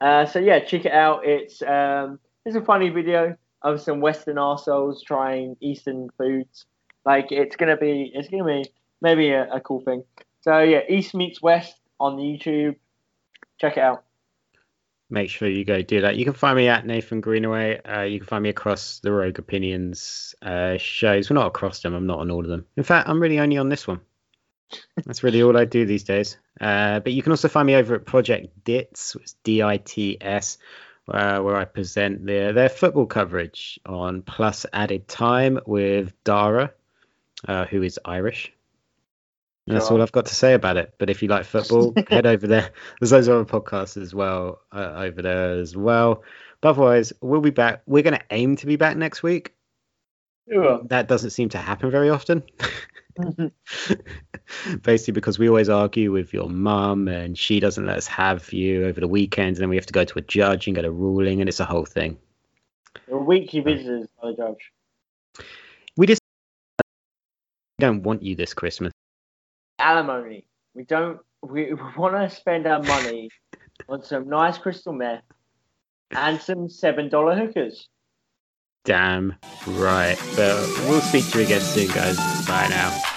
Uh, 0.00 0.24
so 0.24 0.38
yeah, 0.38 0.60
check 0.60 0.86
it 0.86 0.92
out. 0.92 1.26
It's 1.26 1.60
um, 1.62 2.18
it's 2.46 2.56
a 2.56 2.62
funny 2.62 2.88
video 2.88 3.36
of 3.62 3.80
some 3.80 4.00
Western 4.00 4.36
arseholes 4.36 5.02
trying 5.04 5.56
Eastern 5.60 6.08
foods. 6.16 6.64
Like 7.04 7.30
it's 7.30 7.56
gonna 7.56 7.76
be 7.76 8.10
it's 8.14 8.28
gonna 8.28 8.44
be 8.44 8.64
maybe 9.02 9.30
a, 9.30 9.52
a 9.52 9.60
cool 9.60 9.82
thing. 9.82 10.04
So 10.42 10.60
yeah, 10.60 10.80
East 10.88 11.14
meets 11.14 11.42
West 11.42 11.74
on 11.98 12.16
YouTube. 12.16 12.76
Check 13.58 13.76
it 13.76 13.82
out. 13.82 14.04
Make 15.12 15.28
sure 15.28 15.48
you 15.48 15.64
go 15.64 15.82
do 15.82 16.02
that. 16.02 16.16
You 16.16 16.24
can 16.24 16.34
find 16.34 16.56
me 16.56 16.68
at 16.68 16.86
Nathan 16.86 17.20
Greenaway. 17.20 17.80
Uh, 17.82 18.02
you 18.02 18.20
can 18.20 18.28
find 18.28 18.44
me 18.44 18.48
across 18.48 19.00
the 19.00 19.10
Rogue 19.12 19.40
Opinions 19.40 20.36
uh, 20.40 20.76
shows. 20.78 21.28
Well, 21.28 21.34
not 21.34 21.48
across 21.48 21.82
them. 21.82 21.94
I'm 21.94 22.06
not 22.06 22.20
on 22.20 22.30
all 22.30 22.44
of 22.44 22.48
them. 22.48 22.64
In 22.76 22.84
fact, 22.84 23.08
I'm 23.08 23.20
really 23.20 23.40
only 23.40 23.58
on 23.58 23.68
this 23.68 23.88
one. 23.88 24.00
That's 25.04 25.24
really 25.24 25.42
all 25.42 25.56
I 25.56 25.64
do 25.64 25.84
these 25.84 26.04
days. 26.04 26.38
Uh, 26.60 27.00
but 27.00 27.12
you 27.12 27.22
can 27.22 27.32
also 27.32 27.48
find 27.48 27.66
me 27.66 27.74
over 27.74 27.96
at 27.96 28.06
Project 28.06 28.64
Dits, 28.64 29.16
it's 29.16 29.34
D-I-T-S, 29.42 30.58
uh, 31.08 31.40
where 31.40 31.56
I 31.56 31.64
present 31.64 32.24
their 32.24 32.52
their 32.52 32.68
football 32.68 33.06
coverage 33.06 33.80
on 33.84 34.22
Plus 34.22 34.64
Added 34.72 35.08
Time 35.08 35.58
with 35.66 36.12
Dara, 36.22 36.72
uh, 37.48 37.64
who 37.64 37.82
is 37.82 37.98
Irish. 38.04 38.52
And 39.66 39.76
that's 39.76 39.90
all 39.90 40.02
I've 40.02 40.12
got 40.12 40.26
to 40.26 40.34
say 40.34 40.54
about 40.54 40.76
it. 40.76 40.94
But 40.98 41.10
if 41.10 41.22
you 41.22 41.28
like 41.28 41.44
football, 41.44 41.94
head 42.08 42.26
over 42.26 42.46
there. 42.46 42.70
There's 42.98 43.10
those 43.10 43.28
other 43.28 43.44
podcasts 43.44 44.00
as 44.00 44.14
well 44.14 44.60
uh, 44.72 44.94
over 44.96 45.22
there 45.22 45.52
as 45.52 45.76
well. 45.76 46.24
But 46.60 46.70
otherwise, 46.70 47.12
we'll 47.20 47.40
be 47.40 47.50
back. 47.50 47.82
We're 47.86 48.02
going 48.02 48.18
to 48.18 48.24
aim 48.30 48.56
to 48.56 48.66
be 48.66 48.76
back 48.76 48.96
next 48.96 49.22
week. 49.22 49.54
That 50.88 51.06
doesn't 51.06 51.30
seem 51.30 51.50
to 51.50 51.58
happen 51.58 51.90
very 51.90 52.10
often. 52.10 52.42
Basically, 54.82 55.12
because 55.12 55.38
we 55.38 55.48
always 55.48 55.68
argue 55.68 56.10
with 56.10 56.32
your 56.32 56.48
mum 56.48 57.06
and 57.06 57.38
she 57.38 57.60
doesn't 57.60 57.86
let 57.86 57.96
us 57.96 58.08
have 58.08 58.52
you 58.52 58.86
over 58.86 59.00
the 59.00 59.08
weekends, 59.08 59.58
and 59.58 59.62
then 59.62 59.70
we 59.70 59.76
have 59.76 59.86
to 59.86 59.92
go 59.92 60.04
to 60.04 60.18
a 60.18 60.22
judge 60.22 60.66
and 60.66 60.74
get 60.74 60.84
a 60.84 60.90
ruling, 60.90 61.40
and 61.40 61.48
it's 61.48 61.60
a 61.60 61.64
whole 61.64 61.84
thing. 61.84 62.18
Your 63.06 63.22
weekly 63.22 63.60
visitors, 63.60 64.08
by 64.20 64.30
the 64.30 64.36
judge. 64.36 64.72
We 65.96 66.06
just 66.06 66.20
don't 67.78 68.02
want 68.02 68.22
you 68.22 68.34
this 68.34 68.54
Christmas. 68.54 68.92
Alimony. 69.90 70.46
We 70.74 70.84
don't. 70.84 71.18
We, 71.42 71.72
we 71.72 71.80
want 71.96 72.14
to 72.14 72.34
spend 72.34 72.66
our 72.66 72.82
money 72.82 73.30
on 73.88 74.04
some 74.04 74.28
nice 74.28 74.56
crystal 74.58 74.92
meth 74.92 75.22
and 76.10 76.40
some 76.40 76.68
seven 76.68 77.08
dollar 77.08 77.34
hookers. 77.34 77.88
Damn 78.84 79.34
right. 79.66 80.16
But 80.36 80.56
we'll 80.86 81.00
speak 81.00 81.28
to 81.30 81.38
you 81.38 81.44
again 81.44 81.60
soon, 81.60 81.88
guys. 81.88 82.16
Bye 82.46 82.68
now. 82.70 83.09